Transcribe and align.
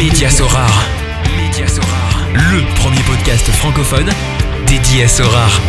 Média 0.00 0.30
Sorare. 0.30 0.86
Le 2.32 2.74
premier 2.76 3.02
podcast 3.02 3.46
francophone 3.50 4.08
dédié 4.66 5.02
à 5.02 5.08
Sorare. 5.08 5.60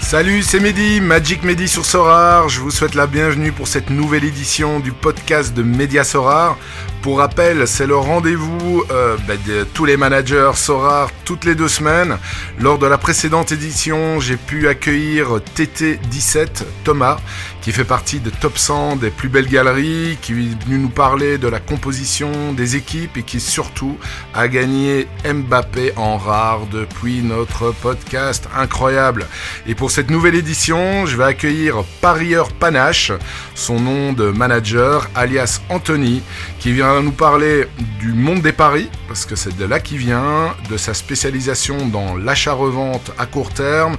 Salut, 0.00 0.42
c'est 0.42 0.58
Mehdi, 0.58 1.02
Magic 1.02 1.42
Mehdi 1.42 1.68
sur 1.68 1.84
Sorar. 1.84 2.48
Je 2.48 2.60
vous 2.60 2.70
souhaite 2.70 2.94
la 2.94 3.06
bienvenue 3.06 3.52
pour 3.52 3.68
cette 3.68 3.90
nouvelle 3.90 4.24
édition 4.24 4.80
du 4.80 4.90
podcast 4.90 5.52
de 5.52 5.62
Média 5.62 6.02
Sorar. 6.02 6.56
Pour 7.02 7.18
rappel, 7.18 7.66
c'est 7.66 7.88
le 7.88 7.96
rendez-vous 7.96 8.84
euh, 8.92 9.16
bah, 9.26 9.34
de 9.44 9.64
tous 9.64 9.84
les 9.84 9.96
managers 9.96 10.52
Sorar 10.54 11.10
toutes 11.24 11.44
les 11.44 11.56
deux 11.56 11.66
semaines. 11.66 12.16
Lors 12.60 12.78
de 12.78 12.86
la 12.86 12.96
précédente 12.96 13.50
édition, 13.50 14.20
j'ai 14.20 14.36
pu 14.36 14.68
accueillir 14.68 15.40
TT17 15.56 16.62
Thomas, 16.84 17.18
qui 17.60 17.72
fait 17.72 17.84
partie 17.84 18.20
de 18.20 18.30
Top 18.30 18.56
100 18.56 18.96
des 18.96 19.10
plus 19.10 19.28
belles 19.28 19.48
galeries, 19.48 20.16
qui 20.22 20.32
est 20.32 20.64
venu 20.64 20.78
nous 20.78 20.90
parler 20.90 21.38
de 21.38 21.48
la 21.48 21.58
composition 21.58 22.52
des 22.52 22.76
équipes 22.76 23.16
et 23.16 23.24
qui 23.24 23.40
surtout 23.40 23.98
a 24.32 24.46
gagné 24.46 25.08
Mbappé 25.24 25.94
en 25.96 26.18
rare 26.18 26.66
depuis 26.70 27.22
notre 27.22 27.72
podcast 27.72 28.48
incroyable. 28.56 29.26
Et 29.66 29.74
pour 29.74 29.90
cette 29.90 30.10
nouvelle 30.10 30.36
édition, 30.36 31.04
je 31.06 31.16
vais 31.16 31.24
accueillir 31.24 31.82
Parieur 32.00 32.52
Panache, 32.52 33.10
son 33.56 33.80
nom 33.80 34.12
de 34.12 34.30
manager, 34.30 35.08
alias 35.16 35.60
Anthony, 35.68 36.22
qui 36.62 36.70
vient 36.70 37.02
nous 37.02 37.10
parler 37.10 37.66
du 37.98 38.12
monde 38.12 38.40
des 38.40 38.52
paris, 38.52 38.88
parce 39.08 39.26
que 39.26 39.34
c'est 39.34 39.56
de 39.56 39.64
là 39.64 39.80
qu'il 39.80 39.98
vient, 39.98 40.54
de 40.70 40.76
sa 40.76 40.94
spécialisation 40.94 41.88
dans 41.88 42.16
l'achat-revente 42.16 43.10
à 43.18 43.26
court 43.26 43.52
terme 43.52 43.96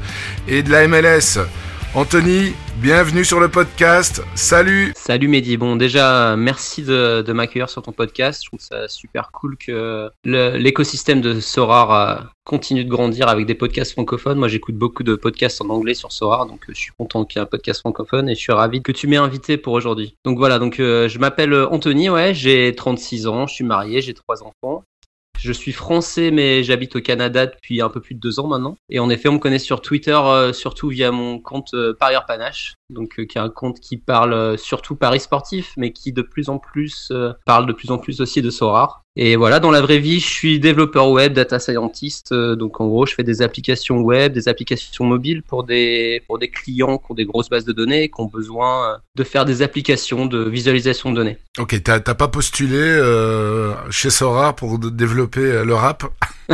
et 0.48 0.63
de 0.63 0.72
la 0.72 0.88
MLS. 0.88 1.39
Anthony, 1.96 2.54
bienvenue 2.78 3.24
sur 3.24 3.40
le 3.40 3.50
podcast. 3.50 4.24
Salut 4.34 4.94
Salut 4.96 5.28
Mehdi. 5.28 5.58
Bon, 5.58 5.76
déjà, 5.76 6.36
merci 6.36 6.82
de, 6.82 7.32
m'accueillir 7.32 7.70
sur 7.70 7.84
ton 7.84 7.92
podcast. 7.92 8.42
Je 8.44 8.50
trouve 8.50 8.60
ça 8.60 8.88
super 8.88 9.32
cool 9.32 9.58
que 9.58 10.10
l'écosystème 10.26 11.22
de 11.22 11.40
Sorar 11.40 11.92
euh, 11.92 12.23
continue 12.45 12.84
de 12.84 12.90
grandir 12.90 13.28
avec 13.28 13.45
des 13.45 13.54
podcasts 13.54 13.92
francophones. 13.92 14.40
Moi, 14.40 14.48
j'écoute 14.48 14.73
beaucoup 14.73 15.04
de 15.04 15.14
podcasts 15.14 15.62
en 15.62 15.70
anglais 15.70 15.94
sur 15.94 16.12
Sorar, 16.12 16.48
donc 16.48 16.62
euh, 16.67 16.73
je 16.73 16.80
suis 16.80 16.94
content 16.98 17.26
qu'il 17.26 17.38
y 17.38 17.42
ait 17.42 17.44
un 17.44 17.45
podcast 17.45 17.82
francophone 17.82 18.28
et 18.28 18.34
je 18.34 18.39
suis 18.39 18.54
ravi 18.54 18.82
que 18.82 18.92
tu 18.92 19.06
m'aies 19.06 19.17
invité 19.17 19.58
pour 19.58 19.73
aujourd'hui. 19.73 20.16
Donc 20.26 20.39
voilà, 20.39 20.58
donc 20.58 20.80
euh, 20.80 21.08
je 21.08 21.20
m'appelle 21.20 21.54
Anthony, 21.54 22.10
ouais, 22.10 22.34
j'ai 22.34 22.73
36 22.73 23.28
ans, 23.28 23.45
je 23.45 23.54
suis 23.54 23.66
marié, 23.66 24.02
j'ai 24.02 24.16
trois 24.16 24.42
enfants. 24.42 24.84
Je 25.44 25.52
suis 25.52 25.73
français, 25.73 26.31
mais 26.31 26.63
j'habite 26.63 26.95
au 26.95 27.02
Canada 27.02 27.47
depuis 27.47 27.81
un 27.81 27.89
peu 27.89 27.99
plus 27.99 28.16
de 28.16 28.19
deux 28.22 28.39
ans 28.39 28.47
maintenant. 28.47 28.77
Et 28.89 28.99
en 28.99 29.09
effet, 29.09 29.27
on 29.27 29.33
me 29.33 29.39
connaît 29.39 29.59
sur 29.59 29.81
Twitter, 29.81 30.17
euh, 30.17 30.53
surtout 30.53 30.88
via 30.88 31.11
mon 31.11 31.38
compte 31.38 31.73
euh, 31.73 31.94
Parieur 31.94 32.25
Panache, 32.25 32.75
donc 32.94 33.19
euh, 33.19 33.25
qui 33.25 33.38
est 33.38 33.41
un 33.41 33.49
compte 33.49 33.80
qui 33.80 33.97
parle 33.97 34.33
euh, 34.33 34.58
surtout 34.58 34.95
paris 34.95 35.19
sportif, 35.19 35.73
mais 35.77 35.91
qui 35.91 36.13
de 36.13 36.22
plus 36.22 36.49
en 36.49 36.59
plus 36.59 37.09
euh, 37.11 37.33
parle 37.45 37.66
de 37.66 37.73
plus 37.73 37.91
en 37.91 37.97
plus 37.97 38.22
aussi 38.22 38.41
de 38.41 38.49
Sorar. 38.49 39.02
Et 39.16 39.36
voilà, 39.36 39.59
dans 39.59 39.69
la 39.69 39.81
vraie 39.81 39.99
vie, 39.99 40.19
je 40.19 40.27
suis 40.27 40.59
développeur 40.59 41.11
web, 41.11 41.33
data 41.33 41.59
scientist. 41.59 42.33
donc 42.33 42.81
en 42.81 42.88
gros, 42.88 43.05
je 43.05 43.14
fais 43.14 43.21
des 43.21 43.44
applications 43.44 43.99
web, 43.99 44.33
des 44.33 44.47
applications 44.47 45.05
mobiles 45.05 45.44
pour 45.44 45.64
des 45.64 46.23
pour 46.25 46.39
des 46.39 46.49
clients 46.49 46.97
qui 46.97 47.11
ont 47.11 47.14
des 47.14 47.25
grosses 47.25 47.47
bases 47.47 47.66
de 47.66 47.73
données 47.73 48.05
et 48.05 48.09
qui 48.09 48.19
ont 48.19 48.25
besoin 48.25 48.97
de 49.16 49.23
faire 49.23 49.45
des 49.45 49.61
applications 49.61 50.25
de 50.25 50.49
visualisation 50.49 51.11
de 51.11 51.16
données. 51.16 51.38
Ok, 51.59 51.83
t'as 51.83 51.99
pas 51.99 52.27
postulé 52.27 52.80
chez 53.91 54.09
Sora 54.09 54.55
pour 54.55 54.80
développer 54.80 55.41
euh, 55.41 55.66
le 55.66 55.75
rap? 55.75 56.03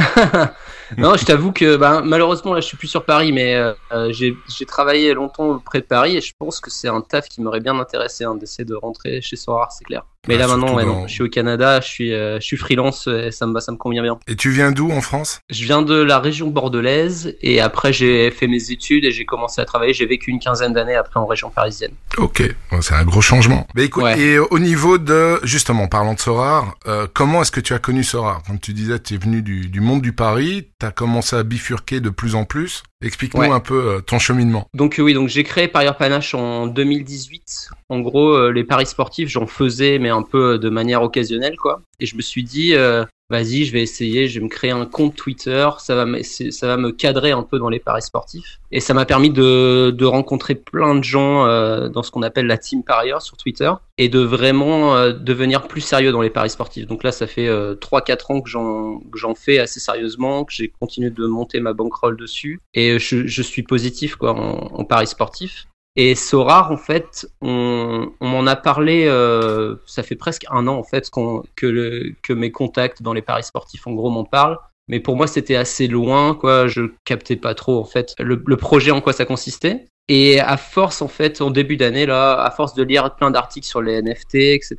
non, 0.98 1.16
je 1.16 1.26
t'avoue 1.26 1.52
que 1.52 1.78
ben, 1.78 2.02
malheureusement 2.02 2.54
là 2.54 2.62
je 2.62 2.66
suis 2.66 2.78
plus 2.78 2.88
sur 2.88 3.06
Paris, 3.06 3.32
mais 3.32 3.56
euh, 3.56 3.74
euh, 3.92 4.12
j'ai 4.12 4.36
j'ai 4.48 4.66
travaillé 4.66 5.14
longtemps 5.14 5.60
près 5.60 5.82
de 5.82 5.86
Paris 5.86 6.18
et 6.18 6.22
je 6.22 6.34
pense 6.38 6.60
que 6.60 6.70
c'est 6.70 6.88
un 6.88 7.02
taf 7.02 7.28
qui 7.30 7.42
m'aurait 7.42 7.60
bien 7.60 7.78
intéressé 7.80 8.24
hein, 8.24 8.36
d'essayer 8.36 8.66
de 8.66 8.76
rentrer 8.76 9.22
chez 9.22 9.36
Sorar, 9.36 9.72
c'est 9.72 9.86
clair. 9.86 10.04
Mais 10.30 10.38
là 10.38 10.48
maintenant, 10.48 10.76
ouais, 10.76 10.86
dans- 10.86 11.02
non, 11.02 11.08
je 11.08 11.14
suis 11.14 11.24
au 11.24 11.30
Canada, 11.30 11.82
je 11.82 11.88
suis 11.88 12.14
euh, 12.14 12.40
je 12.40 12.46
suis 12.46 12.58
freelance 12.58 13.08
et 13.08 13.32
ça 13.32 13.46
me 13.48 13.60
ça 13.60 13.72
me 13.72 13.78
convient 13.78 14.02
bien. 14.02 14.18
Et 14.28 14.36
tu 14.36 14.50
viens 14.52 14.72
d'où 14.72 14.90
en 14.92 15.02
France? 15.02 15.42
Je 15.50 15.64
viens 15.66 15.82
de 15.82 15.96
la 16.02 16.20
région 16.20 16.48
bordelaise 16.50 17.36
et 17.42 17.60
après 17.62 17.92
j'ai 17.94 18.32
fait 18.32 18.48
mes 18.48 18.72
études 18.72 19.06
et 19.06 19.12
j'ai 19.12 19.26
commencé 19.26 19.60
à 19.62 19.66
travailler. 19.66 19.94
J'ai 19.94 20.06
vécu 20.06 20.32
une 20.32 20.40
quinzaine 20.40 20.74
d'années 20.74 20.96
après 20.96 21.20
en 21.20 21.26
région 21.26 21.50
parisienne. 21.50 21.92
Ok, 22.18 22.44
bon, 22.72 22.82
c'est 22.82 22.94
un 22.96 23.04
gros 23.04 23.22
changement. 23.22 23.68
Mais 23.76 23.86
écoute, 23.86 24.04
Ouais. 24.04 24.20
et 24.20 24.40
au 24.40 24.60
niveau 24.60 24.98
de, 24.98 25.40
justement, 25.44 25.88
parlant 25.88 26.14
de 26.14 26.20
Sorar, 26.20 26.76
euh, 26.88 27.08
comment 27.14 27.42
est-ce 27.42 27.52
que 27.52 27.60
tu 27.60 27.74
as 27.74 27.80
connu 27.80 28.04
Sorar? 28.04 28.42
Comme 28.46 28.60
tu 28.60 28.74
disais, 28.74 29.00
tu 29.00 29.16
es 29.16 29.18
venu 29.18 29.42
du, 29.42 29.68
du 29.68 29.82
monde 29.82 30.02
du 30.02 30.14
Paris, 30.14 30.68
tu 30.80 30.86
as 30.86 30.92
commencé 30.92 31.36
à 31.36 31.44
bifurquer 31.44 32.00
de 32.00 32.10
plus 32.10 32.36
en 32.36 32.46
plus. 32.46 32.84
Explique-nous 33.02 33.42
Ouais. 33.42 33.50
un 33.50 33.62
peu 33.62 33.96
euh, 33.96 34.02
ton 34.02 34.20
cheminement. 34.20 34.68
Donc 34.74 35.00
euh, 35.00 35.04
oui, 35.04 35.14
donc 35.14 35.30
j'ai 35.30 35.44
créé 35.44 35.68
Parieur 35.70 35.96
Panache 35.96 36.34
en 36.34 36.68
2018. 36.68 37.70
En 37.88 38.00
gros, 38.02 38.32
euh, 38.34 38.52
les 38.52 38.66
paris 38.66 38.86
sportifs, 38.86 39.30
j'en 39.30 39.48
faisais, 39.48 40.00
mais 40.00 40.10
un 40.10 40.22
peu 40.22 40.60
de 40.60 40.70
manière 40.70 41.02
occasionnelle, 41.02 41.56
quoi. 41.58 41.82
Et 42.02 42.06
je 42.06 42.18
me 42.18 42.22
suis 42.22 42.44
dit, 42.44 42.74
euh, 42.76 43.06
vas-y, 43.30 43.66
je 43.66 43.72
vais 43.74 43.82
essayer, 43.82 44.28
je 44.28 44.40
vais 44.40 44.44
me 44.46 44.50
créer 44.50 44.72
un 44.72 44.86
compte 44.86 45.16
Twitter, 45.16 45.68
ça 45.80 45.96
va, 45.96 46.06
me- 46.06 46.24
ça 46.24 46.68
va 46.68 46.78
me 46.78 46.92
cadrer 46.92 47.32
un 47.32 47.44
peu 47.44 47.60
dans 47.60 47.70
les 47.70 47.80
paris 47.80 48.02
sportifs. 48.02 48.60
Et 48.72 48.80
ça 48.80 48.94
m'a 48.94 49.06
permis 49.06 49.30
de, 49.30 49.92
de 49.92 50.06
rencontrer 50.06 50.56
plein 50.56 50.96
de 50.96 51.04
gens 51.04 51.46
euh, 51.46 51.90
dans 51.90 52.04
ce 52.04 52.12
qu'on 52.12 52.22
appelle 52.24 52.48
la 52.48 52.58
team 52.58 52.84
parieur 52.84 53.22
sur 53.22 53.38
Twitter 53.38 53.72
et 53.98 54.10
de 54.10 54.20
vraiment 54.20 54.96
euh, 54.96 55.14
devenir 55.14 55.68
plus 55.68 55.82
sérieux 55.82 56.12
dans 56.12 56.22
les 56.22 56.30
paris 56.30 56.50
sportifs. 56.50 56.88
Donc 56.88 57.04
là, 57.04 57.12
ça 57.12 57.28
fait 57.28 57.48
euh, 57.48 57.76
3-4 57.76 58.32
ans 58.32 58.42
que 58.42 58.50
j'en 58.50 59.00
que 59.12 59.18
j'en 59.18 59.36
fais 59.36 59.60
assez 59.60 59.80
sérieusement, 59.80 60.44
que 60.46 60.54
j'ai 60.54 60.70
continué 60.80 61.10
de 61.10 61.26
monter 61.26 61.60
ma 61.60 61.74
bankroll 61.74 62.18
dessus 62.18 62.60
et 62.74 63.00
je, 63.00 63.28
je 63.28 63.42
suis 63.42 63.64
positif 63.64 64.16
quoi 64.16 64.34
en, 64.34 64.72
en 64.80 64.84
paris 64.86 65.08
sportif. 65.08 65.66
Et 66.02 66.16
Sorar, 66.16 66.72
en 66.72 66.78
fait, 66.78 67.28
on, 67.42 68.14
m'en 68.22 68.48
a 68.48 68.56
parlé, 68.56 69.04
euh, 69.06 69.76
ça 69.86 70.02
fait 70.02 70.16
presque 70.16 70.46
un 70.50 70.66
an 70.70 70.78
en 70.78 70.84
fait 70.84 71.10
que, 71.58 72.34
mes 72.34 72.52
contacts 72.54 73.02
dans 73.02 73.12
les 73.12 73.22
paris 73.22 73.44
sportifs 73.44 73.86
en 73.86 73.92
gros 73.92 74.10
m'en 74.10 74.24
parlent. 74.24 74.58
Mais 74.88 75.02
pour 75.02 75.18
moi, 75.18 75.28
c'était 75.28 75.58
assez 75.58 75.88
loin, 75.88 76.36
quoi. 76.36 76.68
Je 76.68 76.84
captais 77.04 77.36
pas 77.36 77.54
trop 77.54 77.78
en 77.78 77.84
fait 77.84 78.16
le 78.18 78.56
projet 78.56 78.92
en 78.92 79.02
quoi 79.02 79.12
ça 79.12 79.26
consistait. 79.26 79.88
Et 80.12 80.40
à 80.40 80.58
force, 80.58 81.04
en 81.04 81.08
fait, 81.08 81.40
en 81.40 81.52
début 81.52 81.78
d'année, 81.78 82.08
là, 82.08 82.34
à 82.42 82.50
force 82.50 82.74
de 82.74 82.82
lire 82.82 83.16
plein 83.16 83.30
d'articles 83.30 83.68
sur 83.68 83.80
les 83.80 84.02
NFT, 84.02 84.36
etc., 84.36 84.76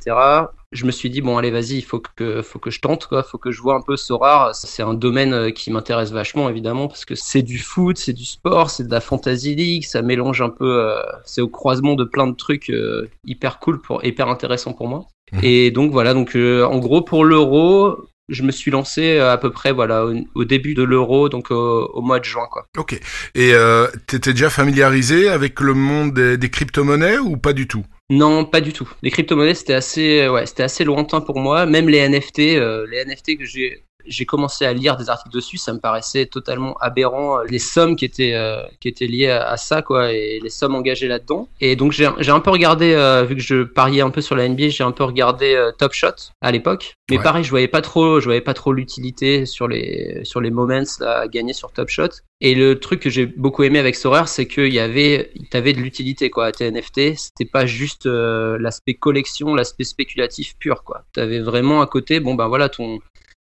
je 0.73 0.85
me 0.85 0.91
suis 0.91 1.09
dit, 1.09 1.21
bon, 1.21 1.37
allez, 1.37 1.51
vas-y, 1.51 1.77
il 1.77 1.83
faut 1.83 2.01
que, 2.01 2.41
faut 2.41 2.59
que 2.59 2.69
je 2.69 2.81
tente, 2.81 3.07
quoi. 3.07 3.23
Faut 3.23 3.37
que 3.37 3.49
je 3.51 3.61
vois 3.61 3.75
un 3.75 3.81
peu 3.81 3.95
Sorar. 3.95 4.53
C'est 4.53 4.83
un 4.83 4.93
domaine 4.93 5.33
euh, 5.33 5.51
qui 5.51 5.71
m'intéresse 5.71 6.11
vachement, 6.11 6.49
évidemment, 6.49 6.87
parce 6.89 7.05
que 7.05 7.15
c'est 7.15 7.43
du 7.43 7.59
foot, 7.59 7.97
c'est 7.97 8.13
du 8.13 8.25
sport, 8.25 8.69
c'est 8.69 8.85
de 8.85 8.91
la 8.91 8.99
fantasy 8.99 9.55
league, 9.55 9.83
ça 9.85 10.01
mélange 10.01 10.41
un 10.41 10.49
peu, 10.49 10.81
euh, 10.81 11.01
c'est 11.25 11.41
au 11.41 11.47
croisement 11.49 11.95
de 11.95 12.03
plein 12.03 12.27
de 12.27 12.35
trucs 12.35 12.69
euh, 12.69 13.09
hyper 13.25 13.59
cool 13.59 13.81
pour, 13.81 14.03
hyper 14.03 14.27
intéressant 14.27 14.73
pour 14.73 14.87
moi. 14.87 15.07
Mhm. 15.31 15.39
Et 15.43 15.71
donc, 15.71 15.91
voilà, 15.91 16.13
donc, 16.13 16.35
euh, 16.35 16.65
en 16.65 16.79
gros, 16.79 17.01
pour 17.01 17.23
l'euro, 17.23 17.97
je 18.29 18.43
me 18.43 18.51
suis 18.51 18.71
lancé 18.71 19.17
euh, 19.17 19.31
à 19.31 19.37
peu 19.37 19.51
près, 19.51 19.71
voilà, 19.71 20.05
au, 20.05 20.13
au 20.35 20.45
début 20.45 20.73
de 20.73 20.83
l'euro, 20.83 21.29
donc 21.29 21.51
au, 21.51 21.85
au 21.93 22.01
mois 22.01 22.19
de 22.19 22.25
juin, 22.25 22.47
quoi. 22.49 22.65
Ok. 22.77 22.93
Et 23.35 23.53
euh, 23.53 23.87
t'étais 24.07 24.31
déjà 24.31 24.49
familiarisé 24.49 25.29
avec 25.29 25.59
le 25.59 25.73
monde 25.73 26.13
des, 26.13 26.37
des 26.37 26.49
crypto-monnaies 26.49 27.17
ou 27.17 27.37
pas 27.37 27.53
du 27.53 27.67
tout? 27.67 27.85
Non, 28.09 28.43
pas 28.45 28.59
du 28.61 28.73
tout. 28.73 28.89
Les 29.03 29.11
crypto-monnaies, 29.11 29.53
c'était 29.53 29.73
assez, 29.73 30.27
ouais, 30.27 30.45
c'était 30.45 30.63
assez 30.63 30.83
lointain 30.83 31.21
pour 31.21 31.39
moi. 31.39 31.65
Même 31.65 31.87
les 31.87 32.07
NFT, 32.07 32.39
euh, 32.39 32.85
les 32.89 33.05
NFT 33.05 33.37
que 33.37 33.45
j'ai, 33.45 33.85
j'ai 34.05 34.25
commencé 34.25 34.65
à 34.65 34.73
lire 34.73 34.97
des 34.97 35.09
articles 35.09 35.33
dessus, 35.35 35.57
ça 35.57 35.73
me 35.73 35.79
paraissait 35.79 36.25
totalement 36.25 36.75
aberrant. 36.79 37.39
euh, 37.39 37.43
Les 37.49 37.59
sommes 37.59 37.95
qui 37.95 38.05
étaient, 38.05 38.33
euh, 38.33 38.61
qui 38.79 38.87
étaient 38.87 39.07
liées 39.07 39.29
à, 39.29 39.47
à 39.49 39.57
ça, 39.57 39.81
quoi, 39.81 40.11
et 40.11 40.39
les 40.41 40.49
sommes 40.49 40.75
engagées 40.75 41.07
là-dedans. 41.07 41.47
Et 41.59 41.75
donc 41.75 41.91
j'ai, 41.91 42.05
un 42.05 42.39
peu 42.39 42.49
regardé, 42.51 42.93
euh, 42.93 43.23
vu 43.23 43.35
que 43.35 43.41
je 43.41 43.63
pariais 43.63 44.01
un 44.01 44.09
peu 44.09 44.21
sur 44.21 44.35
la 44.35 44.47
NBA, 44.47 44.69
j'ai 44.69 44.83
un 44.83 44.91
peu 44.91 45.03
regardé 45.03 45.53
euh, 45.55 45.71
Top 45.77 45.93
Shot 45.93 46.31
à 46.41 46.51
l'époque. 46.51 46.93
Mais 47.09 47.17
Ouais. 47.17 47.23
pareil, 47.23 47.43
je 47.43 47.49
voyais 47.49 47.67
pas 47.67 47.81
trop, 47.81 48.19
je 48.19 48.25
voyais 48.25 48.39
pas 48.41 48.53
trop 48.53 48.71
l'utilité 48.71 49.45
sur 49.45 49.67
les, 49.67 50.21
sur 50.23 50.39
les 50.39 50.49
moments 50.49 50.81
là, 51.01 51.19
à 51.19 51.27
gagner 51.27 51.53
sur 51.53 51.71
Top 51.73 51.89
Shot. 51.89 52.07
Et 52.39 52.55
le 52.55 52.79
truc 52.79 53.01
que 53.01 53.09
j'ai 53.09 53.25
beaucoup 53.25 53.63
aimé 53.63 53.77
avec 53.79 53.95
Sorare, 53.95 54.27
c'est 54.27 54.47
qu'il 54.47 54.73
y 54.73 54.79
avait, 54.79 55.31
t'avais 55.51 55.73
de 55.73 55.79
l'utilité 55.79 56.29
quoi. 56.29 56.45
À 56.47 56.51
tes 56.51 56.71
NFT, 56.71 57.15
c'était 57.17 57.45
pas 57.45 57.65
juste 57.65 58.05
l'aspect 58.05 58.93
collection, 58.93 59.53
l'aspect 59.55 59.83
spéculatif 59.83 60.55
pur 60.57 60.83
quoi. 60.83 61.03
T'avais 61.13 61.39
vraiment 61.39 61.81
à 61.81 61.87
côté, 61.87 62.19
bon 62.19 62.35
ben 62.35 62.47
voilà 62.47 62.69
ton 62.69 62.99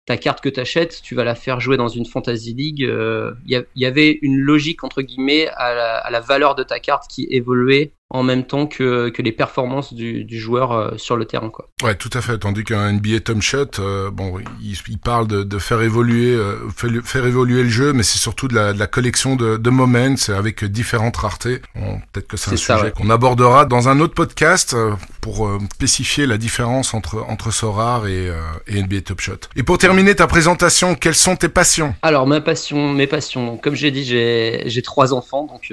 ta 0.06 0.16
carte 0.16 0.40
que 0.42 0.48
t'achètes, 0.48 1.00
tu 1.02 1.14
vas 1.14 1.24
la 1.24 1.34
faire 1.34 1.60
jouer 1.60 1.76
dans 1.76 1.88
une 1.88 2.04
fantasy 2.06 2.52
league. 2.54 2.82
euh, 2.84 3.32
Il 3.46 3.64
il 3.74 3.82
y 3.82 3.86
avait 3.86 4.18
une 4.22 4.36
logique 4.38 4.84
entre 4.84 5.02
guillemets 5.02 5.48
à 5.56 6.10
la 6.10 6.20
valeur 6.20 6.54
de 6.54 6.62
ta 6.62 6.78
carte 6.80 7.04
qui 7.08 7.26
évoluait 7.30 7.92
en 8.14 8.22
même 8.22 8.44
temps 8.44 8.68
que, 8.68 9.08
que 9.08 9.22
les 9.22 9.32
performances 9.32 9.92
du, 9.92 10.24
du 10.24 10.38
joueur 10.38 10.70
euh, 10.70 10.92
sur 10.96 11.16
le 11.16 11.24
terrain 11.24 11.50
quoi. 11.50 11.68
Ouais, 11.82 11.96
tout 11.96 12.10
à 12.12 12.20
fait. 12.20 12.38
Tandis 12.38 12.62
qu'un 12.62 12.92
NBA 12.92 13.20
Tom 13.24 13.42
Shot, 13.42 13.80
euh, 13.80 14.08
bon, 14.12 14.38
il, 14.62 14.76
il 14.88 14.98
parle 14.98 15.26
de, 15.26 15.42
de 15.42 15.58
faire 15.58 15.82
évoluer, 15.82 16.32
euh, 16.32 16.54
faire, 17.02 17.26
évoluer 17.26 17.64
le 17.64 17.68
jeu, 17.68 17.92
mais 17.92 18.04
c'est 18.04 18.18
surtout 18.18 18.46
de 18.46 18.54
la, 18.54 18.72
de 18.72 18.78
la 18.78 18.86
collection 18.86 19.34
de, 19.34 19.56
de 19.56 19.70
moments 19.70 20.14
avec 20.28 20.64
différentes 20.64 21.16
raretés. 21.16 21.60
Bon, 21.74 22.00
Peut-être 22.12 22.28
que 22.28 22.36
c'est 22.36 22.52
un 22.52 22.56
ça, 22.56 22.76
sujet 22.76 22.86
ouais. 22.86 22.92
qu'on 22.92 23.10
abordera 23.10 23.64
dans 23.64 23.88
un 23.88 23.98
autre 23.98 24.14
podcast 24.14 24.76
pour 25.20 25.50
spécifier 25.72 26.26
la 26.26 26.38
différence 26.38 26.94
entre 26.94 27.24
entre 27.28 27.50
Sorar 27.50 28.06
et, 28.06 28.30
et 28.66 28.82
NBA 28.82 29.02
Top 29.02 29.20
Shot. 29.20 29.48
Et 29.56 29.62
pour 29.62 29.78
terminer 29.78 30.14
ta 30.14 30.26
présentation, 30.26 30.94
quelles 30.94 31.14
sont 31.14 31.36
tes 31.36 31.48
passions? 31.48 31.94
Alors 32.02 32.26
ma 32.26 32.40
passion, 32.40 32.92
mes 32.92 33.06
passions, 33.06 33.56
comme 33.56 33.74
j'ai 33.74 33.90
dit, 33.90 34.04
j'ai 34.04 34.62
j'ai 34.66 34.82
trois 34.82 35.12
enfants, 35.12 35.46
donc 35.46 35.72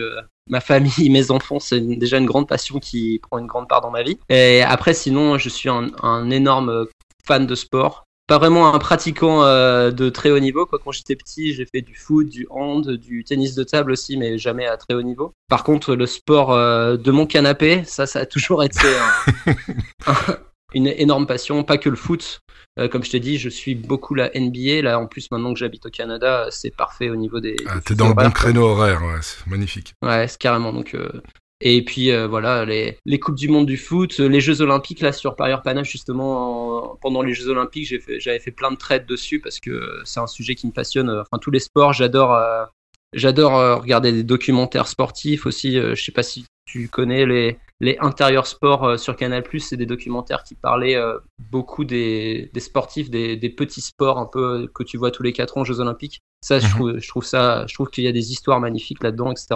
ma 0.51 0.59
famille, 0.59 1.09
mes 1.09 1.31
enfants, 1.31 1.59
c'est 1.59 1.81
déjà 1.81 2.18
une 2.18 2.25
grande 2.25 2.48
passion 2.48 2.80
qui 2.80 3.19
prend 3.19 3.39
une 3.39 3.48
grande 3.48 3.68
part 3.68 3.81
dans 3.81 3.89
ma 3.89 4.03
vie. 4.03 4.19
Et 4.30 4.62
après, 4.62 4.94
sinon, 4.94 5.38
je 5.38 5.50
suis 5.50 5.69
un, 5.69 5.88
un 6.03 6.30
énorme 6.30 6.86
fan 7.25 7.48
de 7.48 7.56
sport. 7.56 8.03
Pas 8.27 8.38
vraiment 8.38 8.74
un 8.74 8.80
pratiquant 8.80 9.44
euh, 9.44 9.92
de 9.92 10.09
très 10.09 10.30
haut 10.30 10.39
niveau. 10.39 10.65
Quoi. 10.65 10.80
Quand 10.83 10.92
j'étais 10.92 11.15
petit, 11.15 11.53
j'ai 11.53 11.65
fait 11.65 11.81
du 11.81 11.95
foot, 11.95 12.30
du 12.30 12.48
hand, 12.50 12.89
du 12.92 13.24
tennis 13.24 13.56
de 13.56 13.63
table 13.63 13.92
aussi, 13.92 14.15
mais 14.15 14.38
jamais 14.38 14.68
à 14.68 14.77
très 14.77 14.94
haut 14.94 15.01
niveau. 15.01 15.33
Par 15.50 15.63
contre, 15.63 15.95
le 15.95 16.06
sport 16.06 16.54
euh, 16.54 16.97
de 16.97 17.12
mon 17.12 17.25
canapé, 17.25 17.83
ça, 17.86 18.06
ça 18.06 18.19
a 18.19 18.25
toujours 18.25 18.63
été 18.63 18.88
une 20.73 20.88
énorme 20.88 21.27
passion. 21.27 21.63
Pas 21.63 21.77
que 21.77 21.89
le 21.89 21.95
foot. 21.95 22.41
Euh, 22.79 22.88
comme 22.88 23.03
je 23.03 23.12
t'ai 23.12 23.19
dit, 23.19 23.38
je 23.38 23.50
suis 23.50 23.75
beaucoup 23.75 24.15
la 24.15 24.31
NBA. 24.33 24.81
Là, 24.81 25.00
en 25.00 25.07
plus, 25.07 25.29
maintenant 25.31 25.53
que 25.53 25.59
j'habite 25.59 25.85
au 25.85 25.89
Canada, 25.89 26.47
c'est 26.51 26.75
parfait 26.75 27.09
au 27.09 27.15
niveau 27.15 27.39
des. 27.39 27.56
Ah, 27.68 27.79
t'es 27.83 27.95
dans 27.95 28.09
le 28.09 28.13
bon 28.13 28.31
créneau 28.31 28.63
horaire, 28.63 29.01
ouais, 29.03 29.19
c'est 29.21 29.45
magnifique. 29.47 29.94
Ouais, 30.01 30.27
c'est 30.27 30.39
carrément. 30.39 30.71
Donc, 30.71 30.95
et 31.62 31.85
puis 31.85 32.12
euh, 32.12 32.27
voilà, 32.27 32.65
les, 32.65 32.97
les 33.06 33.19
Coupes 33.19 33.35
du 33.38 33.47
Monde 33.47 33.68
du 33.68 33.77
foot, 33.77 34.18
les 34.18 34.41
Jeux 34.41 34.62
Olympiques, 34.62 35.00
là 35.00 35.12
sur 35.12 35.35
Parieur 35.35 35.62
Panache, 35.62 35.91
justement, 35.91 36.97
pendant 37.01 37.21
les 37.21 37.33
Jeux 37.33 37.50
Olympiques, 37.50 37.94
j'avais 38.18 38.39
fait, 38.39 38.51
plein 38.51 38.71
de 38.71 38.77
trades 38.77 39.06
dessus 39.06 39.39
parce 39.39 39.59
que 39.59 40.01
c'est 40.03 40.19
un 40.19 40.27
sujet 40.27 40.56
qui 40.56 40.65
me 40.65 40.71
passionne. 40.71 41.09
Enfin, 41.09 41.38
tous 41.39 41.51
les 41.51 41.59
sports, 41.59 41.94
j'adore 41.94 42.33
euh, 42.33 42.65
j'adore 43.13 43.58
euh, 43.58 43.75
regarder 43.78 44.12
des 44.12 44.24
documentaires 44.24 44.88
sportifs 44.88 45.46
aussi. 45.46 45.74
je 45.74 45.96
sais 45.96 46.12
pas 46.12 46.24
si 46.24 46.46
tu 46.66 46.88
connais 46.88 47.25
les, 47.25 47.58
les 47.80 47.98
intérieurs 48.00 48.48
sports 48.48 48.98
sur 48.98 49.16
Canal, 49.16 49.44
c'est 49.60 49.78
des 49.78 49.86
documentaires 49.86 50.44
qui 50.44 50.56
parlaient 50.56 51.02
beaucoup 51.52 51.84
des, 51.84 52.50
des 52.54 52.60
sportifs, 52.60 53.10
des, 53.10 53.36
des, 53.36 53.50
petits 53.50 53.81
sports 53.81 54.18
un 54.18 54.25
peu 54.25 54.69
que 54.74 54.84
tu 54.84 54.98
vois 54.98 55.12
tous 55.12 55.24
les 55.24 55.34
4 55.34 55.58
ans 55.58 55.62
aux 55.62 55.66
Jeux 55.66 55.81
Olympiques. 55.81 56.22
Ça, 56.42 56.60
je, 56.60 56.68
mhm. 56.68 56.72
trouve, 56.72 56.98
je 57.00 57.08
trouve 57.10 57.25
ça, 57.25 57.66
je 57.68 57.74
trouve 57.74 57.90
qu'il 57.90 58.04
y 58.04 58.08
a 58.08 58.12
des 58.13 58.31
histoires 58.31 58.60
magnifiques 58.60 59.04
là-dedans, 59.04 59.31
etc. 59.31 59.48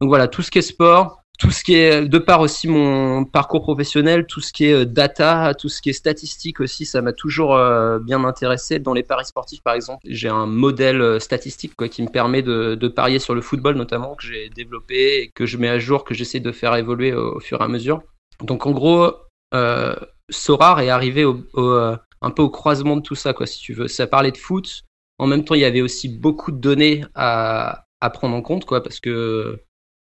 Donc 0.00 0.08
voilà, 0.08 0.28
tout 0.28 0.42
ce 0.42 0.50
qui 0.50 0.58
est 0.58 0.62
sport, 0.62 1.21
tout 1.38 1.50
ce 1.50 1.64
qui 1.64 1.74
est 1.74 2.06
de 2.06 2.18
part 2.18 2.40
aussi 2.40 2.68
mon 2.68 3.24
parcours 3.24 3.62
professionnel, 3.62 4.26
tout 4.26 4.40
ce 4.40 4.52
qui 4.52 4.66
est 4.66 4.72
euh, 4.72 4.84
data, 4.84 5.54
tout 5.54 5.68
ce 5.68 5.80
qui 5.80 5.90
est 5.90 5.94
statistique 5.94 6.60
aussi, 6.60 6.84
ça 6.84 7.02
m'a 7.02 7.12
toujours 7.12 7.54
euh, 7.54 7.98
bien 7.98 8.22
intéressé. 8.24 8.78
Dans 8.78 8.92
les 8.92 9.02
paris 9.02 9.24
sportifs, 9.24 9.62
par 9.62 9.74
exemple, 9.74 10.00
j'ai 10.06 10.28
un 10.28 10.46
modèle 10.46 11.00
euh, 11.00 11.18
statistique 11.18 11.74
qui 11.90 12.02
me 12.02 12.08
permet 12.08 12.42
de, 12.42 12.88
parier 12.88 13.18
sur 13.18 13.34
le 13.34 13.40
football 13.40 13.76
notamment 13.76 14.14
que 14.14 14.24
j'ai 14.24 14.50
développé 14.50 15.22
et 15.22 15.30
que 15.34 15.46
je 15.46 15.56
mets 15.56 15.68
à 15.68 15.78
jour, 15.78 16.04
que 16.04 16.14
j'essaie 16.14 16.40
de 16.40 16.52
faire 16.52 16.74
évoluer 16.76 17.14
au, 17.14 17.40
fur 17.40 17.60
et 17.60 17.64
à 17.64 17.68
mesure. 17.68 18.02
Donc 18.42 18.66
en 18.66 18.72
gros, 18.72 19.12
euh, 19.54 19.96
Sorar 20.30 20.80
est 20.80 20.90
arrivé 20.90 21.24
un 21.24 22.30
peu 22.30 22.42
au 22.42 22.50
croisement 22.50 22.96
de 22.96 23.02
tout 23.02 23.14
ça, 23.14 23.32
quoi, 23.32 23.46
si 23.46 23.58
tu 23.58 23.72
veux. 23.72 23.88
Ça 23.88 24.06
parlait 24.06 24.30
de 24.30 24.36
foot. 24.36 24.82
En 25.18 25.26
même 25.26 25.44
temps, 25.44 25.54
il 25.54 25.62
y 25.62 25.64
avait 25.64 25.80
aussi 25.80 26.08
beaucoup 26.08 26.52
de 26.52 26.58
données 26.58 27.04
à, 27.14 27.84
à 28.00 28.10
prendre 28.10 28.36
en 28.36 28.42
compte, 28.42 28.64
quoi, 28.66 28.82
parce 28.82 29.00
que 29.00 29.58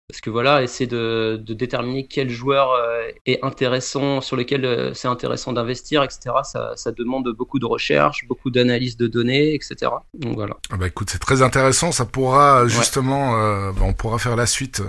parce 0.09 0.23
que 0.23 0.31
voilà, 0.31 0.63
essayer 0.63 0.87
de, 0.87 1.39
de 1.45 1.53
déterminer 1.53 2.07
quel 2.07 2.31
joueur 2.31 2.73
euh, 2.73 3.11
est 3.27 3.45
intéressant, 3.45 4.23
sur 4.23 4.37
lequel 4.37 4.65
euh, 4.65 4.95
c'est 4.95 5.07
intéressant 5.07 5.53
d'investir, 5.53 6.03
etc. 6.03 6.35
Ça, 6.45 6.73
ça, 6.77 6.93
demande 6.93 7.29
beaucoup 7.37 7.59
de 7.59 7.67
recherche, 7.67 8.27
beaucoup 8.27 8.51
d'analyse 8.51 8.97
de 8.97 9.07
données, 9.07 9.55
etc. 9.55 9.93
Donc 10.15 10.37
voilà. 10.37 10.57
Ah 10.71 10.79
bah 10.79 10.87
écoute, 10.87 11.11
c'est 11.11 11.19
très 11.19 11.43
intéressant. 11.43 11.93
Ça 11.93 12.07
pourra 12.07 12.67
justement, 12.67 13.39
euh, 13.39 13.71
bah, 13.73 13.83
on 13.83 13.93
pourra 13.93 14.19
faire 14.19 14.35
la 14.35 14.47
suite 14.47 14.83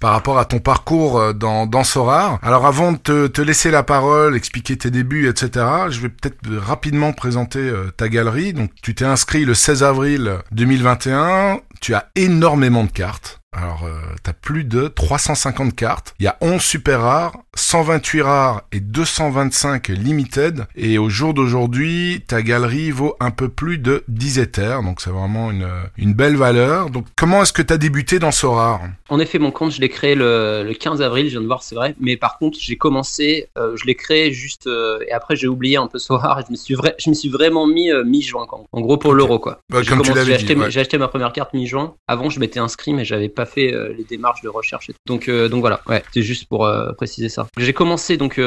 par 0.00 0.12
rapport 0.12 0.38
à 0.38 0.44
ton 0.44 0.58
parcours 0.58 1.32
dans, 1.32 1.66
dans 1.66 1.82
Sorar. 1.82 2.38
Alors 2.42 2.66
avant 2.66 2.92
de 2.92 2.98
te, 2.98 3.26
te, 3.26 3.40
laisser 3.40 3.70
la 3.70 3.82
parole, 3.82 4.36
expliquer 4.36 4.76
tes 4.76 4.90
débuts, 4.90 5.30
etc. 5.30 5.64
Je 5.88 6.00
vais 6.00 6.10
peut-être 6.10 6.36
rapidement 6.58 7.14
présenter 7.14 7.72
ta 7.96 8.10
galerie. 8.10 8.52
Donc 8.52 8.70
tu 8.82 8.94
t'es 8.94 9.06
inscrit 9.06 9.46
le 9.46 9.54
16 9.54 9.82
avril 9.82 10.34
2021. 10.52 11.60
Tu 11.80 11.94
as 11.94 12.10
énormément 12.16 12.84
de 12.84 12.90
cartes. 12.90 13.37
Alors, 13.56 13.84
euh, 13.84 14.14
t'as 14.22 14.34
plus 14.34 14.64
de 14.64 14.88
350 14.88 15.74
cartes. 15.74 16.14
Il 16.20 16.24
y 16.24 16.28
a 16.28 16.36
11 16.42 16.60
super 16.60 17.00
rares, 17.00 17.38
128 17.54 18.20
rares 18.20 18.62
et 18.72 18.80
225 18.80 19.88
limited. 19.88 20.66
Et 20.76 20.98
au 20.98 21.08
jour 21.08 21.32
d'aujourd'hui, 21.32 22.22
ta 22.26 22.42
galerie 22.42 22.90
vaut 22.90 23.16
un 23.20 23.30
peu 23.30 23.48
plus 23.48 23.78
de 23.78 24.04
10 24.08 24.38
Ethers. 24.40 24.82
Donc, 24.82 25.00
c'est 25.00 25.08
vraiment 25.10 25.50
une, 25.50 25.66
une 25.96 26.12
belle 26.12 26.36
valeur. 26.36 26.90
Donc, 26.90 27.06
comment 27.16 27.42
est-ce 27.42 27.54
que 27.54 27.62
t'as 27.62 27.78
débuté 27.78 28.18
dans 28.18 28.32
ce 28.32 28.44
rare? 28.44 28.82
En 29.08 29.18
effet, 29.18 29.38
mon 29.38 29.50
compte, 29.50 29.72
je 29.72 29.80
l'ai 29.80 29.88
créé 29.88 30.14
le, 30.14 30.62
le, 30.62 30.74
15 30.74 31.00
avril, 31.00 31.26
je 31.26 31.30
viens 31.30 31.40
de 31.40 31.46
voir, 31.46 31.62
c'est 31.62 31.74
vrai. 31.74 31.94
Mais 32.00 32.18
par 32.18 32.36
contre, 32.36 32.58
j'ai 32.60 32.76
commencé, 32.76 33.48
euh, 33.56 33.76
je 33.76 33.86
l'ai 33.86 33.94
créé 33.94 34.30
juste, 34.30 34.66
euh, 34.66 34.98
et 35.08 35.12
après, 35.12 35.36
j'ai 35.36 35.48
oublié 35.48 35.78
un 35.78 35.86
peu 35.86 35.98
ce 35.98 36.12
rare 36.12 36.40
et 36.40 36.42
je 36.46 36.52
me 36.52 36.56
suis, 36.56 36.76
je 36.98 37.08
me 37.08 37.14
suis 37.14 37.30
vraiment 37.30 37.66
mis 37.66 37.90
mi-juin, 38.04 38.46
en 38.72 38.80
gros, 38.82 38.98
pour 38.98 39.14
l'euro, 39.14 39.38
quoi. 39.38 39.62
Bah, 39.70 39.80
j'ai, 39.82 39.94
acheté, 39.94 40.54
j'ai 40.68 40.80
acheté 40.80 40.98
ma 40.98 41.08
première 41.08 41.32
carte 41.32 41.54
mi-juin. 41.54 41.94
Avant, 42.06 42.28
je 42.28 42.40
m'étais 42.40 42.60
inscrit, 42.60 42.92
mais 42.92 43.06
j'avais 43.06 43.30
pas 43.38 43.46
fait 43.46 43.72
euh, 43.72 43.94
les 43.96 44.02
démarches 44.02 44.42
de 44.42 44.48
recherche. 44.48 44.90
Et 44.90 44.92
tout. 44.92 44.98
Donc, 45.06 45.28
euh, 45.28 45.48
donc 45.48 45.60
voilà, 45.60 45.80
c'est 46.12 46.22
juste 46.22 46.46
pour 46.48 46.66
euh, 46.66 46.92
préciser 46.92 47.28
ça. 47.28 47.46
J'ai 47.56 47.72
commencé 47.72 48.16
donc 48.16 48.38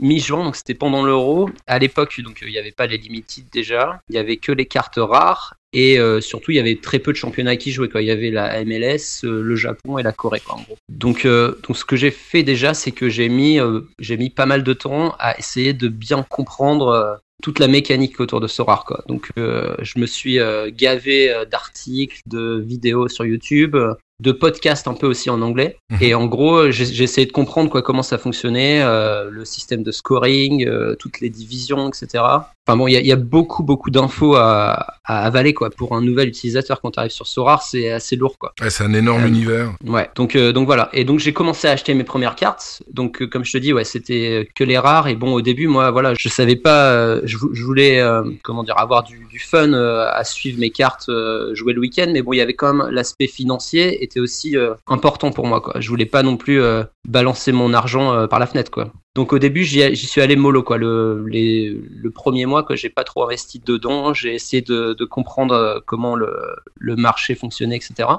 mi-juin, 0.00 0.44
donc 0.44 0.54
c'était 0.56 0.74
pendant 0.74 1.02
l'euro. 1.02 1.50
À 1.66 1.78
l'époque, 1.80 2.20
donc 2.20 2.38
il 2.42 2.52
n'y 2.52 2.58
avait 2.58 2.72
pas 2.72 2.86
les 2.86 2.96
limited 2.96 3.44
déjà, 3.52 4.00
il 4.08 4.14
y 4.14 4.18
avait 4.18 4.36
que 4.36 4.52
les 4.52 4.66
cartes 4.66 4.98
rares 4.98 5.54
et 5.72 5.98
surtout, 6.20 6.52
il 6.52 6.56
y 6.56 6.60
avait 6.60 6.78
très 6.80 7.00
peu 7.00 7.12
de 7.12 7.18
championnats 7.18 7.56
qui 7.56 7.70
jouaient. 7.70 7.88
Quoi. 7.88 8.00
Il 8.00 8.06
y 8.06 8.10
avait 8.10 8.30
la 8.30 8.64
MLS, 8.64 9.24
le 9.24 9.56
Japon 9.56 9.98
et 9.98 10.02
la 10.02 10.12
Corée, 10.12 10.40
quoi. 10.40 10.58
Donc, 10.88 11.26
donc 11.26 11.76
ce 11.76 11.84
que 11.84 11.96
j'ai 11.96 12.10
fait 12.10 12.42
déjà, 12.42 12.72
c'est 12.72 12.92
que 12.92 13.10
j'ai 13.10 13.28
mis, 13.28 13.58
j'ai 13.98 14.16
mis 14.16 14.30
pas 14.30 14.46
mal 14.46 14.62
de 14.62 14.72
temps 14.72 15.14
à 15.18 15.36
essayer 15.38 15.74
de 15.74 15.88
bien 15.88 16.24
comprendre 16.30 17.20
toute 17.42 17.58
la 17.58 17.68
mécanique 17.68 18.20
autour 18.20 18.40
de 18.40 18.46
Sorar. 18.46 18.84
Quoi. 18.86 19.02
Donc, 19.06 19.30
je 19.36 19.98
me 19.98 20.06
suis 20.06 20.38
gavé 20.68 21.44
d'articles, 21.50 22.20
de 22.26 22.58
vidéos 22.64 23.08
sur 23.08 23.26
YouTube, 23.26 23.76
de 24.20 24.32
podcast 24.32 24.88
un 24.88 24.94
peu 24.94 25.06
aussi 25.06 25.30
en 25.30 25.42
anglais. 25.42 25.76
Mhm. 25.90 25.98
Et 26.00 26.14
en 26.14 26.26
gros, 26.26 26.70
j'ai 26.70 27.02
essayé 27.02 27.26
de 27.26 27.32
comprendre 27.32 27.70
quoi, 27.70 27.82
comment 27.82 28.02
ça 28.02 28.18
fonctionnait, 28.18 28.82
euh, 28.82 29.30
le 29.30 29.44
système 29.44 29.82
de 29.82 29.92
scoring, 29.92 30.66
euh, 30.66 30.94
toutes 30.98 31.20
les 31.20 31.30
divisions, 31.30 31.88
etc. 31.88 32.24
Enfin 32.66 32.76
bon, 32.76 32.86
il 32.88 32.94
y 32.94 33.12
a, 33.12 33.16
beaucoup, 33.16 33.62
beaucoup 33.62 33.90
d'infos 33.90 34.34
à, 34.34 34.94
avaler 35.04 35.54
quoi. 35.54 35.70
Pour 35.70 35.94
un 35.94 36.02
nouvel 36.02 36.28
utilisateur, 36.28 36.80
quand 36.80 36.92
tu 36.92 36.98
arrives 36.98 37.12
sur 37.12 37.26
Sorar, 37.26 37.62
c'est 37.62 37.90
assez 37.90 38.16
lourd 38.16 38.38
quoi. 38.38 38.54
Ouais, 38.60 38.70
c'est 38.70 38.84
un 38.84 38.92
énorme 38.92 39.24
euh, 39.24 39.28
univers. 39.28 39.72
Ouais, 39.84 40.10
donc, 40.16 40.36
donc 40.36 40.66
voilà. 40.66 40.88
Et 40.92 41.04
donc 41.04 41.20
j'ai 41.20 41.32
commencé 41.32 41.68
à 41.68 41.72
acheter 41.72 41.94
mes 41.94 42.04
premières 42.04 42.34
cartes. 42.34 42.82
Donc 42.92 43.24
comme 43.26 43.44
je 43.44 43.52
te 43.52 43.58
dis, 43.58 43.72
ouais, 43.72 43.84
c'était 43.84 44.48
que 44.54 44.64
les 44.64 44.78
rares. 44.78 45.08
Et 45.08 45.14
bon, 45.14 45.32
au 45.32 45.42
début, 45.42 45.68
moi, 45.68 45.90
voilà, 45.90 46.14
je 46.18 46.28
savais 46.28 46.56
pas, 46.56 47.24
je, 47.24 47.36
voulais, 47.36 48.02
comment 48.42 48.64
dire, 48.64 48.78
avoir 48.78 49.04
du, 49.04 49.26
du 49.30 49.38
fun 49.38 49.72
à 49.72 50.24
suivre 50.24 50.58
mes 50.58 50.70
cartes, 50.70 51.10
jouer 51.52 51.72
le 51.72 51.80
week-end. 51.80 52.08
Mais 52.12 52.22
bon, 52.22 52.32
il 52.32 52.38
y 52.38 52.40
avait 52.40 52.54
quand 52.54 52.72
même 52.72 52.90
l'aspect 52.90 53.26
financier 53.26 54.02
était 54.02 54.20
aussi 54.20 54.56
euh, 54.56 54.74
important 54.86 55.30
pour 55.30 55.46
moi. 55.46 55.60
Quoi. 55.60 55.74
Je 55.80 55.88
voulais 55.88 56.06
pas 56.06 56.22
non 56.22 56.36
plus 56.36 56.60
euh, 56.60 56.84
balancer 57.06 57.52
mon 57.52 57.72
argent 57.72 58.12
euh, 58.12 58.26
par 58.26 58.38
la 58.38 58.46
fenêtre. 58.46 58.70
Quoi. 58.70 58.92
Donc 59.16 59.32
au 59.32 59.38
début, 59.38 59.64
j'y 59.64 59.96
suis 59.96 60.20
allé 60.20 60.36
mollo. 60.36 60.62
Quoi. 60.62 60.76
Le, 60.76 62.10
premier 62.14 62.44
mois, 62.44 62.62
que 62.64 62.76
j'ai 62.76 62.90
pas 62.90 63.02
trop 63.02 63.24
investi 63.24 63.62
dedans. 63.64 64.12
J'ai 64.12 64.34
essayé 64.34 64.60
de, 64.60 65.04
comprendre 65.06 65.82
comment 65.86 66.16
le, 66.16 66.54
le 66.74 66.96
marché 66.96 67.34
fonctionnait, 67.34 67.76
etc. 67.76 68.10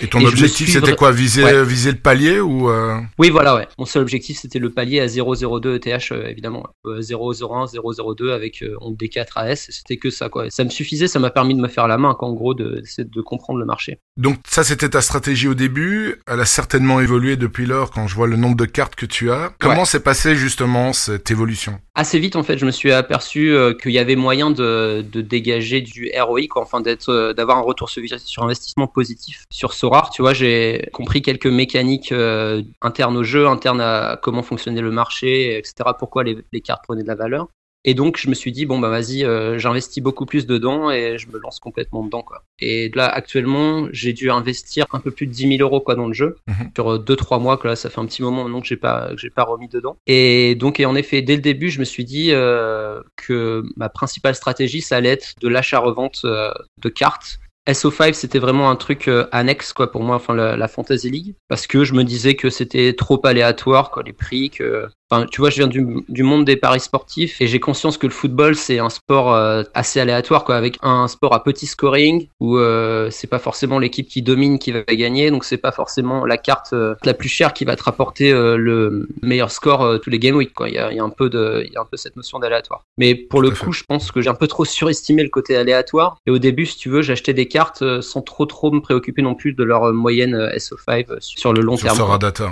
Et 0.00 0.08
ton 0.08 0.24
objectif, 0.24 0.70
c'était 0.70 0.94
quoi 0.94 1.10
viser, 1.10 1.64
viser 1.64 1.92
le 1.92 1.98
palier 1.98 2.40
ou 2.40 2.70
euh... 2.70 2.98
Oui, 3.18 3.30
voilà, 3.30 3.54
ouais. 3.54 3.68
Mon 3.78 3.84
seul 3.84 4.02
objectif, 4.02 4.38
c'était 4.38 4.58
le 4.58 4.70
palier 4.70 5.00
à 5.00 5.06
0,02 5.06 5.76
ETH, 5.76 6.12
euh, 6.12 6.26
évidemment. 6.28 6.66
Euh, 6.86 7.00
0,01, 7.00 7.72
0,02 7.74 8.30
avec 8.32 8.62
euh, 8.62 8.74
on 8.80 8.92
D4 8.92 9.26
AS. 9.36 9.66
C'était 9.70 9.96
que 9.96 10.10
ça, 10.10 10.28
quoi. 10.28 10.50
Ça 10.50 10.64
me 10.64 10.70
suffisait, 10.70 11.08
ça 11.08 11.18
m'a 11.18 11.30
permis 11.30 11.54
de 11.54 11.60
me 11.60 11.68
faire 11.68 11.88
la 11.88 11.98
main, 11.98 12.14
qu'en 12.14 12.32
gros, 12.32 12.54
de, 12.54 12.82
de 12.98 13.20
comprendre 13.20 13.58
le 13.58 13.66
marché. 13.66 13.98
Donc, 14.16 14.38
ça, 14.48 14.64
c'était 14.64 14.88
ta 14.88 15.00
stratégie 15.00 15.48
au 15.48 15.54
début. 15.54 16.22
Elle 16.26 16.40
a 16.40 16.46
certainement 16.46 17.00
évolué 17.00 17.36
depuis 17.36 17.66
lors 17.66 17.90
quand 17.90 18.06
je 18.06 18.14
vois 18.14 18.26
le 18.26 18.36
nombre 18.36 18.56
de 18.56 18.66
cartes 18.66 18.94
que 18.94 19.06
tu 19.06 19.30
as. 19.30 19.52
Comment 19.58 19.84
s'est 19.84 20.00
passé, 20.00 20.36
justement, 20.36 20.92
cette 20.92 21.30
évolution? 21.30 21.78
Assez 21.94 22.18
vite, 22.18 22.36
en 22.36 22.42
fait, 22.42 22.58
je 22.58 22.66
me 22.66 22.70
suis 22.70 22.92
aperçu 22.92 23.54
qu'il 23.82 23.92
y 23.92 23.98
avait 23.98 24.16
moyen 24.16 24.50
de, 24.50 25.04
de 25.10 25.20
dégager 25.20 25.80
du 25.80 26.10
ROI, 26.18 26.42
quoi. 26.48 26.62
Enfin, 26.62 26.80
d'être, 26.80 27.32
d'avoir 27.34 27.58
un 27.58 27.62
retour 27.62 27.90
sur, 27.90 28.02
sur 28.18 28.42
investissement 28.42 28.86
positif 28.86 29.44
sur 29.50 29.65
sur 29.72 29.90
Sorar, 29.90 30.10
tu 30.10 30.22
vois, 30.22 30.34
j'ai 30.34 30.88
compris 30.92 31.22
quelques 31.22 31.46
mécaniques 31.46 32.12
euh, 32.12 32.62
internes 32.82 33.16
au 33.16 33.24
jeu, 33.24 33.46
internes 33.46 33.80
à 33.80 34.18
comment 34.22 34.42
fonctionnait 34.42 34.80
le 34.80 34.90
marché, 34.90 35.58
etc. 35.58 35.90
Pourquoi 35.98 36.24
les, 36.24 36.60
cartes 36.60 36.84
prenaient 36.84 37.02
de 37.02 37.08
la 37.08 37.14
valeur. 37.14 37.48
Et 37.88 37.94
donc, 37.94 38.16
je 38.16 38.28
me 38.28 38.34
suis 38.34 38.50
dit, 38.50 38.66
bon, 38.66 38.80
bah 38.80 38.88
vas-y, 38.88 39.24
euh, 39.24 39.58
j'investis 39.58 40.02
beaucoup 40.02 40.26
plus 40.26 40.44
dedans 40.44 40.90
et 40.90 41.18
je 41.18 41.28
me 41.28 41.38
lance 41.38 41.60
complètement 41.60 42.02
dedans, 42.02 42.22
quoi. 42.22 42.42
Et 42.58 42.90
là, 42.96 43.06
actuellement, 43.06 43.86
j'ai 43.92 44.12
dû 44.12 44.28
investir 44.28 44.86
un 44.92 44.98
peu 44.98 45.12
plus 45.12 45.28
de 45.28 45.32
10 45.32 45.58
000 45.58 45.62
euros, 45.62 45.80
quoi, 45.80 45.94
dans 45.94 46.08
le 46.08 46.12
jeu. 46.12 46.36
Mhm. 46.48 46.70
Sur 46.74 46.98
2-3 46.98 47.40
mois, 47.40 47.56
que 47.56 47.68
là, 47.68 47.76
ça 47.76 47.88
fait 47.88 48.00
un 48.00 48.06
petit 48.06 48.22
moment 48.22 48.42
maintenant 48.42 48.60
que 48.60 48.66
j'ai 48.66 48.76
pas, 48.76 49.10
que 49.10 49.18
j'ai 49.18 49.30
pas 49.30 49.44
remis 49.44 49.68
dedans. 49.68 49.96
Et 50.08 50.56
donc, 50.56 50.80
et 50.80 50.86
en 50.86 50.96
effet, 50.96 51.22
dès 51.22 51.36
le 51.36 51.42
début, 51.42 51.70
je 51.70 51.78
me 51.78 51.84
suis 51.84 52.04
dit 52.04 52.32
euh, 52.32 53.00
que 53.14 53.62
ma 53.76 53.88
principale 53.88 54.34
stratégie, 54.34 54.80
ça 54.80 54.96
allait 54.96 55.10
être 55.10 55.34
de 55.40 55.46
l'achat-revente 55.46 56.24
de 56.24 56.88
cartes 56.88 57.38
SO5 57.66 58.12
c'était 58.14 58.38
vraiment 58.38 58.70
un 58.70 58.76
truc 58.76 59.08
euh, 59.08 59.26
annexe 59.32 59.72
quoi 59.72 59.90
pour 59.90 60.02
moi 60.02 60.16
enfin 60.16 60.34
la, 60.34 60.68
Fantasy 60.68 61.10
League. 61.10 61.34
Parce 61.48 61.66
que 61.66 61.84
je 61.84 61.94
me 61.94 62.04
disais 62.04 62.34
que 62.34 62.50
c'était 62.50 62.94
trop 62.94 63.24
aléatoire 63.26 63.90
quoi 63.90 64.02
les 64.02 64.12
prix 64.12 64.50
que 64.50 64.88
Enfin, 65.08 65.26
tu 65.30 65.40
vois, 65.40 65.50
je 65.50 65.56
viens 65.56 65.68
du, 65.68 65.86
du 66.08 66.24
monde 66.24 66.44
des 66.44 66.56
paris 66.56 66.80
sportifs 66.80 67.40
et 67.40 67.46
j'ai 67.46 67.60
conscience 67.60 67.96
que 67.96 68.08
le 68.08 68.12
football 68.12 68.56
c'est 68.56 68.80
un 68.80 68.90
sport 68.90 69.32
euh, 69.32 69.62
assez 69.72 70.00
aléatoire, 70.00 70.42
quoi, 70.42 70.56
avec 70.56 70.78
un 70.82 71.06
sport 71.06 71.32
à 71.32 71.44
petit 71.44 71.66
scoring 71.66 72.26
où 72.40 72.58
euh, 72.58 73.08
c'est 73.10 73.28
pas 73.28 73.38
forcément 73.38 73.78
l'équipe 73.78 74.08
qui 74.08 74.22
domine 74.22 74.58
qui 74.58 74.72
va 74.72 74.82
gagner, 74.82 75.30
donc 75.30 75.44
c'est 75.44 75.58
pas 75.58 75.70
forcément 75.70 76.24
la 76.24 76.36
carte 76.36 76.72
euh, 76.72 76.96
la 77.04 77.14
plus 77.14 77.28
chère 77.28 77.54
qui 77.54 77.64
va 77.64 77.76
te 77.76 77.84
rapporter 77.84 78.32
le 78.32 79.08
meilleur 79.22 79.50
score 79.50 80.00
tous 80.00 80.10
les 80.10 80.18
game 80.18 80.34
week, 80.34 80.52
quoi. 80.52 80.68
Il 80.68 80.74
y 80.74 80.78
a, 80.78 80.92
y 80.92 80.98
a, 80.98 81.04
un 81.04 81.10
peu 81.10 81.30
de, 81.30 81.62
il 81.64 81.72
y 81.72 81.76
a 81.76 81.80
un 81.80 81.84
peu 81.84 81.96
cette 81.96 82.16
notion 82.16 82.40
d'aléatoire. 82.40 82.84
Mais 82.98 83.14
pour 83.14 83.40
le 83.40 83.50
coup, 83.50 83.72
je 83.72 83.84
pense 83.84 84.10
que 84.10 84.20
j'ai 84.20 84.28
un 84.28 84.34
peu 84.34 84.48
trop 84.48 84.64
surestimé 84.64 85.22
le 85.22 85.28
côté 85.28 85.56
aléatoire. 85.56 86.18
Et 86.26 86.30
au 86.30 86.38
début, 86.38 86.66
si 86.66 86.76
tu 86.76 86.88
veux, 86.88 87.02
j'achetais 87.02 87.34
des 87.34 87.46
cartes 87.46 88.00
sans 88.00 88.22
trop 88.22 88.46
trop 88.46 88.72
me 88.72 88.80
préoccuper 88.80 89.22
non 89.22 89.34
plus 89.34 89.52
de 89.52 89.62
leur 89.62 89.92
moyenne 89.92 90.34
SO5 90.56 91.20
sur 91.20 91.52
le 91.52 91.62
long 91.62 91.76
terme. 91.76 91.98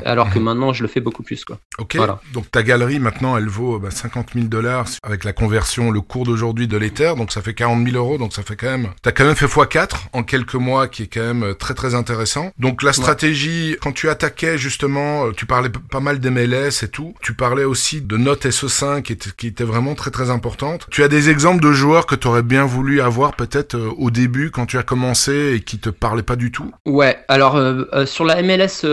Alors 0.04 0.30
que 0.30 0.38
mhm. 0.38 0.44
maintenant, 0.44 0.73
je 0.73 0.82
le 0.82 0.88
fais 0.88 1.00
beaucoup 1.00 1.23
plus, 1.23 1.44
quoi. 1.44 1.58
Ok. 1.78 1.96
Voilà. 1.96 2.20
Donc 2.32 2.43
ta 2.50 2.62
galerie 2.62 2.98
maintenant, 2.98 3.36
elle 3.36 3.48
vaut 3.48 3.78
bah, 3.78 3.90
50 3.90 4.30
000 4.34 4.46
dollars 4.46 4.86
avec 5.02 5.24
la 5.24 5.32
conversion, 5.32 5.90
le 5.90 6.00
cours 6.00 6.24
d'aujourd'hui 6.24 6.68
de 6.68 6.76
l'Ether, 6.76 7.14
donc 7.16 7.32
ça 7.32 7.42
fait 7.42 7.54
40 7.54 7.86
000 7.86 7.96
euros, 7.96 8.18
donc 8.18 8.32
ça 8.32 8.42
fait 8.42 8.56
quand 8.56 8.70
même, 8.70 8.88
t'as 9.02 9.12
quand 9.12 9.24
même 9.24 9.34
fait 9.34 9.46
x4 9.46 9.90
en 10.12 10.22
quelques 10.22 10.54
mois, 10.54 10.88
qui 10.88 11.04
est 11.04 11.06
quand 11.06 11.20
même 11.20 11.42
euh, 11.42 11.54
très 11.54 11.74
très 11.74 11.94
intéressant. 11.94 12.50
Donc 12.58 12.82
la 12.82 12.92
stratégie, 12.92 13.76
quand 13.80 13.92
tu 13.92 14.08
attaquais 14.08 14.58
justement, 14.58 15.26
euh, 15.26 15.32
tu 15.32 15.46
parlais 15.46 15.70
pas 15.90 16.00
mal 16.00 16.20
d'MLS 16.20 16.82
et 16.82 16.88
tout, 16.88 17.14
tu 17.22 17.34
parlais 17.34 17.64
aussi 17.64 18.00
de 18.00 18.16
notes 18.16 18.46
SO5 18.46 19.02
qui 19.02 19.12
était, 19.12 19.30
qui 19.36 19.46
était 19.46 19.64
vraiment 19.64 19.94
très 19.94 20.10
très 20.10 20.30
importante. 20.30 20.86
Tu 20.90 21.02
as 21.02 21.08
des 21.08 21.30
exemples 21.30 21.62
de 21.62 21.72
joueurs 21.72 22.06
que 22.06 22.14
tu 22.14 22.28
aurais 22.28 22.42
bien 22.42 22.64
voulu 22.64 23.00
avoir 23.00 23.34
peut-être 23.36 23.74
euh, 23.74 23.90
au 23.96 24.10
début 24.10 24.50
quand 24.50 24.66
tu 24.66 24.78
as 24.78 24.82
commencé 24.82 25.54
et 25.54 25.60
qui 25.60 25.78
te 25.78 25.90
parlaient 25.90 26.22
pas 26.22 26.36
du 26.36 26.50
tout? 26.50 26.70
Ouais, 26.86 27.18
alors 27.28 27.60
sur 28.06 28.24
la 28.24 28.42
MLS, 28.42 28.86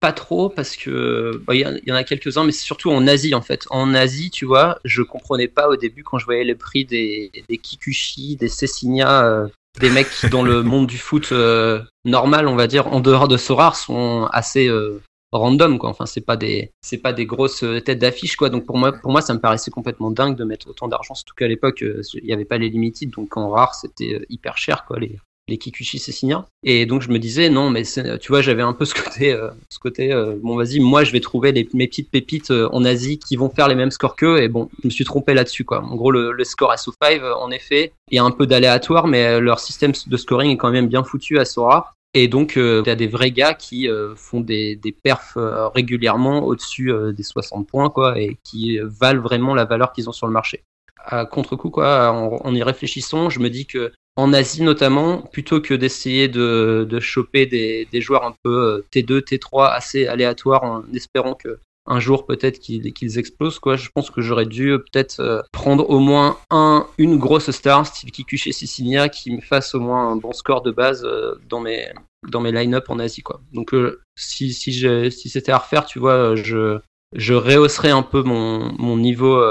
pas 0.00 0.12
trop 0.12 0.48
parce 0.48 0.76
que 0.76 1.42
il 1.50 1.56
y, 1.56 1.88
y, 1.88 1.92
en 1.92 1.96
a 1.96 2.04
quelques-uns, 2.04 2.44
mais 2.44 2.52
c'est 2.52 2.64
surtout 2.64 2.91
en 2.92 3.06
Asie 3.06 3.34
en 3.34 3.42
fait. 3.42 3.64
En 3.70 3.94
Asie, 3.94 4.30
tu 4.30 4.44
vois, 4.44 4.78
je 4.84 5.02
comprenais 5.02 5.48
pas 5.48 5.68
au 5.68 5.76
début 5.76 6.04
quand 6.04 6.18
je 6.18 6.24
voyais 6.24 6.44
les 6.44 6.54
prix 6.54 6.84
des, 6.84 7.30
des 7.48 7.58
Kikuchi, 7.58 8.36
des 8.36 8.48
Cessinia, 8.48 9.24
euh, 9.24 9.48
des 9.80 9.90
mecs 9.90 10.10
qui 10.10 10.28
dans 10.28 10.42
le 10.42 10.62
monde 10.62 10.86
du 10.86 10.98
foot 10.98 11.30
euh, 11.32 11.82
normal, 12.04 12.46
on 12.48 12.56
va 12.56 12.66
dire, 12.66 12.86
en 12.88 13.00
dehors 13.00 13.28
de 13.28 13.36
Sorar, 13.36 13.76
sont 13.76 14.28
assez 14.32 14.68
euh, 14.68 15.02
random 15.32 15.78
quoi. 15.78 15.90
Enfin, 15.90 16.06
c'est 16.06 16.20
pas 16.20 16.36
des 16.36 16.70
c'est 16.82 16.98
pas 16.98 17.12
des 17.12 17.26
grosses 17.26 17.64
têtes 17.84 17.98
d'affiche 17.98 18.36
quoi. 18.36 18.50
Donc 18.50 18.66
pour 18.66 18.78
moi 18.78 18.92
pour 18.92 19.12
moi 19.12 19.22
ça 19.22 19.34
me 19.34 19.40
paraissait 19.40 19.70
complètement 19.70 20.10
dingue 20.10 20.36
de 20.36 20.44
mettre 20.44 20.68
autant 20.68 20.88
d'argent 20.88 21.14
surtout 21.14 21.34
qu'à 21.34 21.48
l'époque 21.48 21.82
il 21.82 22.24
n'y 22.24 22.32
avait 22.32 22.44
pas 22.44 22.58
les 22.58 22.68
limited 22.68 23.10
donc 23.10 23.36
en 23.36 23.50
rare 23.50 23.74
c'était 23.74 24.24
hyper 24.28 24.58
cher 24.58 24.84
quoi 24.86 24.98
les 24.98 25.18
les 25.48 25.58
Kikuchi 25.58 25.98
Cessinia. 25.98 26.46
Et 26.62 26.86
donc 26.86 27.02
je 27.02 27.08
me 27.08 27.18
disais 27.18 27.50
non 27.50 27.70
mais 27.70 27.82
tu 28.20 28.28
vois 28.28 28.42
j'avais 28.42 28.62
un 28.62 28.72
peu 28.72 28.84
ce 28.84 28.94
côté 28.94 29.32
euh, 29.32 29.50
ce 29.68 29.78
côté 29.78 30.12
euh, 30.12 30.36
bon 30.40 30.56
vas-y 30.56 30.80
moi 30.80 31.04
je 31.04 31.12
vais 31.12 31.20
trouver 31.20 31.52
les, 31.52 31.68
mes 31.74 31.88
petites 31.88 32.10
pépites 32.10 32.50
euh, 32.50 32.68
en 32.72 32.84
Asie 32.84 33.18
qui 33.18 33.36
vont 33.36 33.50
faire 33.50 33.68
les 33.68 33.74
mêmes 33.74 33.90
scores 33.90 34.16
qu'eux 34.16 34.42
et 34.42 34.48
bon 34.48 34.68
je 34.82 34.88
me 34.88 34.90
suis 34.90 35.04
trompé 35.04 35.34
là-dessus 35.34 35.64
quoi. 35.64 35.82
En 35.82 35.96
gros 35.96 36.10
le, 36.10 36.44
score 36.44 36.72
SO5 36.74 37.32
en 37.34 37.50
effet 37.50 37.92
il 38.10 38.16
y 38.16 38.18
a 38.18 38.24
un 38.24 38.30
peu 38.30 38.46
d'aléatoire 38.46 39.06
mais 39.06 39.40
leur 39.40 39.60
système 39.60 39.92
de 40.06 40.16
scoring 40.16 40.52
est 40.52 40.56
quand 40.56 40.70
même 40.70 40.88
bien 40.88 41.04
foutu 41.04 41.38
à 41.38 41.44
Sora. 41.44 41.94
Et 42.14 42.28
donc, 42.28 42.56
il 42.56 42.82
y 42.84 42.90
a 42.90 42.94
des 42.94 43.06
vrais 43.06 43.30
gars 43.30 43.54
qui 43.54 43.88
font 44.16 44.42
des, 44.42 44.76
des 44.76 44.92
perfs 44.92 45.38
régulièrement 45.74 46.44
au-dessus 46.44 46.92
des 47.16 47.22
60 47.22 47.66
points, 47.66 47.88
quoi, 47.88 48.20
et 48.20 48.36
qui 48.44 48.78
valent 48.82 49.22
vraiment 49.22 49.54
la 49.54 49.64
valeur 49.64 49.94
qu'ils 49.94 50.10
ont 50.10 50.12
sur 50.12 50.26
le 50.26 50.32
marché. 50.34 50.62
À 51.06 51.24
contre-coup, 51.24 51.70
quoi, 51.70 52.10
en, 52.12 52.54
y 52.54 52.62
réfléchissant, 52.62 53.30
je 53.30 53.40
me 53.40 53.48
dis 53.48 53.64
que 53.64 53.92
en 54.16 54.32
Asie 54.32 54.62
notamment, 54.62 55.22
plutôt 55.22 55.60
que 55.60 55.74
d'essayer 55.74 56.28
de, 56.28 56.86
de 56.88 57.00
choper 57.00 57.46
des, 57.46 57.88
des, 57.90 58.00
joueurs 58.00 58.24
un 58.24 58.34
peu 58.42 58.84
T2, 58.92 59.12
euh, 59.12 59.20
T3 59.20 59.70
assez 59.70 60.06
aléatoires 60.06 60.64
en 60.64 60.84
espérant 60.94 61.34
que 61.34 61.58
un 61.86 61.98
jour 61.98 62.26
peut-être 62.26 62.60
qu'ils 62.60 63.18
explosent 63.18 63.58
quoi. 63.58 63.76
Je 63.76 63.88
pense 63.92 64.10
que 64.10 64.20
j'aurais 64.20 64.46
dû 64.46 64.70
euh, 64.70 64.78
peut-être 64.78 65.20
euh, 65.20 65.42
prendre 65.50 65.88
au 65.90 65.98
moins 65.98 66.38
un, 66.50 66.86
une 66.98 67.18
grosse 67.18 67.50
star, 67.50 67.86
style 67.86 68.12
Kikuchi 68.12 68.52
Sicilia, 68.52 69.08
qui 69.08 69.34
me 69.34 69.40
fasse 69.40 69.74
au 69.74 69.80
moins 69.80 70.12
un 70.12 70.16
bon 70.16 70.32
score 70.32 70.62
de 70.62 70.70
base 70.70 71.06
dans 71.48 71.60
mes 71.60 71.88
dans 72.28 72.40
mes 72.40 72.52
line-up 72.52 72.84
en 72.88 72.98
Asie 73.00 73.22
quoi. 73.22 73.40
Donc 73.52 73.74
si 74.14 74.52
si 74.52 74.72
si 75.10 75.28
c'était 75.28 75.52
à 75.52 75.58
refaire, 75.58 75.86
tu 75.86 75.98
vois, 75.98 76.36
je 76.36 76.78
je 77.16 77.34
rehausserais 77.34 77.90
un 77.90 78.02
peu 78.02 78.22
mon 78.22 78.72
mon 78.78 78.96
niveau 78.96 79.42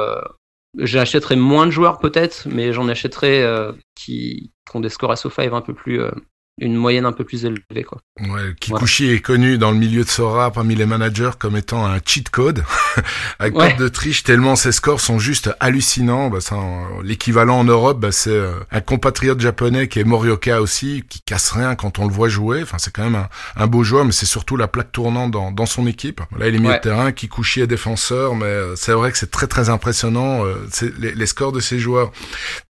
J'achèterais 0.77 1.35
moins 1.35 1.65
de 1.65 1.71
joueurs 1.71 1.99
peut-être, 1.99 2.47
mais 2.49 2.71
j'en 2.71 2.87
achèterais 2.87 3.41
euh, 3.41 3.73
qui, 3.95 4.51
ont 4.73 4.79
des 4.79 4.89
scores 4.89 5.11
à 5.11 5.15
5 5.17 5.51
un 5.51 5.61
peu 5.61 5.73
plus 5.73 5.99
euh, 5.99 6.11
une 6.59 6.75
moyenne 6.75 7.05
un 7.05 7.11
peu 7.11 7.23
plus 7.23 7.45
élevée 7.45 7.83
quoi. 7.83 7.99
Ouais, 8.19 8.53
Kikuchi 8.59 9.09
est 9.09 9.19
connu 9.19 9.57
dans 9.57 9.71
le 9.71 9.77
milieu 9.77 10.03
de 10.03 10.09
Sora 10.09 10.51
parmi 10.51 10.75
les 10.75 10.85
managers 10.85 11.31
comme 11.39 11.57
étant 11.57 11.85
un 11.85 11.99
cheat 12.05 12.29
code, 12.29 12.63
avec 13.39 13.55
ouais. 13.55 13.73
de 13.73 13.87
triche 13.87 14.23
tellement 14.23 14.55
ses 14.55 14.71
scores 14.71 15.01
sont 15.01 15.17
juste 15.17 15.49
hallucinants. 15.59 16.29
Bah, 16.29 16.39
l'équivalent 17.03 17.59
en 17.59 17.63
Europe, 17.63 17.99
bah, 17.99 18.11
c'est 18.11 18.29
euh, 18.29 18.59
un 18.71 18.81
compatriote 18.81 19.39
japonais 19.39 19.87
qui 19.87 19.99
est 19.99 20.03
Morioka 20.03 20.61
aussi, 20.61 21.03
qui 21.09 21.21
casse 21.21 21.51
rien 21.51 21.75
quand 21.75 21.99
on 21.99 22.07
le 22.07 22.13
voit 22.13 22.29
jouer. 22.29 22.61
Enfin, 22.61 22.77
c'est 22.79 22.93
quand 22.93 23.03
même 23.03 23.15
un, 23.15 23.29
un, 23.55 23.67
beau 23.67 23.83
joueur, 23.83 24.05
mais 24.05 24.11
c'est 24.11 24.25
surtout 24.25 24.57
la 24.57 24.67
plaque 24.67 24.91
tournante 24.91 25.31
dans, 25.31 25.51
dans 25.51 25.65
son 25.65 25.87
équipe. 25.87 26.21
Là, 26.37 26.47
il 26.47 26.55
est 26.55 26.59
milieu 26.59 26.73
de 26.73 26.79
terrain, 26.79 27.11
Kikuchi 27.11 27.61
est 27.61 27.67
défenseur, 27.67 28.35
mais 28.35 28.45
euh, 28.45 28.75
c'est 28.75 28.93
vrai 28.93 29.11
que 29.11 29.17
c'est 29.17 29.31
très 29.31 29.47
très 29.47 29.69
impressionnant 29.69 30.45
euh, 30.45 30.67
les, 30.99 31.15
les, 31.15 31.25
scores 31.25 31.51
de 31.51 31.59
ces 31.59 31.79
joueurs. 31.79 32.11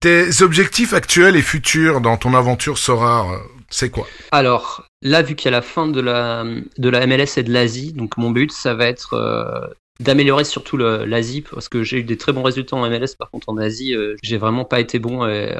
Tes 0.00 0.42
objectifs 0.42 0.92
actuels 0.92 1.34
et 1.34 1.42
futurs 1.42 2.00
dans 2.00 2.16
ton 2.16 2.34
aventure 2.34 2.78
Sora 2.78 3.26
c'est 3.70 3.90
quoi? 3.90 4.06
Alors, 4.32 4.84
là, 5.00 5.22
vu 5.22 5.36
qu'il 5.36 5.46
y 5.46 5.48
a 5.48 5.52
la 5.52 5.62
fin 5.62 5.86
de 5.86 6.00
la, 6.00 6.44
MLS 6.44 7.38
et 7.38 7.42
de 7.42 7.52
l'Asie, 7.52 7.92
donc 7.92 8.16
mon 8.16 8.30
but, 8.30 8.50
ça 8.50 8.74
va 8.74 8.86
être 8.86 9.14
euh, 9.14 9.66
d'améliorer 10.00 10.44
surtout 10.44 10.76
l'Asie, 10.76 11.42
parce 11.42 11.68
que 11.68 11.82
j'ai 11.82 11.98
eu 11.98 12.04
des 12.04 12.16
très 12.16 12.32
bons 12.32 12.42
résultats 12.42 12.76
en 12.76 12.88
MLS, 12.88 13.14
par 13.16 13.30
contre 13.30 13.48
en 13.48 13.56
Asie, 13.56 13.94
euh, 13.94 14.16
j'ai 14.22 14.38
vraiment 14.38 14.64
pas 14.64 14.80
été 14.80 14.98
bon. 14.98 15.26
Et, 15.26 15.54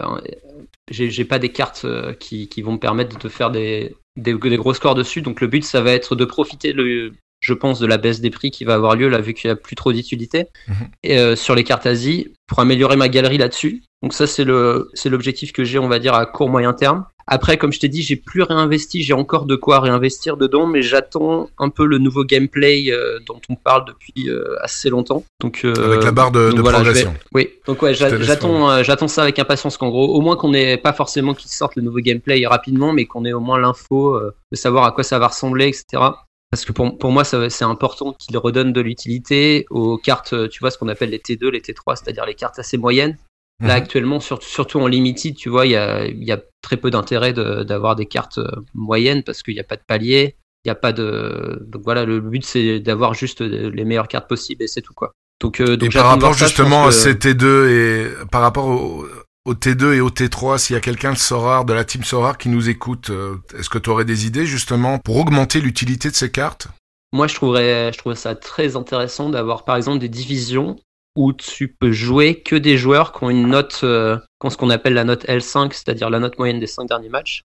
j'ai 0.90 1.24
pas 1.24 1.38
des 1.38 1.50
cartes 1.50 1.82
euh, 1.84 2.12
qui, 2.14 2.48
vont 2.62 2.72
me 2.72 2.78
permettre 2.78 3.16
de 3.16 3.28
faire 3.28 3.50
des, 3.50 3.94
des, 4.16 4.34
des, 4.34 4.56
gros 4.56 4.74
scores 4.74 4.96
dessus, 4.96 5.22
donc 5.22 5.40
le 5.40 5.46
but, 5.46 5.64
ça 5.64 5.80
va 5.80 5.92
être 5.92 6.16
de 6.16 6.24
profiter 6.24 6.72
le, 6.72 7.12
je 7.50 7.54
pense, 7.54 7.80
de 7.80 7.87
la 7.87 7.99
baisse 7.99 8.21
des 8.21 8.30
prix 8.30 8.52
qui 8.52 8.64
va 8.64 8.75
avoir 8.75 8.95
lieu 8.95 9.09
là, 9.09 9.21
vu 9.21 9.35
qu'il 9.35 9.49
n'y 9.49 9.52
a 9.52 9.57
plus 9.57 9.75
trop 9.75 9.92
d'utilité, 9.92 10.47
mhm. 10.69 10.75
et 11.02 11.19
euh, 11.19 11.35
sur 11.35 11.57
les 11.57 11.64
cartes 11.64 11.85
Asie, 11.85 12.33
pour 12.47 12.61
améliorer 12.61 12.97
ma 12.97 13.09
galerie 13.09 13.38
là-dessus. 13.38 13.83
Donc 14.02 14.14
ça, 14.14 14.26
c'est 14.26 14.45
le, 14.45 14.88
c'est 14.95 15.09
l'objectif 15.09 15.52
que 15.52 15.64
j'ai, 15.64 15.78
on 15.78 15.88
va 15.88 15.99
dire, 15.99 16.14
à 16.14 16.25
court 16.26 16.49
moyen 16.49 16.73
terme. 16.73 17.04
Après, 17.33 17.59
comme 17.59 17.73
je 17.73 17.78
t'ai 17.78 17.88
dit, 17.88 18.02
j'ai 18.02 18.16
plus 18.16 18.42
réinvesti, 18.42 19.04
j'ai 19.04 19.12
encore 19.12 19.47
de 19.47 19.54
quoi 19.54 19.78
réinvestir 19.78 20.37
dedans, 20.37 20.66
mais 20.66 20.83
j'attends 20.83 21.49
un 21.59 21.69
peu 21.69 21.87
le 21.87 21.99
nouveau 21.99 22.25
gameplay 22.25 22.87
euh, 22.90 23.21
dont 23.25 23.40
on 23.49 23.54
parle 23.54 23.85
depuis 23.87 24.28
euh, 24.28 24.57
assez 24.62 24.90
longtemps. 24.90 25.23
Donc 25.40 25.61
euh, 25.64 25.73
avec 25.85 26.02
la 26.02 26.11
barre 26.11 26.33
de, 26.33 26.50
de 26.50 26.61
voilà, 26.61 26.78
progression. 26.78 27.14
Oui, 27.33 27.50
donc 27.69 27.83
ouais, 27.83 27.95
j'attends, 27.95 28.83
j'attends 28.83 29.07
ça 29.07 29.23
avec 29.23 29.38
impatience. 29.38 29.76
Qu'en 29.76 29.90
gros, 29.90 30.12
au 30.12 30.21
moins 30.21 30.35
qu'on 30.35 30.52
ait 30.54 30.76
pas 30.76 30.92
forcément 30.92 31.33
qu'il 31.33 31.50
sorte 31.50 31.76
le 31.76 31.83
nouveau 31.83 32.00
gameplay 32.00 32.45
rapidement, 32.47 32.92
mais 32.92 33.04
qu'on 33.04 33.25
ait 33.25 33.33
au 33.33 33.40
moins 33.40 33.61
l'info 33.61 34.21
de 34.50 34.57
savoir 34.57 34.83
à 34.85 34.90
quoi 34.90 35.04
ça 35.04 35.21
va 35.21 35.28
ressembler, 35.28 35.69
etc. 35.69 36.02
Parce 36.50 36.64
que 36.64 36.73
pour, 36.73 36.99
pour 36.99 37.12
moi, 37.12 37.25
c'est 37.25 37.64
important 37.64 38.12
qu'il 38.12 38.37
redonne 38.37 38.73
de 38.73 38.80
l'utilité 38.80 39.66
aux 39.71 39.99
cartes, 39.99 40.49
tu 40.49 40.61
vois, 40.61 40.71
ce 40.71 40.78
qu'on 40.78 40.88
appelle 40.88 41.11
les 41.11 41.19
T2, 41.19 41.49
les 41.49 41.61
T3, 41.61 41.97
c'est-à-dire 41.97 42.26
les 42.26 42.35
cartes 42.35 42.59
assez 42.59 42.76
moyennes. 42.76 43.16
Là, 43.61 43.75
mhm. 43.75 43.83
actuellement, 43.83 44.21
surtout, 44.21 44.49
surtout 44.49 44.80
en 44.80 44.87
limited, 44.87 45.37
tu 45.37 45.50
vois, 45.50 45.66
il 45.66 45.73
y 45.73 45.76
a, 45.76 46.07
y 46.07 46.33
a, 46.33 46.40
très 46.62 46.76
peu 46.76 46.90
d'intérêt 46.90 47.33
d'avoir 47.33 47.97
des 47.97 48.07
cartes 48.07 48.38
euh, 48.38 48.50
moyennes 48.75 49.23
parce 49.23 49.42
qu'il 49.42 49.54
n'y 49.54 49.61
a 49.61 49.64
pas 49.64 49.76
de 49.76 49.83
palier, 49.87 50.37
il 50.64 50.69
n'y 50.69 50.71
a 50.71 50.75
pas 50.75 50.92
de. 50.92 51.62
Donc 51.66 51.83
voilà, 51.85 52.04
le 52.04 52.21
but, 52.21 52.45
c'est 52.45 52.80
d'avoir 52.80 53.14
juste 53.14 53.40
les 53.40 53.85
meilleures 53.85 54.09
cartes 54.09 54.28
possibles 54.28 54.62
et 54.62 54.66
c'est 54.66 54.83
tout, 54.83 54.92
quoi. 54.92 55.12
Donc, 55.40 55.61
euh, 55.61 55.76
donc 55.76 55.90
et 55.90 55.99
par 55.99 56.07
rapport 56.07 56.35
justement 56.35 56.87
à 56.87 56.92
ces 56.92 57.14
T2 57.14 57.69
et 57.69 58.26
par 58.30 58.42
rapport 58.42 58.66
au, 58.66 59.07
au 59.44 59.54
T2 59.54 59.94
et 59.94 60.00
au 60.00 60.11
T3, 60.11 60.59
s'il 60.59 60.75
y 60.75 60.76
a 60.76 60.80
quelqu'un 60.80 61.12
de 61.12 61.18
Sorar, 61.18 61.64
de 61.64 61.73
la 61.73 61.85
team 61.85 62.04
Sorar 62.04 62.38
qui 62.38 62.49
nous 62.49 62.68
écoute, 62.68 63.11
euh, 63.11 63.37
est-ce 63.59 63.70
que 63.70 63.78
tu 63.78 63.90
aurais 63.90 64.04
des 64.04 64.26
idées 64.26 64.47
justement 64.47 64.99
pour 64.99 65.16
augmenter 65.16 65.61
l'utilité 65.61 66.11
de 66.11 66.14
ces 66.14 66.30
cartes? 66.30 66.68
Moi, 67.12 67.26
je 67.26 67.35
trouverais, 67.35 67.90
ça 68.14 68.35
très 68.37 68.76
intéressant 68.76 69.30
d'avoir 69.30 69.64
par 69.64 69.76
exemple 69.76 69.99
des 69.99 70.09
divisions 70.09 70.76
où 71.16 71.32
tu 71.32 71.68
peux 71.68 71.90
jouer 71.90 72.40
que 72.40 72.54
des 72.54 72.76
joueurs 72.76 73.12
qui 73.12 73.25
ont 73.25 73.30
une 73.30 73.49
note, 73.49 73.80
euh, 73.82 74.16
ce 74.49 74.56
qu'on 74.56 74.70
appelle 74.70 74.94
la 74.94 75.04
note 75.04 75.25
L5, 75.25 75.73
c'est-à-dire 75.73 76.09
la 76.09 76.20
note 76.20 76.38
moyenne 76.38 76.61
des 76.61 76.68
5 76.68 76.87
derniers 76.87 77.09
matchs, 77.09 77.42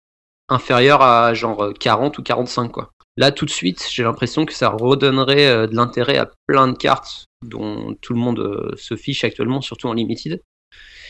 inférieure 0.49 1.01
à 1.01 1.33
genre 1.33 1.73
40 1.79 2.17
ou 2.19 2.23
45 2.23 2.71
quoi. 2.71 2.91
Là 3.17 3.31
tout 3.31 3.45
de 3.45 3.49
suite, 3.49 3.87
j'ai 3.89 4.03
l'impression 4.03 4.45
que 4.45 4.53
ça 4.53 4.69
redonnerait 4.69 5.47
euh, 5.47 5.67
de 5.67 5.75
l'intérêt 5.75 6.17
à 6.17 6.29
plein 6.47 6.67
de 6.67 6.77
cartes 6.77 7.25
dont 7.43 7.95
tout 8.01 8.13
le 8.13 8.19
monde 8.19 8.39
euh, 8.39 8.75
se 8.77 8.95
fiche 8.95 9.23
actuellement, 9.23 9.61
surtout 9.61 9.87
en 9.87 9.93
limited. 9.93 10.41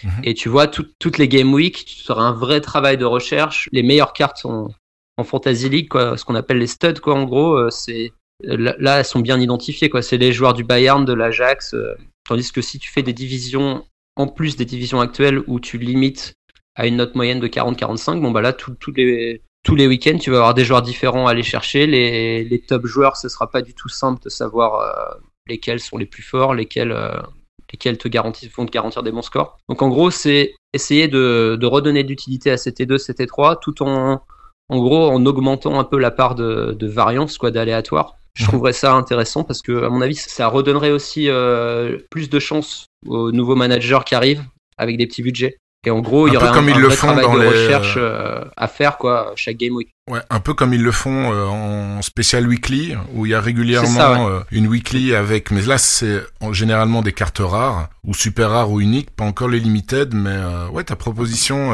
Mhm. 0.04 0.12
Et 0.24 0.34
tu 0.34 0.50
vois, 0.50 0.68
tout, 0.68 0.86
toutes 1.00 1.18
les 1.18 1.28
Game 1.28 1.54
Week, 1.54 1.86
tu 1.86 2.04
feras 2.04 2.24
un 2.24 2.34
vrai 2.34 2.62
travail 2.62 2.98
de 2.98 3.06
recherche. 3.06 3.70
Les 3.72 3.84
meilleures 3.84 4.14
cartes 4.14 4.38
sont 4.38 4.70
en 5.18 5.24
Fantasy 5.24 5.70
League, 5.70 5.90
ce 5.94 6.24
qu'on 6.26 6.36
appelle 6.36 6.58
les 6.58 6.68
studs, 6.68 7.00
quoi. 7.02 7.16
En 7.16 7.24
gros, 7.24 7.70
c'est 7.70 8.12
là, 8.42 9.00
elles 9.00 9.06
sont 9.06 9.22
bien 9.22 9.40
identifiées, 9.40 9.90
quoi. 9.90 10.02
C'est 10.02 10.18
les 10.18 10.34
joueurs 10.34 10.54
du 10.54 10.64
Bayern, 10.64 11.06
de 11.06 11.14
l'Ajax, 11.14 11.74
Tandis 12.28 12.52
que 12.52 12.62
si 12.62 12.80
tu 12.80 12.92
fais 12.92 13.04
des 13.04 13.14
divisions 13.14 13.86
en 14.16 14.28
plus 14.28 14.56
des 14.56 14.66
divisions 14.66 15.00
actuelles 15.00 15.44
où 15.48 15.60
tu 15.60 15.78
limites 15.78 16.34
à 16.76 16.88
une 16.88 16.98
note 16.98 17.16
moyenne 17.16 17.40
de 17.40 17.48
40-45, 17.48 18.20
bon 18.20 18.32
bah 18.32 18.42
là 18.42 18.52
tous 18.54 18.96
les 19.76 19.88
week-ends 19.88 20.18
tu 20.18 20.32
vas 20.32 20.38
avoir 20.38 20.54
des 20.54 20.66
joueurs 20.66 20.82
différents 20.82 21.28
à 21.28 21.32
aller 21.32 21.44
chercher. 21.44 21.86
Les, 21.86 22.44
les 22.44 22.60
top 22.60 22.86
joueurs, 22.86 23.16
ce 23.18 23.30
sera 23.30 23.50
pas 23.50 23.62
du 23.62 23.74
tout 23.74 23.90
simple 23.90 24.22
de 24.24 24.30
savoir 24.30 24.80
euh, 24.80 25.20
lesquels 25.48 25.80
sont 25.80 25.98
les 25.98 26.06
plus 26.06 26.24
forts, 26.24 26.56
lesquels 26.56 26.92
te 27.78 28.08
garantissent, 28.08 28.52
vont 28.56 28.66
te 28.66 28.72
garantir 28.72 29.04
des 29.04 29.12
bons 29.12 29.22
scores. 29.22 29.58
Donc 29.70 29.82
en 29.82 29.90
gros, 29.90 30.12
c'est 30.12 30.54
essayer 30.74 31.08
de, 31.08 31.58
de 31.60 31.66
redonner 31.66 32.04
de 32.04 32.10
l'utilité 32.10 32.52
à 32.52 32.58
ct 32.58 32.82
2 32.82 32.98
ct 32.98 33.28
3 33.28 33.60
tout 33.60 33.84
en, 33.84 34.22
en 34.70 34.80
gros, 34.80 35.10
en 35.10 35.26
augmentant 35.26 35.80
un 35.80 35.84
peu 35.84 35.98
la 35.98 36.12
part 36.12 36.36
de, 36.36 36.76
de 36.78 36.88
variance, 36.88 37.38
quoi, 37.38 37.52
d'aléatoire. 37.52 38.16
Je 38.34 38.44
mhm. 38.44 38.50
trouverais 38.50 38.74
ça 38.74 38.94
intéressant 38.94 39.44
parce 39.44 39.62
que, 39.62 39.84
à 39.84 39.90
mon 39.90 40.02
avis, 40.02 40.16
ça 40.16 40.48
redonnerait 40.48 40.92
aussi 40.92 41.30
euh, 41.30 41.98
plus 42.10 42.30
de 42.30 42.40
chance 42.40 42.86
aux 43.08 43.32
nouveaux 43.32 43.56
managers 43.56 44.00
qui 44.06 44.16
arrivent 44.16 44.44
avec 44.78 44.98
des 44.98 45.08
petits 45.08 45.22
budgets. 45.24 45.58
Et 45.86 45.92
en 45.92 46.00
gros, 46.00 46.28
il 46.28 46.34
y 46.34 46.38
aurait 46.38 46.48
un, 46.48 46.54
un 46.54 46.62
vrai 46.62 46.96
travail 46.96 47.26
de 47.26 47.48
recherche 47.48 47.96
euh, 47.98 48.44
à 48.58 48.68
faire 48.68 48.98
quoi, 48.98 49.34
chaque 49.36 49.58
game 49.58 49.76
week. 49.76 49.96
Ouais, 50.08 50.22
un 50.30 50.40
peu 50.40 50.54
comme 50.54 50.72
ils 50.72 50.84
le 50.84 50.92
font 50.92 51.34
euh, 51.34 51.48
en 51.48 52.04
spécial 52.04 52.48
weekly, 52.48 52.94
où 53.16 53.26
il 53.26 53.32
y 53.32 53.34
a 53.34 53.42
régulièrement 53.42 54.30
euh, 54.30 54.42
une 54.52 54.68
weekly 54.68 55.16
avec, 55.16 55.50
mais 55.50 55.64
là 55.64 55.80
c'est 55.80 56.22
généralement 56.52 57.02
des 57.02 57.12
cartes 57.12 57.42
rares, 57.44 57.90
ou 58.04 58.14
super 58.14 58.52
rares 58.52 58.70
ou 58.70 58.80
uniques, 58.80 59.10
pas 59.10 59.24
encore 59.24 59.48
les 59.48 59.60
limited, 59.60 60.14
mais 60.14 60.30
euh, 60.30 60.68
ouais, 60.68 60.84
ta 60.84 60.96
proposition 60.96 61.72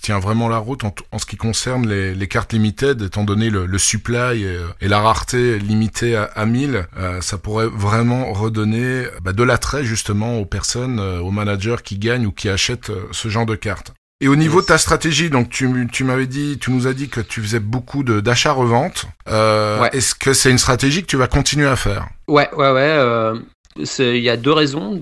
tient 0.00 0.20
vraiment 0.20 0.48
la 0.48 0.58
route 0.58 0.84
en, 0.84 0.94
en 1.10 1.18
ce 1.18 1.26
qui 1.26 1.36
concerne 1.36 1.88
les, 1.88 2.14
les, 2.14 2.28
cartes 2.28 2.52
limited, 2.52 3.02
étant 3.02 3.24
donné 3.24 3.50
le, 3.50 3.66
le 3.66 3.78
supply 3.78 4.44
et, 4.80 4.88
la 4.88 5.00
rareté 5.00 5.58
limitée 5.58 6.14
à, 6.14 6.22
à 6.22 6.46
1000, 6.46 6.86
ça 7.20 7.36
pourrait 7.36 7.66
vraiment 7.66 8.32
redonner 8.32 9.06
bah, 9.22 9.32
de 9.32 9.42
l'attrait 9.42 9.82
justement 9.82 10.38
aux 10.38 10.46
personnes, 10.46 11.00
aux 11.00 11.32
managers 11.32 11.78
qui 11.82 11.98
gagnent 11.98 12.26
ou 12.26 12.32
qui 12.32 12.48
achètent 12.48 12.92
ce 13.10 13.28
genre 13.28 13.46
de 13.46 13.51
cartes. 13.56 13.92
Et 14.20 14.28
au 14.28 14.36
niveau 14.36 14.60
de 14.60 14.66
ta 14.66 14.78
stratégie, 14.78 15.30
donc 15.30 15.50
tu, 15.50 15.68
tu 15.90 16.04
m'avais 16.04 16.28
dit, 16.28 16.56
tu 16.60 16.70
nous 16.70 16.86
as 16.86 16.92
dit 16.92 17.08
que 17.08 17.20
tu 17.20 17.42
faisais 17.42 17.58
beaucoup 17.58 18.04
d'achat-revente. 18.04 19.06
Euh, 19.28 19.88
Est-ce 19.90 20.14
que 20.14 20.32
c'est 20.32 20.50
une 20.50 20.58
stratégie 20.58 21.02
que 21.02 21.08
tu 21.08 21.16
vas 21.16 21.26
continuer 21.26 21.66
à 21.66 21.74
faire? 21.74 22.08
Ouais, 22.28 22.48
ouais, 22.54 22.70
ouais. 22.70 22.80
Euh, 22.82 23.34
il 23.98 24.18
y 24.18 24.30
a 24.30 24.36
deux 24.36 24.52
raisons. 24.52 25.00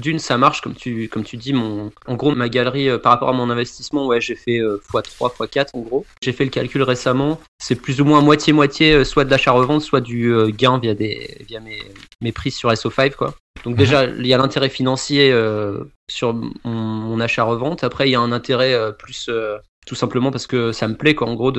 D'une, 0.00 0.18
ça 0.18 0.38
marche, 0.38 0.60
comme 0.60 0.74
tu, 0.74 1.08
comme 1.08 1.22
tu 1.22 1.36
dis, 1.36 1.52
mon, 1.52 1.92
en 2.06 2.14
gros, 2.14 2.34
ma 2.34 2.48
galerie, 2.48 2.88
euh, 2.88 2.98
par 2.98 3.12
rapport 3.12 3.28
à 3.28 3.32
mon 3.32 3.48
investissement, 3.48 4.06
ouais, 4.06 4.20
j'ai 4.20 4.34
fait 4.34 4.58
x3, 4.58 5.30
euh, 5.40 5.46
x4 5.46 5.68
en 5.74 5.80
gros. 5.80 6.06
J'ai 6.22 6.32
fait 6.32 6.44
le 6.44 6.50
calcul 6.50 6.82
récemment. 6.82 7.40
C'est 7.58 7.76
plus 7.76 8.00
ou 8.00 8.04
moins 8.04 8.20
moitié-moitié, 8.20 9.04
soit 9.04 9.24
de 9.24 9.30
l'achat-revente, 9.30 9.82
soit 9.82 10.00
du 10.00 10.34
gain 10.52 10.78
via, 10.78 10.94
des, 10.94 11.44
via 11.46 11.60
mes, 11.60 11.78
mes 12.20 12.32
prix 12.32 12.50
sur 12.50 12.70
SO5, 12.70 13.14
quoi. 13.14 13.34
Donc 13.64 13.76
déjà, 13.76 14.04
il 14.04 14.26
y 14.26 14.34
a 14.34 14.38
l'intérêt 14.38 14.68
financier 14.68 15.32
euh, 15.32 15.84
sur 16.10 16.34
mon, 16.64 17.20
achat-revente. 17.20 17.82
Après, 17.82 18.08
il 18.08 18.12
y 18.12 18.14
a 18.14 18.20
un 18.20 18.32
intérêt 18.32 18.74
euh, 18.74 18.92
plus 18.92 19.28
euh, 19.28 19.56
tout 19.86 19.94
simplement 19.94 20.30
parce 20.30 20.46
que 20.46 20.72
ça 20.72 20.86
me 20.88 20.96
plaît, 20.96 21.14
quoi, 21.14 21.28
en 21.28 21.34
gros, 21.34 21.52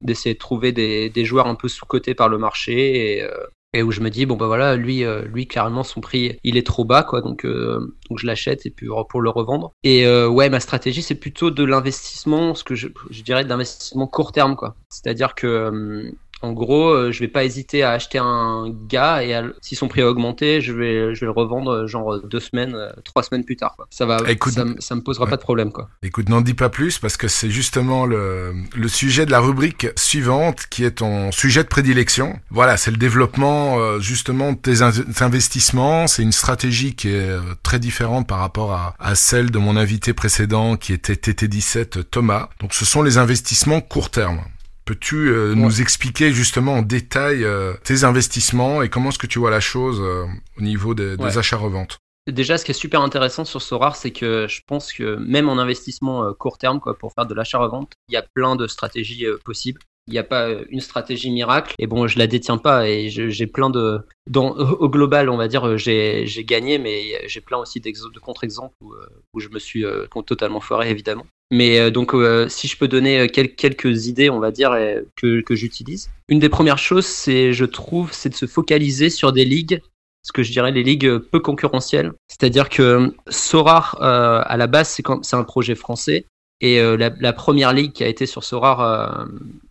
d'essayer 0.00 0.34
de, 0.34 0.38
trouver 0.38 0.72
des, 0.72 1.10
des, 1.10 1.24
joueurs 1.24 1.46
un 1.46 1.54
peu 1.54 1.68
sous-cotés 1.68 2.14
par 2.14 2.28
le 2.28 2.38
marché 2.38 3.18
et, 3.18 3.26
et, 3.72 3.82
où 3.82 3.90
je 3.90 4.00
me 4.00 4.10
dis, 4.10 4.26
bon, 4.26 4.36
bah 4.36 4.46
voilà, 4.46 4.76
lui, 4.76 5.04
lui 5.32 5.46
clairement, 5.46 5.82
son 5.82 6.00
prix, 6.00 6.38
il 6.44 6.56
est 6.56 6.66
trop 6.66 6.84
bas, 6.84 7.02
quoi, 7.02 7.20
donc, 7.20 7.46
donc 7.46 8.18
je 8.18 8.26
l'achète 8.26 8.66
et 8.66 8.70
puis 8.70 8.88
pour 9.08 9.20
le 9.20 9.30
revendre. 9.30 9.72
Et 9.82 10.06
ouais, 10.06 10.50
ma 10.50 10.60
stratégie, 10.60 11.02
c'est 11.02 11.14
plutôt 11.14 11.50
de 11.50 11.64
l'investissement, 11.64 12.54
ce 12.54 12.64
que 12.64 12.74
je, 12.74 12.88
je 13.10 13.22
dirais 13.22 13.44
de 13.44 13.48
l'investissement 13.48 14.06
court 14.06 14.32
terme, 14.32 14.56
quoi. 14.56 14.76
C'est-à-dire 14.88 15.34
que 15.34 16.12
en 16.42 16.52
gros, 16.52 16.90
euh, 16.90 17.12
je 17.12 17.20
vais 17.20 17.28
pas 17.28 17.44
hésiter 17.44 17.84
à 17.84 17.92
acheter 17.92 18.18
un 18.18 18.66
gars 18.88 19.22
et 19.22 19.40
si 19.60 19.76
son 19.76 19.86
prix 19.86 20.02
a 20.02 20.08
augmenté, 20.08 20.60
je 20.60 20.72
vais, 20.72 21.14
je 21.14 21.20
vais 21.20 21.26
le 21.26 21.30
revendre 21.30 21.70
euh, 21.70 21.86
genre 21.86 22.20
deux 22.20 22.40
semaines, 22.40 22.74
euh, 22.74 22.90
trois 23.04 23.22
semaines 23.22 23.44
plus 23.44 23.56
tard. 23.56 23.74
Quoi. 23.76 23.86
Ça 23.90 24.06
va, 24.06 24.18
écoute, 24.28 24.52
ça, 24.52 24.94
me 24.94 25.00
posera 25.00 25.26
pas 25.26 25.36
de 25.36 25.42
problème. 25.42 25.70
Quoi. 25.70 25.88
Écoute, 26.02 26.28
n'en 26.28 26.40
dis 26.40 26.54
pas 26.54 26.68
plus 26.68 26.98
parce 26.98 27.16
que 27.16 27.28
c'est 27.28 27.50
justement 27.50 28.06
le, 28.06 28.54
le 28.74 28.88
sujet 28.88 29.24
de 29.24 29.30
la 29.30 29.38
rubrique 29.38 29.86
suivante 29.96 30.66
qui 30.68 30.84
est 30.84 30.98
ton 30.98 31.30
sujet 31.30 31.62
de 31.62 31.68
prédilection. 31.68 32.38
Voilà, 32.50 32.76
c'est 32.76 32.90
le 32.90 32.96
développement 32.96 34.00
justement 34.00 34.52
de 34.52 34.58
tes 34.58 34.82
investissements. 35.22 36.08
C'est 36.08 36.22
une 36.22 36.32
stratégie 36.32 36.94
qui 36.94 37.08
est 37.08 37.30
très 37.62 37.78
différente 37.78 38.26
par 38.26 38.38
rapport 38.38 38.72
à, 38.72 38.94
à 38.98 39.14
celle 39.14 39.50
de 39.50 39.58
mon 39.58 39.76
invité 39.76 40.12
précédent 40.12 40.76
qui 40.76 40.92
était 40.92 41.14
TT17 41.14 42.02
Thomas. 42.04 42.48
Donc 42.60 42.74
ce 42.74 42.84
sont 42.84 43.02
les 43.02 43.18
investissements 43.18 43.80
court 43.80 44.10
terme. 44.10 44.40
Peux-tu 44.84 45.28
euh, 45.28 45.54
nous 45.54 45.80
expliquer 45.80 46.32
justement 46.32 46.74
en 46.74 46.82
détail 46.82 47.44
euh, 47.44 47.74
tes 47.84 48.02
investissements 48.02 48.82
et 48.82 48.88
comment 48.88 49.10
est-ce 49.10 49.18
que 49.18 49.28
tu 49.28 49.38
vois 49.38 49.50
la 49.50 49.60
chose 49.60 50.00
euh, 50.00 50.26
au 50.58 50.62
niveau 50.62 50.94
des, 50.94 51.16
achats-reventes? 51.38 51.98
Déjà, 52.26 52.58
ce 52.58 52.64
qui 52.64 52.70
est 52.70 52.74
super 52.74 53.00
intéressant 53.00 53.44
sur 53.44 53.62
Sorar, 53.62 53.96
c'est 53.96 54.12
que 54.12 54.46
je 54.48 54.60
pense 54.66 54.92
que 54.92 55.16
même 55.16 55.48
en 55.48 55.58
investissement 55.58 56.32
court 56.34 56.58
terme, 56.58 56.78
quoi, 56.78 56.96
pour 56.96 57.12
faire 57.12 57.26
de 57.26 57.34
l'achat-revente, 57.34 57.92
il 58.08 58.14
y 58.14 58.16
a 58.16 58.22
plein 58.22 58.54
de 58.54 58.68
stratégies 58.68 59.26
possibles. 59.44 59.80
Il 60.08 60.12
n'y 60.12 60.18
a 60.18 60.24
pas 60.24 60.48
une 60.68 60.80
stratégie 60.80 61.30
miracle. 61.30 61.74
Et 61.78 61.86
bon, 61.86 62.06
je 62.06 62.18
la 62.18 62.26
détiens 62.26 62.58
pas 62.58 62.88
et 62.88 63.08
j'ai 63.08 63.46
plein 63.46 63.70
de. 63.70 64.00
Au 64.34 64.88
global, 64.88 65.28
on 65.30 65.36
va 65.36 65.48
dire, 65.48 65.76
j'ai 65.78 66.44
gagné, 66.44 66.78
mais 66.78 67.26
j'ai 67.28 67.40
plein 67.40 67.58
aussi 67.58 67.80
de 67.80 68.18
contre-exemples 68.20 68.74
où, 68.80 68.94
où, 69.34 69.40
je 69.40 69.48
me 69.48 69.58
suis 69.58 69.84
totalement 70.26 70.60
foiré, 70.60 70.90
évidemment. 70.90 71.26
Mais 71.52 71.78
euh, 71.78 71.90
donc, 71.90 72.14
euh, 72.14 72.48
si 72.48 72.66
je 72.66 72.78
peux 72.78 72.88
donner 72.88 73.20
euh, 73.20 73.26
quelques 73.28 74.06
idées, 74.06 74.30
on 74.30 74.40
va 74.40 74.50
dire, 74.50 74.74
que, 75.16 75.42
que 75.42 75.54
j'utilise. 75.54 76.10
Une 76.28 76.38
des 76.38 76.48
premières 76.48 76.78
choses, 76.78 77.04
c'est, 77.04 77.52
je 77.52 77.66
trouve, 77.66 78.10
c'est 78.12 78.30
de 78.30 78.34
se 78.34 78.46
focaliser 78.46 79.10
sur 79.10 79.32
des 79.32 79.44
ligues, 79.44 79.82
ce 80.22 80.32
que 80.32 80.42
je 80.42 80.50
dirais 80.50 80.72
les 80.72 80.82
ligues 80.82 81.18
peu 81.18 81.40
concurrentielles. 81.40 82.12
C'est-à-dire 82.28 82.70
que 82.70 83.14
Sorar, 83.28 83.98
à 84.00 84.56
la 84.56 84.66
base, 84.66 84.98
c'est 85.22 85.36
un 85.36 85.44
projet 85.44 85.74
français. 85.74 86.24
Et 86.62 86.80
la, 86.80 87.10
la, 87.18 87.32
première 87.32 87.72
ligue 87.72 87.92
qui 87.92 88.04
a 88.04 88.06
été 88.06 88.24
sur 88.24 88.44
Sorar, 88.44 89.26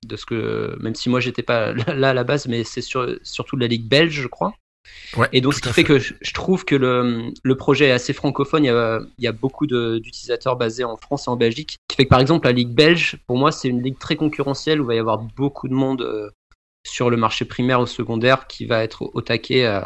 de 0.06 0.16
ce 0.18 0.26
que, 0.26 0.78
même 0.82 0.94
si 0.94 1.10
moi 1.10 1.22
j'étais 1.22 1.42
pas 1.42 1.72
là 1.96 2.10
à 2.10 2.14
la 2.14 2.24
base, 2.24 2.48
mais 2.48 2.66
c'est 2.66 2.82
sur, 2.82 3.08
surtout 3.24 3.56
la 3.56 3.68
ligue 3.68 3.88
belge, 3.88 4.22
je 4.22 4.28
crois 4.28 4.54
et 5.32 5.42
donc, 5.42 5.54
ce 5.54 5.62
qui 5.62 5.70
fait, 5.70 5.84
que 5.84 6.00
je, 6.00 6.34
trouve 6.34 6.66
que 6.66 6.76
le, 6.76 7.32
le, 7.44 7.58
projet 7.58 7.88
est 7.88 7.92
assez 7.92 8.14
francophone. 8.14 8.64
Il 8.64 8.68
y 8.68 8.70
a, 8.70 9.02
il 9.18 9.24
y 9.24 9.28
a 9.28 9.32
beaucoup 9.32 9.68
d'utilisateurs 9.68 10.56
basés 10.56 10.84
en 10.84 10.98
France 10.98 11.28
et 11.28 11.30
en 11.30 11.36
Belgique. 11.36 11.72
Ce 11.72 11.78
qui 11.90 11.96
fait 11.98 12.06
que, 12.06 12.10
par 12.10 12.20
exemple, 12.20 12.48
la 12.48 12.54
Ligue 12.54 12.74
belge, 12.74 13.18
pour 13.28 13.38
moi, 13.38 13.52
c'est 13.52 13.68
une 13.68 13.82
ligue 13.82 14.00
très 14.00 14.16
concurrentielle 14.16 14.80
où 14.80 14.86
il 14.86 14.88
va 14.88 14.96
y 14.96 15.00
avoir 15.00 15.18
beaucoup 15.20 15.68
de 15.68 15.74
monde 15.74 16.02
euh, 16.02 16.30
sur 16.88 17.10
le 17.10 17.18
marché 17.18 17.46
primaire 17.46 17.82
ou 17.82 17.86
secondaire 17.86 18.48
qui 18.48 18.66
va 18.66 18.84
être 18.84 19.10
au 19.14 19.22
taquet 19.22 19.66
euh, 19.66 19.82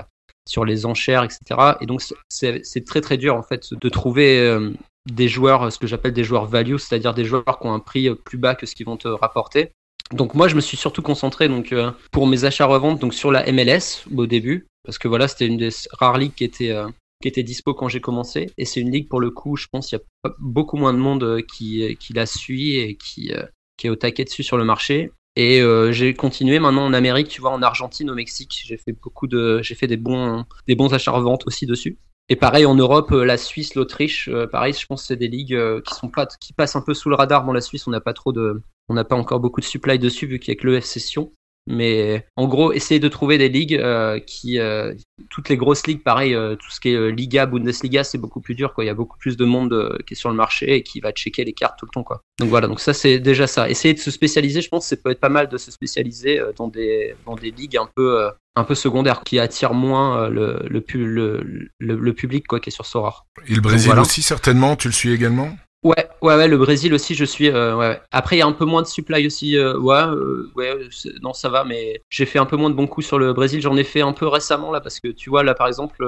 sur 0.48 0.63
les 0.63 0.86
enchères, 0.86 1.24
etc. 1.24 1.39
Et 1.82 1.86
donc, 1.88 2.04
c'est 2.30 2.86
très, 2.86 3.02
très 3.02 3.18
dur, 3.18 3.36
en 3.36 3.44
fait, 3.44 3.74
de 3.74 3.89
trouver 3.89 4.39
euh, 4.39 4.72
des 5.06 5.28
joueurs, 5.28 5.72
ce 5.72 5.80
que 5.80 5.88
j'appelle 5.88 6.13
des 6.13 6.24
joueurs 6.24 6.46
value, 6.46 6.78
c'est-à-dire 6.78 7.13
des 7.13 7.26
joueurs 7.26 7.60
qui 7.60 7.68
ont 7.68 7.74
un 7.74 7.80
prix 7.80 8.13
plus 8.15 8.38
bas 8.38 8.56
que 8.56 8.65
ce 8.65 8.76
qu'ils 8.76 8.86
vont 8.86 8.98
te 8.98 9.08
rapporter. 9.08 9.72
Donc 10.12 10.36
moi 10.36 10.48
je 10.48 10.56
me 10.56 10.62
suis 10.62 10.78
surtout 10.78 11.02
concentré 11.02 11.48
donc 11.48 11.74
pour 12.12 12.28
mes 12.28 12.44
achats 12.44 12.68
reventes 12.68 13.00
donc 13.00 13.13
sur 13.13 13.32
la 13.32 13.52
MLS 13.52 14.06
au 14.15 14.28
début 14.28 14.68
parce 14.86 14.98
que 14.98 15.08
voilà, 15.08 15.28
c'était 15.28 15.48
une 15.48 15.58
des 15.58 15.70
rares 15.91 16.18
ligues 16.18 16.36
qui 16.36 16.44
était, 16.44 16.72
euh, 16.72 16.88
qui 17.22 17.28
était 17.28 17.44
dispo 17.44 17.74
quand 17.74 17.89
j'ai 17.89 18.02
commencé. 18.02 18.52
Et 18.58 18.65
c'est 18.65 18.80
une 18.80 18.91
ligue, 18.91 19.10
pour 19.10 19.20
le 19.20 19.32
coup, 19.32 19.58
je 19.58 19.68
pense 19.70 19.88
qu'il 19.88 19.98
y 19.98 20.28
a 20.28 20.32
beaucoup 20.39 20.78
moins 20.78 20.94
de 20.94 21.00
monde 21.00 21.24
euh, 21.24 21.41
qui, 21.41 21.84
euh, 21.84 21.94
qui 21.96 22.13
la 22.13 22.26
suit 22.26 22.76
et 22.76 22.96
qui, 22.96 23.34
qui 23.78 23.88
est 23.88 23.89
au 23.89 23.96
taquet 23.96 24.24
dessus 24.24 24.44
sur 24.44 24.58
le 24.58 24.63
marché. 24.63 25.12
Et 25.38 25.62
j'ai 25.91 26.13
continué 26.13 26.60
maintenant 26.60 26.86
en 26.86 26.94
Amérique, 26.94 27.28
tu 27.28 27.41
vois, 27.41 27.52
en 27.52 27.62
Argentine, 27.62 28.10
au 28.10 28.15
Mexique. 28.15 28.62
J'ai 28.65 28.78
fait 28.78 28.94
beaucoup 28.94 29.28
de, 29.28 29.62
j'ai 29.62 29.76
fait 29.76 29.86
des 29.86 29.98
bons, 29.98 30.46
des 30.65 30.76
bons 30.76 30.94
achats 30.94 31.12
reventes 31.12 31.46
aussi 31.46 31.65
dessus. 31.65 31.98
Et 32.29 32.35
pareil 32.35 32.65
en 32.65 32.75
Europe, 32.75 33.11
la 33.11 33.38
Suisse, 33.38 33.75
l'Autriche, 33.75 34.29
pareil, 34.51 34.73
je 34.73 34.85
pense 34.88 35.01
que 35.01 35.07
c'est 35.07 35.15
des 35.15 35.27
ligues 35.27 35.57
qui 35.83 35.93
sont 35.93 36.09
pas, 36.09 36.25
qui 36.25 36.53
passent 36.53 36.75
un 36.75 36.81
peu 36.81 36.93
sous 36.93 37.09
le 37.09 37.15
radar. 37.15 37.45
Dans 37.45 37.53
la 37.53 37.61
Suisse, 37.61 37.85
on 37.85 37.91
n'a 37.91 38.01
pas 38.01 38.13
trop 38.13 38.31
de, 38.31 38.61
on 38.89 38.95
n'a 38.95 39.03
pas 39.03 39.15
encore 39.15 39.39
beaucoup 39.39 39.61
de 39.61 39.65
supply 39.65 39.99
dessus 39.99 40.25
vu 40.25 40.39
qu'il 40.39 40.53
y 40.53 40.57
a 40.57 40.59
que 40.59 40.67
l'EF 40.67 40.85
Session. 40.85 41.31
Mais 41.67 42.23
en 42.35 42.47
gros, 42.47 42.73
essayer 42.73 42.99
de 42.99 43.07
trouver 43.07 43.39
des 43.39 43.49
ligues 43.49 43.75
euh, 43.75 44.19
qui, 44.19 44.59
euh, 44.59 44.93
toutes 45.31 45.49
les 45.49 45.57
grosses 45.57 45.88
ligues, 45.88 46.03
pareil, 46.03 46.35
euh, 46.35 46.55
tout 46.55 46.69
ce 46.69 46.79
qui 46.79 46.89
est 46.89 47.11
Liga, 47.11 47.47
Bundesliga, 47.47 48.03
c'est 48.03 48.19
beaucoup 48.19 48.39
plus 48.39 48.53
dur. 48.53 48.73
Quoi. 48.73 48.83
Il 48.83 48.88
y 48.88 48.91
a 48.91 48.93
beaucoup 48.93 49.17
plus 49.17 49.35
de 49.35 49.45
monde 49.45 49.97
qui 50.05 50.13
est 50.13 50.17
sur 50.17 50.29
le 50.29 50.35
marché 50.35 50.75
et 50.75 50.83
qui 50.83 50.99
va 50.99 51.11
checker 51.11 51.43
les 51.43 51.53
cartes 51.53 51.79
tout 51.79 51.88
le 51.88 51.91
temps. 51.91 52.03
Quoi. 52.03 52.21
Donc 52.39 52.49
voilà, 52.49 52.67
donc 52.67 52.79
ça 52.79 52.93
c'est 52.93 53.19
déjà 53.19 53.47
ça. 53.47 53.67
Essayer 53.67 53.95
de 53.95 53.99
se 53.99 54.11
spécialiser, 54.11 54.61
je 54.61 54.69
pense, 54.69 54.83
que 54.83 54.95
ça 54.95 55.01
peut 55.01 55.09
être 55.09 55.19
pas 55.19 55.29
mal 55.29 55.49
de 55.49 55.57
se 55.57 55.71
spécialiser 55.71 56.39
dans 56.55 56.67
des 56.67 57.15
dans 57.25 57.35
des 57.35 57.49
ligues 57.49 57.77
un 57.77 57.89
peu 57.95 58.29
un 58.56 58.63
peu 58.63 58.76
secondaires 58.76 59.22
qui 59.24 59.39
attirent 59.39 59.74
moins 59.74 60.30
le 60.30 60.60
le, 60.70 60.84
le, 60.89 61.70
le, 61.80 62.13
public 62.13 62.48
quoi 62.48 62.60
qui 62.60 62.70
est 62.70 62.72
sur 62.72 62.86
Sora. 62.86 63.26
Et 63.48 63.56
le 63.56 63.62
Brésil 63.62 63.91
aussi 64.00 64.22
certainement, 64.22 64.76
tu 64.76 64.88
le 64.88 64.94
suis 64.94 65.12
également? 65.12 65.52
Ouais, 65.86 66.10
ouais, 66.24 66.36
ouais, 66.36 66.48
le 66.48 66.58
Brésil 66.58 66.96
aussi, 66.96 67.13
je 67.13 67.26
suis. 67.26 67.48
Euh, 67.48 67.76
ouais. 67.76 68.02
Après, 68.12 68.38
il 68.38 68.39
y 68.39 68.41
a 68.41 68.48
un 68.48 68.54
peu 68.54 68.65
moins 68.65 68.82
de 68.82 68.88
supply 68.88 69.28
aussi. 69.28 69.56
Euh, 69.56 69.78
ouais, 69.78 70.02
euh, 70.02 70.52
ouais, 70.56 70.74
non, 71.22 71.32
ça 71.32 71.48
va, 71.50 71.63
mais 71.63 72.02
j'ai 72.10 72.26
fait 72.26 72.39
un 72.39 72.48
peu 72.48 72.58
moins 72.58 72.72
de 72.72 72.76
bons 72.76 72.88
coups 72.88 73.06
sur 73.06 73.20
le 73.20 73.34
Brésil. 73.34 73.62
J'en 73.62 73.78
ai 73.78 73.84
fait 73.84 74.02
un 74.02 74.12
peu 74.12 74.28
récemment 74.28 74.72
là, 74.72 74.82
parce 74.82 75.00
que 75.00 75.10
tu 75.10 75.30
vois, 75.30 75.44
là, 75.44 75.54
par 75.54 75.68
exemple, 75.68 76.04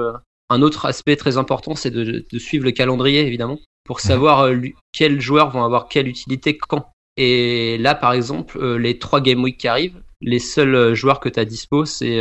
un 0.50 0.62
autre 0.62 0.84
aspect 0.84 1.14
très 1.14 1.36
important, 1.36 1.76
c'est 1.76 1.92
de, 1.92 2.24
de, 2.28 2.38
suivre 2.40 2.64
le 2.64 2.72
calendrier, 2.72 3.24
évidemment, 3.24 3.60
pour 3.84 4.00
savoir 4.00 4.50
quels 4.92 5.20
joueurs 5.20 5.50
vont 5.50 5.62
avoir 5.62 5.86
quelle 5.86 6.08
utilité 6.08 6.58
quand. 6.58 6.90
Et 7.16 7.78
là, 7.78 7.94
par 7.94 8.14
exemple, 8.14 8.60
les 8.78 8.98
trois 8.98 9.20
Game 9.20 9.44
Week 9.44 9.58
qui 9.58 9.68
arrivent, 9.68 10.02
les 10.20 10.38
seuls 10.38 10.94
joueurs 10.94 11.20
que 11.20 11.28
tu 11.28 11.38
as 11.38 11.44
dispo, 11.44 11.84
c'est 11.84 12.20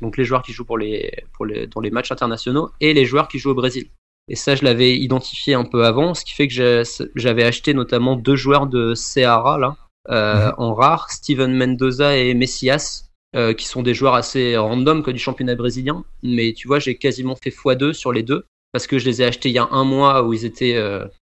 donc 0.00 0.16
les 0.16 0.24
joueurs 0.24 0.42
qui 0.42 0.52
jouent 0.52 0.64
pour 0.64 0.78
les, 0.78 1.10
pour 1.32 1.46
les, 1.46 1.66
dans 1.66 1.80
les 1.80 1.90
matchs 1.90 2.12
internationaux 2.12 2.70
et 2.80 2.94
les 2.94 3.04
joueurs 3.04 3.28
qui 3.28 3.38
jouent 3.38 3.50
au 3.50 3.54
Brésil. 3.54 3.88
Et 4.28 4.36
ça, 4.36 4.54
je 4.54 4.64
l'avais 4.64 4.96
identifié 4.96 5.54
un 5.54 5.64
peu 5.64 5.84
avant, 5.84 6.14
ce 6.14 6.24
qui 6.24 6.34
fait 6.34 6.46
que 6.46 6.84
j'avais 7.16 7.42
acheté 7.42 7.74
notamment 7.74 8.14
deux 8.14 8.36
joueurs 8.36 8.68
de 8.68 8.94
Ceara 8.94 9.58
là, 9.58 9.76
euh, 10.10 10.46
mhm. 10.46 10.54
en 10.58 10.74
rare, 10.74 11.10
Steven 11.10 11.52
Mendoza 11.52 12.16
et 12.16 12.34
Messias. 12.34 13.08
qui 13.56 13.66
sont 13.66 13.82
des 13.82 13.94
joueurs 13.94 14.14
assez 14.14 14.56
random 14.56 15.02
quoi, 15.02 15.12
du 15.12 15.18
championnat 15.18 15.56
brésilien. 15.56 16.04
Mais 16.22 16.52
tu 16.52 16.68
vois, 16.68 16.78
j'ai 16.78 16.96
quasiment 16.96 17.34
fait 17.34 17.50
x2 17.50 17.92
sur 17.92 18.12
les 18.12 18.22
deux 18.22 18.44
parce 18.72 18.86
que 18.86 18.98
je 18.98 19.06
les 19.06 19.20
ai 19.20 19.24
achetés 19.24 19.48
il 19.48 19.54
y 19.54 19.58
a 19.58 19.68
un 19.70 19.84
mois 19.84 20.22
où 20.22 20.32
ils 20.32 20.44
étaient 20.44 20.76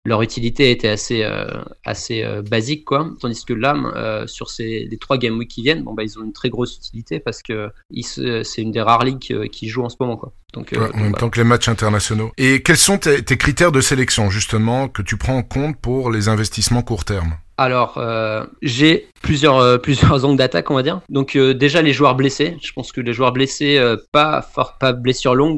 leur 0.07 0.23
utilité 0.23 0.71
était 0.71 0.89
assez 0.89 1.23
euh, 1.23 1.47
assez 1.85 2.23
euh, 2.23 2.43
basique 2.43 2.85
quoi. 2.85 3.11
Tandis 3.21 3.45
que 3.45 3.53
là 3.53 3.75
euh, 3.75 4.27
sur 4.27 4.49
ces 4.49 4.87
les 4.91 4.99
trois 4.99 5.19
game 5.19 5.37
week 5.37 5.51
qui 5.51 5.63
viennent 5.63 5.83
bon 5.83 5.95
bah 5.95 6.05
ils 6.05 6.19
ont 6.19 6.25
une 6.25 6.33
très 6.33 6.49
grosse 6.49 6.77
utilité 6.77 7.21
parce 7.21 7.43
que 7.43 7.71
c'est 8.03 8.63
une 8.63 8.71
des 8.71 8.81
rares 8.81 9.05
ligues 9.05 9.49
qui 9.51 9.69
joue 9.69 9.83
en 9.83 9.89
ce 9.89 9.97
moment 10.01 10.17
quoi. 10.17 10.33
Donc, 10.55 10.73
en 10.75 10.97
même 10.97 11.13
temps 11.13 11.29
que 11.29 11.39
les 11.39 11.45
matchs 11.45 11.69
internationaux. 11.69 12.31
Et 12.39 12.63
quels 12.63 12.79
sont 12.79 12.97
tes, 12.97 13.23
tes 13.23 13.37
critères 13.37 13.73
de 13.73 13.83
sélection 13.83 14.31
justement 14.31 14.89
que 14.89 15.03
tu 15.03 15.19
prends 15.19 15.37
en 15.37 15.43
compte 15.43 15.77
pour 15.77 16.11
les 16.11 16.29
investissements 16.29 16.81
court 16.83 17.05
terme? 17.05 17.37
Alors, 17.59 17.97
euh, 17.97 18.45
j'ai 18.61 19.09
plusieurs 19.23 19.57
euh, 19.57 19.79
plusieurs 19.87 20.25
angles 20.25 20.37
d'attaque, 20.37 20.71
on 20.71 20.75
va 20.75 20.83
dire. 20.83 21.01
Donc 21.09 21.37
euh, 21.37 21.55
déjà 21.55 21.81
les 21.81 21.93
joueurs 21.93 22.15
blessés. 22.15 22.57
Je 22.61 22.73
pense 22.73 22.93
que 22.93 23.01
les 23.01 23.13
joueurs 23.13 23.33
blessés, 23.33 23.83
pas 24.13 24.43
fort, 24.43 24.77
pas 24.79 24.95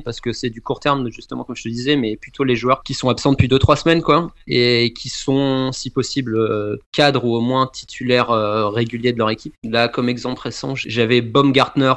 parce 0.04 0.20
que 0.20 0.32
c'est 0.32 0.50
du 0.50 0.62
court 0.62 0.80
terme 0.80 1.10
justement 1.10 1.44
comme 1.44 1.56
je 1.56 1.64
te 1.64 1.68
disais, 1.68 1.96
mais 1.96 2.16
plutôt 2.16 2.44
les 2.44 2.54
joueurs 2.54 2.82
qui 2.82 2.94
sont 2.94 3.08
absents 3.08 3.32
depuis 3.32 3.48
2-3 3.48 3.76
semaines 3.76 4.02
quoi 4.02 4.30
et 4.46 4.92
qui 4.92 5.08
sont 5.08 5.72
si 5.72 5.90
possible 5.90 6.38
cadres 6.92 7.24
ou 7.24 7.34
au 7.34 7.40
moins 7.40 7.66
titulaires 7.66 8.30
réguliers 8.72 9.12
de 9.12 9.18
leur 9.18 9.30
équipe. 9.30 9.54
Là, 9.64 9.88
comme 9.88 10.08
exemple 10.08 10.40
récent, 10.42 10.74
j'avais 10.74 11.20
Baumgartner 11.20 11.94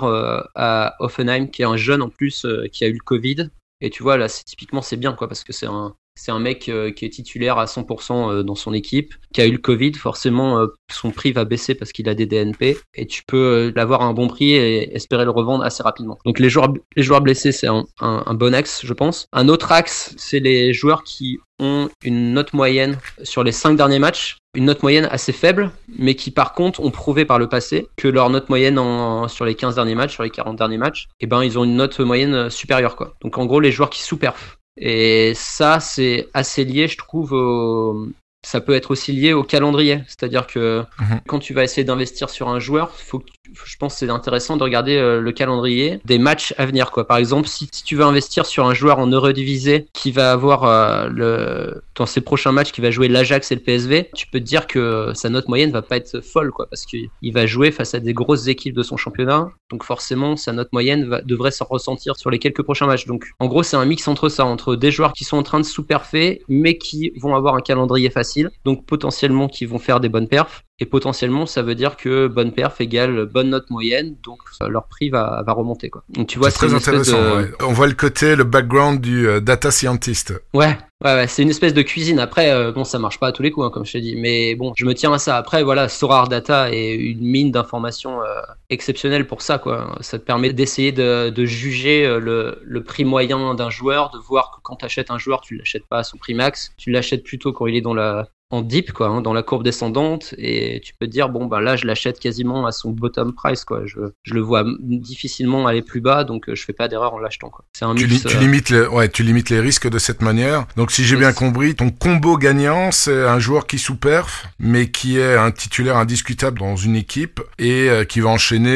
à 0.56 0.96
Offenheim 1.00 1.48
qui 1.48 1.62
est 1.62 1.66
un 1.66 1.78
jeune 1.78 2.02
en 2.02 2.10
plus 2.10 2.46
qui 2.72 2.84
a 2.84 2.88
eu 2.88 2.94
le 2.94 3.00
Covid. 3.04 3.50
Et 3.82 3.90
tu 3.90 4.04
vois 4.04 4.18
là, 4.18 4.28
typiquement 4.30 4.82
c'est 4.82 4.98
bien 4.98 5.14
quoi 5.14 5.28
parce 5.28 5.44
que 5.44 5.54
c'est 5.54 5.68
un 5.68 5.94
c'est 6.16 6.32
un 6.32 6.40
mec 6.40 6.70
euh, 6.70 6.92
qui 6.92 7.06
est 7.06 7.10
titulaire 7.10 7.58
à 7.58 7.66
100% 7.66 8.32
euh, 8.32 8.44
dans 8.44 8.56
son 8.56 8.74
équipe, 8.74 9.16
qui 9.34 9.42
a 9.42 9.46
eu 9.46 9.52
le 9.52 9.58
Covid. 9.58 9.94
Forcément, 9.94 10.60
euh, 10.60 10.68
son 10.92 11.12
prix 11.12 11.32
va 11.32 11.46
baisser 11.46 11.76
parce 11.76 11.92
qu'il 11.92 12.10
a 12.10 12.14
des 12.16 12.26
DNP 12.26 12.78
et 12.96 13.08
tu 13.08 13.24
peux 13.26 13.72
l'avoir 13.76 14.02
à 14.02 14.06
un 14.06 14.14
bon 14.14 14.28
prix 14.28 14.52
et 14.52 14.94
espérer 14.96 15.26
le 15.26 15.32
revendre 15.32 15.64
assez 15.64 15.84
rapidement. 15.84 16.18
Donc 16.26 16.40
les 16.40 16.50
joueurs, 16.50 16.74
les 16.96 17.04
joueurs 17.04 17.22
blessés, 17.22 17.52
c'est 17.52 17.68
un, 17.68 17.86
bon 18.34 18.54
axe, 18.54 18.82
je 18.84 18.94
pense. 18.94 19.26
Un 19.32 19.48
autre 19.48 19.72
axe, 19.72 20.14
c'est 20.18 20.40
les 20.40 20.74
joueurs 20.74 21.04
qui 21.04 21.40
ont 21.60 21.90
une 22.04 22.34
note 22.34 22.54
moyenne 22.54 22.98
sur 23.24 23.44
les 23.44 23.52
5 23.52 23.76
derniers 23.76 24.00
matchs, 24.00 24.38
une 24.56 24.66
note 24.66 24.82
moyenne 24.82 25.08
assez 25.12 25.32
faible, 25.32 25.72
mais 25.98 26.16
qui 26.16 26.32
par 26.32 26.54
contre 26.54 26.82
ont 26.82 26.92
prouvé 26.92 27.24
par 27.24 27.40
le 27.40 27.48
passé 27.48 27.88
que 27.98 28.08
leur 28.08 28.30
note 28.30 28.50
moyenne 28.50 28.80
en, 28.80 29.28
sur 29.28 29.46
les 29.46 29.56
15 29.56 29.76
derniers 29.76 29.96
matchs, 29.96 30.14
sur 30.14 30.24
les 30.24 30.32
40 30.32 30.58
derniers 30.58 30.78
matchs, 30.78 31.08
eh 31.20 31.28
ben 31.28 31.44
ils 31.44 31.58
ont 31.58 31.64
une 31.64 31.76
note 31.76 32.00
moyenne 32.00 32.50
supérieure. 32.50 32.96
Donc 33.22 33.38
en 33.38 33.46
gros 33.46 33.60
les 33.60 33.72
joueurs 33.72 33.92
qui 33.92 34.02
sous-perfent. 34.02 34.58
Et 34.78 35.34
ça, 35.36 35.80
c'est 35.80 36.28
assez 36.34 36.64
lié, 36.64 36.88
je 36.88 36.98
trouve, 36.98 37.34
au, 37.34 38.08
ça 38.44 38.62
peut 38.62 38.74
être 38.74 38.92
aussi 38.92 39.12
lié 39.12 39.34
au 39.34 39.44
calendrier. 39.44 40.02
C'est-à-dire 40.08 40.48
que 40.48 40.84
mhm. 41.00 41.22
quand 41.28 41.40
tu 41.40 41.54
vas 41.54 41.64
essayer 41.64 41.84
d'investir 41.84 42.30
sur 42.30 42.50
un 42.50 42.60
joueur, 42.60 42.92
faut 42.92 43.24
je 43.54 43.76
pense 43.78 43.94
que 43.94 44.00
c'est 44.00 44.10
intéressant 44.10 44.58
de 44.58 44.64
regarder 44.64 44.96
euh, 44.96 45.20
le 45.20 45.32
calendrier 45.32 46.00
des 46.06 46.18
matchs 46.18 46.54
à 46.58 46.66
venir. 46.66 46.92
Quoi. 46.92 47.08
Par 47.08 47.18
exemple, 47.18 47.48
si, 47.48 47.70
tu 47.70 47.96
veux 47.96 48.04
investir 48.04 48.46
sur 48.46 48.66
un 48.66 48.74
joueur 48.74 49.00
en 49.00 49.08
Eurodivisé 49.08 49.88
qui 49.94 50.12
va 50.12 50.32
avoir 50.32 50.64
euh, 50.64 51.08
le, 51.10 51.84
dans 51.96 52.06
ses 52.06 52.22
prochains 52.22 52.52
matchs, 52.52 52.72
qui 52.72 52.82
va 52.82 52.92
jouer 52.92 53.08
l'Ajax 53.08 53.52
et 53.52 53.56
le 53.56 53.62
PSV, 53.62 54.10
tu 54.16 54.28
peux 54.28 54.40
te 54.40 54.46
dire 54.46 54.68
que 54.68 55.12
sa 55.14 55.30
note 55.30 55.48
moyenne 55.48 55.72
va 55.72 55.82
pas 55.82 55.98
être 55.98 56.22
folle, 56.22 56.52
quoi, 56.52 56.68
parce 56.70 56.86
qu'il 56.86 57.10
va 57.34 57.46
jouer 57.46 57.72
face 57.72 57.94
à 57.94 58.00
des 58.00 58.14
grosses 58.14 58.48
équipes 58.48 58.76
de 58.76 58.84
son 58.84 58.98
championnat. 58.98 59.50
Donc 59.70 59.84
forcément, 59.84 60.36
sa 60.36 60.54
note 60.54 60.72
moyenne 60.72 61.08
va, 61.08 61.22
devrait 61.22 61.52
se 61.52 61.64
ressentir 61.64 62.16
sur 62.16 62.30
les 62.30 62.40
quelques 62.40 62.64
prochains 62.64 62.88
matchs. 62.88 63.06
Donc 63.06 63.26
en 63.40 63.48
gros, 63.48 63.64
c'est 63.64 63.78
un 63.78 63.86
mix 63.86 64.08
entre 64.08 64.30
ça, 64.30 64.46
entre 64.46 64.76
des 64.76 64.92
joueurs 64.92 65.14
qui 65.14 65.24
sont 65.24 65.38
en 65.38 65.44
train 65.44 65.60
de 65.60 65.66
sous-perfer, 65.66 66.44
mais 66.48 66.78
qui 66.78 67.12
vont 67.18 67.36
avoir 67.36 67.56
un 67.56 67.62
calendrier 67.62 68.10
facile, 68.10 68.31
donc 68.66 68.86
potentiellement 68.86 69.48
qui 69.48 69.66
vont 69.66 69.80
faire 69.80 70.00
des 70.00 70.10
bonnes 70.10 70.28
perfs, 70.28 70.64
et 70.80 70.86
potentiellement, 70.86 71.46
ça 71.46 71.62
veut 71.62 71.76
dire 71.76 71.96
que 71.96 72.28
bonne 72.28 72.52
perf 72.52 72.82
égale 72.82 73.26
bonne 73.26 73.50
note 73.50 73.70
moyenne, 73.70 74.16
donc 74.24 74.40
leur 74.68 74.88
prix 74.88 75.10
va, 75.10 75.44
va 75.46 75.54
remonter. 75.54 75.90
Quoi. 75.90 76.04
Donc 76.10 76.28
tu 76.28 76.40
vois, 76.40 76.50
c'est 76.50 76.58
très 76.58 76.74
intéressant. 76.74 77.18
On 77.62 77.74
voit 77.74 77.88
le 77.88 77.94
côté, 77.94 78.36
le 78.36 78.44
background 78.44 79.00
du 79.00 79.28
euh, 79.28 79.40
data 79.40 79.72
scientist. 79.72 80.34
Ouais, 80.54 80.78
Ouais, 81.04 81.16
ouais 81.16 81.28
c'est 81.28 81.42
une 81.42 81.50
espèce 81.50 81.74
de 81.74 81.82
cuisine. 81.82 82.20
Après, 82.20 82.52
euh, 82.52 82.72
bon, 82.72 82.84
ça 82.84 83.00
marche 83.00 83.20
pas 83.20 83.28
à 83.28 83.32
tous 83.32 83.42
les 83.42 83.52
coups, 83.52 83.66
hein, 83.66 83.70
comme 83.72 83.86
je 83.86 83.94
t'ai 83.94 84.02
dit. 84.02 84.16
Mais 84.16 84.56
bon, 84.56 84.74
je 84.76 84.86
me 84.86 84.94
tiens 84.94 85.12
à 85.14 85.18
ça. 85.18 85.38
Après, 85.38 85.64
voilà, 85.64 85.90
Sorar 85.90 86.28
Data 86.28 86.72
est 86.72 86.94
une 86.94 87.22
mine 87.22 87.52
d'informations 87.52 88.22
euh, 88.22 88.42
exceptionnelle 88.70 89.26
pour 89.26 89.42
ça, 89.42 89.58
quoi. 89.58 89.98
Ça 90.02 90.20
te 90.20 90.24
permet 90.24 90.54
d'essayer 90.54 90.92
de, 90.92 91.46
juger 91.46 92.08
le, 92.20 92.62
le, 92.64 92.84
prix 92.84 93.04
moyen 93.04 93.56
d'un 93.56 93.70
joueur, 93.70 94.12
de 94.12 94.20
voir 94.20 94.52
que 94.52 94.62
quand 94.62 94.76
tu 94.76 95.02
un 95.10 95.18
joueur, 95.18 95.42
tu 95.42 95.56
l'achètes 95.58 95.88
pas 95.88 96.00
à 96.00 96.04
son 96.04 96.18
prix 96.18 96.36
max, 96.36 96.72
tu 96.78 96.92
l'achètes 96.92 97.24
plutôt 97.24 97.52
quand 97.52 97.66
il 97.66 97.76
est 97.76 97.82
dans 97.82 97.96
la, 97.96 98.28
en 98.52 98.62
deep 98.62 98.92
quoi, 98.92 99.08
hein, 99.08 99.22
dans 99.22 99.34
la 99.34 99.44
courbe 99.44 99.64
descendante, 99.64 100.36
et 100.38 100.82
tu 100.84 100.94
peux 100.94 101.08
te 101.08 101.12
dire 101.12 101.30
bon 101.30 101.46
bah 101.46 101.62
là 101.62 101.78
je 101.78 101.88
l'achète 101.88 102.20
quasiment 102.20 102.66
à 102.66 102.72
son 102.72 102.92
bottom 102.92 103.34
price 103.34 103.64
quoi. 103.64 103.84
Je, 103.86 104.00
je, 104.24 104.34
le 104.34 104.42
vois 104.42 104.66
difficilement 104.80 105.68
aller 105.68 105.82
plus 105.82 106.02
bas, 106.02 106.26
donc 106.26 106.50
euh, 106.50 106.56
je 106.56 106.64
fais 106.64 106.74
pas 106.74 106.90
d'erreur 106.90 107.14
en 107.14 107.20
l'achetant 107.20 107.50
quoi. 107.50 107.64
C'est 107.74 107.86
un 107.86 107.96
tu, 107.96 108.08
tu 108.08 108.28
euh, 108.28 108.40
limites 108.40 108.70
le, 108.70 108.90
ouais, 108.90 109.08
tu 109.10 109.24
limites 109.24 109.50
les 109.50 109.62
risques 109.62 109.90
de 109.90 109.98
cette 109.98 110.22
manière. 110.22 110.66
Donc 110.76 110.92
si 110.92 111.06
j'ai 111.06 111.16
bien 111.16 111.32
compris, 111.32 111.76
ton 111.76 111.90
combo 111.90 112.38
gagnant 112.38 112.92
c'est 112.92 113.26
un 113.26 113.40
joueur 113.40 113.68
qui 113.68 113.80
sous-perf, 113.80 114.48
mais 114.60 114.92
qui 114.92 115.18
est 115.18 115.36
un 115.36 115.52
titulaire 115.52 115.96
indiscutable 115.96 116.60
dans 116.60 116.76
une 116.76 116.98
équipe 116.98 117.40
et 117.58 117.90
euh, 117.90 118.04
qui 118.04 118.20
va 118.20 118.30
enchaîner 118.30 118.72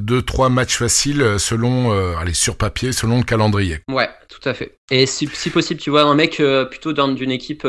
deux 0.00 0.22
trois 0.22 0.48
matchs 0.48 0.76
faciles 0.78 1.36
selon, 1.38 1.92
allez 2.16 2.34
sur 2.34 2.56
papier, 2.56 2.92
selon 2.92 3.18
le 3.18 3.24
calendrier. 3.24 3.80
Ouais, 3.90 4.08
tout 4.28 4.48
à 4.48 4.54
fait. 4.54 4.78
Et 4.90 5.06
si, 5.06 5.28
si 5.32 5.50
possible, 5.50 5.80
tu 5.80 5.90
vois 5.90 6.02
un 6.02 6.14
mec 6.14 6.42
plutôt 6.70 6.92
d'une 6.92 7.30
équipe 7.30 7.66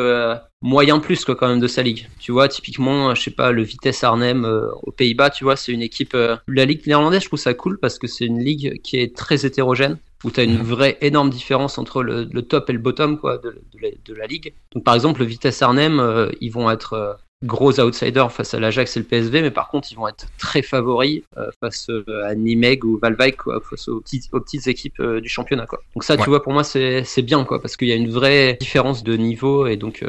moyen 0.63 0.99
plus 0.99 1.25
quoi, 1.25 1.35
quand 1.35 1.47
même 1.47 1.59
de 1.59 1.67
sa 1.67 1.83
ligue. 1.83 2.07
Tu 2.19 2.31
vois, 2.31 2.47
typiquement, 2.47 3.13
je 3.13 3.21
sais 3.21 3.31
pas, 3.31 3.51
le 3.51 3.61
Vitesse 3.61 4.03
Arnhem 4.03 4.45
euh, 4.45 4.69
aux 4.81 4.91
Pays-Bas, 4.91 5.29
tu 5.29 5.43
vois, 5.43 5.55
c'est 5.55 5.71
une 5.71 5.81
équipe. 5.81 6.15
Euh, 6.15 6.37
la 6.47 6.65
ligue 6.65 6.87
néerlandaise, 6.87 7.21
je 7.21 7.27
trouve 7.27 7.39
ça 7.39 7.53
cool 7.53 7.77
parce 7.77 7.99
que 7.99 8.07
c'est 8.07 8.25
une 8.25 8.39
ligue 8.39 8.81
qui 8.81 8.97
est 8.97 9.15
très 9.15 9.45
hétérogène 9.45 9.99
où 10.23 10.31
tu 10.31 10.39
as 10.39 10.43
une 10.43 10.63
vraie 10.63 10.97
énorme 11.01 11.29
différence 11.29 11.77
entre 11.77 12.01
le, 12.01 12.25
top 12.41 12.69
et 12.69 12.73
le 12.73 12.79
bottom 12.79 13.19
quoi, 13.19 13.37
de, 13.37 13.61
de, 13.73 14.13
la, 14.13 14.25
ligue. 14.25 14.53
Donc 14.73 14.85
par 14.85 14.95
exemple, 14.95 15.19
le 15.19 15.25
Vitesse 15.25 15.61
Arnhem, 15.61 15.99
euh, 15.99 16.31
ils 16.39 16.49
vont 16.49 16.71
être 16.71 17.19
gros 17.43 17.77
outsiders 17.81 18.31
face 18.31 18.53
à 18.53 18.59
l'Ajax 18.61 18.95
et 18.95 19.01
le 19.01 19.05
PSV, 19.05 19.41
mais 19.41 19.51
par 19.51 19.67
contre, 19.67 19.91
ils 19.91 19.95
vont 19.95 20.07
être 20.07 20.27
très 20.37 20.61
favoris 20.61 21.23
face 21.59 21.89
à 22.23 22.35
Nimeg 22.35 22.85
ou 22.85 22.97
Valveig, 23.01 23.33
quoi, 23.33 23.59
face 23.69 23.89
aux 23.89 23.99
petites, 23.99 24.29
aux 24.31 24.39
petites 24.39 24.67
équipes 24.67 25.01
du 25.01 25.27
championnat. 25.27 25.65
Quoi. 25.65 25.81
Donc 25.93 26.05
ça, 26.05 26.15
tu 26.15 26.29
vois, 26.29 26.41
pour 26.41 26.53
moi, 26.53 26.63
c'est 26.63 27.21
bien, 27.21 27.43
quoi, 27.43 27.61
parce 27.61 27.75
qu'il 27.75 27.89
y 27.89 27.91
a 27.91 27.95
une 27.95 28.09
vraie 28.09 28.55
différence 28.61 29.03
de 29.03 29.17
niveau, 29.17 29.67
et 29.67 29.75
donc 29.75 30.05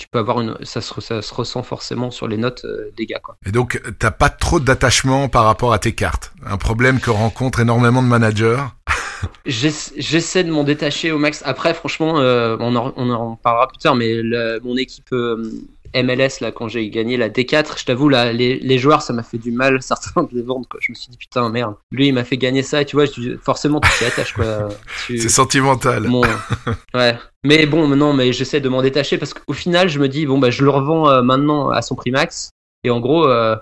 tu 0.00 0.08
peux 0.08 0.18
avoir 0.18 0.40
une, 0.40 0.56
ça 0.62 0.80
se, 0.80 0.98
ça 1.02 1.20
se 1.20 1.34
ressent 1.34 1.62
forcément 1.62 2.10
sur 2.10 2.26
les 2.26 2.38
notes 2.38 2.64
euh, 2.64 2.90
des 2.96 3.04
gars, 3.04 3.18
quoi. 3.18 3.36
Et 3.44 3.52
donc, 3.52 3.80
t'as 3.98 4.10
pas 4.10 4.30
trop 4.30 4.58
d'attachement 4.58 5.28
par 5.28 5.44
rapport 5.44 5.74
à 5.74 5.78
tes 5.78 5.92
cartes. 5.92 6.32
Un 6.46 6.56
problème 6.56 7.00
que 7.00 7.10
rencontrent 7.10 7.60
énormément 7.60 8.02
de 8.02 8.08
managers. 8.08 8.62
J'essaie 9.44 10.42
de 10.42 10.50
m'en 10.50 10.64
détacher 10.64 11.12
au 11.12 11.18
max. 11.18 11.42
Après, 11.44 11.74
franchement, 11.74 12.18
euh, 12.18 12.56
on, 12.60 12.74
en, 12.76 12.94
on, 12.96 13.10
en, 13.10 13.36
parlera 13.36 13.68
plus 13.68 13.76
tard, 13.76 13.94
mais 13.94 14.22
mon 14.64 14.78
équipe 14.78 15.12
euh, 15.12 15.52
MLS 15.94 16.40
là 16.40 16.52
quand 16.52 16.68
j'ai 16.68 16.88
gagné 16.90 17.16
la 17.16 17.28
D4, 17.28 17.78
je 17.78 17.84
t'avoue 17.84 18.08
là 18.08 18.32
les, 18.32 18.58
les, 18.58 18.78
joueurs 18.78 19.02
ça 19.02 19.12
m'a 19.12 19.22
fait 19.22 19.38
du 19.38 19.50
mal 19.50 19.82
certains 19.82 20.22
de 20.22 20.28
les 20.32 20.42
vendre 20.42 20.66
quoi. 20.68 20.80
Je 20.82 20.92
me 20.92 20.94
suis 20.94 21.10
dit 21.10 21.16
putain 21.16 21.48
merde, 21.50 21.74
lui 21.90 22.08
il 22.08 22.12
m'a 22.12 22.24
fait 22.24 22.36
gagner 22.36 22.62
ça 22.62 22.82
et 22.82 22.84
tu 22.84 22.96
vois 22.96 23.06
forcément 23.42 23.80
tu 23.80 23.90
t'y 23.98 24.04
attaches 24.04 24.34
quoi. 24.34 24.68
C'est 25.08 25.28
sentimental. 25.28 26.08
ouais. 26.94 27.18
Mais 27.44 27.66
bon 27.66 27.88
non 27.88 28.12
mais 28.12 28.32
j'essaie 28.32 28.60
de 28.60 28.68
m'en 28.68 28.82
détacher 28.82 29.18
parce 29.18 29.34
qu'au 29.34 29.52
final 29.52 29.88
je 29.88 29.98
me 29.98 30.08
dis 30.08 30.26
bon 30.26 30.38
bah 30.38 30.50
je 30.50 30.64
le 30.64 30.70
revends 30.70 31.08
euh, 31.08 31.22
maintenant 31.22 31.70
à 31.70 31.82
son 31.82 31.94
prix 31.94 32.10
max 32.10 32.50
et 32.84 32.90
en 32.90 33.00
gros 33.00 33.26
euh, 33.26 33.56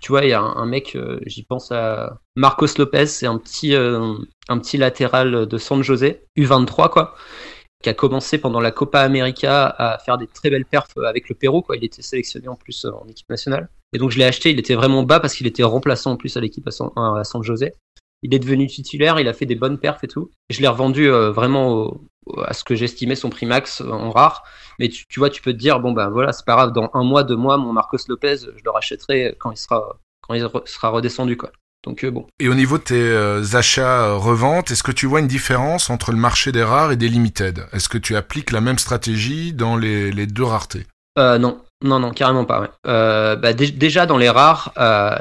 tu 0.00 0.12
vois 0.12 0.24
il 0.24 0.30
y 0.30 0.32
a 0.32 0.40
un, 0.40 0.66
mec 0.66 0.96
euh, 0.96 1.18
j'y 1.26 1.42
pense 1.42 1.72
à 1.72 2.18
Marcos 2.36 2.66
Lopez 2.78 3.06
c'est 3.06 3.26
un 3.26 3.38
petit 3.38 3.74
un 3.74 4.58
petit 4.58 4.76
latéral 4.78 5.46
de 5.46 5.58
San 5.58 5.82
José 5.82 6.22
U23 6.38 6.90
quoi 6.90 7.14
qui 7.82 7.88
a 7.88 7.94
commencé 7.94 8.38
pendant 8.38 8.60
la 8.60 8.70
Copa 8.70 9.00
América 9.00 9.66
à 9.66 9.98
faire 9.98 10.18
des 10.18 10.26
très 10.26 10.50
belles 10.50 10.64
perfs 10.64 10.96
avec 11.06 11.28
le 11.28 11.34
Pérou. 11.34 11.62
Quoi. 11.62 11.76
Il 11.76 11.84
était 11.84 12.02
sélectionné 12.02 12.48
en 12.48 12.56
plus 12.56 12.84
euh, 12.84 12.90
en 12.90 13.06
équipe 13.08 13.28
nationale. 13.28 13.68
Et 13.92 13.98
donc 13.98 14.10
je 14.10 14.18
l'ai 14.18 14.24
acheté, 14.24 14.50
il 14.50 14.58
était 14.58 14.74
vraiment 14.74 15.02
bas 15.02 15.20
parce 15.20 15.34
qu'il 15.34 15.46
était 15.46 15.62
remplaçant 15.62 16.12
en 16.12 16.16
plus 16.16 16.36
à 16.36 16.40
l'équipe 16.40 16.66
à 16.66 16.70
San, 16.70 17.42
José. 17.42 17.72
Il 18.22 18.34
est 18.34 18.40
devenu 18.40 18.66
titulaire, 18.66 19.20
il 19.20 19.28
a 19.28 19.32
fait 19.32 19.46
des 19.46 19.54
bonnes 19.54 19.78
perfs 19.78 20.02
et 20.02 20.08
tout. 20.08 20.30
Je 20.50 20.60
l'ai 20.60 20.68
revendu 20.68 21.08
euh, 21.08 21.30
vraiment 21.30 22.00
à 22.44 22.52
ce 22.52 22.64
que 22.64 22.74
j'estimais 22.74 23.14
son 23.14 23.30
prix 23.30 23.46
max 23.46 23.80
euh, 23.80 23.90
en 23.90 24.10
rare. 24.10 24.42
Mais 24.80 24.88
tu, 24.88 25.04
vois, 25.18 25.30
tu 25.30 25.40
peux 25.40 25.52
te 25.52 25.58
dire, 25.58 25.78
bon 25.80 25.92
ben 25.92 26.10
voilà, 26.10 26.32
c'est 26.32 26.44
pas 26.44 26.54
grave, 26.54 26.72
dans 26.72 26.90
un 26.94 27.04
mois, 27.04 27.22
deux 27.22 27.36
mois, 27.36 27.56
mon 27.56 27.72
Marcos 27.72 27.98
Lopez, 28.08 28.38
je 28.38 28.64
le 28.64 28.70
rachèterai 28.70 29.36
quand 29.38 29.52
il 29.52 29.56
sera, 29.56 30.00
quand 30.20 30.34
il 30.34 30.40
sera 30.66 30.90
redescendu. 30.90 31.36
Quoi. 31.36 31.52
Donc 31.84 32.04
euh, 32.04 32.10
bon. 32.10 32.26
Et 32.40 32.48
au 32.48 32.54
niveau 32.54 32.78
de 32.78 32.82
tes 32.82 32.94
euh, 32.94 33.42
achats 33.54 34.06
euh, 34.06 34.62
est-ce 34.68 34.82
que 34.82 34.92
tu 34.92 35.06
vois 35.06 35.20
une 35.20 35.28
différence 35.28 35.90
entre 35.90 36.10
le 36.12 36.18
marché 36.18 36.52
des 36.52 36.62
rares 36.62 36.92
et 36.92 36.96
des 36.96 37.08
limited? 37.08 37.66
Est-ce 37.72 37.88
que 37.88 37.98
tu 37.98 38.16
appliques 38.16 38.50
la 38.50 38.60
même 38.60 38.78
stratégie 38.78 39.52
dans 39.52 39.76
les, 39.76 40.10
les 40.10 40.26
deux 40.26 40.44
raretés? 40.44 40.86
Non, 41.16 41.60
non, 41.82 41.98
non, 41.98 42.12
carrément 42.12 42.44
pas. 42.44 42.60
Ouais. 42.60 42.68
Bah, 42.84 43.52
déjà 43.52 44.06
dans 44.06 44.18
les 44.18 44.30
rares, 44.30 44.72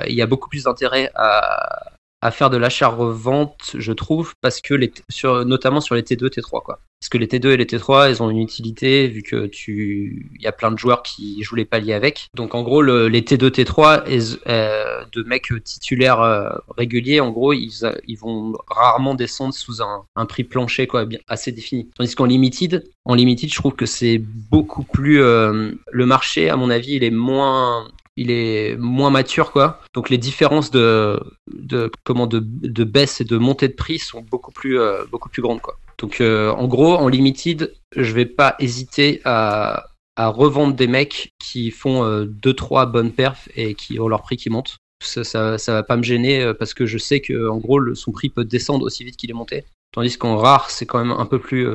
il 0.08 0.14
y 0.14 0.22
a 0.22 0.28
beaucoup 0.28 0.48
plus 0.48 0.64
d'intérêt 0.64 1.12
à, 1.16 1.97
à 2.22 2.32
faire 2.32 2.50
de 2.50 2.58
l'achat-revente, 2.58 3.76
je 3.76 3.94
trouve, 3.94 4.34
parce 4.42 4.62
que 4.62 4.74
les, 4.74 4.92
sur, 5.10 5.46
notamment 5.46 5.82
sur 5.82 5.96
les 5.96 6.02
T2, 6.02 6.30
T3, 6.30 6.64
quoi. 6.64 6.80
Parce 7.00 7.10
que 7.10 7.20
les 7.20 7.28
T2 7.28 7.50
et 7.50 7.58
les 7.58 7.66
T3, 7.66 8.10
elles 8.10 8.24
ont 8.24 8.30
une 8.32 8.40
utilité 8.40 9.08
vu 9.08 9.22
que 9.22 9.46
tu, 9.46 10.32
y 10.40 10.48
a 10.48 10.52
plein 10.52 10.72
de 10.72 10.80
joueurs 10.80 11.04
qui 11.04 11.44
jouent 11.44 11.56
les 11.56 11.66
paliers 11.66 11.94
avec. 11.94 12.28
Donc 12.34 12.56
en 12.56 12.64
gros, 12.64 12.82
le, 12.82 13.08
les 13.08 13.22
T2, 13.22 13.50
T3 13.50 14.40
euh, 14.48 15.06
de 15.14 15.24
mecs 15.24 15.52
titulaires 15.64 16.22
euh, 16.22 16.50
réguliers, 16.76 17.20
en 17.20 17.30
gros, 17.30 17.54
ils, 17.54 17.84
ils 18.08 18.18
vont 18.18 18.54
rarement 18.68 19.14
descendre 19.14 19.54
sous 19.54 19.84
un, 19.84 20.06
un 20.16 20.26
prix 20.26 20.44
plancher 20.44 20.88
quoi, 20.88 21.06
bien, 21.06 21.20
assez 21.28 21.52
défini. 21.52 21.88
Tandis 21.96 22.16
qu'en 22.16 22.26
limited, 22.26 22.84
en 23.06 23.14
limited, 23.14 23.52
je 23.52 23.56
trouve 23.56 23.76
que 23.76 23.86
c'est 23.86 24.18
beaucoup 24.18 24.84
plus 24.84 25.22
euh, 25.22 25.74
le 25.92 26.06
marché, 26.08 26.50
à 26.50 26.56
mon 26.56 26.72
avis, 26.72 26.96
il 26.96 27.04
est 27.04 27.12
moins 27.12 27.88
il 28.18 28.32
est 28.32 28.76
moins 28.78 29.12
mature 29.12 29.52
quoi. 29.52 29.80
Donc 29.94 30.10
les 30.10 30.18
différences 30.18 30.72
de, 30.72 31.20
de 31.48 31.90
comment 32.04 32.28
de, 32.28 32.40
baisse 32.84 33.22
et 33.22 33.24
de 33.24 33.38
montée 33.38 33.68
de 33.68 33.74
prix 33.74 34.00
sont 34.00 34.22
beaucoup 34.22 34.52
plus 34.52 34.80
euh, 34.80 35.06
grandes 35.38 35.62
quoi. 35.62 35.78
Donc 36.00 36.20
euh, 36.20 36.50
en 36.52 36.68
gros 36.68 36.96
en 36.96 37.08
limited, 37.08 37.74
je 37.96 38.12
vais 38.14 38.26
pas 38.26 38.56
hésiter 38.60 39.22
à, 39.24 39.92
revendre 40.18 40.76
des 40.76 40.88
mecs 40.88 41.32
qui 41.38 41.70
font 41.70 42.26
2 42.26 42.56
euh, 42.72 42.86
bonnes 42.88 43.12
perfs 43.12 43.48
et 43.56 43.76
qui 43.76 44.00
ont 44.00 44.08
leur 44.08 44.24
prix 44.24 44.36
qui 44.36 44.50
monte. 44.50 44.78
Ça, 45.04 45.24
ça, 45.24 45.74
va 45.74 45.84
pas 45.84 45.96
me 45.96 46.02
gêner 46.02 46.54
parce 46.58 46.74
que 46.74 46.88
je 46.88 46.98
sais 46.98 47.22
que 47.22 47.48
en 47.50 47.58
gros 47.58 47.94
son 47.94 48.12
prix 48.12 48.30
peut 48.30 48.46
descendre 48.46 48.84
aussi 48.84 49.04
vite 49.04 49.16
qu'il 49.16 49.30
est 49.30 49.36
monté. 49.36 49.64
Tandis 49.94 50.18
qu'en 50.18 50.38
rare, 50.38 50.72
c'est 50.72 50.88
quand 50.88 50.98
même 50.98 51.16
un 51.16 51.28
peu 51.28 51.38
plus 51.38 51.68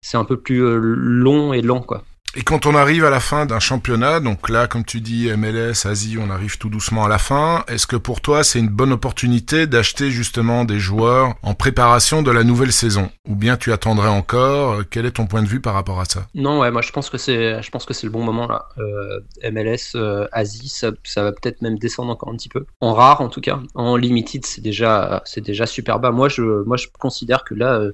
c'est 0.00 0.16
un 0.16 0.24
peu 0.24 0.40
plus 0.40 0.60
long 0.80 1.52
et 1.52 1.62
lent 1.62 1.82
quoi. 1.82 2.02
Et 2.36 2.42
quand 2.42 2.66
on 2.66 2.74
arrive 2.74 3.04
à 3.04 3.10
la 3.10 3.20
fin 3.20 3.46
d'un 3.46 3.58
championnat, 3.58 4.20
donc 4.20 4.48
là, 4.48 4.66
comme 4.66 4.84
tu 4.84 5.00
dis, 5.00 5.30
MLS, 5.34 5.86
Asie, 5.86 6.18
on 6.20 6.30
arrive 6.30 6.58
tout 6.58 6.68
doucement 6.68 7.06
à 7.06 7.08
la 7.08 7.18
fin, 7.18 7.64
est-ce 7.68 7.86
que 7.86 7.96
pour 7.96 8.20
toi, 8.20 8.44
c'est 8.44 8.58
une 8.58 8.68
bonne 8.68 8.92
opportunité 8.92 9.66
d'acheter 9.66 10.10
justement 10.10 10.64
des 10.64 10.78
joueurs 10.78 11.34
en 11.42 11.54
préparation 11.54 12.22
de 12.22 12.30
la 12.30 12.44
nouvelle 12.44 12.72
saison? 12.72 13.10
Ou 13.26 13.34
bien 13.34 13.56
tu 13.56 13.72
attendrais 13.72 14.08
encore? 14.08 14.82
Quel 14.90 15.06
est 15.06 15.12
ton 15.12 15.26
point 15.26 15.42
de 15.42 15.48
vue 15.48 15.60
par 15.60 15.72
rapport 15.72 16.00
à 16.00 16.04
ça? 16.04 16.26
Non, 16.34 16.60
ouais, 16.60 16.70
moi 16.70 16.82
je 16.82 16.92
pense 16.92 17.08
que 17.08 17.16
c'est, 17.16 17.34
le 17.34 18.10
bon 18.10 18.22
moment 18.22 18.46
là. 18.46 18.66
Euh, 18.78 19.20
MLS, 19.50 19.94
euh, 19.96 20.26
Asie, 20.32 20.68
ça, 20.68 20.90
ça 21.04 21.22
va 21.22 21.32
peut-être 21.32 21.62
même 21.62 21.78
descendre 21.78 22.10
encore 22.12 22.28
un 22.28 22.36
petit 22.36 22.50
peu. 22.50 22.66
En 22.80 22.92
rare, 22.92 23.22
en 23.22 23.28
tout 23.28 23.40
cas. 23.40 23.58
En 23.74 23.96
limited, 23.96 24.44
c'est 24.44 24.60
déjà, 24.60 25.22
déjà 25.38 25.64
super 25.64 25.98
bas. 25.98 26.10
Moi, 26.10 26.28
je, 26.28 26.42
moi, 26.42 26.76
je 26.76 26.88
considère 26.98 27.44
que 27.44 27.54
là, 27.54 27.74
euh, 27.74 27.92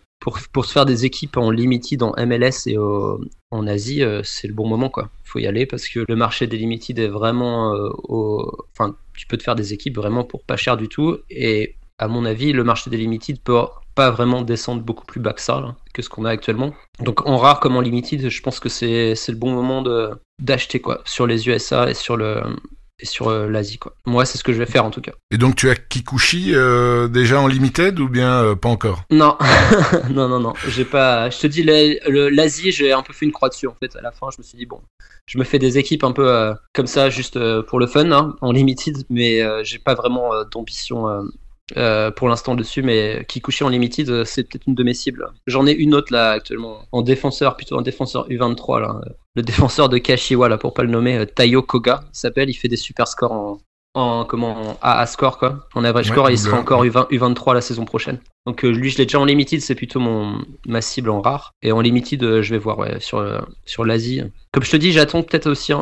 pour, 0.53 0.65
se 0.65 0.73
faire 0.73 0.87
des 0.87 1.05
équipes 1.05 1.37
en 1.37 1.51
limited, 1.51 2.03
en 2.03 2.15
MLS 2.27 2.67
et 2.67 2.79
en 2.79 3.67
Asie, 3.67 4.03
euh, 4.03 4.23
c'est 4.25 4.49
le 4.49 4.55
bon 4.55 4.67
moment. 4.67 4.91
Il 4.97 5.03
faut 5.25 5.39
y 5.39 5.47
aller 5.47 5.67
parce 5.67 5.87
que 5.87 6.01
le 6.07 6.17
marché 6.17 6.47
des 6.47 6.57
limited 6.57 6.99
est 6.99 7.09
vraiment 7.09 7.75
euh, 7.75 7.91
enfin 8.73 8.97
tu 9.15 9.27
peux 9.27 9.37
te 9.37 9.43
faire 9.43 9.55
des 9.55 9.73
équipes 9.73 9.97
vraiment 9.97 10.25
pour 10.25 10.43
pas 10.43 10.57
cher 10.57 10.77
du 10.77 10.89
tout 10.89 11.19
et 11.31 11.77
à 11.99 12.09
mon 12.09 12.25
avis 12.25 12.53
le 12.53 12.65
marché 12.65 12.91
des 12.91 12.97
limited 12.97 13.39
peut 13.41 13.61
pas 13.95 14.11
vraiment 14.11 14.43
descendre 14.43 14.83
beaucoup 14.83 15.05
plus 15.05 15.21
bas 15.21 15.33
que 15.33 15.41
ça 15.41 15.77
que 15.93 16.03
ce 16.03 16.09
qu'on 16.09 16.25
a 16.25 16.31
actuellement. 16.31 16.73
Donc 17.01 17.27
en 17.27 17.37
rare 17.37 17.61
comme 17.61 17.77
en 17.77 17.81
limited, 17.81 18.29
je 18.29 18.43
pense 18.43 18.61
que 18.61 18.69
c'est 18.69 19.15
le 19.29 19.37
bon 19.37 19.53
moment 19.53 19.85
d'acheter 20.41 20.81
quoi 20.81 21.03
sur 21.05 21.27
les 21.27 21.49
USA 21.49 21.91
et 21.91 21.95
sur 21.95 22.17
le 22.17 22.41
et 23.05 23.07
sur 23.07 23.29
euh, 23.29 23.49
l'Asie 23.49 23.77
quoi. 23.77 23.95
Moi 24.07 24.25
c'est 24.25 24.39
ce 24.39 24.45
que 24.45 24.53
je 24.53 24.59
vais 24.59 24.67
faire 24.67 24.85
en 24.85 24.91
tout 24.91 25.03
cas. 25.03 25.13
Et 25.31 25.37
donc 25.37 25.57
tu 25.57 25.69
as 25.69 25.77
Kikuchi 25.77 26.55
euh, 26.55 27.07
déjà 27.07 27.39
en 27.39 27.47
limited 27.47 28.01
ou 28.01 28.09
bien 28.09 28.43
euh, 28.43 28.57
pas 28.57 28.71
encore? 28.71 29.05
Non, 29.11 29.37
non 30.11 30.29
non 30.29 30.41
non, 30.41 30.55
j'ai 30.69 30.87
pas. 30.87 31.29
Je 31.29 31.39
te 31.39 31.47
dis 31.47 31.63
l'Asie 31.63 32.73
j'ai 32.73 32.93
un 32.93 33.03
peu 33.03 33.13
fait 33.13 33.27
une 33.27 33.33
croix 33.33 33.51
dessus 33.51 33.69
en 33.69 33.75
fait. 33.75 33.95
À 33.97 34.01
la 34.01 34.11
fin 34.11 34.29
je 34.35 34.39
me 34.39 34.43
suis 34.43 34.57
dit 34.57 34.65
bon, 34.65 34.81
je 35.27 35.39
me 35.39 35.45
fais 35.45 35.59
des 35.59 35.77
équipes 35.77 36.03
un 36.03 36.13
peu 36.13 36.55
comme 36.73 36.87
ça 36.87 37.11
juste 37.11 37.39
pour 37.65 37.79
le 37.79 37.87
fun 37.87 38.11
hein, 38.11 38.35
en 38.41 38.53
limited, 38.53 38.97
mais 39.11 39.43
j'ai 39.65 39.79
pas 39.79 39.95
vraiment 39.95 40.31
d'ambition 40.51 41.07
euh, 41.77 42.11
pour 42.11 42.29
l'instant 42.29 42.55
dessus, 42.55 42.83
mais 42.83 43.25
Kikuchi 43.27 43.65
en 43.65 43.71
limited, 43.71 44.11
euh, 44.11 44.25
c'est 44.25 44.45
peut-être 44.45 44.67
une 44.67 44.75
de 44.75 44.83
mes 44.83 44.93
cibles. 44.93 45.29
J'en 45.47 45.67
ai 45.67 45.73
une 45.73 45.95
autre 45.95 46.13
là 46.13 46.33
actuellement, 46.33 46.83
en 46.93 47.01
défenseur, 47.01 47.57
plutôt 47.57 47.79
un 47.79 47.83
défenseur 47.83 48.29
U23 48.29 48.81
là. 48.81 49.01
Le 49.35 49.43
défenseur 49.43 49.89
de 49.89 49.99
Kashiwa 49.99 50.49
là, 50.49 50.59
pour 50.59 50.75
pas 50.75 50.83
le 50.83 50.91
nommer, 50.91 51.17
euh, 51.17 51.25
Tayo 51.25 51.63
Koga, 51.63 52.05
il 52.13 52.19
s'appelle, 52.19 52.51
il 52.51 52.55
fait 52.55 52.69
des 52.69 52.77
super 52.77 53.09
scores 53.09 53.33
en, 53.33 53.59
en 53.95 54.25
comment 54.25 54.77
AA 54.83 55.07
score 55.07 55.39
quoi, 55.39 55.69
en 55.75 55.85
average 55.85 56.09
score, 56.09 56.31
il 56.31 56.39
sera 56.39 56.59
encore 56.59 56.85
U20, 56.85 57.11
U23 57.11 57.55
la 57.55 57.61
saison 57.61 57.85
prochaine. 57.85 58.19
Donc 58.47 58.63
lui, 58.63 58.91
je 58.91 58.99
l'ai 58.99 59.07
déjà 59.07 59.21
en 59.21 59.25
limited, 59.25 59.61
c'est 59.61 59.75
plutôt 59.75 60.01
mon 60.01 60.43
ma 60.67 60.81
cible 60.81 61.11
en 61.11 61.21
rare. 61.21 61.53
Et 61.63 61.73
en 61.73 61.81
limited, 61.81 62.43
je 62.43 62.51
vais 62.51 62.59
voir 62.59 62.79
ouais, 62.79 63.01
sur 63.01 63.47
sur 63.65 63.85
l'Asie. 63.85 64.23
Comme 64.53 64.65
je 64.65 64.71
te 64.71 64.77
dis, 64.77 64.93
j'attends 64.93 65.23
peut-être 65.23 65.49
aussi 65.49 65.73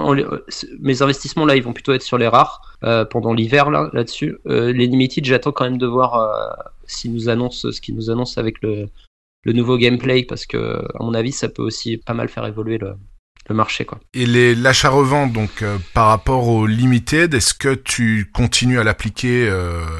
mes 0.80 1.02
investissements 1.02 1.46
là, 1.46 1.56
ils 1.56 1.62
vont 1.62 1.72
plutôt 1.72 1.92
être 1.92 2.02
sur 2.02 2.18
les 2.18 2.28
rares. 2.28 2.72
Euh, 2.84 3.04
pendant 3.04 3.32
l'hiver 3.32 3.70
là 3.70 3.90
là-dessus. 3.92 4.38
Euh, 4.46 4.72
les 4.72 4.88
limited, 4.88 5.24
j'attends 5.24 5.52
quand 5.52 5.64
même 5.64 5.78
de 5.78 5.86
voir 5.86 6.14
euh, 6.16 6.68
s'ils 6.84 7.12
nous 7.12 7.28
annoncent 7.28 7.70
ce 7.70 7.80
qu'ils 7.80 7.94
nous 7.94 8.10
annoncent 8.10 8.40
avec 8.40 8.60
le, 8.60 8.88
le 9.44 9.52
nouveau 9.52 9.78
gameplay 9.78 10.24
parce 10.24 10.46
que 10.46 10.84
à 10.98 11.02
mon 11.04 11.14
avis, 11.14 11.30
ça 11.30 11.48
peut 11.48 11.62
aussi 11.62 11.98
pas 11.98 12.12
mal 12.12 12.28
faire 12.28 12.44
évoluer 12.44 12.78
le, 12.78 12.94
le 13.48 13.54
marché 13.54 13.84
quoi. 13.84 13.98
Et 14.14 14.26
les 14.26 14.54
l'achat-revente 14.54 15.32
donc 15.32 15.64
par 15.94 16.08
rapport 16.08 16.48
au 16.48 16.66
limited, 16.66 17.34
est-ce 17.34 17.54
que 17.54 17.74
tu 17.74 18.30
continues 18.32 18.78
à 18.78 18.84
l'appliquer 18.84 19.50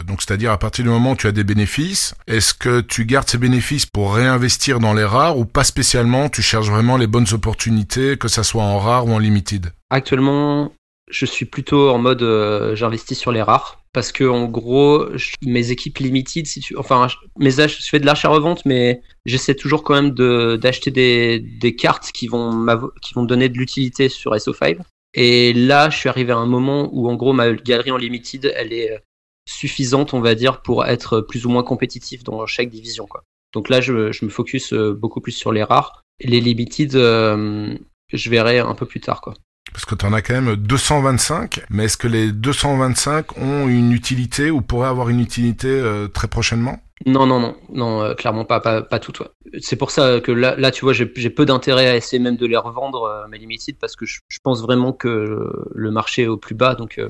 donc 0.07 0.23
c'est-à-dire 0.23 0.53
à 0.53 0.59
partir 0.59 0.85
du 0.85 0.91
moment 0.91 1.13
où 1.13 1.17
tu 1.17 1.27
as 1.27 1.33
des 1.33 1.45
bénéfices, 1.45 2.15
est-ce 2.27 2.55
que 2.55 2.81
tu 2.81 3.05
gardes 3.05 3.29
ces 3.29 3.39
bénéfices 3.39 3.87
pour 3.87 4.15
réinvestir 4.15 4.79
dans 4.79 4.95
les 4.95 5.05
rares 5.05 5.39
ou 5.39 5.45
pas 5.45 5.65
spécialement, 5.65 6.29
tu 6.29 6.43
cherches 6.43 6.69
vraiment 6.69 6.97
les 6.97 7.07
bonnes 7.07 7.27
opportunités 7.33 8.17
que 8.17 8.29
ça 8.29 8.43
soit 8.43 8.63
en 8.63 8.79
rare 8.79 9.07
ou 9.07 9.13
en 9.13 9.19
limited? 9.19 9.73
Actuellement, 9.91 10.73
je 11.11 11.27
suis 11.27 11.45
plutôt 11.45 11.91
en 11.91 11.99
mode 11.99 12.23
euh, 12.23 12.75
j'investis 12.75 13.19
sur 13.19 13.33
les 13.33 13.43
rares. 13.43 13.83
Parce 13.93 14.11
que 14.11 14.25
en 14.25 14.47
gros 14.47 15.07
mes 15.43 15.71
équipes 15.71 15.99
limited 15.99 16.47
si 16.47 16.61
tu 16.61 16.75
enfin 16.79 17.09
mes 17.39 17.51
je 17.51 17.67
fais 17.67 18.01
de 18.01 18.07
l'achat 18.07 18.31
revente 18.31 18.65
mais 18.65 19.03
j'essaie 19.27 19.55
toujours 19.55 19.83
quand 19.83 19.93
même 19.93 20.13
d'acheter 20.57 20.91
des, 20.91 21.77
cartes 21.77 22.11
qui 22.11 22.27
vont 22.27 22.67
qui 23.03 23.13
vont 23.13 23.25
donner 23.25 23.51
de 23.51 23.59
l'utilité 23.59 24.09
sur 24.09 24.35
SO5 24.35 24.79
et 25.13 25.53
là 25.53 25.91
je 25.91 25.99
suis 25.99 26.09
arrivé 26.09 26.33
à 26.33 26.39
un 26.39 26.47
moment 26.47 26.89
où 26.95 27.07
en 27.07 27.17
gros 27.17 27.35
ma 27.35 27.53
galerie 27.53 27.91
en 27.91 27.99
limited 27.99 28.51
elle 28.57 28.73
est 28.73 28.99
suffisante 29.47 30.15
on 30.15 30.21
va 30.21 30.35
dire 30.35 30.63
pour 30.63 30.87
être 30.87 31.21
plus 31.21 31.45
ou 31.45 31.51
moins 31.51 31.63
compétitif 31.63 32.25
dans 32.25 32.47
chaque 32.47 32.71
division 32.71 33.07
quoi. 33.07 33.25
Donc 33.53 33.69
là 33.69 33.83
je, 33.83 34.11
je 34.11 34.25
me 34.25 34.31
focus 34.31 34.73
euh, 34.73 34.95
beaucoup 34.95 35.21
plus 35.21 35.33
sur 35.33 35.53
les 35.53 35.63
rares. 35.63 36.01
Les 36.21 36.41
limited 36.41 36.95
euh, 36.95 37.77
je 38.11 38.31
verrai 38.31 38.61
un 38.61 38.75
peu 38.75 38.87
plus 38.87 39.01
tard 39.01 39.21
quoi 39.21 39.35
parce 39.73 39.85
que 39.85 39.95
tu 39.95 40.05
en 40.05 40.13
as 40.13 40.23
quand 40.23 40.35
même 40.35 40.57
225, 40.57 41.65
mais 41.71 41.85
est-ce 41.85 41.97
que 41.97 42.09
les 42.09 42.33
225 42.33 43.39
ont 43.39 43.69
une 43.69 43.93
utilité 43.93 44.51
ou 44.51 44.61
pourraient 44.61 44.89
avoir 44.89 45.09
une 45.09 45.21
utilité 45.21 45.69
euh, 45.69 46.09
très 46.09 46.29
prochainement? 46.29 46.79
Non, 47.07 47.27
non, 47.27 47.41
non, 47.41 47.57
non, 47.73 48.03
euh, 48.03 48.15
clairement 48.15 48.45
pas, 48.45 48.61
pas, 48.61 48.83
pas 48.83 48.99
tout. 48.99 49.13
C'est 49.61 49.77
pour 49.77 49.91
ça 49.91 50.21
que 50.21 50.31
là, 50.31 50.71
tu 50.71 50.85
vois, 50.85 50.93
j'ai 50.93 51.07
peu 51.07 51.47
d'intérêt 51.47 51.89
à 51.89 51.97
essayer 51.97 52.23
même 52.23 52.37
de 52.37 52.47
les 52.47 52.57
revendre, 52.57 53.05
euh, 53.05 53.29
mes 53.29 53.39
limited, 53.39 53.77
parce 53.79 53.97
que 53.97 54.07
je, 54.07 54.21
pense 54.43 54.63
vraiment 54.63 54.93
que 54.93 55.53
le 55.75 55.91
marché 55.91 56.23
est 56.23 56.29
au 56.29 56.37
plus 56.37 56.55
bas, 56.55 56.75
donc, 56.75 57.01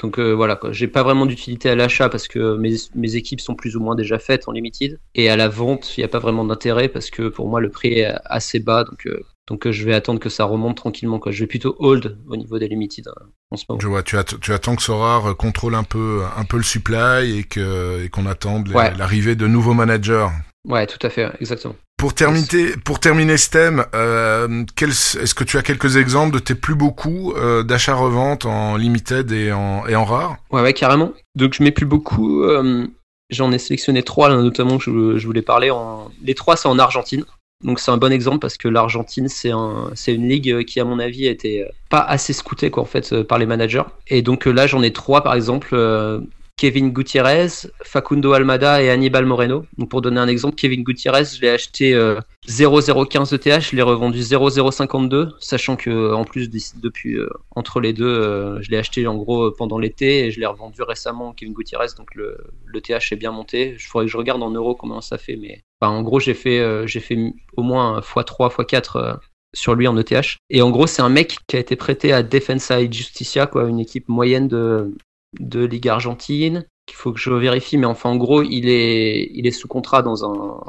donc 0.00 0.18
voilà, 0.18 0.58
j'ai 0.70 0.88
pas 0.88 1.02
vraiment 1.02 1.26
d'utilité 1.26 1.70
à 1.70 1.74
l'achat 1.74 2.08
parce 2.08 2.28
que 2.28 2.56
mes, 2.56 2.76
mes, 2.94 3.16
équipes 3.16 3.40
sont 3.40 3.54
plus 3.54 3.76
ou 3.76 3.80
moins 3.80 3.96
déjà 3.96 4.18
faites 4.18 4.48
en 4.48 4.52
limited, 4.52 4.98
et 5.14 5.28
à 5.28 5.36
la 5.36 5.48
vente, 5.48 5.96
il 5.96 6.00
n'y 6.00 6.04
a 6.04 6.08
pas 6.08 6.20
vraiment 6.20 6.44
d'intérêt 6.44 6.88
parce 6.88 7.10
que 7.10 7.28
pour 7.28 7.48
moi, 7.48 7.60
le 7.60 7.70
prix 7.70 8.00
est 8.00 8.14
assez 8.24 8.60
bas, 8.60 8.84
donc 8.84 9.06
donc 9.48 9.66
euh, 9.66 9.72
je 9.72 9.84
vais 9.84 9.94
attendre 9.94 10.20
que 10.20 10.28
ça 10.28 10.44
remonte 10.44 10.76
tranquillement. 10.76 11.18
Quoi. 11.18 11.32
Je 11.32 11.40
vais 11.40 11.46
plutôt 11.46 11.74
hold 11.78 12.18
au 12.28 12.36
niveau 12.36 12.58
des 12.58 12.68
limited 12.68 13.08
hein, 13.08 13.26
en 13.50 13.56
ce 13.56 13.64
moment. 13.68 13.80
Je 13.80 13.88
vois, 13.88 14.02
tu, 14.02 14.16
tu 14.40 14.52
attends 14.52 14.76
que 14.76 14.82
Sorar 14.82 15.36
contrôle 15.36 15.74
un 15.74 15.82
peu, 15.82 16.22
un 16.36 16.44
peu 16.44 16.58
le 16.58 16.62
supply 16.62 17.38
et 17.38 18.08
qu'on 18.08 18.26
attende 18.26 18.68
l'arrivée 18.68 19.34
de 19.34 19.46
nouveaux 19.46 19.74
managers. 19.74 20.28
Ouais, 20.66 20.86
tout 20.86 21.04
à 21.06 21.10
fait, 21.10 21.30
exactement. 21.40 21.74
Pour 21.96 22.14
terminer, 22.14 22.76
pour 22.84 23.00
terminer 23.00 23.36
ce 23.36 23.50
thème, 23.50 23.84
euh, 23.94 24.64
est-ce 24.80 25.34
que 25.34 25.44
tu 25.44 25.56
as 25.56 25.62
quelques 25.62 25.96
exemples 25.96 26.34
de 26.34 26.38
tes 26.38 26.54
plus 26.54 26.74
beaux 26.74 26.92
coups 26.92 27.34
euh, 27.36 27.64
d'achat-revente 27.64 28.44
en 28.44 28.76
limited 28.76 29.32
et 29.32 29.50
en, 29.50 29.86
et 29.86 29.96
en 29.96 30.04
rare? 30.04 30.36
Ouais, 30.50 30.62
ouais, 30.62 30.74
carrément. 30.74 31.12
Donc 31.34 31.54
je 31.54 31.62
mets 31.62 31.72
plus 31.72 31.86
beaucoup. 31.86 32.42
Euh, 32.44 32.86
J'en 33.30 33.52
ai 33.52 33.58
sélectionné 33.58 34.02
trois, 34.02 34.30
là, 34.30 34.36
notamment 34.36 34.78
que 34.78 34.84
je, 34.84 35.18
je 35.18 35.26
voulais 35.26 35.42
parler. 35.42 35.70
En... 35.70 36.10
Les 36.22 36.34
trois, 36.34 36.56
c'est 36.56 36.66
en 36.66 36.78
Argentine. 36.78 37.26
Donc 37.64 37.80
c'est 37.80 37.90
un 37.90 37.96
bon 37.96 38.12
exemple 38.12 38.38
parce 38.38 38.56
que 38.56 38.68
l'Argentine 38.68 39.28
c'est 39.28 39.50
un, 39.50 39.90
c'est 39.94 40.14
une 40.14 40.28
ligue 40.28 40.64
qui 40.64 40.78
à 40.78 40.84
mon 40.84 41.00
avis 41.00 41.26
été 41.26 41.66
pas 41.90 42.00
assez 42.00 42.32
scoutée 42.32 42.70
quoi 42.70 42.84
en 42.84 42.86
fait 42.86 43.12
euh, 43.12 43.24
par 43.24 43.38
les 43.38 43.46
managers. 43.46 43.82
Et 44.06 44.22
donc 44.22 44.46
euh, 44.46 44.52
là 44.52 44.68
j'en 44.68 44.80
ai 44.82 44.92
trois 44.92 45.22
par 45.22 45.34
exemple 45.34 45.70
euh, 45.72 46.20
Kevin 46.56 46.90
Gutiérrez, 46.90 47.48
Facundo 47.82 48.32
Almada 48.32 48.80
et 48.80 48.90
Hannibal 48.90 49.26
Moreno. 49.26 49.64
Donc 49.76 49.88
pour 49.88 50.02
donner 50.02 50.20
un 50.20 50.28
exemple, 50.28 50.56
Kevin 50.56 50.82
Gutiérrez, 50.82 51.24
je 51.24 51.40
l'ai 51.40 51.50
acheté 51.50 51.96
0,015 52.48 53.32
ETH, 53.32 53.60
je 53.60 53.76
l'ai 53.76 53.82
revendu 53.82 54.20
0,052, 54.20 55.36
sachant 55.38 55.76
que 55.76 56.12
en 56.12 56.24
plus 56.24 56.50
depuis 56.50 57.16
entre 57.54 57.78
les 57.78 57.92
deux, 57.92 58.60
je 58.60 58.70
l'ai 58.70 58.76
acheté 58.76 59.06
en 59.06 59.14
gros 59.14 59.52
pendant 59.52 59.78
l'été 59.78 60.26
et 60.26 60.30
je 60.32 60.40
l'ai 60.40 60.46
revendu 60.46 60.82
récemment 60.82 61.32
Kevin 61.32 61.54
Gutiérrez, 61.54 61.94
donc 61.96 62.12
le, 62.16 62.36
TH 62.80 63.12
est 63.12 63.16
bien 63.16 63.30
monté. 63.30 63.76
Il 63.78 63.78
faudrait 63.78 64.06
que 64.06 64.12
je 64.12 64.16
regarde 64.16 64.42
en 64.42 64.50
euros 64.50 64.74
comment 64.74 65.00
ça 65.00 65.16
fait, 65.16 65.36
mais 65.36 65.62
en 65.86 66.02
gros, 66.02 66.20
j'ai 66.20 66.34
fait, 66.34 66.58
euh, 66.58 66.86
j'ai 66.86 67.00
fait 67.00 67.16
au 67.56 67.62
moins 67.62 68.00
x3, 68.00 68.50
x4 68.50 68.98
euh, 68.98 69.14
sur 69.54 69.74
lui 69.74 69.86
en 69.86 69.96
ETH. 69.96 70.36
Et 70.50 70.62
en 70.62 70.70
gros, 70.70 70.86
c'est 70.86 71.02
un 71.02 71.08
mec 71.08 71.38
qui 71.46 71.56
a 71.56 71.60
été 71.60 71.76
prêté 71.76 72.12
à 72.12 72.22
Defensa 72.22 72.80
et 72.80 72.90
Justicia, 72.90 73.46
quoi, 73.46 73.68
une 73.68 73.78
équipe 73.80 74.08
moyenne 74.08 74.48
de, 74.48 74.92
de 75.38 75.64
Ligue 75.64 75.88
argentine. 75.88 76.66
qu'il 76.86 76.96
faut 76.96 77.12
que 77.12 77.20
je 77.20 77.30
vérifie, 77.30 77.76
mais 77.76 77.86
enfin 77.86 78.10
en 78.10 78.16
gros 78.16 78.42
il 78.42 78.68
est 78.68 79.30
il 79.34 79.46
est 79.46 79.50
sous 79.52 79.68
contrat 79.68 80.02
dans 80.02 80.24
un 80.24 80.60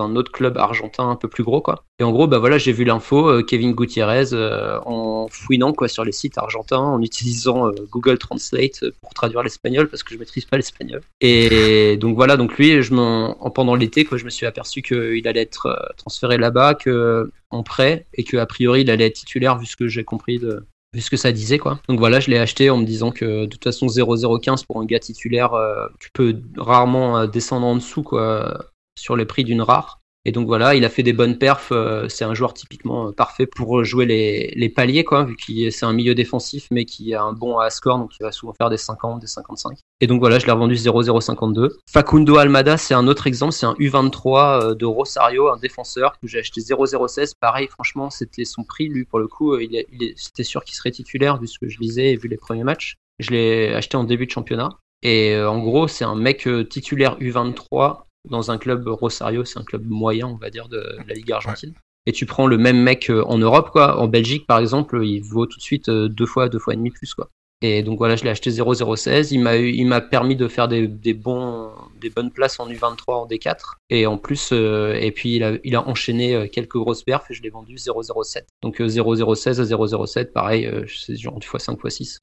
un 0.00 0.16
autre 0.16 0.32
club 0.32 0.56
argentin 0.58 1.08
un 1.08 1.16
peu 1.16 1.28
plus 1.28 1.44
gros 1.44 1.60
quoi. 1.60 1.84
Et 1.98 2.04
en 2.04 2.12
gros 2.12 2.26
bah 2.26 2.38
voilà 2.38 2.58
j'ai 2.58 2.72
vu 2.72 2.84
l'info 2.84 3.28
euh, 3.28 3.42
Kevin 3.42 3.72
Gutiérrez 3.72 4.32
euh, 4.32 4.78
en 4.84 5.28
fouinant 5.30 5.72
quoi 5.72 5.88
sur 5.88 6.04
les 6.04 6.12
sites 6.12 6.38
argentins 6.38 6.78
en 6.78 7.00
utilisant 7.00 7.68
euh, 7.68 7.72
Google 7.90 8.18
Translate 8.18 8.84
pour 9.00 9.14
traduire 9.14 9.42
l'espagnol 9.42 9.88
parce 9.88 10.02
que 10.02 10.14
je 10.14 10.18
maîtrise 10.18 10.44
pas 10.44 10.56
l'espagnol. 10.56 11.00
Et 11.20 11.96
donc 11.96 12.16
voilà 12.16 12.36
donc 12.36 12.56
lui 12.58 12.82
je 12.82 12.92
m'en 12.92 13.34
pendant 13.50 13.74
l'été 13.74 14.04
quoi 14.04 14.18
je 14.18 14.24
me 14.24 14.30
suis 14.30 14.46
aperçu 14.46 14.82
qu'il 14.82 15.26
allait 15.26 15.42
être 15.42 15.94
transféré 15.96 16.36
là-bas 16.36 16.74
que 16.74 17.30
en 17.50 17.62
prêt 17.62 18.06
et 18.14 18.24
que 18.24 18.36
a 18.36 18.46
priori 18.46 18.82
il 18.82 18.90
allait 18.90 19.06
être 19.06 19.14
titulaire 19.14 19.58
vu 19.58 19.66
ce 19.66 19.76
que 19.76 19.88
j'ai 19.88 20.04
compris 20.04 20.38
de 20.38 20.64
vu 20.92 21.00
ce 21.00 21.10
que 21.10 21.16
ça 21.16 21.32
disait 21.32 21.58
quoi. 21.58 21.80
Donc 21.88 21.98
voilà, 21.98 22.20
je 22.20 22.30
l'ai 22.30 22.38
acheté 22.38 22.70
en 22.70 22.78
me 22.78 22.84
disant 22.84 23.10
que 23.10 23.44
de 23.44 23.46
toute 23.46 23.64
façon 23.64 23.88
0,015 23.88 24.64
pour 24.64 24.80
un 24.80 24.86
gars 24.86 24.98
titulaire, 24.98 25.52
tu 25.98 26.10
peux 26.12 26.40
rarement 26.56 27.26
descendre 27.26 27.66
en 27.66 27.74
dessous 27.74 28.02
quoi 28.02 28.66
sur 28.96 29.16
les 29.16 29.26
prix 29.26 29.44
d'une 29.44 29.62
rare. 29.62 30.00
Et 30.26 30.32
donc 30.32 30.48
voilà, 30.48 30.74
il 30.74 30.84
a 30.84 30.88
fait 30.88 31.04
des 31.04 31.12
bonnes 31.12 31.38
perfs. 31.38 31.70
Euh, 31.70 32.08
c'est 32.08 32.24
un 32.24 32.34
joueur 32.34 32.52
typiquement 32.52 33.06
euh, 33.06 33.12
parfait 33.12 33.46
pour 33.46 33.84
jouer 33.84 34.06
les, 34.06 34.52
les 34.56 34.68
paliers, 34.68 35.04
quoi, 35.04 35.22
vu 35.22 35.36
qu'il 35.36 35.70
c'est 35.70 35.86
un 35.86 35.92
milieu 35.92 36.16
défensif, 36.16 36.66
mais 36.72 36.84
qui 36.84 37.14
a 37.14 37.22
un 37.22 37.32
bon 37.32 37.58
à 37.58 37.70
score, 37.70 37.96
donc 37.96 38.10
il 38.18 38.24
va 38.24 38.32
souvent 38.32 38.52
faire 38.52 38.68
des 38.68 38.76
50, 38.76 39.20
des 39.20 39.28
55. 39.28 39.78
Et 40.00 40.08
donc 40.08 40.18
voilà, 40.18 40.40
je 40.40 40.46
l'ai 40.46 40.50
revendu 40.50 40.74
0,052. 40.74 41.78
Facundo 41.88 42.38
Almada, 42.38 42.76
c'est 42.76 42.92
un 42.92 43.06
autre 43.06 43.28
exemple, 43.28 43.52
c'est 43.52 43.66
un 43.66 43.74
U23 43.74 44.62
euh, 44.64 44.74
de 44.74 44.84
Rosario, 44.84 45.48
un 45.48 45.58
défenseur 45.58 46.18
que 46.20 46.26
j'ai 46.26 46.40
acheté 46.40 46.60
0,016. 46.60 47.34
Pareil, 47.40 47.68
franchement, 47.68 48.10
c'était 48.10 48.44
son 48.44 48.64
prix, 48.64 48.88
lui, 48.88 49.04
pour 49.04 49.20
le 49.20 49.28
coup. 49.28 49.56
Il, 49.58 49.84
il 49.92 50.12
c'était 50.16 50.42
sûr 50.42 50.64
qu'il 50.64 50.74
serait 50.74 50.90
titulaire, 50.90 51.38
vu 51.38 51.46
ce 51.46 51.60
que 51.60 51.68
je 51.68 51.78
lisais 51.78 52.10
et 52.10 52.16
vu 52.16 52.26
les 52.26 52.36
premiers 52.36 52.64
matchs. 52.64 52.96
Je 53.20 53.30
l'ai 53.30 53.72
acheté 53.74 53.96
en 53.96 54.02
début 54.02 54.26
de 54.26 54.32
championnat. 54.32 54.70
Et 55.04 55.38
en 55.38 55.60
gros, 55.60 55.86
c'est 55.86 56.04
un 56.04 56.16
mec 56.16 56.48
titulaire 56.68 57.16
U23 57.20 58.05
dans 58.30 58.50
un 58.50 58.58
club 58.58 58.86
Rosario, 58.86 59.44
c'est 59.44 59.58
un 59.58 59.64
club 59.64 59.84
moyen, 59.86 60.26
on 60.26 60.36
va 60.36 60.50
dire, 60.50 60.68
de, 60.68 60.96
la 61.06 61.14
Ligue 61.14 61.32
argentine. 61.32 61.74
Et 62.06 62.12
tu 62.12 62.26
prends 62.26 62.46
le 62.46 62.56
même 62.56 62.80
mec 62.80 63.10
euh, 63.10 63.24
en 63.24 63.38
Europe, 63.38 63.70
quoi. 63.70 63.98
En 63.98 64.06
Belgique, 64.06 64.46
par 64.46 64.58
exemple, 64.58 65.04
il 65.04 65.20
vaut 65.20 65.46
tout 65.46 65.58
de 65.58 65.62
suite 65.62 65.88
euh, 65.88 66.08
deux 66.08 66.26
fois, 66.26 66.48
deux 66.48 66.58
fois 66.58 66.74
et 66.74 66.76
demi 66.76 66.90
plus, 66.90 67.14
quoi. 67.14 67.30
Et 67.62 67.82
donc 67.82 67.98
voilà, 67.98 68.16
je 68.16 68.24
l'ai 68.24 68.30
acheté 68.30 68.50
0,016. 68.50 69.32
Il 69.32 69.40
m'a 69.40 69.56
il 69.56 69.86
m'a 69.86 70.00
permis 70.00 70.36
de 70.36 70.46
faire 70.46 70.68
des, 70.68 70.86
des, 70.86 71.14
bons, 71.14 71.70
des 72.00 72.10
bonnes 72.10 72.30
places 72.30 72.60
en 72.60 72.68
U23 72.68 73.02
en 73.08 73.26
D4. 73.26 73.74
Et 73.90 74.06
en 74.06 74.18
plus, 74.18 74.50
euh, 74.52 74.94
et 74.94 75.12
puis 75.12 75.36
il 75.36 75.44
a, 75.44 75.52
il 75.64 75.76
a 75.76 75.86
enchaîné 75.86 76.48
quelques 76.50 76.76
grosses 76.76 77.02
perfs 77.02 77.30
et 77.30 77.34
je 77.34 77.42
l'ai 77.42 77.50
vendu 77.50 77.76
0,07. 77.76 78.44
Donc 78.62 78.80
0,016 78.80 79.60
à 79.60 79.64
0,07, 79.64 80.32
pareil, 80.32 80.70
c'est 80.88 81.16
genre 81.16 81.38
du 81.38 81.46
x5 81.46 81.76
x6. 81.76 82.18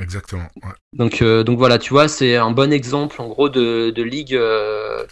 Exactement. 0.00 0.48
Donc, 0.92 1.22
donc 1.22 1.58
voilà, 1.58 1.78
tu 1.78 1.90
vois, 1.90 2.08
c'est 2.08 2.36
un 2.36 2.50
bon 2.50 2.72
exemple 2.72 3.20
en 3.20 3.28
gros 3.28 3.48
de, 3.48 3.90
de 3.90 4.02
ligue 4.02 4.38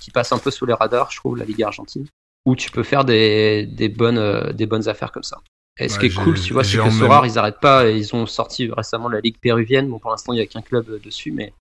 qui 0.01 0.11
passe 0.11 0.33
un 0.33 0.39
peu 0.39 0.51
sous 0.51 0.67
les 0.67 0.75
radars, 0.75 1.11
je 1.11 1.17
trouve, 1.19 1.37
la 1.37 1.45
Ligue 1.45 1.63
argentine, 1.63 2.07
où 2.45 2.57
tu 2.57 2.71
peux 2.71 2.83
faire 2.83 3.05
des, 3.05 3.67
des 3.67 3.89
bonnes, 3.89 4.53
des 4.53 4.67
bonnes 4.67 4.89
affaires 4.89 5.13
comme 5.13 5.23
ça. 5.23 5.39
Et 5.79 5.89
ce 5.89 5.99
qui 5.99 6.07
est 6.07 6.15
cool, 6.15 6.41
tu 6.41 6.53
vois, 6.55 6.65
c'est 6.65 6.79
que 6.79 6.91
Sorare, 6.91 7.27
ils 7.27 7.35
n'arrêtent 7.35 7.61
pas. 7.61 7.89
Ils 7.91 8.15
ont 8.15 8.27
sorti 8.27 8.71
récemment 8.71 9.09
la 9.09 9.21
Ligue 9.21 9.39
péruvienne. 9.39 9.89
Bon, 9.89 9.99
pour 9.99 10.11
l'instant, 10.11 10.33
il 10.33 10.37
n'y 10.37 10.43
a 10.43 10.47
qu'un 10.47 10.63
club 10.63 11.01
dessus, 11.03 11.33
mais 11.33 11.53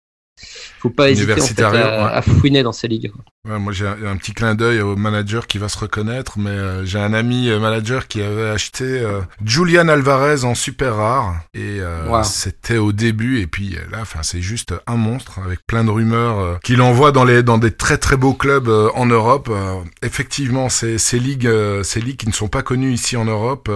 faut 0.80 0.89
pas 0.89 1.10
hésiter 1.10 1.34
à, 1.63 2.21
fouiner 2.21 2.62
dans 2.62 2.74
ces 2.74 2.88
ligues. 2.88 3.12
moi 3.45 3.71
j'ai 3.71 3.88
un, 3.88 4.17
petit 4.17 4.34
clin 4.34 4.54
d'œil 4.54 4.82
au 4.82 4.95
manager 4.95 5.48
qui 5.48 5.58
va 5.58 5.69
se 5.69 5.78
reconnaître, 5.78 6.38
mais 6.38 6.50
euh, 6.50 6.86
j'ai 6.86 7.00
un 7.00 7.13
ami 7.13 7.50
euh, 7.50 7.60
manager 7.60 8.08
qui 8.08 8.21
avait 8.21 8.50
acheté 8.50 8.84
euh, 8.84 9.21
Julian 9.43 9.88
Alvarez 9.88 10.43
en 10.43 10.54
super 10.54 10.98
rare 10.98 11.39
et 11.54 11.80
c'était 12.24 12.78
au 12.78 12.91
début 12.91 13.39
et 13.39 13.48
puis 13.48 13.78
là, 13.91 14.00
enfin 14.02 14.24
c'est 14.24 14.41
juste 14.41 14.74
un 14.88 14.98
monstre 14.98 15.39
avec 15.43 15.65
plein 15.65 15.84
de 15.84 15.91
rumeurs 15.91 16.60
qu'il 16.62 16.82
envoie 16.82 17.12
dans 17.12 17.24
les 17.24 17.43
dans 17.43 17.58
des 17.58 17.71
très 17.71 17.98
très 17.98 18.17
beaux 18.17 18.34
clubs 18.34 18.69
en 18.69 19.06
Europe. 19.06 19.50
effectivement, 20.02 20.69
ces, 20.69 20.98
ces 20.98 21.19
ligues 21.19 21.50
ces 21.84 22.02
ligues 22.02 22.17
qui 22.17 22.28
ne 22.28 22.34
sont 22.34 22.48
pas 22.48 22.62
connues 22.62 22.91
ici 22.91 23.15
en 23.15 23.26
Europe 23.26 23.69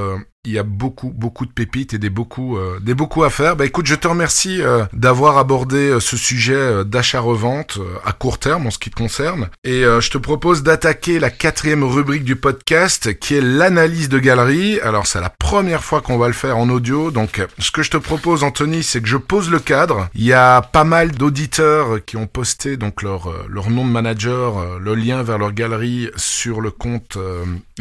il 0.49 0.53
y 0.53 0.59
a 0.59 0.63
beaucoup, 0.63 1.11
beaucoup 1.15 1.45
de 1.45 1.51
pépites 1.51 1.93
et 1.93 1.99
des 1.99 2.09
beaucoup, 2.09 2.57
euh, 2.57 2.79
des 2.81 2.95
beaucoup 2.95 3.23
à 3.23 3.29
faire. 3.29 3.55
Bah 3.55 3.65
écoute, 3.65 3.85
je 3.85 3.95
te 3.95 4.07
remercie 4.07 4.61
euh, 4.61 4.83
d'avoir 4.93 5.37
abordé 5.37 5.77
euh, 5.77 5.99
ce 5.99 6.17
sujet 6.17 6.83
d'achat-revente 6.85 7.77
à 8.03 8.11
court 8.13 8.39
terme 8.39 8.67
en 8.67 8.71
ce 8.71 8.79
qui 8.79 8.89
te 8.89 8.95
concerne. 8.95 9.49
Et 9.63 9.81
je 9.81 10.09
te 10.09 10.17
propose 10.17 10.63
d'attaquer 10.63 11.19
la 11.19 11.29
quatrième 11.29 11.83
rubrique 11.83 12.23
du 12.23 12.35
podcast 12.35 13.17
qui 13.19 13.35
est 13.35 13.41
l'analyse 13.41 14.09
de 14.09 14.17
galerie. 14.17 14.79
Alors 14.81 15.05
c'est 15.05 15.21
la 15.21 15.29
première 15.29 15.83
fois 15.83 16.01
qu'on 16.01 16.17
va 16.17 16.27
le 16.27 16.33
faire 16.33 16.57
en 16.57 16.69
audio. 16.69 17.11
Donc 17.11 17.45
ce 17.59 17.71
que 17.71 17.83
je 17.83 17.91
te 17.91 17.97
propose, 17.97 18.43
Anthony, 18.43 18.83
c'est 18.83 19.01
que 19.01 19.07
je 19.07 19.17
pose 19.17 19.51
le 19.51 19.59
cadre. 19.59 20.09
Il 20.15 20.23
y 20.23 20.33
a 20.33 20.61
pas 20.61 20.83
mal 20.83 21.11
d'auditeurs 21.11 22.03
qui 22.03 22.17
ont 22.17 22.27
posté 22.27 22.77
donc 22.77 23.03
leur, 23.03 23.31
leur 23.47 23.69
nom 23.69 23.85
de 23.85 23.91
manager, 23.91 24.79
le 24.79 24.95
lien 24.95 25.21
vers 25.21 25.37
leur 25.37 25.51
galerie 25.51 26.09
sur 26.15 26.61
le 26.61 26.71
compte 26.71 27.17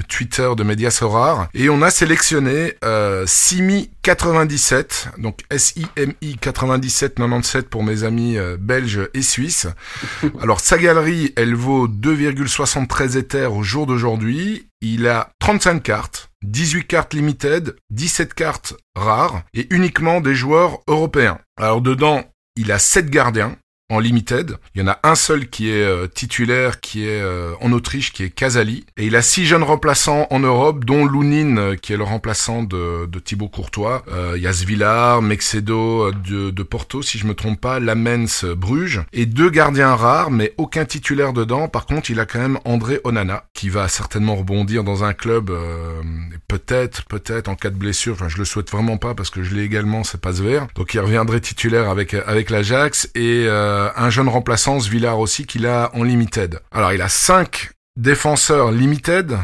Twitter 0.02 0.50
de 0.56 0.62
Medias 0.62 1.02
Et 1.54 1.68
on 1.68 1.82
a 1.82 1.90
sélectionné 1.90 2.74
euh, 2.84 3.24
Simi 3.26 3.90
97, 4.02 5.11
donc 5.18 5.40
S-I-M-I 5.50 6.37
97 6.38 7.18
97 7.18 7.68
pour 7.68 7.82
mes 7.82 8.04
amis 8.04 8.37
euh, 8.37 8.56
belges 8.58 9.08
et 9.14 9.22
suisses. 9.22 9.66
Alors 10.40 10.61
sa 10.61 10.78
galerie, 10.78 11.32
elle 11.37 11.54
vaut 11.54 11.88
2,73 11.88 13.18
Ethers 13.18 13.54
au 13.54 13.62
jour 13.62 13.87
d'aujourd'hui. 13.87 14.68
Il 14.80 15.08
a 15.08 15.30
35 15.40 15.82
cartes, 15.82 16.30
18 16.44 16.84
cartes 16.87 17.14
limited, 17.14 17.76
17 17.90 18.34
cartes 18.34 18.74
rares 18.94 19.42
et 19.54 19.66
uniquement 19.70 20.20
des 20.20 20.34
joueurs 20.34 20.80
européens. 20.87 21.38
Alors 21.56 21.80
dedans, 21.80 22.24
il 22.56 22.72
a 22.72 22.78
7 22.78 23.11
gardiens, 23.11 23.56
en 23.90 24.01
limited. 24.01 24.57
Il 24.74 24.83
y 24.83 24.85
en 24.85 24.88
a 24.88 24.98
un 25.03 25.14
seul 25.14 25.48
qui 25.48 25.70
est 25.70 25.83
euh, 25.83 26.07
titulaire, 26.07 26.81
qui 26.81 27.07
est 27.07 27.20
euh, 27.22 27.53
en 27.61 27.72
Autriche, 27.72 28.12
qui 28.12 28.22
est 28.22 28.31
Casali. 28.31 28.85
Et 28.96 29.07
il 29.07 29.16
a 29.16 29.22
six 29.22 29.46
jeunes 29.46 29.62
remplaçants 29.62 30.27
en 30.31 30.40
Europe, 30.40 30.85
dont 30.85 31.07
Lounine, 31.07 31.59
euh, 31.59 31.74
qui 31.74 31.94
est 31.94 31.96
le 31.96 32.05
remplaçant 32.05 32.62
de, 32.62 33.07
de 33.07 33.18
Thibaut 33.18 33.48
Courtois. 33.48 34.05
il 34.37 34.46
a 34.46 34.53
Svillar, 34.53 35.22
Mexedo 35.22 36.12
de, 36.12 36.51
de, 36.51 36.62
Porto, 36.62 37.01
si 37.03 37.18
je 37.18 37.27
me 37.27 37.35
trompe 37.35 37.61
pas, 37.61 37.81
Lamens 37.81 38.44
Bruges. 38.57 39.03
Et 39.12 39.24
deux 39.24 39.51
gardiens 39.51 39.94
rares, 39.94 40.31
mais 40.31 40.53
aucun 40.59 40.85
titulaire 40.85 41.33
dedans. 41.33 41.68
Par 41.68 41.87
contre, 41.87 42.11
il 42.11 42.20
a 42.20 42.27
quand 42.27 42.40
même 42.40 42.59
André 42.64 43.01
Onana, 43.05 43.44
qui 43.55 43.70
va 43.70 43.88
certainement 43.88 44.37
rebondir 44.37 44.85
dans 44.85 45.05
un 45.05 45.14
club, 45.14 45.51
peut-être, 46.46 47.05
peut-être 47.05 47.48
en 47.48 47.55
cas 47.55 47.70
de 47.70 47.77
blessure. 47.77 48.14
Enfin, 48.14 48.29
je 48.29 48.37
le 48.37 48.44
souhaite 48.44 48.70
vraiment 48.70 48.98
pas 48.98 49.14
parce 49.14 49.31
que 49.31 49.42
je 49.42 49.55
l'ai 49.55 49.62
également, 49.62 50.05
c'est 50.05 50.20
pas 50.20 50.33
vert. 50.33 50.66
Donc 50.74 50.94
il 50.94 51.01
reviendrait 51.01 51.40
titulaire 51.40 51.88
avec, 51.88 52.14
avec 52.14 52.51
l'Ajax. 52.51 53.11
Et 53.14 53.46
euh, 53.46 53.77
un 53.96 54.10
jeune 54.10 54.28
remplaçant, 54.28 54.78
Villar 54.78 55.18
aussi, 55.18 55.46
qu'il 55.46 55.66
a 55.66 55.90
en 55.94 56.02
limited. 56.02 56.60
Alors 56.72 56.92
il 56.92 57.02
a 57.02 57.08
cinq 57.08 57.70
défenseurs 57.96 58.70
limited. 58.70 59.36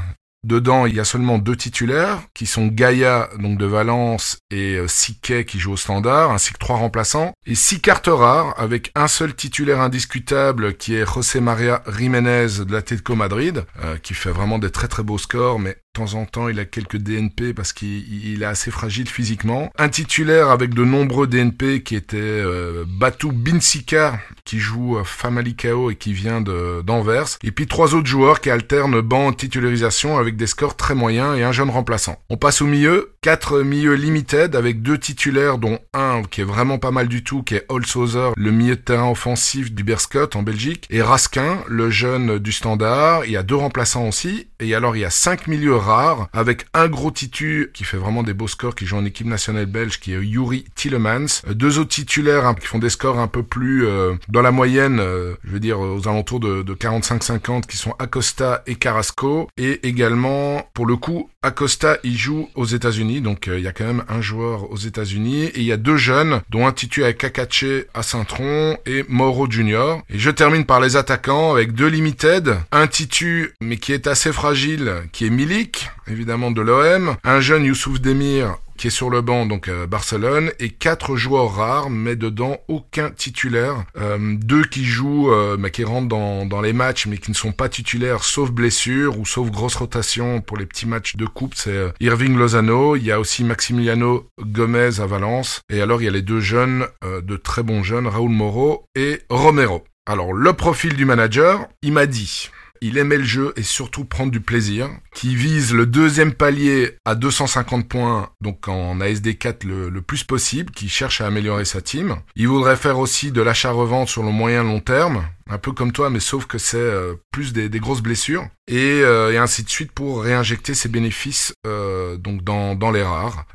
Dedans, 0.44 0.85
il 0.85 0.94
y 0.94 1.01
a 1.01 1.05
seulement 1.05 1.38
deux 1.38 1.57
titulaires, 1.57 2.20
qui 2.35 2.44
sont 2.44 2.66
Gaïa, 2.66 3.31
donc 3.38 3.57
de 3.57 3.64
Valence, 3.64 4.37
et 4.51 4.75
euh, 4.75 4.87
Siquet, 4.87 5.47
qui 5.47 5.59
joue 5.59 5.73
au 5.73 5.77
standard, 5.79 6.33
ainsi 6.33 6.53
que 6.53 6.59
trois 6.59 6.77
remplaçants. 6.77 7.33
Et 7.47 7.55
six 7.55 7.81
cartes 7.81 8.11
rares, 8.12 8.53
avec 8.59 8.92
un 8.94 9.09
seul 9.09 9.35
titulaire 9.35 9.81
indiscutable, 9.81 10.77
qui 10.77 10.97
est 10.97 11.07
José 11.07 11.40
Maria 11.40 11.83
Jiménez 11.97 12.62
de 12.62 12.70
l'Atlético 12.70 13.14
Madrid, 13.14 13.64
euh, 13.83 13.97
qui 13.97 14.12
fait 14.12 14.33
vraiment 14.33 14.59
des 14.59 14.70
très 14.70 14.87
très 14.87 15.03
beaux 15.03 15.16
scores, 15.16 15.59
mais 15.59 15.79
de 15.95 16.05
temps 16.05 16.15
en 16.15 16.27
temps, 16.27 16.49
il 16.49 16.59
a 16.59 16.65
quelques 16.65 16.97
DNP 16.97 17.55
parce 17.55 17.73
qu'il 17.73 18.43
est 18.43 18.45
assez 18.45 18.73
fragile 18.73 19.09
physiquement. 19.09 19.71
Un 19.79 19.89
titulaire 19.89 20.51
avec 20.51 20.75
de 20.75 20.85
nombreux 20.85 21.29
DNP 21.29 21.85
qui 21.85 21.95
était 21.95 22.17
euh, 22.17 22.85
Batu 22.87 23.31
Binsika, 23.31 24.19
qui 24.45 24.59
joue 24.59 24.99
à 24.99 25.05
Famalicao 25.05 25.93
et 25.93 25.97
qui 25.97 26.13
vient 26.13 26.41
d'Anvers. 26.41 27.39
Et 27.45 27.53
puis 27.53 27.69
trois 27.69 27.95
autres 27.95 28.09
joueurs 28.09 28.41
qui 28.41 28.51
alternent 28.51 29.01
banc 29.01 29.33
titularisation 29.33 30.19
avec 30.19 30.37
des 30.37 30.49
scores 30.49 30.77
très 30.77 30.97
moyens 30.97 31.39
et 31.39 31.45
un 31.45 31.53
jeune 31.53 31.71
remplaçant. 31.71 32.17
On 32.29 32.37
passe 32.37 32.61
au 32.61 32.67
milieu. 32.67 33.13
Quatre 33.25 33.63
milieux 33.63 33.95
limited 33.95 34.55
avec 34.55 34.83
deux 34.83 34.99
titulaires 34.99 35.57
dont 35.57 35.79
un 35.95 36.25
qui 36.31 36.43
est 36.43 36.45
vraiment 36.45 36.77
pas 36.77 36.91
mal 36.91 37.09
du 37.09 37.25
tout, 37.25 37.43
qui 37.43 37.55
est 37.55 37.65
Holzhauser, 37.71 38.33
le 38.37 38.51
milieu 38.51 38.77
de 38.77 38.83
terrain 38.83 39.11
offensif 39.11 39.73
du 39.73 39.83
Berscott 39.83 40.37
en 40.37 40.43
Belgique, 40.43 40.87
et 40.91 41.01
Raskin, 41.01 41.57
le 41.67 41.89
jeune 41.89 42.39
du 42.39 42.53
Standard. 42.53 43.25
Il 43.25 43.31
y 43.31 43.39
a 43.39 43.43
deux 43.43 43.55
remplaçants 43.55 44.09
aussi. 44.09 44.49
Et 44.61 44.75
alors 44.75 44.95
il 44.95 45.01
y 45.01 45.05
a 45.07 45.11
cinq 45.11 45.47
milieux 45.47 45.75
rare, 45.75 46.29
avec 46.35 46.67
un 46.75 46.87
gros 46.87 47.11
titu 47.11 47.71
qui 47.73 47.85
fait 47.85 47.97
vraiment 47.97 48.23
des 48.23 48.35
beaux 48.35 48.47
scores, 48.47 48.75
qui 48.75 48.85
joue 48.85 48.99
en 48.99 49.07
équipe 49.07 49.27
nationale 49.27 49.65
belge, 49.65 50.01
qui 50.01 50.13
est 50.13 50.23
Yuri 50.23 50.67
Tillemans. 50.75 51.41
Deux 51.49 51.79
autres 51.79 51.95
titulaires 51.95 52.47
hein, 52.47 52.55
qui 52.55 52.67
font 52.67 52.79
des 52.79 52.91
scores 52.91 53.19
un 53.19 53.29
peu 53.29 53.43
plus 53.43 53.87
euh, 53.87 54.17
dans 54.29 54.43
la 54.43 54.51
moyenne, 54.51 55.01
euh, 55.01 55.35
je 55.45 55.51
veux 55.51 55.61
dire 55.61 55.81
aux 55.81 56.07
alentours 56.07 56.41
de, 56.41 56.63
de 56.63 56.75
45-50, 56.75 57.63
qui 57.63 57.79
sont 57.79 57.95
Acosta 57.99 58.63
et 58.67 58.75
Carrasco. 58.75 59.49
Et 59.57 59.87
également, 59.89 60.69
pour 60.75 60.85
le 60.85 60.97
coup, 60.97 61.31
Acosta, 61.43 61.99
il 62.05 62.17
joue 62.17 62.49
aux 62.55 62.65
États-Unis, 62.65 63.13
donc 63.20 63.48
il 63.53 63.61
y 63.61 63.68
a 63.68 63.72
quand 63.72 63.85
même 63.85 64.05
un 64.09 64.20
joueur 64.20 64.70
aux 64.70 64.77
États-Unis. 64.77 65.44
Et 65.44 65.61
il 65.61 65.64
y 65.64 65.72
a 65.72 65.77
deux 65.77 65.96
jeunes, 65.96 66.40
dont 66.50 66.66
un 66.66 66.72
titu 66.72 67.05
avec 67.05 67.18
Kakache 67.18 67.87
à 67.94 68.03
Saint-Tron 68.03 68.77
et 68.87 69.05
Mauro 69.09 69.50
Junior. 69.50 70.03
Et 70.11 70.18
je 70.18 70.31
termine 70.31 70.64
par 70.64 70.81
les 70.81 70.96
attaquants 70.96 71.53
avec 71.53 71.72
deux 71.72 71.88
limited, 71.88 72.56
un 72.73 72.87
titu 72.87 73.52
mais 73.60 73.77
qui 73.77 73.92
est 73.92 74.06
assez 74.06 74.33
fragile, 74.33 74.92
qui 75.12 75.27
est 75.27 75.31
Milik, 75.31 75.90
évidemment 76.08 76.50
de 76.50 76.60
l'OM, 76.60 77.17
un 77.25 77.40
jeune 77.40 77.65
Youssouf 77.65 78.00
Demir 78.00 78.56
sur 78.91 79.11
le 79.11 79.21
banc 79.21 79.47
donc 79.47 79.69
à 79.69 79.87
Barcelone 79.87 80.51
et 80.59 80.71
quatre 80.71 81.17
joueurs 81.17 81.55
rares, 81.55 81.91
mais 81.91 82.17
dedans 82.17 82.59
aucun 82.69 83.11
titulaire. 83.11 83.85
Euh, 83.97 84.37
deux 84.37 84.65
qui 84.65 84.85
jouent, 84.85 85.33
euh, 85.33 85.57
mais 85.59 85.71
qui 85.71 85.85
rentrent 85.85 86.09
dans, 86.09 86.61
les 86.61 86.73
matchs, 86.73 87.07
mais 87.07 87.19
qui 87.19 87.31
ne 87.31 87.37
sont 87.37 87.53
pas 87.53 87.69
titulaires, 87.69 88.25
sauf 88.25 88.51
blessure 88.51 89.19
ou 89.19 89.27
sauf 89.27 89.51
grosse 89.51 89.77
rotation 89.77 90.41
pour 90.41 90.57
les 90.57 90.67
petits 90.67 90.87
matchs 90.87 91.17
de 91.17 91.27
coupe. 91.27 91.55
C'est 91.55 91.71
euh, 91.71 91.91
Irving 92.01 92.37
Lozano. 92.37 92.97
Il 92.97 93.05
y 93.05 93.13
a 93.13 93.21
aussi 93.21 93.45
Maximiliano 93.45 94.29
Gomez 94.41 95.01
à 95.01 95.07
Valence. 95.07 95.61
Et 95.71 95.81
alors 95.81 96.01
il 96.01 96.05
y 96.05 96.09
a 96.09 96.13
les 96.13 96.23
deux 96.23 96.41
jeunes, 96.41 96.87
de 97.03 97.37
très 97.37 97.63
bons 97.63 97.83
jeunes, 97.83 98.07
Raúl 98.07 98.31
Moro 98.31 98.87
et 98.95 99.21
Romero. 99.29 99.85
Alors 100.07 100.33
le 100.33 100.53
profil 100.53 100.95
du 100.95 101.05
manager, 101.05 101.67
il 101.83 101.93
m'a 101.93 102.07
dit 102.07 102.51
il 102.85 102.99
aimait 102.99 103.17
le 103.17 103.25
jeu 103.25 103.55
et 103.57 103.63
surtout 103.63 104.05
prendre 104.05 104.31
du 104.31 104.43
plaisir, 104.43 104.91
qui 105.15 105.35
vise 105.35 105.73
le 105.73 105.87
deuxième 105.87 106.35
palier 106.35 106.99
à 107.07 107.15
250 107.15 107.89
points, 107.89 108.29
donc 108.43 108.69
en 108.69 108.99
ASD4 108.99 109.67
le, 109.67 110.03
plus 110.03 110.23
possible, 110.23 110.71
qui 110.71 110.91
cherche 110.91 111.23
à 111.23 111.27
améliorer 111.27 111.65
sa 111.65 111.81
team. 111.81 112.17
Il 112.37 112.49
voudrait 112.49 112.77
faire 112.77 112.99
aussi 112.99 113.33
de 113.33 113.41
l'achat-revente 113.41 114.11
sur 114.11 114.23
le 114.23 114.31
moyen 114.31 114.63
long 114.63 114.81
terme, 114.81 115.25
un 115.49 115.57
peu 115.57 115.73
comme 115.73 115.93
toi, 115.93 116.11
mais 116.11 116.21
sauf 116.21 116.45
que 116.45 116.59
c'est 116.59 116.77
euh, 116.77 117.15
plus 117.33 117.55
des, 117.55 117.71
grosses 117.81 118.03
blessures, 118.03 118.47
euh, 118.71 119.33
et, 119.33 119.39
ainsi 119.39 119.65
de 119.65 119.71
suite 119.71 119.93
pour 119.93 120.23
réinjecter 120.23 120.75
ses 120.75 120.91
bénéfices 120.91 121.55
euh, 121.67 122.19
donc 122.19 122.45
dans, 122.45 122.91
les 122.91 123.03
rares. 123.03 123.47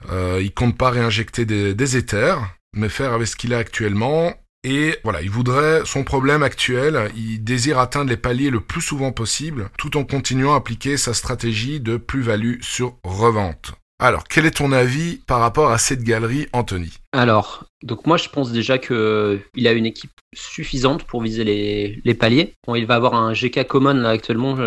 il 0.42 0.52
compte 0.56 0.76
pas 0.76 0.90
réinjecter 0.90 1.46
des, 1.46 1.76
des 1.76 1.98
éthers, 1.98 2.40
mais 2.76 2.90
faire 2.90 3.14
avec 3.14 3.28
ce 3.28 3.36
qu'il 3.36 3.54
a 3.54 3.60
actuellement 3.60 4.34
et 4.64 4.98
voilà, 5.04 5.22
il 5.22 5.30
voudrait, 5.30 5.82
son 5.86 6.04
problème 6.04 6.44
actuel, 6.44 7.12
il 7.16 7.44
désire 7.44 7.80
atteindre 7.80 8.10
les 8.10 8.18
paliers 8.18 8.50
le 8.50 8.60
plus 8.60 8.82
souvent 8.82 9.12
possible, 9.12 9.70
tout 9.78 9.96
en 9.96 10.04
continuant 10.04 10.54
à 10.54 10.58
appliquer 10.58 10.98
sa 10.98 11.14
stratégie 11.14 11.80
de 11.80 11.96
plus-value 11.96 12.60
sur 12.62 12.98
revente. 13.04 13.74
Alors, 14.02 14.24
quel 14.26 14.46
est 14.46 14.58
ton 14.58 14.72
avis 14.72 15.18
par 15.28 15.40
rapport 15.40 15.72
à 15.72 15.78
cette 15.78 16.04
galerie, 16.04 16.48
Anthony? 16.54 16.94
Alors, 17.12 17.66
donc 17.84 18.06
moi 18.06 18.16
je 18.16 18.30
pense 18.30 18.52
déjà 18.52 18.78
que 18.78 19.42
il 19.56 19.68
a 19.68 19.74
une 19.74 19.86
équipe 19.86 20.12
suffisante 20.34 21.04
pour 21.04 21.22
viser 21.22 21.44
les, 21.44 22.14
paliers. 22.14 22.54
Bon, 22.66 22.76
il 22.76 22.86
va 22.86 22.96
avoir 22.96 23.16
un 23.16 23.34
GK 23.34 23.66
common 23.68 23.94
là 23.94 24.10
actuellement, 24.10 24.58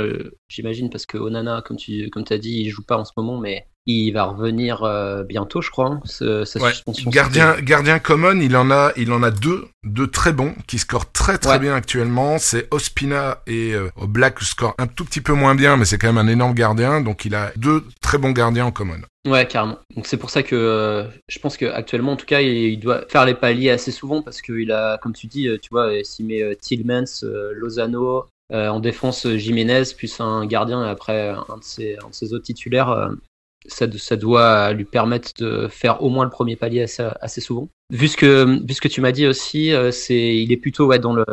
j'imagine, 0.48 0.90
parce 0.90 1.06
que 1.06 1.16
Onana, 1.16 1.62
comme 1.64 1.78
tu 1.78 2.10
as 2.30 2.38
dit, 2.38 2.62
il 2.62 2.70
joue 2.70 2.84
pas 2.84 2.98
en 2.98 3.04
ce 3.04 3.12
moment, 3.16 3.38
mais 3.38 3.66
il 3.86 4.12
va 4.12 4.24
revenir 4.24 4.84
euh, 4.84 5.24
bientôt, 5.24 5.60
je 5.60 5.70
crois. 5.70 5.86
Hein, 5.86 6.00
sa 6.04 6.44
suspension. 6.44 7.10
Gardien, 7.10 7.56
gardien 7.60 7.98
common, 7.98 8.40
il 8.40 8.56
en 8.56 8.70
a, 8.70 8.92
il 8.96 9.12
en 9.12 9.22
a 9.22 9.30
deux, 9.30 9.66
deux 9.84 10.06
très 10.06 10.32
bons 10.32 10.54
qui 10.66 10.78
scorent 10.78 11.10
très 11.10 11.38
très 11.38 11.58
bien 11.58 11.74
actuellement. 11.74 12.38
C'est 12.38 12.68
Ospina 12.72 13.42
et 13.46 13.74
euh, 13.74 13.90
Black 14.06 14.40
score 14.40 14.74
un 14.78 14.86
tout 14.86 15.04
petit 15.04 15.20
peu 15.20 15.32
moins 15.32 15.54
bien, 15.54 15.76
mais 15.76 15.84
c'est 15.84 15.98
quand 15.98 16.12
même 16.12 16.24
un 16.24 16.30
énorme 16.30 16.54
gardien. 16.54 17.00
Donc 17.00 17.24
il 17.24 17.34
a 17.34 17.52
deux 17.56 17.84
très 18.00 18.18
bons 18.18 18.30
gardiens 18.30 18.66
en 18.66 18.72
common. 18.72 18.98
Ouais, 19.26 19.46
carrément. 19.46 19.78
Donc 19.96 20.06
c'est 20.06 20.16
pour 20.16 20.30
ça 20.30 20.42
que 20.42 20.54
euh, 20.54 21.04
je 21.28 21.38
pense 21.40 21.56
qu'actuellement, 21.56 22.12
en 22.12 22.16
tout 22.16 22.26
cas, 22.26 22.40
il, 22.40 22.78
doit 22.78 23.02
faire 23.08 23.24
les 23.24 23.34
paliers 23.34 23.70
assez 23.70 23.90
souvent 23.90 24.22
parce 24.22 24.42
qu'il 24.42 24.70
a, 24.70 24.98
comme 24.98 25.12
tu 25.12 25.26
dis, 25.26 25.48
tu 25.60 25.68
vois, 25.70 25.90
s'il 26.04 26.26
met 26.26 26.56
Tillmans, 26.56 27.24
Lozano, 27.52 28.26
en 28.52 28.80
défense 28.80 29.26
Jiménez, 29.26 29.82
plus 29.96 30.20
un 30.20 30.46
gardien 30.46 30.84
et 30.84 30.88
après 30.88 31.30
un 31.30 31.56
de 31.56 31.64
ses, 31.64 31.96
un 32.04 32.10
de 32.10 32.14
ses 32.14 32.32
autres 32.34 32.44
titulaires, 32.44 33.10
ça, 33.66 33.86
ça, 33.96 34.16
doit 34.16 34.72
lui 34.72 34.84
permettre 34.84 35.32
de 35.38 35.68
faire 35.68 36.02
au 36.02 36.10
moins 36.10 36.24
le 36.24 36.30
premier 36.30 36.56
palier 36.56 36.82
assez, 36.82 37.08
assez 37.20 37.40
souvent. 37.40 37.68
Vu 37.90 38.08
ce 38.08 38.16
que, 38.16 38.60
vu 38.66 38.74
ce 38.74 38.80
que 38.80 38.88
tu 38.88 39.00
m'as 39.00 39.12
dit 39.12 39.26
aussi, 39.26 39.72
euh, 39.72 39.90
c'est, 39.90 40.36
il 40.36 40.52
est 40.52 40.56
plutôt 40.56 40.86
ouais, 40.86 40.98
dans 40.98 41.14
le, 41.14 41.24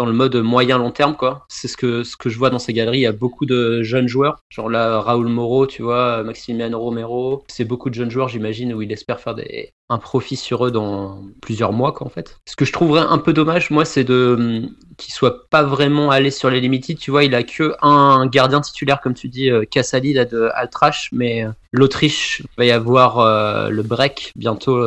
dans 0.00 0.06
le 0.06 0.14
mode 0.14 0.36
moyen 0.36 0.78
long 0.78 0.92
terme 0.92 1.14
quoi. 1.14 1.44
C'est 1.50 1.68
ce 1.68 1.76
que 1.76 2.04
ce 2.04 2.16
que 2.16 2.30
je 2.30 2.38
vois 2.38 2.48
dans 2.48 2.58
ces 2.58 2.72
galeries, 2.72 3.00
il 3.00 3.02
y 3.02 3.06
a 3.06 3.12
beaucoup 3.12 3.44
de 3.44 3.82
jeunes 3.82 4.08
joueurs, 4.08 4.38
genre 4.48 4.70
là 4.70 4.98
Raoul 4.98 5.28
Moreau, 5.28 5.66
tu 5.66 5.82
vois, 5.82 6.22
Maximiano 6.22 6.80
Romero, 6.80 7.44
c'est 7.48 7.66
beaucoup 7.66 7.90
de 7.90 7.94
jeunes 7.94 8.10
joueurs, 8.10 8.28
j'imagine 8.28 8.72
où 8.72 8.80
il 8.80 8.90
espère 8.92 9.20
faire 9.20 9.34
des 9.34 9.74
un 9.90 9.98
profit 9.98 10.36
sur 10.36 10.64
eux 10.64 10.70
dans 10.70 11.22
plusieurs 11.42 11.74
mois 11.74 11.92
quoi 11.92 12.06
en 12.06 12.10
fait. 12.10 12.38
Ce 12.48 12.56
que 12.56 12.64
je 12.64 12.72
trouverais 12.72 13.02
un 13.02 13.18
peu 13.18 13.34
dommage 13.34 13.70
moi 13.70 13.84
c'est 13.84 14.04
de 14.04 14.70
qu'il 14.96 15.12
soit 15.12 15.48
pas 15.50 15.64
vraiment 15.64 16.10
allé 16.10 16.30
sur 16.30 16.48
les 16.48 16.60
limited, 16.60 16.98
tu 16.98 17.10
vois, 17.10 17.24
il 17.24 17.34
a 17.34 17.42
que 17.42 17.74
un 17.82 18.26
gardien 18.26 18.60
titulaire 18.60 19.00
comme 19.00 19.14
tu 19.14 19.28
dis 19.28 19.50
euh, 19.50 19.64
Cassali 19.70 20.12
là 20.14 20.24
de 20.24 20.48
Altrash 20.54 21.10
mais 21.12 21.44
euh, 21.44 21.50
l'Autriche 21.72 22.42
va 22.56 22.64
y 22.64 22.70
avoir 22.70 23.18
euh, 23.18 23.68
le 23.68 23.82
break 23.82 24.32
bientôt 24.36 24.82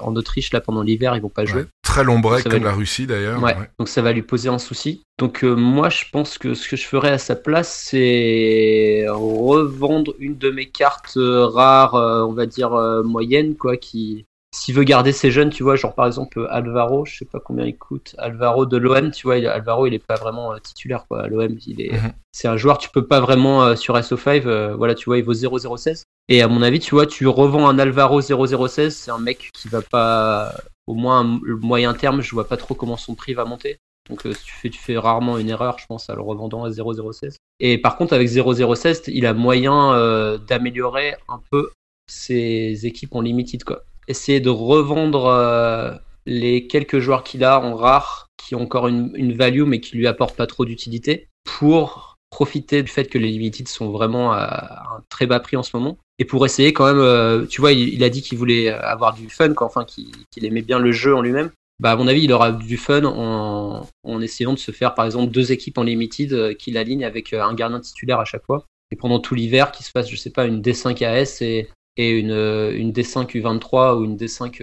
en 0.00 0.14
Autriche 0.16 0.52
là 0.52 0.60
pendant 0.60 0.82
l'hiver, 0.82 1.16
ils 1.16 1.22
vont 1.22 1.28
pas 1.28 1.46
jouer 1.46 1.64
très 1.88 2.04
long 2.04 2.18
break 2.18 2.48
comme 2.48 2.64
la 2.64 2.72
Russie 2.72 3.06
d'ailleurs. 3.06 3.42
Ouais. 3.42 3.56
Donc 3.78 3.88
ça 3.88 4.02
va 4.02 4.12
lui 4.12 4.22
poser 4.22 4.50
un 4.50 4.58
souci. 4.58 5.02
Donc 5.18 5.42
euh, 5.42 5.54
moi 5.54 5.88
je 5.88 6.04
pense 6.12 6.36
que 6.36 6.52
ce 6.52 6.68
que 6.68 6.76
je 6.76 6.86
ferais 6.86 7.10
à 7.10 7.18
sa 7.18 7.34
place 7.34 7.86
c'est 7.90 9.06
revendre 9.08 10.14
une 10.18 10.36
de 10.36 10.50
mes 10.50 10.66
cartes 10.66 11.16
euh, 11.16 11.46
rares, 11.46 11.94
euh, 11.94 12.22
on 12.24 12.32
va 12.32 12.44
dire 12.44 12.70
moyennes 13.04 13.56
quoi, 13.56 13.76
qui 13.76 14.26
s'il 14.54 14.74
veut 14.74 14.84
garder 14.84 15.12
ses 15.12 15.30
jeunes, 15.30 15.50
tu 15.50 15.62
vois, 15.62 15.76
genre 15.76 15.94
par 15.94 16.06
exemple 16.06 16.46
Alvaro, 16.50 17.04
je 17.04 17.18
sais 17.18 17.26
pas 17.26 17.38
combien 17.38 17.66
il 17.66 17.76
coûte, 17.76 18.14
Alvaro 18.18 18.64
de 18.64 18.78
l'OM, 18.78 19.10
tu 19.10 19.26
vois, 19.26 19.36
Alvaro 19.36 19.86
il 19.86 19.92
est 19.92 20.04
pas 20.04 20.16
vraiment 20.16 20.58
titulaire 20.58 21.04
quoi, 21.08 21.26
l'OM 21.28 21.56
il 21.66 21.82
est, 21.82 21.92
mhm. 21.92 22.12
c'est 22.32 22.48
un 22.48 22.56
joueur 22.56 22.78
tu 22.78 22.88
peux 22.88 23.06
pas 23.06 23.20
vraiment 23.20 23.76
sur 23.76 23.94
SO5, 23.96 24.74
voilà 24.74 24.94
tu 24.94 25.06
vois 25.06 25.18
il 25.18 25.24
vaut 25.24 25.34
0,016 25.34 26.04
et 26.30 26.42
à 26.42 26.48
mon 26.48 26.62
avis 26.62 26.80
tu 26.80 26.94
vois 26.94 27.06
tu 27.06 27.26
revends 27.26 27.68
un 27.68 27.78
Alvaro 27.78 28.20
0,016, 28.22 28.94
c'est 28.94 29.10
un 29.10 29.18
mec 29.18 29.50
qui 29.52 29.68
va 29.68 29.82
pas 29.82 30.54
au 30.88 30.94
moins 30.94 31.38
le 31.42 31.56
moyen 31.56 31.92
terme, 31.92 32.22
je 32.22 32.30
vois 32.32 32.48
pas 32.48 32.56
trop 32.56 32.74
comment 32.74 32.96
son 32.96 33.14
prix 33.14 33.34
va 33.34 33.44
monter. 33.44 33.76
Donc 34.08 34.24
euh, 34.24 34.32
tu 34.42 34.78
fais, 34.78 34.96
rarement 34.96 35.36
une 35.36 35.50
erreur, 35.50 35.78
je 35.78 35.86
pense, 35.86 36.08
à 36.08 36.14
le 36.14 36.22
revendant 36.22 36.64
à 36.64 36.70
0,016. 36.70 37.36
Et 37.60 37.76
par 37.76 37.98
contre, 37.98 38.14
avec 38.14 38.26
0,016, 38.26 39.02
il 39.08 39.26
a 39.26 39.34
moyen 39.34 39.92
euh, 39.92 40.38
d'améliorer 40.38 41.14
un 41.28 41.42
peu 41.50 41.70
ses 42.08 42.86
équipes 42.86 43.14
en 43.14 43.20
limited. 43.20 43.64
Quoi. 43.64 43.84
Essayer 44.08 44.40
de 44.40 44.48
revendre 44.48 45.26
euh, 45.26 45.92
les 46.24 46.66
quelques 46.66 47.00
joueurs 47.00 47.22
qu'il 47.22 47.44
a 47.44 47.60
en 47.60 47.74
rare, 47.76 48.28
qui 48.38 48.54
ont 48.54 48.62
encore 48.62 48.88
une, 48.88 49.12
une 49.14 49.34
value, 49.34 49.64
mais 49.64 49.80
qui 49.80 49.94
lui 49.94 50.06
apportent 50.06 50.36
pas 50.36 50.46
trop 50.46 50.64
d'utilité, 50.64 51.28
pour 51.44 52.16
profiter 52.30 52.82
du 52.82 52.90
fait 52.90 53.04
que 53.04 53.18
les 53.18 53.28
limited 53.28 53.68
sont 53.68 53.90
vraiment 53.90 54.32
à 54.32 54.96
un 54.96 55.02
très 55.10 55.26
bas 55.26 55.40
prix 55.40 55.58
en 55.58 55.62
ce 55.62 55.76
moment 55.76 55.98
et 56.18 56.24
pour 56.24 56.44
essayer 56.44 56.72
quand 56.72 56.86
même 56.86 56.98
euh, 56.98 57.46
tu 57.46 57.60
vois 57.60 57.72
il, 57.72 58.02
a 58.02 58.10
dit 58.10 58.22
qu'il 58.22 58.38
voulait 58.38 58.68
avoir 58.68 59.14
du 59.14 59.28
fun 59.30 59.54
quoi, 59.54 59.66
enfin 59.66 59.84
qu'il 59.84 60.44
aimait 60.44 60.62
bien 60.62 60.78
le 60.78 60.92
jeu 60.92 61.14
en 61.14 61.22
lui-même. 61.22 61.50
Bah 61.80 61.92
à 61.92 61.96
mon 61.96 62.08
avis 62.08 62.24
il 62.24 62.32
aura 62.32 62.50
du 62.50 62.76
fun 62.76 63.04
en, 63.04 63.86
en 64.02 64.20
essayant 64.20 64.52
de 64.52 64.58
se 64.58 64.72
faire 64.72 64.94
par 64.94 65.06
exemple 65.06 65.30
deux 65.30 65.52
équipes 65.52 65.78
en 65.78 65.84
limited 65.84 66.32
euh, 66.32 66.54
qu'il 66.54 66.76
aligne 66.76 67.04
avec 67.04 67.32
euh, 67.32 67.42
un 67.42 67.54
gardien 67.54 67.80
titulaire 67.80 68.18
à 68.18 68.24
chaque 68.24 68.44
fois. 68.44 68.64
Et 68.90 68.96
pendant 68.96 69.20
tout 69.20 69.34
l'hiver 69.34 69.70
qu'il 69.70 69.86
se 69.86 69.90
fasse 69.90 70.10
je 70.10 70.16
sais 70.16 70.30
pas 70.30 70.46
une 70.46 70.60
D5 70.60 71.04
AS 71.04 71.42
et 71.42 71.68
et 71.96 72.10
une, 72.10 72.30
une 72.30 72.92
D5 72.92 73.28
U23 73.32 73.96
ou 73.96 74.04
une 74.04 74.16
D5 74.16 74.62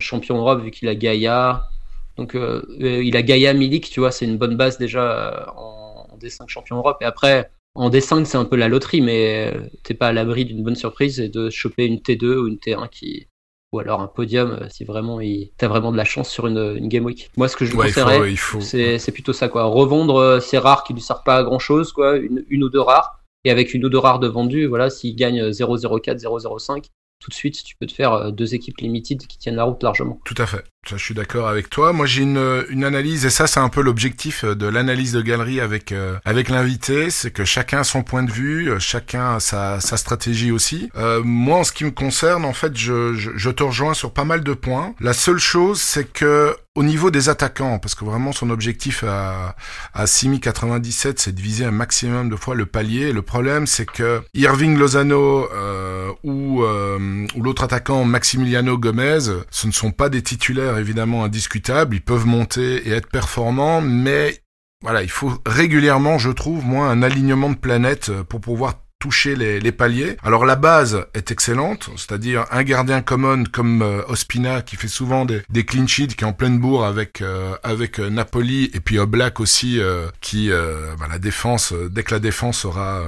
champion 0.00 0.38
Europe 0.38 0.62
vu 0.62 0.72
qu'il 0.72 0.88
a 0.88 0.96
Gaïa. 0.96 1.68
Donc 2.16 2.36
il 2.80 3.16
a 3.16 3.22
Gaïa 3.22 3.54
Milik 3.54 3.88
tu 3.88 4.00
vois 4.00 4.10
c'est 4.10 4.24
une 4.24 4.36
bonne 4.36 4.56
base 4.56 4.76
déjà 4.76 5.52
en 5.56 6.08
D5 6.20 6.48
champion 6.48 6.76
Europe. 6.76 6.98
Et 7.02 7.04
après, 7.04 7.50
en 7.76 7.90
D5, 7.90 8.24
c'est 8.24 8.38
un 8.38 8.44
peu 8.44 8.56
la 8.56 8.68
loterie, 8.68 9.00
mais 9.00 9.52
euh, 9.54 9.60
t'es 9.82 9.94
pas 9.94 10.08
à 10.08 10.12
l'abri 10.12 10.44
d'une 10.44 10.62
bonne 10.64 10.74
surprise 10.74 11.20
et 11.20 11.28
de 11.28 11.50
choper 11.50 11.86
une 11.86 11.98
T2 11.98 12.36
ou 12.36 12.48
une 12.48 12.56
T1 12.56 12.88
qui, 12.88 13.28
ou 13.72 13.78
alors 13.78 14.00
un 14.00 14.06
podium 14.06 14.52
euh, 14.52 14.66
si 14.70 14.84
vraiment 14.84 15.20
il... 15.20 15.52
t'as 15.56 15.68
vraiment 15.68 15.92
de 15.92 15.96
la 15.96 16.04
chance 16.04 16.30
sur 16.30 16.46
une, 16.46 16.88
game 16.88 17.04
week. 17.04 17.30
Moi, 17.36 17.48
ce 17.48 17.56
que 17.56 17.64
je 17.64 17.74
conseillerais, 17.74 18.98
c'est 18.98 19.12
plutôt 19.12 19.32
ça, 19.32 19.48
quoi. 19.48 19.64
Revendre 19.64 20.16
euh, 20.16 20.40
ces 20.40 20.58
rares 20.58 20.84
qui 20.84 20.94
lui 20.94 21.00
servent 21.00 21.24
pas 21.24 21.36
à 21.36 21.42
grand 21.42 21.58
chose, 21.58 21.92
quoi, 21.92 22.16
une, 22.16 22.44
une 22.48 22.64
ou 22.64 22.68
deux 22.68 22.80
rares. 22.80 23.20
Et 23.44 23.50
avec 23.50 23.74
une 23.74 23.84
ou 23.84 23.88
deux 23.88 23.98
rares 23.98 24.18
de 24.18 24.26
vendus, 24.26 24.66
voilà, 24.66 24.90
s'il 24.90 25.14
gagne 25.14 25.50
0,04, 25.50 26.18
0,05, 26.18 26.86
tout 27.20 27.30
de 27.30 27.34
suite, 27.34 27.62
tu 27.64 27.76
peux 27.76 27.86
te 27.86 27.92
faire 27.92 28.12
euh, 28.12 28.30
deux 28.30 28.54
équipes 28.54 28.78
limited 28.78 29.26
qui 29.26 29.38
tiennent 29.38 29.56
la 29.56 29.64
route 29.64 29.82
largement. 29.82 30.20
Tout 30.24 30.34
à 30.38 30.46
fait. 30.46 30.64
Ça, 30.88 30.96
je 30.96 31.02
suis 31.02 31.14
d'accord 31.14 31.48
avec 31.48 31.68
toi. 31.68 31.92
Moi, 31.92 32.06
j'ai 32.06 32.22
une, 32.22 32.64
une 32.70 32.84
analyse, 32.84 33.26
et 33.26 33.30
ça, 33.30 33.48
c'est 33.48 33.58
un 33.58 33.68
peu 33.68 33.80
l'objectif 33.80 34.44
euh, 34.44 34.54
de 34.54 34.66
l'analyse 34.66 35.12
de 35.12 35.20
galerie 35.20 35.60
avec, 35.60 35.90
euh, 35.90 36.16
avec 36.24 36.48
l'invité, 36.48 37.10
c'est 37.10 37.32
que 37.32 37.44
chacun 37.44 37.80
a 37.80 37.84
son 37.84 38.04
point 38.04 38.22
de 38.22 38.30
vue, 38.30 38.70
chacun 38.78 39.36
a 39.36 39.40
sa, 39.40 39.80
sa 39.80 39.96
stratégie 39.96 40.52
aussi. 40.52 40.88
Euh, 40.96 41.22
moi, 41.24 41.58
en 41.58 41.64
ce 41.64 41.72
qui 41.72 41.84
me 41.84 41.90
concerne, 41.90 42.44
en 42.44 42.52
fait, 42.52 42.76
je, 42.76 43.14
je, 43.14 43.32
je, 43.34 43.50
te 43.50 43.64
rejoins 43.64 43.94
sur 43.94 44.12
pas 44.12 44.24
mal 44.24 44.44
de 44.44 44.52
points. 44.52 44.94
La 45.00 45.12
seule 45.12 45.38
chose, 45.38 45.80
c'est 45.80 46.04
que 46.12 46.56
au 46.76 46.82
niveau 46.82 47.10
des 47.10 47.28
attaquants, 47.28 47.78
parce 47.78 47.94
que 47.94 48.04
vraiment 48.04 48.32
son 48.32 48.50
objectif 48.50 49.02
à, 49.02 49.56
à 49.94 50.06
6097, 50.06 51.18
c'est 51.18 51.32
de 51.34 51.40
viser 51.40 51.64
un 51.64 51.70
maximum 51.70 52.28
de 52.28 52.36
fois 52.36 52.54
le 52.54 52.66
palier. 52.66 53.12
le 53.12 53.22
problème, 53.22 53.66
c'est 53.66 53.86
que 53.86 54.22
Irving 54.34 54.76
Lozano 54.78 55.48
euh, 55.52 56.12
ou, 56.22 56.62
euh, 56.62 57.26
ou 57.34 57.42
l'autre 57.42 57.64
attaquant 57.64 58.04
Maximiliano 58.04 58.76
Gomez, 58.76 59.18
ce 59.50 59.66
ne 59.66 59.72
sont 59.72 59.90
pas 59.90 60.10
des 60.10 60.22
titulaires 60.22 60.76
évidemment 60.76 61.24
indiscutables. 61.24 61.96
Ils 61.96 62.04
peuvent 62.04 62.26
monter 62.26 62.86
et 62.86 62.92
être 62.92 63.08
performants, 63.08 63.80
mais 63.80 64.42
voilà, 64.82 65.02
il 65.02 65.10
faut 65.10 65.32
régulièrement, 65.46 66.18
je 66.18 66.30
trouve, 66.30 66.64
moi, 66.64 66.88
un 66.88 67.02
alignement 67.02 67.48
de 67.48 67.56
planètes 67.56 68.12
pour 68.28 68.42
pouvoir 68.42 68.74
toucher 69.06 69.36
les, 69.36 69.60
les 69.60 69.70
paliers. 69.70 70.16
Alors 70.24 70.44
la 70.44 70.56
base 70.56 71.06
est 71.14 71.30
excellente, 71.30 71.90
c'est-à-dire 71.96 72.44
un 72.50 72.64
gardien 72.64 73.02
common 73.02 73.44
comme 73.44 73.82
euh, 73.82 74.02
Ospina 74.08 74.62
qui 74.62 74.74
fait 74.74 74.88
souvent 74.88 75.24
des, 75.24 75.42
des 75.48 75.64
clean 75.64 75.86
sheets, 75.86 76.16
qui 76.16 76.24
est 76.24 76.26
en 76.26 76.32
pleine 76.32 76.58
bourre 76.58 76.84
avec 76.84 77.20
euh, 77.20 77.54
avec 77.62 78.00
euh, 78.00 78.10
Napoli 78.10 78.68
et 78.74 78.80
puis 78.80 78.98
Oblak 78.98 79.38
aussi 79.38 79.78
qui 80.20 80.50
bah, 80.50 81.06
la 81.08 81.20
défense 81.20 81.72
dès 81.90 82.02
que 82.02 82.14
la 82.14 82.18
défense 82.18 82.58
sera 82.58 83.02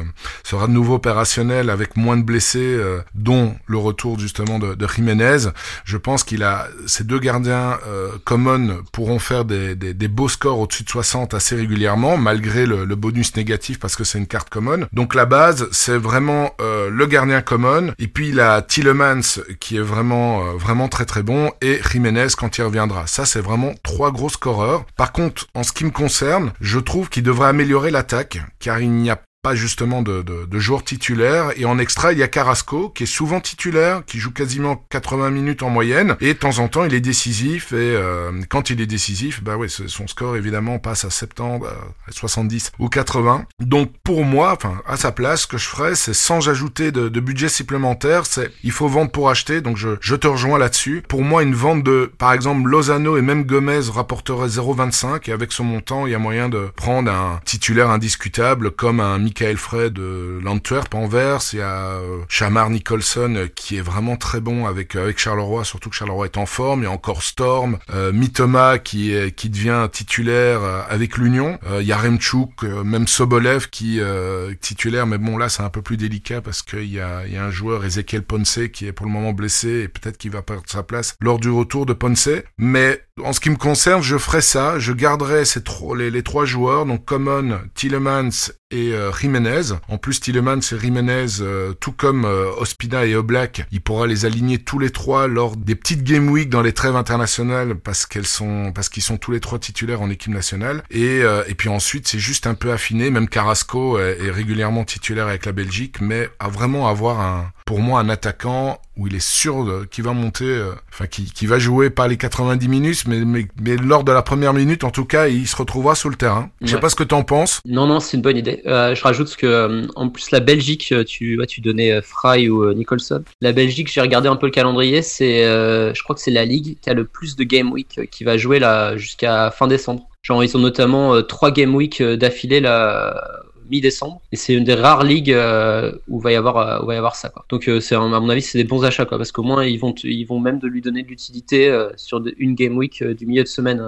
sera 0.45 0.69
de 0.69 0.73
nouveau 0.73 0.95
opérationnelle 0.95 1.69
avec 1.69 1.97
moins 1.97 2.17
de 2.17 2.23
blessés, 2.23 2.79
dont 3.15 3.57
le 3.67 3.79
retour 3.79 4.19
justement 4.21 4.61
de, 4.61 4.75
de 4.75 4.87
Jiménez, 4.87 5.51
je 5.85 5.97
pense 5.97 6.23
qu'il 6.23 6.45
a 6.45 6.69
ces 6.87 7.03
deux 7.05 7.19
gardiens 7.19 7.79
common 8.25 8.83
pourront 8.93 9.19
faire 9.19 9.45
des, 9.45 9.75
des, 9.75 9.95
des 9.95 10.09
beaux 10.09 10.29
scores 10.29 10.61
au-dessus 10.61 10.85
de 10.85 10.91
60 10.91 11.35
assez 11.35 11.57
régulièrement 11.57 12.17
malgré 12.17 12.67
le, 12.67 12.85
le 12.85 12.97
bonus 12.97 13.35
négatif 13.37 13.79
parce 13.81 13.97
que 13.97 14.05
c'est 14.05 14.19
une 14.19 14.27
carte 14.27 14.51
common. 14.51 14.87
Donc 14.93 15.15
la 15.15 15.27
base 15.27 15.69
c'est 15.73 15.88
vraiment 15.97 16.53
le 16.59 17.07
gardien 17.07 17.41
common 17.41 17.93
et 17.99 18.07
puis 18.09 18.31
il 18.31 18.41
a 18.41 18.63
Tillemans 18.63 19.41
qui 19.61 19.77
est 19.77 19.83
vraiment 19.83 20.45
euh, 20.45 20.53
vraiment 20.57 20.89
très 20.89 21.05
très 21.05 21.23
bon 21.23 21.51
et 21.61 21.81
Jiménez 21.91 22.29
quand 22.37 22.59
il 22.59 22.63
reviendra. 22.63 23.07
Ça 23.07 23.25
c'est 23.25 23.41
vraiment 23.41 23.73
trois 23.83 24.13
gros 24.13 24.29
scoreurs. 24.29 24.85
Par 24.97 25.13
contre, 25.13 25.47
en 25.55 25.63
ce 25.63 25.73
qui 25.73 25.85
me 25.85 25.91
concerne, 25.91 26.53
je 26.61 26.79
trouve 26.79 27.09
qu'il 27.09 27.23
devrait 27.23 27.49
améliorer 27.49 27.91
l'attaque 27.91 28.41
car 28.59 28.81
il 28.81 28.91
n'y 28.91 29.11
a 29.11 29.21
pas 29.43 29.55
justement 29.55 30.03
de, 30.03 30.23
de, 30.23 30.47
de, 30.47 30.59
joueurs 30.59 30.83
titulaires. 30.83 31.53
Et 31.57 31.65
en 31.65 31.79
extra, 31.79 32.13
il 32.13 32.19
y 32.19 32.23
a 32.23 32.29
Carrasco, 32.29 32.91
qui 32.91 33.05
est 33.05 33.07
souvent 33.07 33.41
titulaire, 33.41 34.05
qui 34.05 34.19
joue 34.19 34.33
quasiment 34.33 34.85
80 34.91 35.31
minutes 35.31 35.63
en 35.63 35.71
moyenne. 35.71 36.17
Et 36.21 36.35
de 36.35 36.39
temps 36.39 36.59
en 36.59 36.69
temps, 36.69 36.85
il 36.85 36.93
est 36.93 37.01
décisif. 37.01 37.73
Et 37.73 37.77
euh, 37.77 38.33
quand 38.49 38.71
il 38.71 38.81
est 38.81 38.87
décisif, 38.87 39.43
bah 39.43 39.57
ouais, 39.57 39.69
son 39.69 40.09
score 40.09 40.37
évidemment 40.37 40.79
passe 40.79 41.05
à 41.05 41.11
70, 41.11 41.67
à 41.67 42.13
70 42.13 42.73
ou 42.81 42.89
80. 42.89 43.47
Donc 43.61 43.93
pour 44.03 44.25
moi, 44.25 44.53
enfin 44.57 44.83
à 44.87 44.97
sa 44.97 45.13
place, 45.13 45.43
ce 45.43 45.47
que 45.47 45.59
je 45.59 45.69
ferais, 45.69 45.95
c'est 45.95 46.15
sans 46.15 46.49
ajouter 46.49 46.91
de, 46.91 47.09
de, 47.09 47.21
budget 47.21 47.49
supplémentaire, 47.49 48.27
c'est 48.27 48.51
il 48.65 48.73
faut 48.73 48.89
vendre 48.89 49.13
pour 49.13 49.31
acheter. 49.31 49.61
Donc 49.61 49.77
je, 49.77 49.91
je 50.01 50.17
te 50.17 50.27
rejoins 50.27 50.59
là-dessus. 50.59 51.05
Pour 51.09 51.23
moi, 51.23 51.45
une 51.45 51.55
vente 51.55 51.85
de, 51.85 52.11
par 52.19 52.33
exemple, 52.33 52.69
Lozano 52.69 53.17
et 53.17 53.23
même 53.23 53.45
Gomez 53.45 53.83
rapporterait 53.89 54.49
0,25. 54.49 55.31
Et 55.31 55.33
avec 55.33 55.53
ce 55.53 55.63
montant, 55.63 56.07
il 56.07 56.13
y 56.13 56.15
a 56.15 56.19
moyen 56.19 56.49
de 56.49 56.71
prendre 56.75 57.11
un 57.11 57.41
titulaire 57.45 57.91
indiscutable 57.91 58.73
comme 58.73 58.99
un 58.99 59.28
Michael 59.29 59.59
Frey 59.59 59.91
de 59.91 60.41
l'Antwerp 60.43 60.95
Anvers, 60.95 61.41
il 61.53 61.59
y 61.59 61.63
a 61.63 61.99
euh, 61.99 62.21
Shamar 62.29 62.71
Nicholson 62.71 63.35
euh, 63.37 63.47
qui 63.55 63.77
est 63.77 63.83
vraiment 63.83 64.17
très 64.17 64.41
bon 64.41 64.65
avec 64.65 64.97
euh, 64.97 65.03
avec 65.03 65.19
Charleroi, 65.19 65.65
surtout 65.65 65.91
que 65.91 65.97
Charleroi 65.97 66.25
est 66.25 66.39
en 66.39 66.47
forme, 66.47 66.81
il 66.81 66.85
y 66.85 66.87
a 66.87 66.91
encore 66.91 67.23
Storm, 67.23 67.77
euh, 67.93 68.11
Mitoma 68.11 68.79
qui 68.79 69.15
qui 69.37 69.51
devient 69.51 69.87
titulaire 69.93 70.61
avec 70.89 71.19
l'Union, 71.19 71.59
il 71.79 71.87
y 71.87 71.93
a 71.93 71.99
Remchuk, 71.99 72.63
même 72.63 73.07
Sobolev 73.07 73.69
qui 73.69 73.99
est 74.01 74.61
titulaire, 74.61 75.07
mais 75.07 75.19
bon 75.19 75.37
là 75.37 75.51
c'est 75.51 75.63
un 75.63 75.69
peu 75.69 75.83
plus 75.83 75.99
délicat 75.99 76.41
parce 76.41 76.63
qu'il 76.63 76.91
y 76.91 77.01
a, 77.01 77.27
il 77.27 77.35
y 77.35 77.37
a 77.37 77.45
un 77.45 77.51
joueur 77.51 77.85
Ezekiel 77.85 78.23
Ponce 78.23 78.61
qui 78.73 78.87
est 78.87 78.93
pour 78.93 79.05
le 79.05 79.13
moment 79.13 79.33
blessé 79.33 79.83
et 79.83 79.89
peut-être 79.89 80.17
qu'il 80.17 80.31
va 80.31 80.41
perdre 80.41 80.65
sa 80.67 80.83
place 80.83 81.17
lors 81.21 81.39
du 81.39 81.51
retour 81.51 81.85
de 81.85 81.93
Ponce, 81.93 82.31
mais 82.57 83.03
en 83.25 83.33
ce 83.33 83.41
qui 83.41 83.51
me 83.51 83.57
concerne, 83.57 84.03
je 84.03 84.17
ferai 84.17 84.41
ça, 84.41 84.79
je 84.79 84.93
garderai 84.93 85.45
ces 85.45 85.61
les, 85.97 86.11
les, 86.11 86.23
trois 86.23 86.45
joueurs, 86.45 86.87
donc 86.87 87.05
Common, 87.05 87.61
Tillemans 87.75 88.51
et 88.71 88.93
euh, 88.93 89.11
Jiménez. 89.19 89.73
En 89.89 89.99
plus, 89.99 90.21
Tillemans 90.21 90.59
et 90.59 90.79
Jiménez, 90.81 91.41
euh, 91.41 91.73
tout 91.75 91.93
comme 91.93 92.25
euh, 92.25 92.51
Ospina 92.59 93.05
et 93.05 93.15
Oblak, 93.15 93.67
il 93.71 93.81
pourra 93.81 94.07
les 94.07 94.25
aligner 94.25 94.59
tous 94.59 94.79
les 94.79 94.91
trois 94.91 95.27
lors 95.29 95.57
des 95.57 95.75
petites 95.75 96.03
game 96.03 96.29
week 96.31 96.49
dans 96.49 96.63
les 96.63 96.73
trêves 96.73 96.97
internationales 96.97 97.75
parce 97.75 98.07
qu'elles 98.07 98.27
sont 98.27 98.73
parce 98.75 98.89
qu'ils 98.89 99.03
sont 99.03 99.19
tous 99.19 99.33
les 99.33 99.41
trois 99.41 99.59
titulaires 99.59 100.01
en 100.01 100.11
équipe 100.11 100.33
nationale. 100.33 100.83
Et 100.91 101.23
euh, 101.23 101.43
puis 101.59 101.69
ensuite, 101.69 102.07
c'est 102.09 102.21
juste 102.21 102.47
un 102.47 102.55
peu 102.55 102.73
affiné. 102.73 103.11
Même 103.11 103.29
Carrasco 103.29 103.99
est, 103.99 104.31
régulièrement 104.31 104.85
titulaire 104.85 105.27
avec 105.27 105.45
la 105.45 105.53
Belgique, 105.53 106.01
mais 106.01 106.29
à 106.39 106.49
vraiment 106.49 106.89
avoir 106.89 107.21
un 107.21 107.53
pour 107.69 107.81
moi 107.81 108.01
un 108.01 108.09
attaquant 108.09 108.81
où 108.97 109.09
il 109.09 109.15
est 109.15 109.21
sûr 109.21 109.85
qu'il 109.91 110.03
va 110.03 110.15
monter, 110.15 110.47
euh, 110.47 110.73
enfin 110.91 111.07
qui, 111.07 111.27
qui 111.27 111.45
va 111.45 111.59
jouer 111.59 111.91
pas 111.91 112.09
les 112.09 112.17
90 112.17 112.67
minutes, 112.67 113.05
mais, 113.07 113.27
mais, 113.27 113.47
mais 113.61 113.77
lors 113.77 114.05
de 114.05 114.11
la 114.11 114.23
première 114.23 114.55
minute, 114.55 114.85
en 114.85 114.91
tout 114.91 115.05
cas, 115.05 115.29
il 115.29 115.47
se 115.47 115.55
retrouvera 115.55 115.95
sur 115.95 116.09
le 116.09 116.17
terrain. 116.17 116.49
Je 116.63 116.69
sais 116.69 116.81
pas 116.81 116.89
ce 116.89 116.97
que 116.97 117.05
tu 117.05 117.15
en 117.15 117.25
penses. 117.25 117.61
Non, 117.67 117.87
non, 117.87 118.01
c'est 118.01 118.17
une 118.17 118.23
bonne 118.23 118.39
idée. 118.39 118.63
Euh, 118.65 118.95
je 118.95 119.03
rajoute 119.03 119.37
que 119.37 119.47
euh, 119.47 119.87
en 119.97 120.09
plus 120.09 120.31
la 120.31 120.41
Belgique, 120.41 120.93
euh, 120.93 121.05
tu 121.05 121.39
tu 121.47 121.61
donnais 121.61 122.01
Fry 122.01 122.49
ou 122.49 122.73
Nicholson. 122.73 123.23
La 123.43 123.53
Belgique, 123.53 123.93
j'ai 123.93 124.01
regardé 124.01 124.31
un 124.31 124.37
peu 124.37 124.47
le 124.47 124.53
calendrier, 124.53 125.03
c'est, 125.03 125.43
je 125.43 126.03
crois 126.03 126.17
que 126.17 126.23
c'est 126.23 126.31
la 126.31 126.47
ligue 126.47 126.79
qui 126.81 126.89
a 126.89 126.95
le 126.95 127.05
plus 127.05 127.37
de 127.37 127.45
game 127.45 127.71
week 127.71 128.01
qui 128.11 128.25
va 128.25 128.39
jouer 128.39 128.61
là 128.61 128.97
jusqu'à 128.97 129.51
fin 129.51 129.67
décembre. 129.67 130.09
Genre 130.23 130.43
ils 130.43 130.57
ont 130.57 130.61
notamment 130.61 131.23
trois 131.23 131.51
game 131.51 131.75
week 131.75 132.03
d'affilée 132.03 132.61
là 132.61 133.38
mi-décembre. 133.71 134.21
Et 134.33 134.37
c'est 134.37 134.55
une 134.55 134.65
des 134.65 134.75
rares 134.75 135.05
ligues 135.05 135.33
euh, 135.33 135.93
où 136.09 136.21
va 136.21 136.33
y 136.33 136.37
avoir 136.37 136.57
euh, 136.59 136.83
où 136.83 136.87
va 136.87 136.95
y 136.95 136.97
avoir 136.97 137.17
ça. 137.17 137.29
Quoi. 137.29 137.45
Donc 137.49 137.69
euh, 137.69 137.81
c'est 137.81 137.95
à 137.95 138.01
mon 138.01 138.29
avis 138.29 138.43
c'est 138.43 138.59
des 138.59 138.65
bons 138.65 138.85
achats 138.85 139.07
quoi, 139.07 139.19
parce 139.19 139.33
qu'au 139.33 139.43
moins 139.43 139.65
ils 139.65 139.79
vont 139.79 139.95
ils 140.03 140.25
vont 140.25 140.41
même 140.41 140.59
de 140.59 140.67
lui 140.67 140.81
donner 140.81 141.03
de 141.03 141.09
l'utilité 141.09 141.89
sur 141.97 142.23
une 142.39 142.55
game 142.55 142.77
week 142.77 143.03
du 143.03 143.27
milieu 143.27 143.43
de 143.43 143.49
semaine 143.49 143.83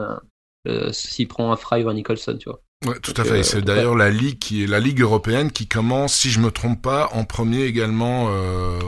s'il 0.92 1.28
prend 1.28 1.52
un 1.52 1.56
Fry 1.56 1.84
ou 1.84 1.88
un 1.88 1.94
Nicholson, 1.94 2.36
tu 2.38 2.48
vois. 2.48 2.60
Ouais, 2.86 2.98
tout 3.02 3.12
à 3.18 3.24
fait. 3.24 3.42
c'est 3.42 3.60
d'ailleurs 3.60 3.94
la 3.94 4.08
ligue 4.08 4.38
qui 4.38 4.64
est 4.64 4.66
la 4.66 4.80
ligue 4.80 5.02
européenne 5.02 5.52
qui 5.52 5.66
commence, 5.66 6.14
si 6.14 6.30
je 6.30 6.40
me 6.40 6.50
trompe 6.50 6.80
pas, 6.80 7.10
en 7.12 7.24
premier 7.24 7.64
également 7.64 8.28
euh, 8.30 8.78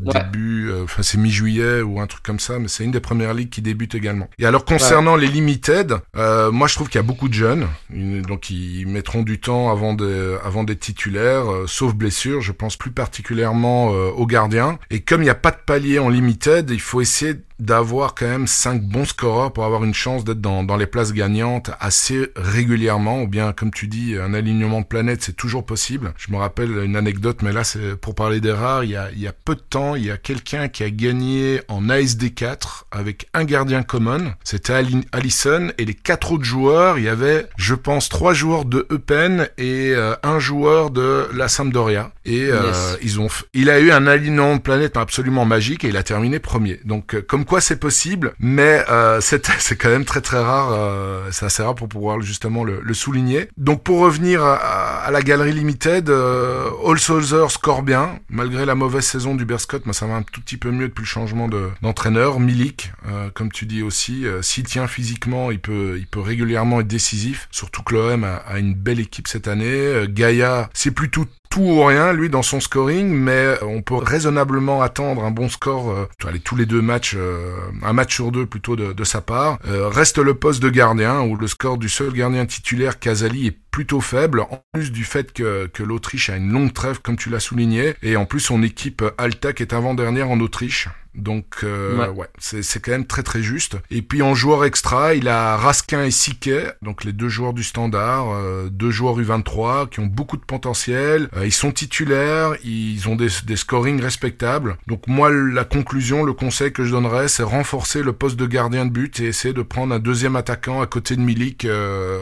début, 0.00 0.72
enfin 0.82 1.04
c'est 1.04 1.16
mi-juillet 1.16 1.80
ou 1.80 2.00
un 2.00 2.08
truc 2.08 2.24
comme 2.24 2.40
ça, 2.40 2.58
mais 2.58 2.66
c'est 2.66 2.82
une 2.82 2.90
des 2.90 2.98
premières 2.98 3.34
ligues 3.34 3.50
qui 3.50 3.62
débute 3.62 3.94
également. 3.94 4.28
Et 4.40 4.46
alors 4.46 4.64
concernant 4.64 5.14
ouais. 5.14 5.20
les 5.20 5.28
limited, 5.28 5.94
euh, 6.16 6.50
moi 6.50 6.66
je 6.66 6.74
trouve 6.74 6.88
qu'il 6.88 6.98
y 6.98 7.04
a 7.04 7.06
beaucoup 7.06 7.28
de 7.28 7.34
jeunes, 7.34 7.68
donc 7.88 8.50
ils 8.50 8.84
mettront 8.84 9.22
du 9.22 9.38
temps 9.38 9.70
avant 9.70 9.94
de, 9.94 10.38
avant 10.42 10.64
d'être 10.64 10.80
titulaires, 10.80 11.48
euh, 11.48 11.66
sauf 11.68 11.94
blessure. 11.94 12.40
Je 12.40 12.50
pense 12.50 12.76
plus 12.76 12.90
particulièrement 12.90 13.90
aux 13.90 14.26
gardiens. 14.26 14.80
Et 14.90 15.02
comme 15.02 15.20
il 15.20 15.26
n'y 15.26 15.30
a 15.30 15.36
pas 15.36 15.52
de 15.52 15.60
palier 15.64 16.00
en 16.00 16.08
limited, 16.08 16.68
il 16.70 16.80
faut 16.80 17.00
essayer 17.00 17.34
d'avoir 17.58 18.14
quand 18.14 18.26
même 18.26 18.46
cinq 18.46 18.82
bons 18.82 19.06
scoreurs 19.06 19.52
pour 19.52 19.64
avoir 19.64 19.84
une 19.84 19.94
chance 19.94 20.24
d'être 20.24 20.40
dans, 20.40 20.62
dans 20.62 20.76
les 20.76 20.86
places 20.86 21.12
gagnantes 21.12 21.70
assez 21.80 22.28
régulièrement, 22.36 23.22
ou 23.22 23.28
bien 23.28 23.52
comme 23.52 23.70
tu 23.70 23.86
dis, 23.86 24.16
un 24.16 24.34
alignement 24.34 24.80
de 24.80 24.86
planète, 24.86 25.22
c'est 25.22 25.36
toujours 25.36 25.64
possible. 25.64 26.12
Je 26.16 26.30
me 26.30 26.36
rappelle 26.36 26.70
une 26.84 26.96
anecdote, 26.96 27.42
mais 27.42 27.52
là 27.52 27.64
c'est 27.64 27.96
pour 27.96 28.14
parler 28.14 28.40
des 28.40 28.52
rares, 28.52 28.84
il 28.84 28.90
y 28.90 28.96
a, 28.96 29.10
il 29.12 29.20
y 29.20 29.26
a 29.26 29.32
peu 29.32 29.54
de 29.54 29.60
temps, 29.60 29.94
il 29.94 30.04
y 30.04 30.10
a 30.10 30.16
quelqu'un 30.16 30.68
qui 30.68 30.82
a 30.84 30.90
gagné 30.90 31.60
en 31.68 31.84
ASD4 31.84 32.84
avec 32.90 33.28
un 33.34 33.44
gardien 33.44 33.82
common, 33.82 34.34
c'était 34.44 34.74
Allison, 35.12 35.70
et 35.78 35.84
les 35.84 35.94
quatre 35.94 36.32
autres 36.32 36.44
joueurs, 36.44 36.98
il 36.98 37.04
y 37.04 37.08
avait, 37.08 37.46
je 37.56 37.74
pense, 37.74 38.08
trois 38.08 38.34
joueurs 38.34 38.64
de 38.64 38.86
Eupen 38.90 39.48
et 39.58 39.92
euh, 39.94 40.14
un 40.22 40.38
joueur 40.38 40.90
de 40.90 41.28
la 41.32 41.48
Sampdoria. 41.48 42.12
Et 42.24 42.44
euh, 42.50 42.66
yes. 42.66 42.98
ils 43.02 43.20
ont, 43.20 43.28
il 43.54 43.70
a 43.70 43.80
eu 43.80 43.90
un 43.90 44.06
alignement 44.06 44.56
de 44.56 44.60
planète 44.60 44.96
absolument 44.96 45.44
magique 45.44 45.84
et 45.84 45.88
il 45.88 45.96
a 45.96 46.02
terminé 46.02 46.38
premier. 46.38 46.80
Donc 46.84 47.14
euh, 47.14 47.22
comme 47.22 47.45
quoi 47.46 47.60
c'est 47.60 47.80
possible, 47.80 48.34
mais 48.38 48.84
euh, 48.90 49.20
c'est 49.20 49.76
quand 49.76 49.88
même 49.88 50.04
très 50.04 50.20
très 50.20 50.38
rare. 50.38 50.72
Euh, 50.72 51.28
c'est 51.32 51.46
assez 51.46 51.62
rare 51.62 51.74
pour 51.74 51.88
pouvoir 51.88 52.20
justement 52.20 52.64
le, 52.64 52.80
le 52.82 52.94
souligner. 52.94 53.48
Donc 53.56 53.82
pour 53.82 54.00
revenir 54.00 54.44
à, 54.44 54.56
à 54.56 55.10
la 55.10 55.22
galerie 55.22 55.52
limited, 55.52 56.10
euh, 56.10 56.68
All 56.86 56.98
Soldier 56.98 57.46
score 57.48 57.82
bien 57.82 58.18
malgré 58.28 58.66
la 58.66 58.74
mauvaise 58.74 59.04
saison 59.04 59.34
du 59.34 59.44
Berscott, 59.44 59.86
mais 59.86 59.92
ça 59.92 60.06
va 60.06 60.14
un 60.14 60.22
tout 60.22 60.40
petit 60.40 60.56
peu 60.56 60.70
mieux 60.70 60.88
depuis 60.88 61.02
le 61.02 61.06
changement 61.06 61.48
d'entraîneur. 61.82 62.36
De, 62.38 62.40
Milik, 62.40 62.92
euh, 63.08 63.30
comme 63.30 63.50
tu 63.50 63.66
dis 63.66 63.82
aussi, 63.82 64.26
euh, 64.26 64.42
s'il 64.42 64.64
tient 64.64 64.86
physiquement, 64.86 65.50
il 65.50 65.58
peut 65.60 65.96
il 65.98 66.06
peut 66.06 66.20
régulièrement 66.20 66.80
être 66.80 66.86
décisif. 66.86 67.48
Surtout 67.50 67.82
que 67.82 67.94
l'OM 67.94 68.24
a, 68.24 68.36
a, 68.36 68.58
une 68.58 68.74
belle 68.74 69.00
équipe 69.00 69.28
cette 69.28 69.48
année. 69.48 69.64
Euh, 69.66 70.06
Gaïa, 70.08 70.68
c'est 70.72 70.90
plutôt 70.90 71.26
tout 71.50 71.62
ou 71.62 71.84
rien 71.84 72.12
lui 72.12 72.28
dans 72.28 72.42
son 72.42 72.60
scoring, 72.60 73.08
mais 73.10 73.56
on 73.62 73.82
peut 73.82 73.96
raisonnablement 73.96 74.82
attendre 74.82 75.24
un 75.24 75.30
bon 75.30 75.48
score. 75.48 75.90
Euh, 75.90 76.08
allez, 76.26 76.40
tous 76.40 76.56
les 76.56 76.66
deux 76.66 76.82
matchs, 76.82 77.14
euh, 77.16 77.54
un 77.82 77.92
match 77.92 78.14
sur 78.14 78.32
deux 78.32 78.46
plutôt 78.46 78.76
de, 78.76 78.92
de 78.92 79.04
sa 79.04 79.20
part. 79.20 79.58
Euh, 79.66 79.88
reste 79.88 80.18
le 80.18 80.34
poste 80.34 80.62
de 80.62 80.70
gardien 80.70 81.20
où 81.20 81.36
le 81.36 81.46
score 81.46 81.78
du 81.78 81.88
seul 81.88 82.12
gardien 82.12 82.46
titulaire 82.46 82.98
Casali 82.98 83.46
est 83.46 83.58
plutôt 83.70 84.00
faible, 84.00 84.40
en 84.40 84.62
plus 84.72 84.90
du 84.90 85.04
fait 85.04 85.32
que, 85.32 85.66
que 85.66 85.82
l'Autriche 85.82 86.30
a 86.30 86.36
une 86.36 86.50
longue 86.50 86.72
trêve, 86.72 87.00
comme 87.02 87.16
tu 87.16 87.28
l'as 87.28 87.40
souligné, 87.40 87.94
et 88.02 88.16
en 88.16 88.24
plus 88.24 88.40
son 88.40 88.62
équipe 88.62 89.04
Altac 89.18 89.60
est 89.60 89.72
avant-dernière 89.74 90.30
en 90.30 90.40
Autriche. 90.40 90.88
Donc 91.16 91.60
euh, 91.64 91.96
ouais, 91.96 92.08
ouais 92.08 92.26
c'est 92.38 92.80
quand 92.80 92.92
même 92.92 93.06
très 93.06 93.22
très 93.22 93.42
juste. 93.42 93.76
Et 93.90 94.02
puis 94.02 94.22
en 94.22 94.34
joueur 94.34 94.64
extra, 94.64 95.14
il 95.14 95.28
a 95.28 95.56
Raskin 95.56 96.04
et 96.04 96.10
Siquet, 96.10 96.72
donc 96.82 97.04
les 97.04 97.12
deux 97.12 97.28
joueurs 97.28 97.54
du 97.54 97.64
standard, 97.64 98.30
euh, 98.30 98.68
deux 98.70 98.90
joueurs 98.90 99.18
U23 99.18 99.88
qui 99.88 100.00
ont 100.00 100.06
beaucoup 100.06 100.36
de 100.36 100.42
potentiel. 100.42 101.28
Euh, 101.36 101.46
ils 101.46 101.52
sont 101.52 101.72
titulaires, 101.72 102.54
ils 102.64 103.08
ont 103.08 103.16
des, 103.16 103.28
des 103.46 103.56
scorings 103.56 104.00
respectables. 104.00 104.76
Donc 104.86 105.06
moi, 105.06 105.30
la 105.30 105.64
conclusion, 105.64 106.22
le 106.22 106.34
conseil 106.34 106.72
que 106.72 106.84
je 106.84 106.90
donnerais, 106.90 107.28
c'est 107.28 107.42
renforcer 107.42 108.02
le 108.02 108.12
poste 108.12 108.36
de 108.36 108.46
gardien 108.46 108.84
de 108.84 108.90
but 108.90 109.18
et 109.20 109.24
essayer 109.26 109.54
de 109.54 109.62
prendre 109.62 109.94
un 109.94 109.98
deuxième 109.98 110.36
attaquant 110.36 110.82
à 110.82 110.86
côté 110.86 111.16
de 111.16 111.22
Milik 111.22 111.64
euh, 111.64 112.18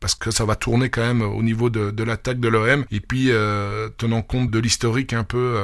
parce 0.00 0.14
que 0.14 0.30
ça 0.30 0.44
va 0.44 0.56
tourner 0.56 0.90
quand 0.90 1.02
même 1.02 1.22
au 1.22 1.42
niveau 1.42 1.70
de, 1.70 1.90
de 1.90 2.02
l'attaque 2.02 2.40
de 2.40 2.48
l'OM. 2.48 2.84
Et 2.90 3.00
puis 3.00 3.30
tenant 3.96 4.22
compte 4.22 4.50
de 4.50 4.58
l'historique 4.58 5.12
un 5.12 5.24
peu 5.24 5.56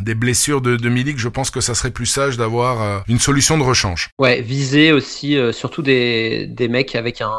des 0.00 0.14
blessures 0.14 0.60
de, 0.60 0.76
de 0.76 0.88
Milik, 0.88 1.18
je 1.18 1.28
pense 1.28 1.50
que 1.50 1.60
ça 1.60 1.74
serait 1.74 1.90
plus 1.90 2.06
d'avoir 2.16 2.82
euh, 2.82 2.98
une 3.08 3.18
solution 3.18 3.58
de 3.58 3.62
rechange. 3.62 4.10
Ouais, 4.18 4.40
viser 4.40 4.92
aussi 4.92 5.36
euh, 5.36 5.52
surtout 5.52 5.82
des, 5.82 6.46
des 6.46 6.68
mecs 6.68 6.94
avec 6.94 7.20
un 7.20 7.30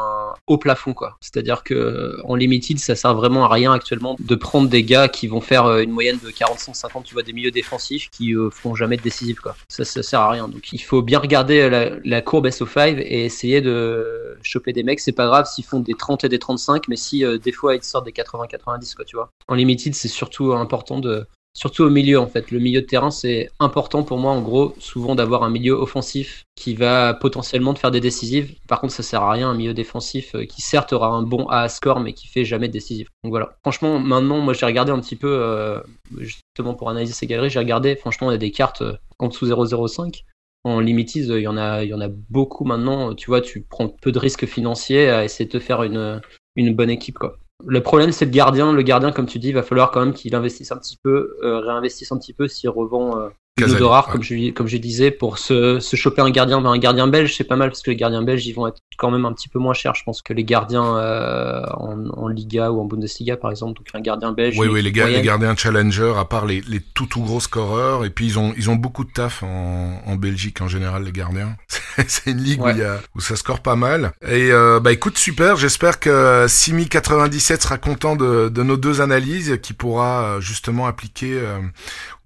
haut 0.45 0.57
plafond 0.57 0.93
quoi. 0.93 1.17
C'est-à-dire 1.19 1.63
que 1.63 2.19
en 2.23 2.35
limited, 2.35 2.77
ça 2.77 2.95
sert 2.95 3.15
vraiment 3.15 3.45
à 3.45 3.49
rien 3.49 3.73
actuellement 3.73 4.15
de 4.19 4.35
prendre 4.35 4.69
des 4.69 4.83
gars 4.83 5.07
qui 5.07 5.27
vont 5.27 5.41
faire 5.41 5.65
euh, 5.65 5.81
une 5.81 5.91
moyenne 5.91 6.19
de 6.23 6.29
40-50, 6.29 7.03
tu 7.03 7.13
vois, 7.13 7.23
des 7.23 7.33
milieux 7.33 7.51
défensifs 7.51 8.09
qui 8.11 8.33
euh, 8.33 8.49
feront 8.51 8.75
jamais 8.75 8.97
de 8.97 9.01
décisif 9.01 9.39
quoi. 9.39 9.55
Ça, 9.67 9.83
ça 9.83 10.03
sert 10.03 10.21
à 10.21 10.29
rien. 10.29 10.47
Donc 10.47 10.71
il 10.71 10.81
faut 10.81 11.01
bien 11.01 11.19
regarder 11.19 11.69
la, 12.03 12.21
courbe 12.21 12.47
SO5 12.47 12.99
et 12.99 13.25
essayer 13.25 13.61
de 13.61 14.37
choper 14.43 14.73
des 14.73 14.83
mecs. 14.83 14.99
C'est 14.99 15.11
pas 15.11 15.25
grave 15.25 15.47
s'ils 15.47 15.65
font 15.65 15.79
des 15.79 15.93
30 15.95 16.23
et 16.25 16.29
des 16.29 16.39
35, 16.39 16.87
mais 16.87 16.95
si 16.95 17.23
des 17.41 17.51
fois 17.51 17.75
ils 17.75 17.83
sortent 17.83 18.05
des 18.05 18.11
80-90 18.11 18.95
quoi, 18.95 19.05
tu 19.05 19.15
vois. 19.15 19.29
En 19.47 19.55
limited, 19.55 19.95
c'est 19.95 20.07
surtout 20.07 20.53
important 20.53 20.99
de 20.99 21.25
surtout 21.57 21.83
au 21.83 21.89
milieu 21.89 22.19
en 22.19 22.27
fait. 22.27 22.51
Le 22.51 22.59
milieu 22.59 22.81
de 22.81 22.85
terrain, 22.85 23.09
c'est 23.09 23.49
important 23.59 24.03
pour 24.03 24.19
moi 24.19 24.31
en 24.31 24.41
gros, 24.41 24.75
souvent 24.77 25.15
d'avoir 25.15 25.41
un 25.41 25.49
milieu 25.49 25.73
offensif 25.73 26.45
qui 26.55 26.75
va 26.75 27.15
potentiellement 27.15 27.73
te 27.73 27.79
faire 27.79 27.89
des 27.89 27.99
décisives. 27.99 28.53
Par 28.67 28.79
contre, 28.79 28.93
ça 28.93 29.01
sert 29.01 29.23
à 29.23 29.31
rien 29.31 29.49
un 29.49 29.55
milieu 29.55 29.73
défensif 29.73 30.35
euh, 30.35 30.45
qui 30.45 30.61
certes 30.61 30.93
aura 30.93 31.07
un 31.07 31.23
bon 31.23 31.47
A 31.47 31.67
score 31.67 31.99
mais 31.99 32.13
qui 32.13 32.27
fait 32.27 32.45
jamais 32.45 32.67
de 32.67 32.73
décisif. 32.73 33.07
Donc 33.23 33.31
voilà. 33.31 33.57
Franchement, 33.63 33.97
maintenant, 33.97 34.37
moi 34.37 34.53
j'ai 34.53 34.67
regardé 34.67 34.91
un 34.91 34.99
petit 34.99 35.15
peu 35.15 35.29
euh, 35.31 35.79
justement 36.19 36.75
pour 36.75 36.91
analyser 36.91 37.13
ces 37.13 37.25
galeries, 37.25 37.49
j'ai 37.49 37.59
regardé. 37.59 37.95
Franchement, 37.95 38.29
il 38.29 38.33
y 38.33 38.35
a 38.35 38.39
des 38.39 38.51
cartes 38.51 38.83
euh, 38.83 38.93
en 39.17 39.27
dessous 39.27 39.47
0,05 39.47 40.23
en 40.63 40.79
limited, 40.79 41.25
il 41.29 41.39
y 41.39 41.47
en 41.47 41.57
a, 41.57 41.83
il 41.83 41.89
y 41.89 41.93
en 41.93 42.01
a 42.01 42.09
beaucoup 42.29 42.65
maintenant. 42.65 43.15
Tu 43.15 43.27
vois, 43.27 43.41
tu 43.41 43.61
prends 43.61 43.87
peu 43.89 44.11
de 44.11 44.19
risques 44.19 44.45
financiers 44.45 45.09
à 45.09 45.23
essayer 45.23 45.45
de 45.45 45.51
te 45.51 45.59
faire 45.59 45.81
une, 45.83 46.21
une 46.55 46.75
bonne 46.75 46.89
équipe, 46.89 47.17
quoi. 47.17 47.39
Le 47.65 47.81
problème, 47.81 48.11
c'est 48.11 48.25
le 48.25 48.31
gardien. 48.31 48.71
Le 48.71 48.81
gardien, 48.83 49.11
comme 49.11 49.25
tu 49.25 49.39
dis, 49.39 49.49
il 49.49 49.53
va 49.53 49.63
falloir 49.63 49.91
quand 49.91 49.99
même 50.05 50.13
qu'il 50.13 50.35
investisse 50.35 50.71
un 50.71 50.77
petit 50.77 50.97
peu, 50.97 51.37
euh, 51.43 51.59
réinvestisse 51.59 52.11
un 52.11 52.17
petit 52.17 52.33
peu 52.33 52.47
s'il 52.47 52.69
revend 52.69 53.19
euh, 53.19 53.29
une 53.65 53.73
de 53.75 53.83
rare, 53.83 54.07
ouais. 54.07 54.11
comme 54.13 54.23
je, 54.23 54.51
comme 54.51 54.67
je 54.67 54.77
disais, 54.77 55.11
pour 55.11 55.37
se, 55.37 55.79
se 55.79 55.95
choper 55.95 56.21
un 56.21 56.29
gardien. 56.29 56.61
Ben, 56.61 56.69
un 56.71 56.77
gardien 56.77 57.07
belge, 57.07 57.35
c'est 57.35 57.43
pas 57.43 57.55
mal 57.55 57.69
parce 57.69 57.81
que 57.81 57.89
les 57.91 57.95
gardiens 57.97 58.21
belges, 58.23 58.45
ils 58.45 58.53
vont 58.53 58.67
être 58.67 58.77
quand 58.97 59.11
même 59.11 59.25
un 59.25 59.33
petit 59.33 59.49
peu 59.49 59.59
moins 59.59 59.73
chers, 59.73 59.95
je 59.95 60.03
pense, 60.03 60.21
que 60.21 60.33
les 60.33 60.43
gardiens 60.43 60.97
euh, 60.97 61.61
en, 61.73 62.07
en 62.09 62.27
Liga 62.27 62.71
ou 62.71 62.81
en 62.81 62.85
Bundesliga, 62.85 63.37
par 63.37 63.51
exemple. 63.51 63.77
Donc 63.77 63.87
un 63.93 64.01
gardien 64.01 64.31
belge. 64.31 64.57
Oui, 64.57 64.67
oui, 64.67 64.81
les, 64.81 64.91
gars, 64.91 65.07
les 65.07 65.21
gardiens 65.21 65.55
challenger, 65.55 66.13
à 66.17 66.25
part 66.25 66.45
les, 66.45 66.61
les 66.67 66.79
tout 66.79 67.05
tout 67.05 67.21
gros 67.21 67.39
scoreurs, 67.39 68.05
et 68.05 68.09
puis 68.09 68.25
ils 68.25 68.39
ont 68.39 68.53
ils 68.57 68.69
ont 68.69 68.75
beaucoup 68.75 69.03
de 69.05 69.11
taf 69.11 69.43
en, 69.43 70.01
en 70.05 70.15
Belgique 70.15 70.61
en 70.61 70.67
général 70.67 71.03
les 71.03 71.11
gardiens. 71.11 71.55
C'est 72.07 72.31
une 72.31 72.37
ligue 72.37 72.61
où, 72.61 72.65
Ouais. 72.65 72.73
il 72.73 72.79
y 72.79 72.83
a, 72.83 72.99
où 73.15 73.21
ça 73.21 73.35
score 73.35 73.61
pas 73.61 73.75
mal. 73.75 74.11
Et 74.27 74.51
euh, 74.51 74.79
bah 74.79 74.91
écoute 74.91 75.17
super, 75.17 75.55
j'espère 75.55 75.99
que 75.99 76.45
Simi 76.47 76.87
97 76.89 77.61
sera 77.63 77.77
content 77.77 78.15
de, 78.15 78.49
de 78.49 78.63
nos 78.63 78.77
deux 78.77 78.99
analyses, 79.01 79.57
qui 79.63 79.73
pourra 79.73 80.23
euh, 80.23 80.39
justement 80.41 80.85
appliquer 80.87 81.33
euh, 81.33 81.59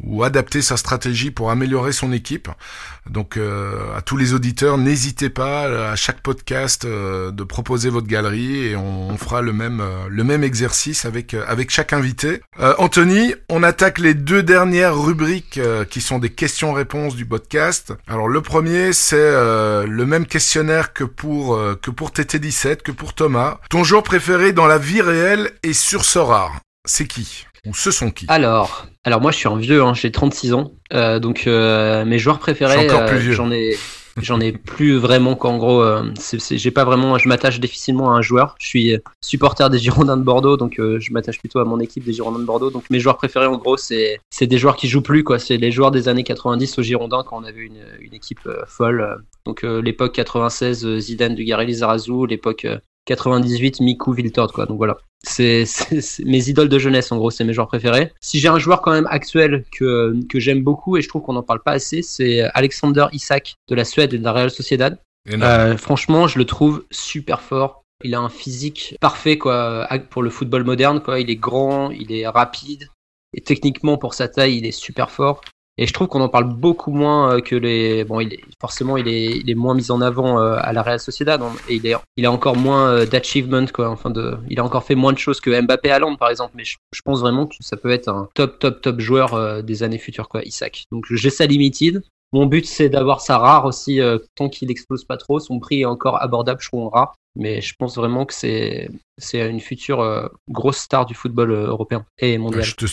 ou 0.03 0.23
adapter 0.23 0.61
sa 0.61 0.77
stratégie 0.77 1.20
pour 1.29 1.51
améliorer 1.51 1.91
son 1.91 2.11
équipe. 2.11 2.49
Donc 3.09 3.37
euh, 3.37 3.95
à 3.95 4.01
tous 4.01 4.15
les 4.15 4.33
auditeurs, 4.33 4.77
n'hésitez 4.77 5.29
pas 5.29 5.67
euh, 5.67 5.91
à 5.91 5.95
chaque 5.95 6.21
podcast 6.21 6.85
euh, 6.85 7.31
de 7.31 7.43
proposer 7.43 7.89
votre 7.89 8.07
galerie 8.07 8.67
et 8.67 8.75
on, 8.75 9.17
fera 9.17 9.41
le 9.41 9.53
même 9.53 9.81
euh, 9.81 10.07
le 10.09 10.23
même 10.23 10.43
exercice 10.43 11.05
avec 11.05 11.33
avec 11.33 11.69
chaque 11.69 11.93
invité. 11.93 12.41
Anthony, 12.77 13.33
on 13.49 13.61
attaque 13.61 13.99
les 13.99 14.13
deux 14.13 14.41
dernières 14.41 14.97
rubriques 14.97 15.59
qui 15.89 16.01
sont 16.01 16.19
des 16.19 16.29
questions-réponses 16.29 17.15
du 17.15 17.25
podcast. 17.25 17.93
Alors 18.07 18.27
le 18.27 18.41
premier 18.41 18.93
c'est 18.93 19.17
le 19.17 20.05
même 20.05 20.25
questionnaire 20.25 20.93
que 20.93 21.03
pour 21.03 21.59
que 21.81 21.91
pour 21.91 22.09
TT17 22.11 22.77
que 22.77 22.91
pour 22.91 23.13
Thomas. 23.13 23.59
Ton 23.69 23.83
joueur 23.83 24.03
préféré 24.03 24.53
dans 24.53 24.67
la 24.67 24.77
vie 24.77 25.01
réelle 25.01 25.51
et 25.63 25.73
sur 25.73 26.05
Sorare, 26.05 26.59
c'est 26.85 27.05
qui? 27.05 27.45
Ou 27.67 27.73
ce 27.73 27.91
sont 27.91 28.11
qui? 28.11 28.25
Alors, 28.27 28.87
alors 29.03 29.21
moi 29.21 29.31
je 29.31 29.37
suis 29.37 29.47
un 29.47 29.57
vieux, 29.57 29.83
hein, 29.83 29.93
j'ai 29.93 30.11
36 30.11 30.53
ans, 30.53 30.71
euh, 30.93 31.19
donc 31.19 31.43
euh, 31.45 32.05
mes 32.05 32.19
joueurs 32.19 32.39
préférés, 32.39 32.89
euh, 32.89 33.31
j'en 33.31 33.51
ai, 33.51 33.77
j'en 34.21 34.39
ai 34.39 34.51
plus 34.51 34.97
vraiment 34.97 35.35
qu'en 35.35 35.57
gros, 35.57 35.83
j'ai 36.49 36.71
pas 36.71 36.85
vraiment, 36.85 37.17
je 37.17 37.27
m'attache 37.27 37.59
difficilement 37.59 38.13
à 38.13 38.17
un 38.17 38.21
joueur. 38.21 38.55
Je 38.59 38.67
suis 38.67 38.97
supporter 39.21 39.69
des 39.69 39.77
Girondins 39.77 40.17
de 40.17 40.23
Bordeaux, 40.23 40.57
donc 40.57 40.75
je 40.77 41.13
m'attache 41.13 41.39
plutôt 41.39 41.59
à 41.59 41.65
mon 41.65 41.79
équipe 41.79 42.03
des 42.03 42.13
Girondins 42.13 42.39
de 42.39 42.45
Bordeaux. 42.45 42.71
Donc 42.71 42.89
mes 42.89 42.99
joueurs 42.99 43.17
préférés 43.17 43.45
en 43.45 43.57
gros, 43.57 43.77
c'est 43.77 44.19
c'est 44.29 44.47
des 44.47 44.57
joueurs 44.57 44.75
qui 44.75 44.87
jouent 44.87 45.03
plus 45.03 45.23
quoi, 45.23 45.37
c'est 45.37 45.57
les 45.57 45.71
joueurs 45.71 45.91
des 45.91 46.07
années 46.07 46.23
90 46.23 46.79
aux 46.79 46.83
Girondins 46.83 47.23
quand 47.23 47.37
on 47.39 47.43
avait 47.43 47.61
une, 47.61 47.83
une 47.99 48.13
équipe 48.13 48.49
folle. 48.67 49.23
Donc 49.45 49.63
l'époque 49.63 50.13
96, 50.13 50.85
euh, 50.85 50.99
Zidane, 50.99 51.35
Dugarry, 51.35 51.65
Lizarazu, 51.65 52.27
l'époque 52.27 52.67
98, 53.05 53.81
Miku, 53.81 54.13
Viltord 54.13 54.53
quoi. 54.53 54.65
Donc 54.65 54.77
voilà. 54.77 54.97
C'est 55.23 55.65
mes 56.25 56.49
idoles 56.49 56.69
de 56.69 56.79
jeunesse 56.79 57.11
en 57.11 57.17
gros 57.17 57.29
c'est 57.29 57.43
mes 57.43 57.53
joueurs 57.53 57.67
préférés. 57.67 58.11
Si 58.21 58.39
j'ai 58.39 58.47
un 58.47 58.57
joueur 58.57 58.81
quand 58.81 58.91
même 58.91 59.07
actuel 59.07 59.65
que 59.71 60.15
que 60.27 60.39
j'aime 60.39 60.63
beaucoup 60.63 60.97
et 60.97 61.03
je 61.03 61.07
trouve 61.07 61.21
qu'on 61.21 61.33
n'en 61.33 61.43
parle 61.43 61.61
pas 61.61 61.73
assez 61.73 62.01
c'est 62.01 62.41
Alexander 62.55 63.05
Isak 63.13 63.53
de 63.69 63.75
la 63.75 63.85
Suède 63.85 64.15
et 64.15 64.17
de 64.17 64.23
la 64.23 64.31
Real 64.31 64.49
Sociedad. 64.49 64.97
Euh, 65.29 65.77
franchement 65.77 66.27
je 66.27 66.39
le 66.39 66.45
trouve 66.45 66.85
super 66.89 67.41
fort. 67.41 67.83
Il 68.03 68.15
a 68.15 68.19
un 68.19 68.29
physique 68.29 68.95
parfait 68.99 69.37
quoi 69.37 69.87
pour 70.09 70.23
le 70.23 70.31
football 70.31 70.63
moderne 70.63 71.01
quoi. 71.03 71.19
Il 71.19 71.29
est 71.29 71.35
grand 71.35 71.91
il 71.91 72.11
est 72.11 72.27
rapide. 72.27 72.89
Et 73.35 73.41
techniquement 73.41 73.99
pour 73.99 74.15
sa 74.15 74.27
taille 74.27 74.57
il 74.57 74.65
est 74.65 74.71
super 74.71 75.11
fort 75.11 75.41
et 75.77 75.87
je 75.87 75.93
trouve 75.93 76.07
qu'on 76.07 76.21
en 76.21 76.29
parle 76.29 76.53
beaucoup 76.53 76.91
moins 76.91 77.35
euh, 77.35 77.41
que 77.41 77.55
les. 77.55 78.03
Bon, 78.03 78.19
il 78.19 78.33
est, 78.33 78.41
forcément, 78.59 78.97
il 78.97 79.07
est, 79.07 79.55
moins 79.55 79.73
mis 79.73 79.89
en 79.89 80.01
avant 80.01 80.39
euh, 80.39 80.57
à 80.59 80.73
la 80.73 80.83
Real 80.83 80.99
Sociedad 80.99 81.41
hein, 81.41 81.51
et 81.69 81.75
il 81.75 81.87
est, 81.87 82.25
a 82.25 82.31
encore 82.31 82.57
moins 82.57 82.89
euh, 82.89 83.05
d'achievement 83.05 83.65
quoi. 83.67 83.89
Enfin, 83.89 84.11
il 84.49 84.59
a 84.59 84.65
encore 84.65 84.83
fait 84.83 84.95
moins 84.95 85.13
de 85.13 85.17
choses 85.17 85.39
que 85.39 85.61
Mbappé, 85.61 85.89
Haaland 85.89 86.17
par 86.17 86.29
exemple. 86.29 86.53
Mais 86.55 86.65
je, 86.65 86.77
pense 87.03 87.21
vraiment 87.21 87.47
que 87.47 87.55
ça 87.61 87.77
peut 87.77 87.89
être 87.89 88.09
un 88.09 88.29
top, 88.35 88.59
top, 88.59 88.81
top 88.81 88.99
joueur 88.99 89.63
des 89.63 89.83
années 89.83 89.97
futures 89.97 90.29
quoi, 90.29 90.43
Isaac. 90.43 90.85
Donc 90.91 91.05
j'ai 91.09 91.29
sa 91.29 91.45
limited. 91.45 92.03
Mon 92.33 92.45
but 92.45 92.65
c'est 92.65 92.89
d'avoir 92.89 93.21
sa 93.21 93.37
rare 93.37 93.65
aussi 93.65 93.99
tant 94.35 94.49
qu'il 94.49 94.69
explose 94.71 95.03
pas 95.03 95.17
trop. 95.17 95.39
Son 95.39 95.59
prix 95.59 95.81
est 95.81 95.85
encore 95.85 96.21
abordable, 96.21 96.61
je 96.61 96.67
trouve 96.67 96.83
en 96.83 96.89
rare. 96.89 97.15
Mais 97.35 97.61
je 97.61 97.73
pense 97.77 97.95
vraiment 97.95 98.25
que 98.25 98.33
c'est 98.33 98.89
une 99.33 99.59
future 99.61 100.29
grosse 100.49 100.77
star 100.77 101.05
du 101.05 101.15
football 101.15 101.51
européen 101.51 102.05
et 102.19 102.37
mondial. 102.37 102.63
Je, 102.63 102.75
te 102.75 102.85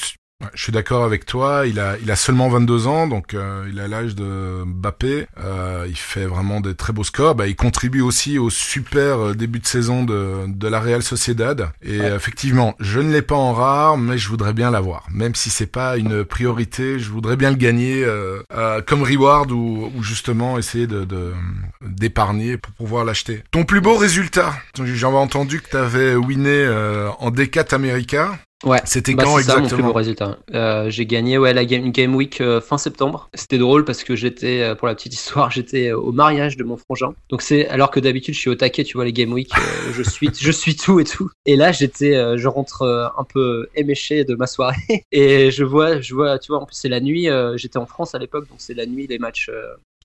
ouais, 0.43 0.49
je 0.55 0.63
suis 0.63 0.73
d'accord 0.73 1.05
avec 1.05 1.27
toi. 1.27 1.67
Il 1.67 1.81
a, 1.81 1.97
il 2.03 2.11
a 2.11 2.17
seulement 2.17 2.49
22 2.49 2.87
ans, 2.87 3.07
donc 3.07 3.35
euh, 3.35 3.67
il 3.71 3.81
a 3.81 3.89
l'âge 3.89 4.15
de 4.15 4.63
Mbappé. 4.65 5.27
Euh, 5.43 5.87
il 5.89 5.97
fait 5.97 6.27
vraiment 6.27 6.61
des 6.61 6.75
très 6.75 6.93
beaux 6.93 7.05
scores. 7.05 7.35
Bah, 7.35 7.47
il 7.47 7.57
contribue 7.57 8.01
aussi 8.01 8.39
au 8.39 8.51
super 8.51 9.19
euh, 9.29 9.35
début 9.35 9.59
de 9.59 9.67
saison 9.67 10.05
de, 10.05 10.45
de 10.47 10.69
la 10.69 10.81
Real 10.81 11.03
Sociedad. 11.03 11.71
Et 11.83 11.99
Ouais. 11.99 12.15
effectivement, 12.15 12.75
je 12.81 13.01
ne 13.01 13.13
l'ai 13.13 13.23
pas 13.23 13.35
en 13.35 13.53
rare, 13.53 13.97
mais 13.99 14.19
je 14.19 14.29
voudrais 14.29 14.53
bien 14.53 14.71
l'avoir. 14.71 15.07
Même 15.11 15.35
si 15.35 15.51
c'est 15.51 15.67
pas 15.67 15.97
une 15.97 16.25
priorité, 16.25 16.99
je 17.01 17.11
voudrais 17.11 17.37
bien 17.37 17.51
le 17.51 17.57
gagner 17.57 18.05
euh, 18.05 18.41
euh, 18.55 18.81
comme 18.83 19.03
reward 19.03 19.51
ou, 19.51 19.91
ou 19.97 20.03
justement 20.03 20.59
essayer 20.59 20.87
de 20.87 21.05
de- 21.05 21.33
d'épargner 21.83 22.57
pour 22.57 22.73
pouvoir 22.75 23.05
l'acheter. 23.05 23.43
Ton 23.51 23.65
plus 23.65 23.81
beau 23.81 23.97
résultat 23.97 24.53
J'avais 24.85 25.17
entendu 25.17 25.61
que 25.61 25.71
tu 25.71 25.77
avais 25.77 26.15
winné 26.15 26.51
euh, 26.51 27.09
en 27.19 27.31
D4 27.31 27.75
America. 27.75 28.39
Ouais. 28.65 28.81
C'était 28.85 29.15
Bah, 29.15 29.23
quand 29.23 29.31
ça 29.31 29.37
mon 29.37 29.43
plus 29.43 29.61
exactement 29.61 29.89
beau 29.89 29.93
résultat. 29.93 30.39
Euh, 30.53 30.91
j'ai 30.91 31.07
gagné 31.07 31.39
ouais 31.39 31.55
la 31.55 31.65
game, 31.65 31.91
game 31.93 32.15
week 32.15 32.41
euh, 32.41 32.61
fin 32.61 32.77
septembre. 32.77 33.29
C'était 33.35 33.59
drôle 33.59 33.85
parce 33.85 34.03
que 34.03 34.17
j'étais 34.17 34.63
euh, 34.63 34.75
pour 34.75 34.89
la 34.89 34.95
petite 34.97 35.15
histoire, 35.15 35.51
j'étais 35.53 35.93
au 35.93 36.11
mariage 36.11 36.57
de 36.57 36.65
mon 36.65 36.77
frangin. 36.77 37.15
Donc 37.31 37.43
c'est 37.43 37.69
alors 37.69 37.91
que 37.91 38.01
d'habitude 38.01 38.35
je 38.35 38.41
suis 38.41 38.51
au 38.51 38.57
taquet, 38.57 38.83
tu 38.83 38.97
vois 38.97 39.05
les 39.05 39.13
game 39.13 39.33
week, 39.33 39.51
je 39.93 40.03
suis 40.03 40.31
je 40.39 40.51
suis 40.51 40.75
tout 40.75 40.99
et 40.99 41.05
tout. 41.05 41.31
Et 41.47 41.55
là 41.55 41.71
j'étais 41.71 42.37
je 42.37 42.49
rentre 42.49 42.83
un 43.17 43.25
peu 43.25 43.69
éméché 43.77 44.25
de 44.25 44.35
ma 44.35 44.47
soirée 44.47 45.05
et 45.13 45.51
je 45.53 45.65
vois 45.65 46.01
je 46.01 46.15
vois 46.15 46.39
tu 46.39 46.51
vois 46.51 46.61
en 46.61 46.67
plus 46.67 46.77
c'est 46.77 46.89
la 46.89 47.01
nuit, 47.01 47.29
j'étais 47.57 47.79
en 47.79 47.87
France 47.87 48.15
à 48.15 48.19
l'époque 48.19 48.49
donc 48.49 48.59
c'est 48.59 48.75
la 48.75 48.87
nuit 48.87 49.07
les 49.07 49.19
matchs 49.19 49.51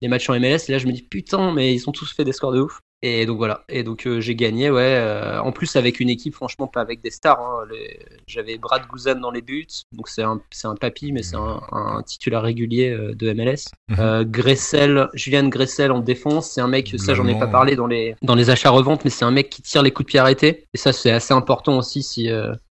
les 0.01 0.08
matchs 0.08 0.30
en 0.30 0.39
MLS 0.39 0.60
et 0.68 0.72
là 0.72 0.78
je 0.78 0.86
me 0.86 0.91
dis 0.91 1.01
putain 1.01 1.51
mais 1.54 1.74
ils 1.74 1.89
ont 1.89 1.91
tous 1.91 2.14
fait 2.14 2.24
des 2.24 2.34
scores 2.34 2.51
de 2.51 2.62
ouf. 2.62 2.82
Et 3.06 3.26
donc 3.26 3.36
voilà. 3.38 3.66
Et 3.68 3.84
donc 3.84 4.08
euh, 4.08 4.22
j'ai 4.22 4.34
gagné, 4.34 4.72
ouais. 4.72 4.82
euh, 4.82 5.39
en 5.41 5.51
plus 5.51 5.76
avec 5.76 5.99
une 5.99 6.10
équipe, 6.10 6.34
franchement, 6.34 6.68
pas 6.68 6.80
avec 6.80 7.01
des 7.01 7.12
stars. 7.12 7.39
hein, 7.41 7.66
les- 7.70 7.99
J'avais 8.28 8.58
Brad 8.58 8.84
Guzan 8.91 9.16
dans 9.20 9.30
les 9.30 9.41
buts, 9.41 9.68
donc 9.91 10.08
c'est 10.08 10.24
un, 10.24 10.39
c'est 10.51 10.68
un 10.68 10.76
papy, 10.76 11.12
mais 11.12 11.22
c'est 11.22 11.36
un, 11.36 11.60
un 11.74 12.01
titulaire 12.04 12.41
régulier 12.43 12.89
euh, 12.91 13.14
de 13.14 13.34
MLS. 13.34 13.72
Mhm. 13.89 14.24
Gressel, 14.24 15.10
Julian 15.14 15.49
Gressel 15.49 15.91
en 15.91 15.99
défense, 15.99 16.49
c'est 16.49 16.62
un 16.62 16.68
mec, 16.70 16.95
ça 16.97 17.14
j'en 17.14 17.28
ai 17.28 17.38
pas 17.38 17.47
parlé 17.47 17.76
dans 17.76 17.88
les 17.88 18.16
dans 18.22 18.36
les 18.36 18.49
achats 18.49 18.70
reventes, 18.70 19.04
mais 19.04 19.10
c'est 19.12 19.26
un 19.26 19.32
mec 19.32 19.49
qui 19.49 19.62
tire 19.62 19.84
les 19.84 19.91
coups 19.91 20.06
de 20.08 20.12
pied 20.12 20.20
arrêtés. 20.20 20.66
Et 20.74 20.78
ça 20.78 20.93
c'est 20.93 21.12
assez 21.12 21.34
important 21.34 21.78
aussi 21.78 22.01
si 22.04 22.30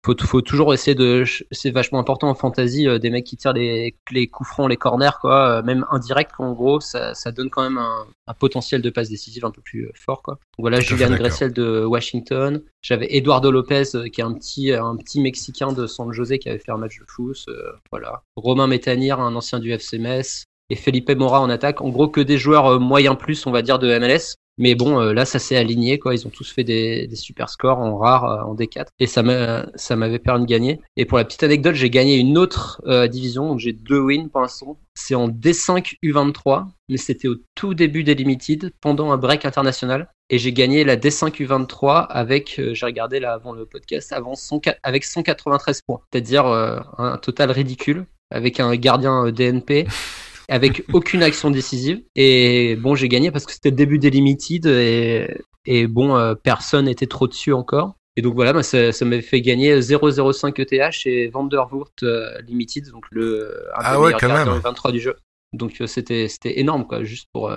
faut, 0.05 0.15
faut 0.23 0.41
toujours 0.41 0.73
essayer 0.73 0.93
de 0.93 1.23
c'est 1.51 1.71
vachement 1.71 1.99
important 1.99 2.29
en 2.29 2.35
fantasy 2.35 2.87
euh, 2.87 2.99
des 2.99 3.09
mecs 3.09 3.25
qui 3.25 3.37
tirent 3.37 3.53
les, 3.53 3.95
les 4.11 4.27
coups 4.27 4.47
francs 4.47 4.69
les 4.69 4.77
corners 4.77 5.17
quoi 5.19 5.49
euh, 5.49 5.63
même 5.63 5.85
indirect 5.89 6.31
en 6.37 6.53
gros 6.53 6.79
ça, 6.79 7.15
ça 7.15 7.31
donne 7.31 7.49
quand 7.49 7.63
même 7.63 7.79
un, 7.79 8.05
un 8.27 8.33
potentiel 8.35 8.81
de 8.83 8.89
passe 8.91 9.09
décisive 9.09 9.45
un 9.45 9.51
peu 9.51 9.61
plus 9.61 9.85
euh, 9.85 9.91
fort 9.95 10.21
quoi. 10.21 10.35
Donc 10.35 10.63
voilà 10.63 10.79
Julian. 10.79 11.15
Gressel 11.15 11.53
de 11.53 11.85
Washington. 11.85 12.61
J'avais 12.81 13.07
Eduardo 13.09 13.51
Lopez 13.51 13.83
qui 14.11 14.21
est 14.21 14.23
un 14.23 14.33
petit 14.33 14.71
un 14.71 14.95
petit 14.97 15.19
mexicain 15.19 15.71
de 15.71 15.87
San 15.87 16.11
José 16.11 16.39
qui 16.39 16.49
avait 16.49 16.59
fait 16.59 16.71
un 16.71 16.77
match 16.77 16.99
de 16.99 17.05
foot 17.07 17.45
voilà. 17.91 18.21
Romain 18.35 18.67
Métanire 18.67 19.19
un 19.19 19.35
ancien 19.35 19.59
du 19.59 19.71
FC 19.71 19.97
Metz. 19.97 20.45
Et 20.71 20.75
Felipe 20.75 21.11
Mora 21.11 21.41
en 21.41 21.49
attaque. 21.49 21.81
En 21.81 21.89
gros 21.89 22.07
que 22.07 22.21
des 22.21 22.37
joueurs 22.37 22.79
moyens 22.79 23.15
plus 23.17 23.45
on 23.45 23.51
va 23.51 23.61
dire 23.61 23.79
de 23.79 23.87
MLS 23.99 24.35
Mais 24.57 24.75
bon, 24.75 24.99
euh, 24.99 25.13
là, 25.13 25.25
ça 25.25 25.39
s'est 25.39 25.57
aligné, 25.57 25.99
quoi. 25.99 26.13
Ils 26.13 26.25
ont 26.25 26.29
tous 26.29 26.51
fait 26.51 26.63
des, 26.63 27.09
super 27.15 27.49
scores 27.49 27.79
en 27.79 27.97
rare, 27.97 28.25
euh, 28.25 28.41
en 28.43 28.55
D4. 28.55 28.87
Et 28.99 29.07
ça 29.07 29.23
m'a, 29.23 29.67
ça 29.75 29.95
m'avait 29.95 30.19
permis 30.19 30.45
de 30.45 30.49
gagner. 30.49 30.79
Et 30.95 31.05
pour 31.05 31.17
la 31.17 31.25
petite 31.25 31.43
anecdote, 31.43 31.75
j'ai 31.75 31.89
gagné 31.89 32.17
une 32.17 32.37
autre 32.37 32.81
euh, 32.85 33.07
division. 33.07 33.49
Donc 33.49 33.59
j'ai 33.59 33.73
deux 33.73 33.99
wins 33.99 34.29
pour 34.29 34.41
l'instant. 34.41 34.79
C'est 34.93 35.15
en 35.15 35.27
D5 35.27 35.97
U23. 36.03 36.67
Mais 36.87 36.97
c'était 36.97 37.27
au 37.27 37.35
tout 37.55 37.73
début 37.73 38.03
des 38.03 38.13
Limited, 38.13 38.71
pendant 38.79 39.11
un 39.11 39.17
break 39.17 39.45
international. 39.45 40.07
Et 40.29 40.39
j'ai 40.39 40.53
gagné 40.53 40.83
la 40.83 40.97
D5 40.97 41.35
U23 41.45 42.07
avec, 42.07 42.57
euh, 42.57 42.73
j'ai 42.73 42.85
regardé 42.85 43.19
là 43.19 43.33
avant 43.33 43.53
le 43.53 43.65
podcast, 43.67 44.11
avant 44.11 44.33
100 44.33 44.61
avec 44.81 45.03
193 45.03 45.81
points. 45.81 46.01
C'est-à-dire 46.11 46.47
euh, 46.47 46.79
un 46.97 47.17
total 47.17 47.51
ridicule. 47.51 48.05
Avec 48.31 48.59
un 48.59 48.75
gardien 48.75 49.27
euh, 49.27 49.31
DNP. 49.31 49.85
avec 50.49 50.83
aucune 50.93 51.23
action 51.23 51.51
décisive. 51.51 52.01
Et 52.15 52.75
bon, 52.75 52.95
j'ai 52.95 53.09
gagné 53.09 53.31
parce 53.31 53.45
que 53.45 53.51
c'était 53.51 53.69
le 53.69 53.75
début 53.75 53.99
des 53.99 54.09
Limited 54.09 54.65
et, 54.65 55.27
et 55.65 55.87
bon, 55.87 56.15
euh, 56.15 56.35
personne 56.35 56.85
n'était 56.85 57.07
trop 57.07 57.27
dessus 57.27 57.53
encore. 57.53 57.95
Et 58.17 58.21
donc 58.21 58.35
voilà, 58.35 58.53
bah, 58.53 58.63
ça, 58.63 58.91
ça 58.91 59.03
m'avait 59.05 59.21
fait 59.21 59.41
gagner 59.41 59.77
0,05 59.79 60.61
ETH 60.61 61.05
et 61.05 61.27
Vandervoort 61.27 61.91
euh, 62.03 62.39
Limited, 62.47 62.89
donc 62.89 63.05
le 63.11 63.67
un 63.75 63.81
Ah 63.83 63.99
ouais, 63.99 64.13
quand 64.17 64.29
même. 64.29 64.47
23 64.47 64.91
du 64.91 65.01
jeu. 65.01 65.15
Donc 65.51 65.81
euh, 65.81 65.87
c'était 65.87 66.27
c'était 66.27 66.59
énorme 66.59 66.85
quoi, 66.87 67.03
juste 67.03 67.27
pour 67.33 67.51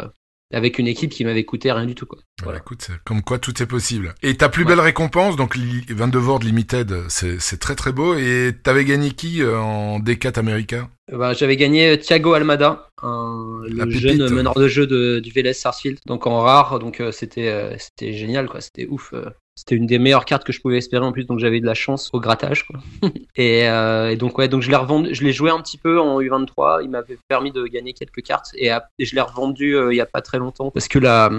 avec 0.52 0.78
une 0.78 0.86
équipe 0.86 1.10
qui 1.10 1.24
m'avait 1.24 1.44
coûté 1.44 1.70
rien 1.72 1.84
du 1.86 1.94
tout 1.94 2.06
quoi. 2.06 2.18
Voilà, 2.42 2.58
écoute, 2.58 2.88
comme 3.04 3.22
quoi 3.22 3.38
tout 3.38 3.62
est 3.62 3.66
possible. 3.66 4.14
Et 4.22 4.36
ta 4.36 4.48
plus 4.48 4.62
Ouais. 4.62 4.70
belle 4.70 4.80
récompense, 4.80 5.36
donc 5.36 5.56
li- 5.56 5.84
22 5.88 6.18
Vord 6.18 6.38
Limited, 6.38 6.94
c'est 7.08 7.58
très 7.60 7.74
très 7.74 7.92
beau. 7.92 8.14
Et 8.14 8.52
t'avais 8.62 8.84
gagné 8.84 9.10
qui 9.10 9.42
euh, 9.42 9.58
en 9.58 9.98
D4 10.00 10.38
américain 10.38 10.88
Euh, 11.12 11.18
bah, 11.18 11.32
j'avais 11.34 11.56
gagné 11.56 11.98
Thiago 11.98 12.32
Almada, 12.34 12.88
un, 13.02 13.60
le 13.68 13.84
pépite. 13.86 14.00
jeune 14.00 14.30
meneur 14.30 14.54
de 14.54 14.68
jeu 14.68 14.86
de, 14.86 15.20
du 15.20 15.30
VLS 15.30 15.54
Sarsfield, 15.54 15.98
donc 16.06 16.26
en 16.26 16.40
rare, 16.40 16.78
donc 16.78 17.00
euh, 17.00 17.12
c'était 17.12 17.48
euh, 17.48 17.74
c'était 17.78 18.12
génial 18.14 18.48
quoi, 18.48 18.60
c'était 18.60 18.86
ouf. 18.88 19.10
euh. 19.14 19.24
C'était 19.58 19.74
une 19.74 19.86
des 19.86 19.98
meilleures 19.98 20.24
cartes 20.24 20.44
que 20.44 20.52
je 20.52 20.60
pouvais 20.60 20.78
espérer 20.78 21.04
en 21.04 21.10
plus, 21.10 21.24
donc 21.24 21.40
j'avais 21.40 21.56
eu 21.56 21.60
de 21.60 21.66
la 21.66 21.74
chance 21.74 22.10
au 22.12 22.20
grattage. 22.20 22.64
Quoi. 22.64 22.78
et, 23.36 23.68
euh, 23.68 24.10
et 24.10 24.16
donc 24.16 24.38
ouais, 24.38 24.46
donc 24.46 24.62
je 24.62 24.70
l'ai 24.70 24.76
revendu, 24.76 25.12
je 25.12 25.24
l'ai 25.24 25.32
joué 25.32 25.50
un 25.50 25.60
petit 25.60 25.78
peu 25.78 26.00
en 26.00 26.20
U23. 26.20 26.84
Il 26.84 26.90
m'avait 26.90 27.18
permis 27.26 27.50
de 27.50 27.64
gagner 27.64 27.92
quelques 27.92 28.22
cartes 28.22 28.50
et, 28.54 28.70
je 29.00 29.14
l'ai 29.16 29.20
revendu 29.20 29.74
euh, 29.74 29.92
il 29.92 29.96
y 29.96 30.00
a 30.00 30.06
pas 30.06 30.22
très 30.22 30.38
longtemps 30.38 30.70
parce 30.70 30.86
que 30.86 31.00
la, 31.00 31.30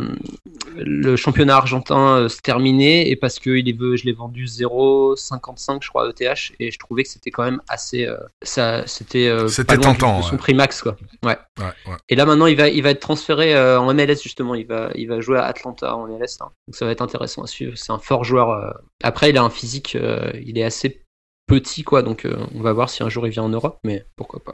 le 0.76 1.16
championnat 1.16 1.56
argentin 1.56 2.18
euh, 2.18 2.30
se 2.30 2.42
terminait 2.42 3.10
et 3.10 3.16
parce 3.16 3.40
que 3.40 3.52
il 3.52 3.70
est, 3.70 3.98
je 3.98 4.06
l'ai 4.06 4.12
vendu 4.12 4.46
0,55 4.46 5.80
je 5.82 5.90
crois 5.90 6.10
ETH 6.10 6.52
et 6.60 6.72
je 6.72 6.80
trouvais 6.80 7.04
que 7.04 7.10
c'était 7.10 7.32
quand 7.32 7.44
même 7.44 7.62
assez, 7.70 8.06
euh, 8.06 8.18
ça, 8.42 8.86
c'était 8.88 9.28
euh, 9.28 9.48
C'était 9.48 9.78
tentant, 9.78 10.20
de 10.20 10.24
son 10.24 10.32
ouais. 10.32 10.38
prix 10.38 10.54
max 10.54 10.82
quoi. 10.82 10.96
Ouais. 11.24 11.38
Ouais, 11.60 11.66
ouais. 11.88 11.98
Et 12.10 12.16
là 12.16 12.26
maintenant 12.26 12.48
il 12.48 12.58
va, 12.58 12.70
il 12.70 12.84
va 12.84 12.90
être 12.90 13.00
transféré 13.00 13.56
euh, 13.56 13.80
en 13.80 13.94
MLS 13.94 14.22
justement. 14.22 14.56
Il 14.56 14.66
va, 14.66 14.90
il 14.96 15.08
va 15.08 15.20
jouer 15.20 15.38
à 15.38 15.46
Atlanta 15.46 15.96
en 15.96 16.08
MLS. 16.08 16.38
hein. 16.42 16.50
Donc 16.68 16.76
ça 16.76 16.86
va 16.86 16.92
être 16.92 17.02
intéressant 17.02 17.44
à 17.44 17.48
suivre. 17.48 17.74
C'est 17.76 17.92
un 17.92 18.00
fort 18.10 18.24
joueur. 18.26 18.50
euh. 18.50 18.72
Après 19.04 19.30
il 19.30 19.38
a 19.38 19.44
un 19.44 19.50
physique, 19.50 19.96
euh, 19.96 20.32
il 20.46 20.58
est 20.58 20.64
assez 20.64 21.02
petit 21.48 21.84
quoi. 21.84 22.04
Donc 22.04 22.26
euh, 22.26 22.36
on 22.54 22.62
va 22.62 22.74
voir 22.74 22.90
si 22.90 23.02
un 23.02 23.10
jour 23.10 23.26
il 23.26 23.32
vient 23.32 23.44
en 23.44 23.50
Europe, 23.50 23.80
mais 23.84 24.04
pourquoi 24.18 24.40
pas. 24.44 24.54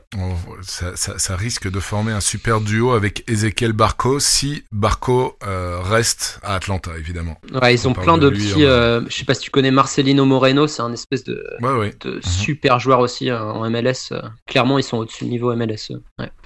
Ça, 0.62 0.96
ça- 0.96 1.18
ça 1.18 1.36
risque 1.36 1.70
de 1.70 1.80
former 1.80 2.12
un 2.14 2.20
super 2.22 2.62
duo 2.62 2.92
avec 2.92 3.30
Ezequiel 3.30 3.74
Barco 3.74 4.20
si 4.20 4.64
Barco 4.72 5.38
euh, 5.46 5.80
reste 5.82 6.40
à 6.44 6.56
Atlanta, 6.56 6.92
évidemment. 6.98 7.38
Ouais, 7.62 7.74
ils 7.76 7.86
On 7.88 7.92
ont 7.92 7.94
plein 7.94 8.18
de 8.18 8.30
petits. 8.30 8.64
euh, 8.66 9.02
je 9.10 9.16
sais 9.16 9.26
pas 9.26 9.34
si 9.34 9.42
tu 9.42 9.52
connais 9.52 9.72
Marcelino 9.72 10.24
Moreno. 10.26 10.68
C'est 10.68 10.84
un 10.84 10.94
espèce 10.94 11.24
de, 11.26 11.44
Ouais, 11.62 11.74
ouais. 11.74 11.94
de 12.02 12.20
super 12.22 12.80
joueur 12.80 13.00
aussi 13.00 13.30
euh, 13.30 13.42
en 13.42 13.70
MLS. 13.70 14.14
Clairement 14.48 14.78
ils 14.80 14.84
sont 14.84 14.98
au-dessus 14.98 15.26
du 15.26 15.32
niveau 15.32 15.54
MLS. 15.56 15.92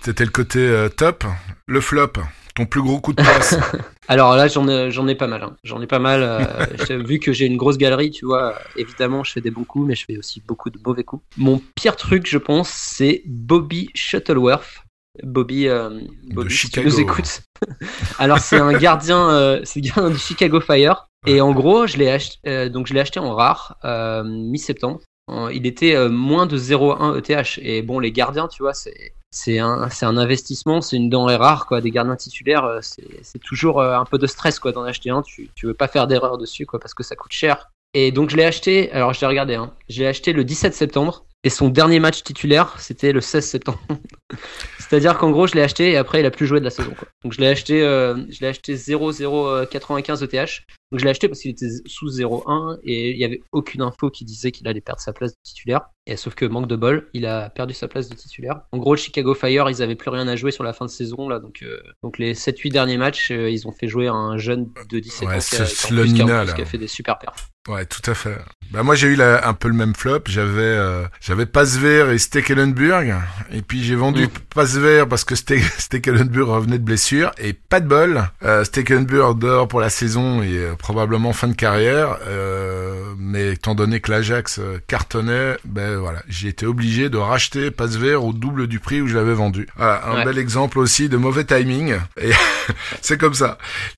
C'était 0.02 0.26
le 0.26 0.32
côté 0.32 0.88
top. 0.98 1.26
Le 1.68 1.82
flop, 1.82 2.14
ton 2.60 2.66
plus 2.66 2.82
gros 2.82 3.00
coup 3.00 3.14
de 3.14 3.24
passe. 3.24 3.58
Alors 4.08 4.36
là, 4.36 4.48
j'en 4.48 4.68
ai, 4.68 4.92
j'en 4.92 5.08
ai 5.08 5.16
pas 5.16 5.28
mal. 5.28 5.44
hein. 5.44 5.56
J'en 5.64 5.82
ai 5.82 5.88
pas 5.88 6.00
mal. 6.00 6.22
euh, 6.24 7.04
vu 7.04 7.20
que 7.20 7.32
j'ai 7.32 7.46
une 7.46 7.58
grosse 7.58 7.78
galerie, 7.78 8.12
tu 8.12 8.26
vois, 8.26 8.50
euh, 8.50 8.60
évidemment, 8.76 9.24
je 9.24 9.32
fais 9.32 9.42
des 9.42 9.52
bons 9.52 9.64
coups, 9.64 9.88
mais 9.88 9.96
je 9.96 10.06
fais 10.06 10.18
aussi 10.18 10.42
beaucoup 10.46 10.70
de 10.70 10.80
mauvais 10.86 11.04
coups. 11.04 11.24
Mon 11.38 11.62
pire 11.76 11.96
truc, 11.96 12.28
je 12.28 12.38
pense, 12.38 12.70
c'est 12.70 13.24
Bobby 13.26 13.90
Shuttleworth. 13.94 14.84
Bobby, 15.24 15.68
euh, 15.68 16.02
Bobby 16.34 16.54
si 16.54 16.70
tu 16.70 16.84
nous 16.84 17.00
écoutes. 17.00 17.42
Alors, 18.20 18.40
c'est 18.40 18.58
un 18.58 18.74
gardien, 18.74 19.30
euh, 19.30 19.62
c'est 19.64 19.82
le 19.82 19.88
gardien 19.88 20.12
du 20.12 20.18
Chicago 20.20 20.60
Fire. 20.62 21.08
Et 21.28 21.42
en 21.42 21.52
gros, 21.52 21.86
je 21.88 21.98
l'ai 21.98 22.10
acheté, 22.10 22.70
donc 22.70 22.88
je 22.88 22.94
l'ai 22.94 23.02
acheté 23.02 23.20
en 23.20 23.36
rare, 23.36 23.78
mi-septembre. 24.26 25.02
Euh, 25.30 25.54
Il 25.54 25.66
était 25.66 25.96
euh, 25.96 26.10
moins 26.10 26.46
de 26.46 26.58
0,1 26.58 27.18
ETH. 27.18 27.60
Et 27.62 27.82
bon, 27.82 28.00
les 28.00 28.12
gardiens, 28.12 28.48
tu 28.48 28.64
vois, 28.64 28.74
c'est 28.74 29.14
c'est 29.32 29.60
un, 29.60 29.88
un 30.02 30.18
investissement, 30.18 30.82
c'est 30.82 30.96
une 30.96 31.10
denrée 31.10 31.36
rare, 31.36 31.68
quoi. 31.68 31.82
Des 31.82 31.92
gardiens 31.92 32.16
titulaires, 32.16 32.66
euh, 32.66 32.80
c'est 32.82 33.40
toujours 33.40 33.82
un 33.82 34.06
peu 34.06 34.18
de 34.18 34.26
stress, 34.26 34.58
quoi, 34.58 34.72
d'en 34.72 34.84
acheter 34.84 35.12
un. 35.12 35.22
Tu, 35.22 35.50
tu 35.54 35.68
veux 35.68 35.76
pas 35.76 35.88
faire 35.88 36.08
d'erreur 36.08 36.40
dessus, 36.40 36.66
quoi, 36.66 36.80
parce 36.80 36.96
que 36.96 37.04
ça 37.04 37.16
coûte 37.16 37.32
cher. 37.32 37.70
Et 37.94 38.12
donc, 38.12 38.32
je 38.32 38.38
l'ai 38.38 38.46
acheté, 38.46 38.92
alors 38.92 39.14
je 39.14 39.22
l'ai 39.22 39.28
regardé, 39.28 39.56
hein. 39.56 39.72
Je 39.88 40.00
l'ai 40.00 40.08
acheté 40.08 40.34
le 40.34 40.44
17 40.44 40.74
septembre. 40.74 41.26
Et 41.44 41.50
son 41.50 41.70
dernier 41.70 42.00
match 42.00 42.24
titulaire, 42.24 42.76
c'était 42.80 43.14
le 43.14 43.22
16 43.22 43.46
septembre. 43.46 43.80
C'est-à-dire 44.80 45.18
qu'en 45.18 45.30
gros, 45.30 45.48
je 45.48 45.54
l'ai 45.54 45.62
acheté 45.62 45.92
et 45.92 45.98
après, 45.98 46.20
il 46.20 46.26
a 46.26 46.32
plus 46.32 46.48
joué 46.48 46.60
de 46.60 46.66
la 46.66 46.72
saison. 46.72 46.94
Donc, 47.24 47.32
je 47.34 47.40
l'ai 47.40 47.48
acheté, 47.48 47.80
je 47.80 48.42
l'ai 48.42 48.48
acheté 48.48 48.76
0,095 48.76 50.24
ETH. 50.24 50.50
Donc, 50.92 51.00
je 51.00 51.06
l'ai 51.06 51.12
acheté 51.12 51.28
parce 51.30 51.40
qu'il 51.42 51.52
était 51.52 51.70
sous 51.86 52.08
0,1 52.10 52.78
et 52.84 53.12
il 53.12 53.18
y 53.18 53.26
avait 53.26 53.42
aucune 53.52 53.82
info 53.82 54.10
qui 54.10 54.26
disait 54.26 54.52
qu'il 54.52 54.68
allait 54.68 54.82
perdre 54.82 55.02
sa 55.02 55.14
place 55.14 55.32
de 55.34 55.38
titulaire. 55.44 55.82
Et 56.08 56.18
sauf 56.18 56.34
que 56.34 56.46
manque 56.46 56.68
de 56.68 56.76
bol, 56.76 57.08
il 57.14 57.28
a 57.28 57.52
perdu 57.52 57.76
sa 57.76 57.88
place 57.88 58.10
de 58.10 58.16
titulaire. 58.16 58.62
En 58.72 58.80
gros, 58.80 58.96
le 58.96 59.00
Chicago 59.00 59.36
Fire, 59.36 59.70
ils 59.70 59.84
avaient 59.84 59.96
plus 59.96 60.10
rien 60.10 60.28
à 60.28 60.36
jouer 60.36 60.50
sur 60.50 60.64
la 60.64 60.74
fin 60.74 60.86
de 60.86 60.90
saison 60.90 61.30
là, 61.30 61.38
donc 61.40 61.60
euh, 61.62 61.80
donc 62.02 62.18
les 62.18 62.34
7-8 62.34 62.72
derniers 62.72 62.98
matchs, 62.98 63.30
euh, 63.30 63.48
ils 63.52 63.68
ont 63.68 63.72
fait 63.72 63.88
jouer 63.88 64.08
un 64.08 64.36
jeune 64.40 64.70
de 64.90 64.98
17 65.00 65.28
Ouais, 65.28 65.36
ans 65.36 65.40
qui 65.40 65.56
a, 65.58 65.66
qui 65.66 66.22
a 66.24 66.54
qui 66.56 66.62
a 66.64 66.66
fait 66.66 66.80
des 66.80 66.88
super 66.88 67.20
perfs. 67.20 67.50
Ouais, 67.68 67.86
tout 67.86 68.02
à 68.10 68.16
fait. 68.16 68.36
Bah 68.72 68.82
moi 68.82 68.96
j'ai 68.96 69.08
eu 69.10 69.16
la- 69.16 69.48
un 69.48 69.54
peu 69.54 69.68
le 69.68 69.76
même 69.76 69.94
flop. 69.94 70.22
J'avais 70.26 70.62
euh, 70.64 71.04
j'avais 71.22 71.46
Pasver 71.46 72.12
et 72.12 72.18
Stekelenburg 72.18 73.14
et 73.52 73.62
puis 73.62 73.84
j'ai 73.84 73.96
vendu 73.96 74.24
Mm. 74.26 74.30
Pasver 74.56 75.04
parce 75.08 75.24
que 75.26 75.36
Ste 75.36 75.60
Stekelenburg 75.78 76.50
revenait 76.50 76.80
de 76.80 76.84
blessure 76.84 77.32
et 77.38 77.54
pas 77.54 77.80
de 77.82 77.88
bol. 77.88 78.24
Euh, 78.44 78.64
Stekelenburg 78.64 79.38
dehors 79.38 79.68
pour 79.68 79.80
la 79.82 79.90
saison 79.92 80.42
et 80.42 80.58
euh, 80.58 80.74
probablement 80.80 81.34
fin 81.34 81.48
de 81.48 81.54
carrière. 81.54 82.18
Euh, 82.28 83.04
mais 83.18 83.52
étant 83.54 83.76
donné 83.76 84.00
que 84.00 84.10
l'Ajax 84.12 84.60
euh, 84.60 84.80
cartonnait, 84.88 85.58
ben 85.66 85.98
voilà, 85.98 86.24
j'ai 86.28 86.48
été 86.48 86.66
obligé 86.66 87.10
de 87.10 87.18
racheter 87.18 87.70
Pasver 87.72 88.16
au 88.16 88.34
double 88.34 88.68
du 88.68 88.80
prix 88.80 89.02
où 89.02 89.08
je 89.08 89.16
l'avais 89.16 89.34
vendu. 89.34 89.68
Voilà, 89.78 90.02
un 90.08 90.16
Ouais. 90.16 90.26
bel 90.26 90.38
exemple 90.40 90.80
aussi 90.80 91.10
de 91.10 91.18
mauvais 91.18 91.44
timing. 91.46 91.96
Et 92.20 92.32
c'est 93.02 93.18
comme 93.20 93.34
ça. 93.36 93.58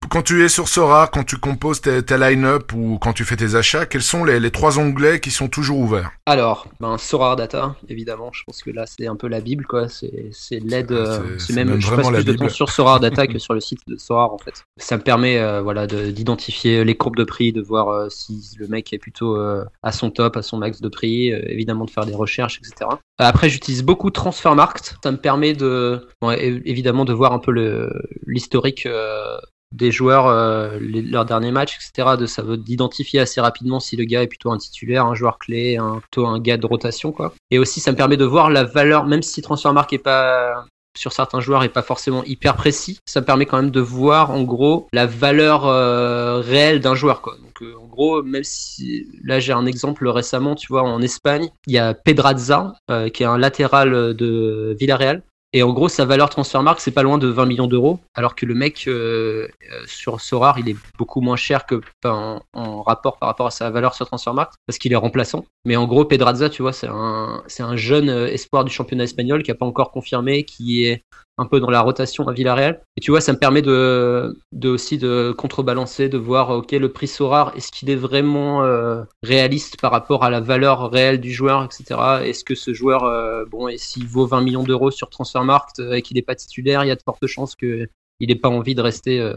Quand 0.09 0.21
tu 0.23 0.43
es 0.43 0.49
sur 0.49 0.67
Sora, 0.67 1.07
quand 1.07 1.23
tu 1.23 1.38
composes 1.38 1.82
tes, 1.82 2.03
tes 2.03 2.17
line-up 2.17 2.73
ou 2.73 2.97
quand 2.99 3.13
tu 3.13 3.23
fais 3.23 3.38
tes 3.38 3.55
achats, 3.55 3.86
quels 3.86 4.01
sont 4.01 4.25
les, 4.25 4.39
les 4.39 4.51
trois 4.51 4.77
onglets 4.79 5.19
qui 5.19 5.32
sont 5.32 5.47
toujours 5.47 5.79
ouverts? 5.79 6.11
Alors, 6.25 6.67
ben 6.79 6.97
Sorar 6.97 7.36
Data, 7.36 7.75
évidemment, 7.89 8.29
je 8.34 8.43
pense 8.45 8.61
que 8.63 8.69
là 8.71 8.86
c'est 8.86 9.07
un 9.07 9.15
peu 9.15 9.27
la 9.27 9.39
bible 9.41 9.65
quoi. 9.65 9.88
C'est 9.88 10.11
l'aide, 10.59 10.88
C'est- 10.89 10.93
euh, 10.93 11.38
c'est- 11.39 11.53
même, 11.53 11.69
même 11.69 11.82
je 11.82 11.89
passe 11.93 12.07
plus 12.09 12.23
de 12.25 12.34
temps 12.34 12.49
sur 12.49 12.69
Sorar 12.69 12.99
Data 12.99 13.27
que 13.27 13.39
sur 13.39 13.53
le 13.53 13.59
site 13.61 13.79
de 13.88 13.95
Sorar 13.97 14.34
en 14.34 14.38
fait. 14.38 14.65
Ça 14.77 14.97
me 14.97 15.01
permet 15.01 15.38
euh, 15.39 15.61
voilà 15.61 15.88
de- 15.88 16.11
d'identifier 16.72 16.84
les 16.86 16.95
courbes 16.97 17.15
de 17.15 17.24
prix, 17.24 17.51
de 17.53 17.61
voir 17.61 17.89
euh, 17.89 18.09
si 18.09 18.41
le 18.57 18.67
mec 18.67 18.93
est 18.93 18.97
plutôt 18.97 19.36
euh, 19.38 19.63
à 19.84 19.91
son 19.91 20.09
top, 20.11 20.38
à 20.38 20.41
son 20.41 20.57
max 20.57 20.82
de 20.82 20.89
prix, 20.89 21.32
euh, 21.32 21.41
évidemment 21.47 21.86
de 21.86 21.91
faire 21.91 22.05
des 22.05 22.15
recherches, 22.15 22.59
etc. 22.59 22.89
Après, 23.17 23.49
j'utilise 23.49 23.84
beaucoup 23.84 24.09
Transfermarkt. 24.09 24.95
Ça 25.03 25.11
me 25.11 25.17
permet 25.17 25.53
de, 25.53 26.07
évidemment, 26.65 27.05
de 27.05 27.13
voir 27.13 27.34
un 27.34 27.39
peu 27.39 27.51
l'historique 28.26 28.86
euh, 28.86 29.38
des 29.72 29.91
joueurs, 29.91 30.28
euh, 30.28 30.78
les- 30.82 31.01
leurs 31.01 31.26
derniers 31.26 31.51
matchs, 31.51 31.78
etc. 31.78 32.17
De 32.19 32.26
ça 32.26 32.41
veut 32.41 32.57
d'identifier 32.57 33.19
assez 33.22 33.39
rapidement 33.39 33.80
si 33.80 33.95
le 33.95 34.03
gars 34.03 34.22
est 34.24 34.28
plutôt 34.28 34.51
un 34.51 34.57
titulaire, 34.57 35.05
un 35.05 35.15
joueur 35.15 35.38
clé, 35.39 35.78
un, 35.78 35.99
plutôt 35.99 36.26
un 36.28 36.39
gars 36.39 36.57
de 36.57 36.65
rotation, 36.65 37.11
quoi. 37.11 37.34
Et 37.51 37.59
aussi, 37.59 37.80
ça 37.80 37.91
me 37.91 37.95
permet 37.97 38.17
de 38.17 38.26
voir 38.26 38.49
la 38.49 38.63
valeur, 38.65 39.05
même 39.05 39.22
si 39.22 39.41
Transfermarkt 39.41 39.93
est 39.93 39.97
pas 39.99 40.65
sur 40.97 41.13
certains 41.13 41.39
joueurs 41.39 41.63
est 41.63 41.69
pas 41.69 41.81
forcément 41.81 42.23
hyper 42.23 42.55
précis, 42.55 42.99
ça 43.05 43.21
me 43.21 43.25
permet 43.25 43.45
quand 43.45 43.57
même 43.61 43.71
de 43.71 43.79
voir 43.79 44.31
en 44.31 44.43
gros 44.43 44.87
la 44.93 45.05
valeur 45.05 45.65
euh, 45.65 46.39
réelle 46.39 46.79
d'un 46.79 46.95
joueur 46.95 47.21
quoi. 47.21 47.35
Donc 47.41 47.61
euh, 47.61 47.75
en 47.81 47.87
gros, 47.87 48.23
même 48.23 48.43
si 48.43 49.07
là 49.23 49.39
j'ai 49.39 49.53
un 49.53 49.65
exemple 49.65 50.07
récemment, 50.07 50.55
tu 50.55 50.67
vois, 50.67 50.83
en 50.83 51.01
Espagne, 51.01 51.49
il 51.67 51.73
y 51.73 51.77
a 51.77 51.93
Pedraza 51.93 52.73
euh, 52.89 53.09
qui 53.09 53.23
est 53.23 53.27
un 53.27 53.37
latéral 53.37 54.13
de 54.13 54.75
Villarreal. 54.79 55.23
Et 55.53 55.63
en 55.63 55.73
gros, 55.73 55.89
sa 55.89 56.05
valeur 56.05 56.29
transfermarkt, 56.29 56.79
c'est 56.79 56.91
pas 56.91 57.03
loin 57.03 57.17
de 57.17 57.27
20 57.27 57.45
millions 57.45 57.67
d'euros, 57.67 57.99
alors 58.13 58.35
que 58.35 58.45
le 58.45 58.55
mec 58.55 58.85
euh, 58.87 59.49
euh, 59.69 59.83
sur 59.85 60.21
Sorar, 60.21 60.57
il 60.59 60.69
est 60.69 60.77
beaucoup 60.97 61.19
moins 61.19 61.35
cher 61.35 61.65
que 61.65 61.81
en, 62.05 62.41
en 62.53 62.81
rapport 62.83 63.17
par 63.17 63.27
rapport 63.27 63.47
à 63.47 63.51
sa 63.51 63.69
valeur 63.69 63.93
sur 63.93 64.05
transfermarkt, 64.05 64.53
parce 64.65 64.77
qu'il 64.77 64.93
est 64.93 64.97
remplaçant. 64.97 65.45
Mais 65.65 65.75
en 65.75 65.87
gros, 65.87 66.05
Pedraza, 66.05 66.49
tu 66.49 66.61
vois, 66.61 66.71
c'est 66.71 66.87
un, 66.87 67.43
c'est 67.47 67.63
un 67.63 67.75
jeune 67.75 68.09
euh, 68.09 68.27
espoir 68.27 68.63
du 68.63 68.71
championnat 68.71 69.03
espagnol 69.03 69.43
qui 69.43 69.51
a 69.51 69.55
pas 69.55 69.65
encore 69.65 69.91
confirmé, 69.91 70.45
qui 70.45 70.85
est 70.85 71.03
un 71.38 71.45
peu 71.45 71.59
dans 71.59 71.69
la 71.69 71.82
rotation 71.82 72.27
à 72.27 72.34
Villarreal. 72.34 72.82
Et 72.97 73.01
tu 73.01 73.11
vois, 73.11 73.21
ça 73.21 73.34
me 73.34 73.38
permet 73.38 73.61
de, 73.61 74.36
aussi 74.63 74.97
de 74.97 75.34
contrebalancer, 75.36 76.09
de 76.09 76.17
voir, 76.17 76.49
ok, 76.49 76.71
le 76.71 76.91
prix 76.91 77.07
Sorar, 77.07 77.53
est-ce 77.55 77.71
qu'il 77.71 77.89
est 77.89 77.95
vraiment 77.95 78.63
euh, 78.63 79.03
réaliste 79.23 79.79
par 79.79 79.91
rapport 79.91 80.23
à 80.23 80.29
la 80.29 80.39
valeur 80.39 80.91
réelle 80.91 81.19
du 81.19 81.32
joueur, 81.32 81.63
etc. 81.63 81.99
Est-ce 82.23 82.43
que 82.43 82.55
ce 82.55 82.73
joueur, 82.73 83.03
euh, 83.05 83.45
bon, 83.45 83.67
et 83.67 83.77
s'il 83.77 84.07
vaut 84.07 84.25
20 84.25 84.41
millions 84.41 84.63
d'euros 84.63 84.91
sur 84.91 85.09
Transfermarkt 85.09 85.79
euh, 85.79 85.93
et 85.93 86.01
qu'il 86.01 86.15
n'est 86.15 86.21
pas 86.21 86.36
titulaire, 86.36 86.84
il 86.84 86.88
y 86.88 86.91
a 86.91 86.95
de 86.95 87.03
fortes 87.03 87.27
chances 87.27 87.55
que 87.55 87.88
il 88.19 88.27
n'ait 88.27 88.36
pas 88.36 88.49
envie 88.49 88.75
de 88.75 88.82
rester 88.84 89.34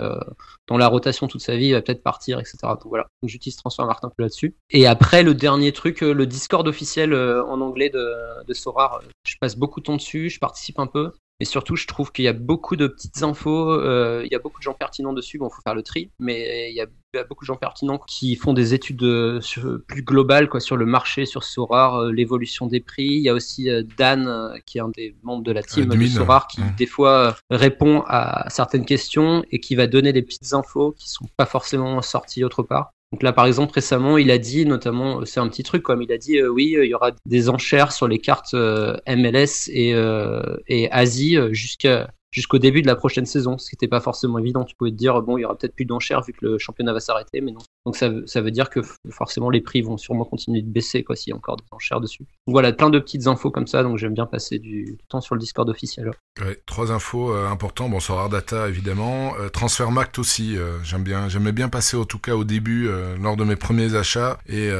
dans 0.66 0.76
la 0.76 0.88
rotation 0.88 1.26
toute 1.26 1.40
sa 1.40 1.57
vie, 1.57 1.68
il 1.68 1.72
va 1.72 1.80
peut-être 1.80 2.03
partir, 2.03 2.38
etc. 2.38 2.59
Donc 2.64 2.84
voilà, 2.84 3.07
j'utilise 3.22 3.57
Transfermarkt 3.57 4.05
un 4.05 4.11
peu 4.11 4.24
là-dessus. 4.24 4.57
Et 4.68 4.86
après, 4.86 5.22
le 5.22 5.32
dernier 5.32 5.72
truc, 5.72 6.03
le 6.03 6.26
Discord 6.26 6.68
officiel 6.68 7.14
en 7.14 7.62
anglais 7.62 7.88
de, 7.88 8.12
de 8.47 8.53
Sorar, 8.53 9.01
je 9.26 9.36
passe 9.40 9.57
beaucoup 9.57 9.80
de 9.80 9.86
temps 9.86 9.97
dessus, 9.97 10.28
je 10.28 10.38
participe 10.38 10.78
un 10.78 10.86
peu. 10.86 11.12
Et 11.45 11.47
surtout, 11.47 11.76
je 11.76 11.86
trouve 11.86 12.11
qu'il 12.11 12.24
y 12.24 12.28
a 12.28 12.32
beaucoup 12.32 12.74
de 12.74 12.86
petites 12.86 13.22
infos, 13.22 13.70
euh, 13.70 14.22
il 14.24 14.32
y 14.32 14.34
a 14.34 14.38
beaucoup 14.38 14.61
de 14.61 14.62
gens 14.62 14.72
pertinents 14.72 15.12
dessus, 15.12 15.36
bon, 15.36 15.51
faut 15.51 15.61
faire 15.61 15.74
le 15.74 15.82
tri, 15.82 16.09
mais 16.18 16.70
il 16.70 16.74
y 16.74 16.80
a, 16.80 16.86
beaucoup 17.28 17.45
de 17.45 17.49
gens 17.49 17.57
pertinents 17.57 17.99
qui 17.99 18.34
font 18.34 18.55
des 18.55 18.72
études 18.72 19.03
euh, 19.03 19.40
plus 19.86 20.03
globales 20.03 20.49
quoi, 20.49 20.59
sur 20.59 20.78
le 20.78 20.86
marché, 20.86 21.26
sur 21.26 21.45
Sorar, 21.45 21.97
euh, 21.97 22.12
l'évolution 22.12 22.66
des 22.66 22.80
prix. 22.80 23.05
Il 23.05 23.20
y 23.20 23.28
a 23.28 23.34
aussi 23.34 23.68
Dan, 23.99 24.59
qui 24.64 24.78
est 24.78 24.80
un 24.80 24.88
des 24.88 25.14
membres 25.22 25.45
de 25.45 25.53
la 25.53 25.62
team 25.62 25.84
de 25.84 26.07
Sorar, 26.07 26.49
qui 26.49 26.62
des 26.78 26.86
fois 26.86 27.36
répond 27.51 28.05
à 28.07 28.49
certaines 28.49 28.86
questions 28.86 29.45
et 29.51 29.61
qui 29.61 29.74
va 29.74 29.86
donner 29.86 30.14
des 30.14 30.22
petites 30.22 30.55
infos 30.55 30.92
qui 30.92 31.11
sont 31.11 31.26
pas 31.36 31.45
forcément 31.45 32.01
sorties 32.01 32.42
autre 32.42 32.62
part. 32.62 32.95
Donc 33.14 33.22
là, 33.22 33.32
par 33.32 33.46
exemple, 33.46 33.72
récemment, 33.72 34.18
il 34.18 34.28
a 34.32 34.38
dit, 34.38 34.66
notamment, 34.66 35.24
c'est 35.24 35.38
un 35.38 35.46
petit 35.46 35.62
truc, 35.62 35.84
comme 35.84 36.02
il 36.02 36.10
a 36.10 36.18
dit, 36.18 36.36
euh, 36.38 36.48
oui, 36.48 36.74
il 36.76 36.88
y 36.88 36.94
aura 36.94 37.12
des 37.26 37.48
enchères 37.48 37.92
sur 37.92 38.08
les 38.08 38.18
cartes 38.18 38.54
euh, 38.54 38.96
MLS 39.06 39.68
et, 39.68 39.94
euh, 39.94 40.56
et 40.66 40.90
Asie 40.90 41.36
jusqu'à 41.52 42.10
jusqu'au 42.32 42.58
début 42.58 42.82
de 42.82 42.88
la 42.88 42.96
prochaine 42.96 43.24
saison, 43.24 43.56
ce 43.56 43.70
qui 43.70 43.76
n'était 43.76 43.86
pas 43.86 44.00
forcément 44.00 44.40
évident. 44.40 44.64
Tu 44.64 44.74
pouvais 44.74 44.90
te 44.90 44.96
dire, 44.96 45.22
bon, 45.22 45.38
il 45.38 45.42
y 45.42 45.44
aura 45.44 45.56
peut-être 45.56 45.76
plus 45.76 45.84
d'enchères 45.84 46.22
vu 46.22 46.32
que 46.32 46.44
le 46.44 46.58
championnat 46.58 46.92
va 46.92 46.98
s'arrêter, 46.98 47.40
mais 47.40 47.52
non. 47.52 47.60
Donc 47.87 47.97
ça, 47.97 48.09
veut 48.09 48.51
dire 48.51 48.70
que 48.70 48.80
forcément 49.11 49.51
les 49.51 49.61
prix 49.61 49.82
vont 49.82 49.99
sûrement 49.99 50.24
continuer 50.24 50.62
de 50.62 50.70
baisser 50.70 51.05
quoi 51.05 51.16
s'il 51.16 51.30
y 51.30 51.32
a 51.35 51.37
encore 51.37 51.57
des 51.57 51.64
enchères 51.70 52.01
dessus. 52.01 52.24
Voilà, 52.47 52.72
plein 52.72 52.89
de 52.89 52.99
petites 52.99 53.26
infos 53.26 53.51
comme 53.51 53.66
ça, 53.66 53.82
donc 53.82 53.99
j'aime 53.99 54.14
bien 54.14 54.26
passer 54.26 54.59
du, 54.59 54.99
temps 55.09 55.20
sur 55.20 55.35
le 55.35 55.41
Discord 55.41 55.68
officiel. 55.68 56.11
Ouais, 56.41 56.61
trois 56.66 56.93
infos 56.93 57.32
euh, 57.32 57.47
importantes, 57.47 57.91
bon 57.91 58.01
sur 58.01 58.28
Data 58.28 58.68
évidemment, 58.68 59.35
euh, 59.39 59.49
Transfermarkt 59.49 60.18
aussi, 60.18 60.57
euh, 60.57 60.82
j'aime 60.82 61.03
bien, 61.03 61.28
j'aimais 61.28 61.53
bien 61.53 61.68
passer 61.68 61.97
en 61.97 62.05
tout 62.05 62.18
cas 62.18 62.35
au 62.35 62.45
début 62.45 62.89
euh, 62.89 63.16
lors 63.18 63.37
de 63.37 63.45
mes 63.45 63.57
premiers 63.57 63.95
achats. 63.95 64.39
Et 64.49 64.70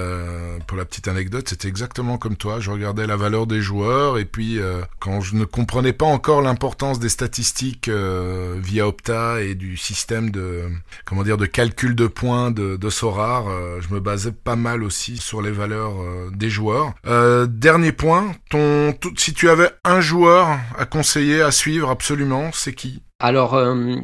pour 0.67 0.77
la 0.77 0.85
petite 0.85 1.09
anecdote, 1.09 1.49
c'était 1.49 1.69
exactement 1.69 2.19
comme 2.19 2.37
toi, 2.37 2.61
je 2.61 2.71
regardais 2.71 3.07
la 3.07 3.17
valeur 3.17 3.47
des 3.47 3.61
joueurs. 3.61 4.19
Et 4.19 4.25
puis 4.25 4.59
quand 4.99 5.21
je 5.21 5.37
ne 5.37 5.45
comprenais 5.45 5.93
pas 5.93 6.07
encore 6.07 6.43
l'importance 6.43 6.99
des 6.99 7.09
statistiques 7.09 7.89
via 7.89 8.89
Opta 8.89 9.43
et 9.43 9.55
du 9.55 9.77
système 9.77 10.31
de 10.31 10.65
comment 11.05 11.23
dire 11.23 11.37
de 11.37 11.47
calcul 11.47 11.95
de 11.95 12.07
points 12.07 12.51
de, 12.51 12.77
de 12.77 12.91
Sorar, 12.95 13.49
euh, 13.49 13.81
je 13.81 13.93
me 13.93 13.99
basais 13.99 14.31
pas 14.31 14.55
mal 14.55 14.85
aussi 14.85 15.17
sur 15.17 15.43
les 15.43 15.51
valeurs 15.51 16.01
euh, 16.01 16.31
des 16.33 16.49
joueurs. 16.49 16.95
Euh, 17.07 17.47
dernier 17.47 17.91
point, 17.91 18.37
ton, 18.51 18.95
si 19.17 19.35
tu 19.35 19.51
avais 19.51 19.69
un 19.85 20.01
joueur 20.01 20.59
à 20.79 20.87
conseiller, 20.87 21.43
à 21.43 21.51
suivre 21.51 21.91
absolument, 21.91 22.51
c'est 22.53 22.73
qui? 22.73 23.03
Alors, 23.19 23.53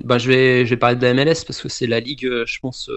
bah, 0.05 0.16
je, 0.18 0.28
vais, 0.28 0.64
je 0.64 0.70
vais 0.70 0.78
parler 0.78 0.97
de 0.97 1.03
la 1.03 1.12
MLS 1.12 1.45
parce 1.47 1.61
que 1.61 1.68
c'est 1.68 1.86
la 1.86 2.01
ligue, 2.01 2.26
je 2.47 2.59
pense, 2.61 2.91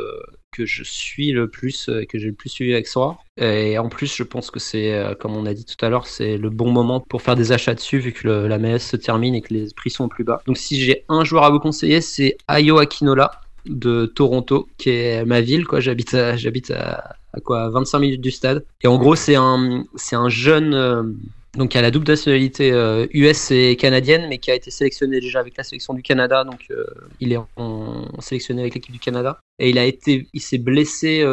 que 0.51 0.65
je 0.65 0.83
suis 0.83 1.31
le 1.31 1.49
plus, 1.49 1.89
que 2.07 2.17
j'ai 2.17 2.27
le 2.27 2.33
plus 2.33 2.49
suivi 2.49 2.71
avec 2.71 2.87
Sorar. 2.87 3.17
Et 3.37 3.77
en 3.77 3.89
plus, 3.89 4.15
je 4.15 4.23
pense 4.23 4.49
que 4.49 4.59
c'est, 4.59 5.17
comme 5.19 5.35
on 5.35 5.45
a 5.45 5.53
dit 5.53 5.65
tout 5.65 5.83
à 5.83 5.89
l'heure, 5.89 6.07
c'est 6.07 6.37
le 6.37 6.49
bon 6.49 6.71
moment 6.71 7.01
pour 7.01 7.21
faire 7.21 7.35
des 7.35 7.51
achats 7.51 7.73
dessus 7.73 7.97
vu 7.97 8.13
que 8.13 8.27
la 8.27 8.57
MLS 8.57 8.79
se 8.79 8.95
termine 8.95 9.35
et 9.35 9.41
que 9.41 9.53
les 9.53 9.67
prix 9.75 9.89
sont 9.89 10.07
plus 10.07 10.23
bas. 10.23 10.41
Donc, 10.45 10.57
si 10.57 10.79
j'ai 10.79 11.03
un 11.09 11.25
joueur 11.25 11.43
à 11.43 11.49
vous 11.49 11.59
conseiller, 11.59 11.99
c'est 11.99 12.37
Ayo 12.47 12.77
Akinola 12.77 13.42
de 13.65 14.05
Toronto, 14.05 14.67
qui 14.77 14.89
est 14.89 15.25
ma 15.25 15.41
ville, 15.41 15.65
quoi. 15.65 15.79
J'habite 15.79 16.13
à, 16.13 16.35
j'habite 16.35 16.71
à, 16.71 17.15
quoi, 17.43 17.69
25 17.69 17.99
minutes 17.99 18.21
du 18.21 18.31
stade. 18.31 18.65
Et 18.83 18.87
en 18.87 18.97
gros, 18.97 19.15
c'est 19.15 19.35
un, 19.35 19.85
c'est 19.95 20.15
un 20.15 20.29
jeune, 20.29 20.73
euh, 20.73 21.03
donc 21.57 21.71
qui 21.71 21.77
a 21.77 21.81
la 21.81 21.91
double 21.91 22.07
nationalité 22.07 22.69
US 23.13 23.51
euh, 23.51 23.55
et 23.55 23.75
canadienne, 23.75 24.27
mais 24.29 24.37
qui 24.37 24.51
a 24.51 24.55
été 24.55 24.71
sélectionné 24.71 25.19
déjà 25.19 25.39
avec 25.39 25.55
la 25.57 25.63
sélection 25.63 25.93
du 25.93 26.01
Canada, 26.01 26.43
donc 26.43 26.65
euh, 26.71 26.83
il 27.19 27.31
est 27.31 27.39
en, 27.55 28.07
sélectionné 28.19 28.61
avec 28.61 28.75
l'équipe 28.75 28.93
du 28.93 28.99
Canada. 28.99 29.39
Et 29.59 29.69
il 29.69 29.77
a 29.77 29.85
été, 29.85 30.27
il 30.33 30.41
s'est 30.41 30.57
blessé 30.57 31.23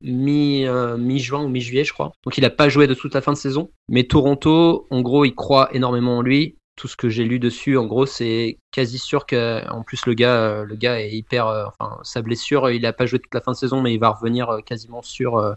mi 0.00 0.64
mi 0.98 1.18
juin 1.18 1.42
ou 1.42 1.48
mi 1.48 1.60
juillet, 1.60 1.84
je 1.84 1.92
crois. 1.92 2.12
Donc 2.24 2.38
il 2.38 2.44
a 2.44 2.50
pas 2.50 2.68
joué 2.68 2.86
de 2.86 2.94
toute 2.94 3.14
la 3.14 3.20
fin 3.20 3.32
de 3.32 3.38
saison. 3.38 3.70
Mais 3.88 4.04
Toronto, 4.04 4.86
en 4.90 5.00
gros, 5.00 5.24
il 5.24 5.34
croit 5.34 5.70
énormément 5.74 6.18
en 6.18 6.22
lui 6.22 6.57
tout 6.78 6.88
ce 6.88 6.96
que 6.96 7.08
j'ai 7.08 7.24
lu 7.24 7.40
dessus, 7.40 7.76
en 7.76 7.86
gros, 7.86 8.06
c'est 8.06 8.58
quasi 8.70 8.98
sûr 8.98 9.26
qu'en 9.26 9.82
plus 9.82 10.06
le 10.06 10.14
gars, 10.14 10.36
euh, 10.36 10.64
le 10.64 10.76
gars 10.76 11.00
est 11.00 11.10
hyper, 11.10 11.48
euh, 11.48 11.66
enfin, 11.66 11.98
sa 12.04 12.22
blessure, 12.22 12.70
il 12.70 12.86
a 12.86 12.92
pas 12.92 13.04
joué 13.04 13.18
toute 13.18 13.34
la 13.34 13.40
fin 13.40 13.52
de 13.52 13.56
saison, 13.56 13.82
mais 13.82 13.92
il 13.92 13.98
va 13.98 14.10
revenir 14.10 14.48
euh, 14.48 14.60
quasiment 14.60 15.02
sûr 15.02 15.56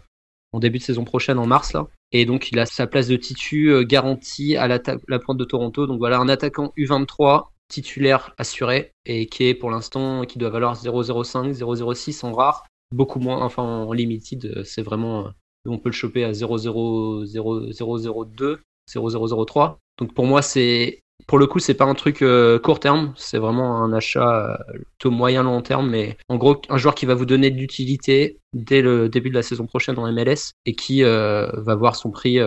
en 0.52 0.58
début 0.58 0.78
de 0.78 0.82
saison 0.82 1.04
prochaine, 1.04 1.38
en 1.38 1.46
mars 1.46 1.72
là. 1.72 1.86
Et 2.10 2.26
donc 2.26 2.50
il 2.50 2.58
a 2.58 2.66
sa 2.66 2.86
place 2.86 3.06
de 3.06 3.16
titu 3.16 3.86
garantie 3.86 4.56
à 4.56 4.68
la, 4.68 4.78
la 5.08 5.18
pointe 5.18 5.38
de 5.38 5.44
Toronto. 5.44 5.86
Donc 5.86 5.98
voilà, 5.98 6.18
un 6.18 6.28
attaquant 6.28 6.74
U23 6.76 7.46
titulaire 7.68 8.34
assuré 8.36 8.92
et 9.06 9.26
qui 9.26 9.44
est 9.44 9.54
pour 9.54 9.70
l'instant 9.70 10.26
qui 10.26 10.38
doit 10.38 10.50
valoir 10.50 10.74
0,05, 10.74 11.54
0,06 11.54 12.26
en 12.26 12.32
rare, 12.32 12.66
beaucoup 12.90 13.18
moins, 13.18 13.42
enfin 13.42 13.62
en 13.62 13.92
limited, 13.94 14.62
c'est 14.64 14.82
vraiment 14.82 15.30
on 15.64 15.78
peut 15.78 15.88
le 15.88 15.94
choper 15.94 16.24
à 16.24 16.32
0,002, 16.32 18.60
0,003. 18.88 19.78
Donc 19.98 20.12
pour 20.12 20.26
moi 20.26 20.42
c'est 20.42 21.02
pour 21.26 21.38
le 21.38 21.46
coup, 21.46 21.58
c'est 21.58 21.74
pas 21.74 21.84
un 21.84 21.94
truc 21.94 22.22
euh, 22.22 22.58
court 22.58 22.80
terme, 22.80 23.12
c'est 23.16 23.38
vraiment 23.38 23.82
un 23.82 23.92
achat 23.92 24.50
euh, 24.50 24.78
plutôt 24.98 25.10
moyen 25.10 25.42
long 25.42 25.62
terme, 25.62 25.88
mais 25.90 26.16
en 26.28 26.36
gros, 26.36 26.60
un 26.68 26.78
joueur 26.78 26.94
qui 26.94 27.06
va 27.06 27.14
vous 27.14 27.26
donner 27.26 27.50
de 27.50 27.58
l'utilité 27.58 28.38
dès 28.52 28.82
le 28.82 29.08
début 29.08 29.30
de 29.30 29.34
la 29.34 29.42
saison 29.42 29.66
prochaine 29.66 29.98
en 29.98 30.10
MLS 30.12 30.52
et 30.66 30.74
qui 30.74 31.04
euh, 31.04 31.50
va 31.54 31.74
voir 31.74 31.96
son 31.96 32.10
prix 32.10 32.38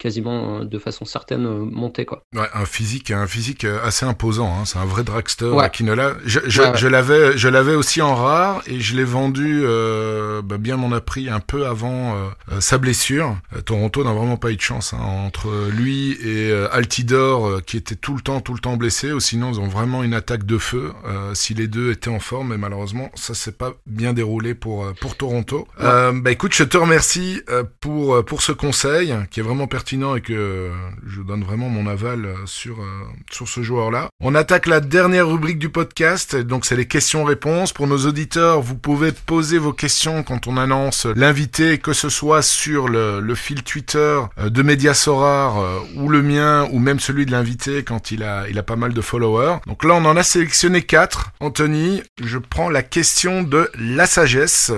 quasiment 0.00 0.60
euh, 0.60 0.64
de 0.64 0.78
façon 0.78 1.04
certaine 1.04 1.46
euh, 1.46 1.58
monter 1.64 2.06
quoi. 2.06 2.24
Ouais, 2.34 2.48
un 2.54 2.64
physique, 2.64 3.10
un 3.10 3.26
physique 3.26 3.64
euh, 3.64 3.78
assez 3.84 4.06
imposant. 4.06 4.52
Hein. 4.52 4.64
C'est 4.64 4.78
un 4.78 4.86
vrai 4.86 5.04
dragster 5.04 5.44
ouais. 5.44 5.64
Akinola. 5.64 6.14
Je, 6.24 6.40
je, 6.46 6.62
je 6.74 6.88
l'avais, 6.88 7.36
je 7.36 7.48
l'avais 7.48 7.74
aussi 7.74 8.00
en 8.00 8.14
rare 8.14 8.62
et 8.66 8.80
je 8.80 8.96
l'ai 8.96 9.04
vendu 9.04 9.60
euh, 9.62 10.40
bah, 10.42 10.56
bien 10.56 10.76
mon 10.78 10.92
a 10.92 11.02
pris 11.02 11.28
un 11.28 11.40
peu 11.40 11.66
avant 11.66 12.14
euh, 12.14 12.60
sa 12.60 12.78
blessure. 12.78 13.36
Toronto 13.66 14.02
n'a 14.02 14.14
vraiment 14.14 14.38
pas 14.38 14.50
eu 14.50 14.56
de 14.56 14.60
chance 14.62 14.94
hein, 14.94 15.02
entre 15.02 15.68
lui 15.70 16.12
et 16.24 16.50
Altidor 16.72 17.62
qui 17.66 17.76
était 17.76 17.94
tout 17.94 18.14
le 18.14 18.22
temps, 18.22 18.40
tout 18.40 18.54
le 18.54 18.60
temps 18.60 18.76
blessé. 18.78 19.12
Ou 19.12 19.20
sinon, 19.20 19.52
ils 19.52 19.60
ont 19.60 19.68
vraiment 19.68 20.02
une 20.02 20.14
attaque 20.14 20.46
de 20.46 20.56
feu. 20.56 20.92
si 21.34 21.52
les 21.52 21.68
deux 21.68 21.92
étaient 21.92 22.10
en 22.10 22.20
forme, 22.20 22.48
mais 22.48 22.56
malheureusement, 22.56 23.10
ça 23.14 23.34
s'est 23.34 23.52
pas 23.52 23.74
bien 23.86 24.14
déroulé 24.14 24.54
pour 24.54 24.90
pour 25.00 25.16
Toronto. 25.16 25.68
Bah 25.78 26.30
écoute, 26.30 26.54
je 26.54 26.64
te 26.64 26.78
remercie 26.78 27.42
pour 27.80 28.24
pour 28.24 28.40
ce 28.40 28.52
conseil 28.52 29.14
qui 29.30 29.40
est 29.40 29.42
vraiment 29.42 29.66
pertinent 29.66 29.89
et 29.90 30.20
que 30.20 30.70
je 31.04 31.20
donne 31.20 31.42
vraiment 31.42 31.68
mon 31.68 31.86
aval 31.88 32.28
sur, 32.46 32.80
euh, 32.80 32.84
sur 33.30 33.48
ce 33.48 33.62
joueur-là. 33.62 34.08
On 34.20 34.36
attaque 34.36 34.66
la 34.66 34.80
dernière 34.80 35.28
rubrique 35.28 35.58
du 35.58 35.68
podcast, 35.68 36.36
donc 36.36 36.64
c'est 36.64 36.76
les 36.76 36.86
questions-réponses. 36.86 37.72
Pour 37.72 37.88
nos 37.88 38.06
auditeurs, 38.06 38.60
vous 38.60 38.76
pouvez 38.76 39.10
poser 39.10 39.58
vos 39.58 39.72
questions 39.72 40.22
quand 40.22 40.46
on 40.46 40.56
annonce 40.56 41.06
l'invité, 41.06 41.78
que 41.78 41.92
ce 41.92 42.08
soit 42.08 42.42
sur 42.42 42.88
le, 42.88 43.34
fil 43.34 43.64
Twitter 43.64 44.20
euh, 44.38 44.48
de 44.48 44.62
Mediasorar 44.62 45.58
euh, 45.58 45.78
ou 45.96 46.08
le 46.08 46.22
mien 46.22 46.68
ou 46.70 46.78
même 46.78 47.00
celui 47.00 47.26
de 47.26 47.32
l'invité 47.32 47.82
quand 47.82 48.12
il 48.12 48.22
a, 48.22 48.48
il 48.48 48.58
a 48.58 48.62
pas 48.62 48.76
mal 48.76 48.92
de 48.92 49.00
followers. 49.00 49.56
Donc 49.66 49.82
là, 49.84 49.94
on 49.94 50.04
en 50.04 50.16
a 50.16 50.22
sélectionné 50.22 50.82
quatre. 50.82 51.32
Anthony, 51.40 52.02
je 52.22 52.38
prends 52.38 52.68
la 52.68 52.82
question 52.82 53.42
de 53.42 53.70
la 53.78 54.06
sagesse, 54.06 54.72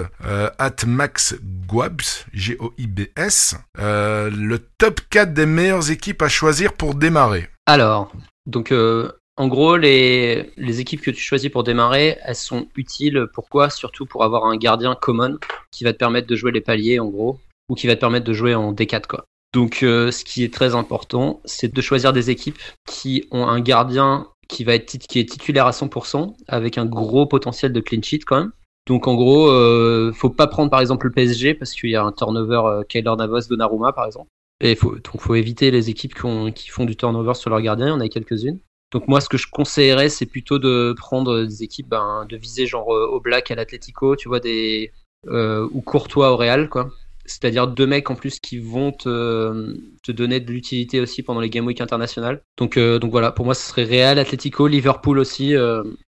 at 0.58 0.86
Max 0.86 1.34
Guabs, 1.66 2.24
G-O-I-B-S. 2.32 3.56
le 3.76 4.56
top 4.78 5.01
4 5.10 5.32
des 5.32 5.46
meilleures 5.46 5.90
équipes 5.90 6.22
à 6.22 6.28
choisir 6.28 6.72
pour 6.74 6.94
démarrer 6.94 7.48
Alors, 7.66 8.12
donc 8.46 8.72
euh, 8.72 9.10
en 9.36 9.48
gros, 9.48 9.76
les, 9.76 10.52
équipes 10.80 11.00
que 11.00 11.10
tu 11.10 11.22
choisis 11.22 11.50
pour 11.50 11.64
démarrer, 11.64 12.18
elles 12.24 12.34
sont 12.36 12.68
utiles. 12.76 13.26
Pourquoi? 13.32 13.70
Surtout 13.70 14.04
pour 14.04 14.24
avoir 14.24 14.44
un 14.44 14.56
gardien 14.56 14.94
common 14.94 15.38
qui 15.70 15.84
va 15.84 15.92
te 15.92 15.98
permettre 15.98 16.26
de 16.26 16.36
jouer 16.36 16.52
les 16.52 16.60
paliers 16.60 17.00
en 17.00 17.08
gros, 17.08 17.40
ou 17.68 17.74
qui 17.74 17.86
va 17.86 17.94
te 17.94 18.00
permettre 18.00 18.26
de 18.26 18.32
jouer 18.32 18.54
en 18.54 18.72
D4 18.72 19.06
quoi. 19.06 19.24
Donc 19.52 19.82
euh, 19.82 20.10
ce 20.10 20.24
qui 20.24 20.44
est 20.44 20.52
très 20.52 20.74
important, 20.74 21.40
c'est 21.44 21.72
de 21.72 21.80
choisir 21.82 22.12
des 22.12 22.30
équipes 22.30 22.58
qui 22.86 23.26
ont 23.30 23.46
un 23.46 23.60
gardien 23.60 24.28
qui 24.48 24.64
va 24.64 24.74
être 24.74 24.94
est 24.94 25.28
titulaire 25.28 25.66
à 25.66 25.70
100% 25.70 26.34
avec 26.48 26.76
un 26.76 26.84
gros 26.84 27.26
potentiel 27.26 27.72
de 27.72 27.80
clean 27.80 28.02
sheet 28.02 28.20
quand 28.26 28.38
même. 28.38 28.52
Donc 28.86 29.06
en 29.06 29.14
gros, 29.14 29.48
euh, 29.48 30.12
faut 30.12 30.30
pas 30.30 30.46
prendre 30.46 30.70
par 30.70 30.80
exemple 30.80 31.06
le 31.06 31.12
PSG 31.12 31.54
parce 31.54 31.72
qu'il 31.72 31.90
y 31.90 31.96
a 31.96 32.02
un 32.02 32.12
turnover 32.12 32.62
euh, 32.64 32.82
Kyler 32.88 33.14
Navas, 33.16 33.46
Donnarumma 33.48 33.92
par 33.92 34.06
exemple. 34.06 34.28
Et 34.62 34.76
faut, 34.76 34.94
donc 34.94 35.20
faut 35.20 35.34
éviter 35.34 35.72
les 35.72 35.90
équipes 35.90 36.14
qui, 36.54 36.68
font 36.70 36.84
du 36.84 36.96
turnover 36.96 37.34
sur 37.34 37.50
leur 37.50 37.60
gardien, 37.60 37.88
il 37.88 37.90
y 37.90 37.92
en 37.92 38.00
a 38.00 38.08
quelques-unes. 38.08 38.60
Donc 38.92 39.08
moi, 39.08 39.20
ce 39.20 39.28
que 39.28 39.36
je 39.36 39.48
conseillerais, 39.50 40.08
c'est 40.08 40.26
plutôt 40.26 40.58
de 40.60 40.94
prendre 40.96 41.44
des 41.44 41.62
équipes, 41.64 41.88
ben, 41.88 42.26
de 42.28 42.36
viser 42.36 42.66
genre 42.66 42.94
euh, 42.94 43.06
au 43.06 43.20
Black, 43.20 43.50
à 43.50 43.56
l'Atletico, 43.56 44.14
tu 44.14 44.28
vois, 44.28 44.38
des 44.38 44.92
euh, 45.28 45.68
ou 45.72 45.80
Courtois 45.80 46.30
au 46.30 46.36
Real, 46.36 46.68
quoi. 46.68 46.90
C'est-à-dire 47.24 47.66
deux 47.66 47.86
mecs 47.86 48.10
en 48.10 48.14
plus 48.14 48.38
qui 48.38 48.58
vont 48.58 48.92
te, 48.92 49.76
donner 50.08 50.40
de 50.40 50.52
l'utilité 50.52 51.00
aussi 51.00 51.22
pendant 51.22 51.40
les 51.40 51.50
Game 51.50 51.66
Week 51.66 51.80
internationales. 51.80 52.42
Donc, 52.56 52.76
euh, 52.76 52.98
donc 52.98 53.10
voilà, 53.10 53.32
pour 53.32 53.44
moi, 53.44 53.54
ce 53.54 53.66
serait 53.66 53.84
Real, 53.84 54.18
Atletico, 54.18 54.68
Liverpool 54.68 55.18
aussi, 55.18 55.54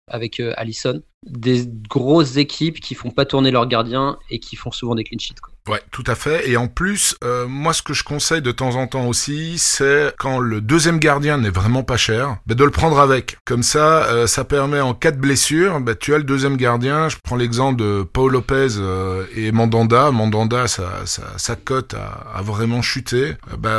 avec 0.08 0.39
Allison. 0.58 1.01
Des 1.26 1.66
grosses 1.89 2.38
équipes 2.38 2.80
qui 2.80 2.93
font 2.93 3.12
pas 3.12 3.26
tourner 3.26 3.49
leurs 3.49 3.68
gardiens 3.68 4.18
et 4.30 4.39
qui 4.39 4.56
font 4.56 4.72
souvent 4.72 4.93
des 4.93 5.04
clean 5.04 5.20
sheets. 5.20 5.39
Quoi. 5.41 5.53
Ouais, 5.70 5.82
tout 5.91 6.03
à 6.07 6.16
fait. 6.16 6.49
Et 6.49 6.57
en 6.57 6.68
plus, 6.68 7.16
euh, 7.24 7.47
moi, 7.47 7.72
ce 7.72 7.82
que 7.82 7.93
je 7.93 8.03
conseille 8.03 8.41
de 8.41 8.51
temps 8.51 8.76
en 8.76 8.86
temps 8.86 9.05
aussi, 9.05 9.57
c'est 9.57 10.14
quand 10.20 10.39
le 10.39 10.59
deuxième 10.59 10.99
gardien 10.99 11.38
n'est 11.38 11.49
vraiment 11.49 11.84
pas 11.84 11.95
cher, 11.95 12.38
bah, 12.45 12.55
de 12.55 12.64
le 12.66 12.70
prendre 12.70 12.99
avec. 12.99 13.38
Comme 13.45 13.64
ça, 13.64 14.03
euh, 14.07 14.28
ça 14.28 14.43
permet 14.43 14.82
en 14.82 14.93
cas 14.93 15.11
de 15.11 15.18
blessure, 15.18 15.80
bah, 15.80 15.95
tu 15.95 16.14
as 16.14 16.18
le 16.18 16.26
deuxième 16.26 16.57
gardien. 16.57 17.07
Je 17.07 17.16
prends 17.24 17.38
l'exemple 17.38 17.80
de 17.80 18.03
Paul 18.03 18.34
Lopez 18.34 18.76
euh, 18.78 19.26
et 19.38 19.53
Mandanda. 19.53 20.11
Mandanda, 20.11 20.68
sa, 20.68 21.05
sa, 21.05 21.55
cote 21.55 21.93
a, 21.93 22.41
vraiment 22.41 22.82
chuté. 22.82 23.36
bah, 23.57 23.70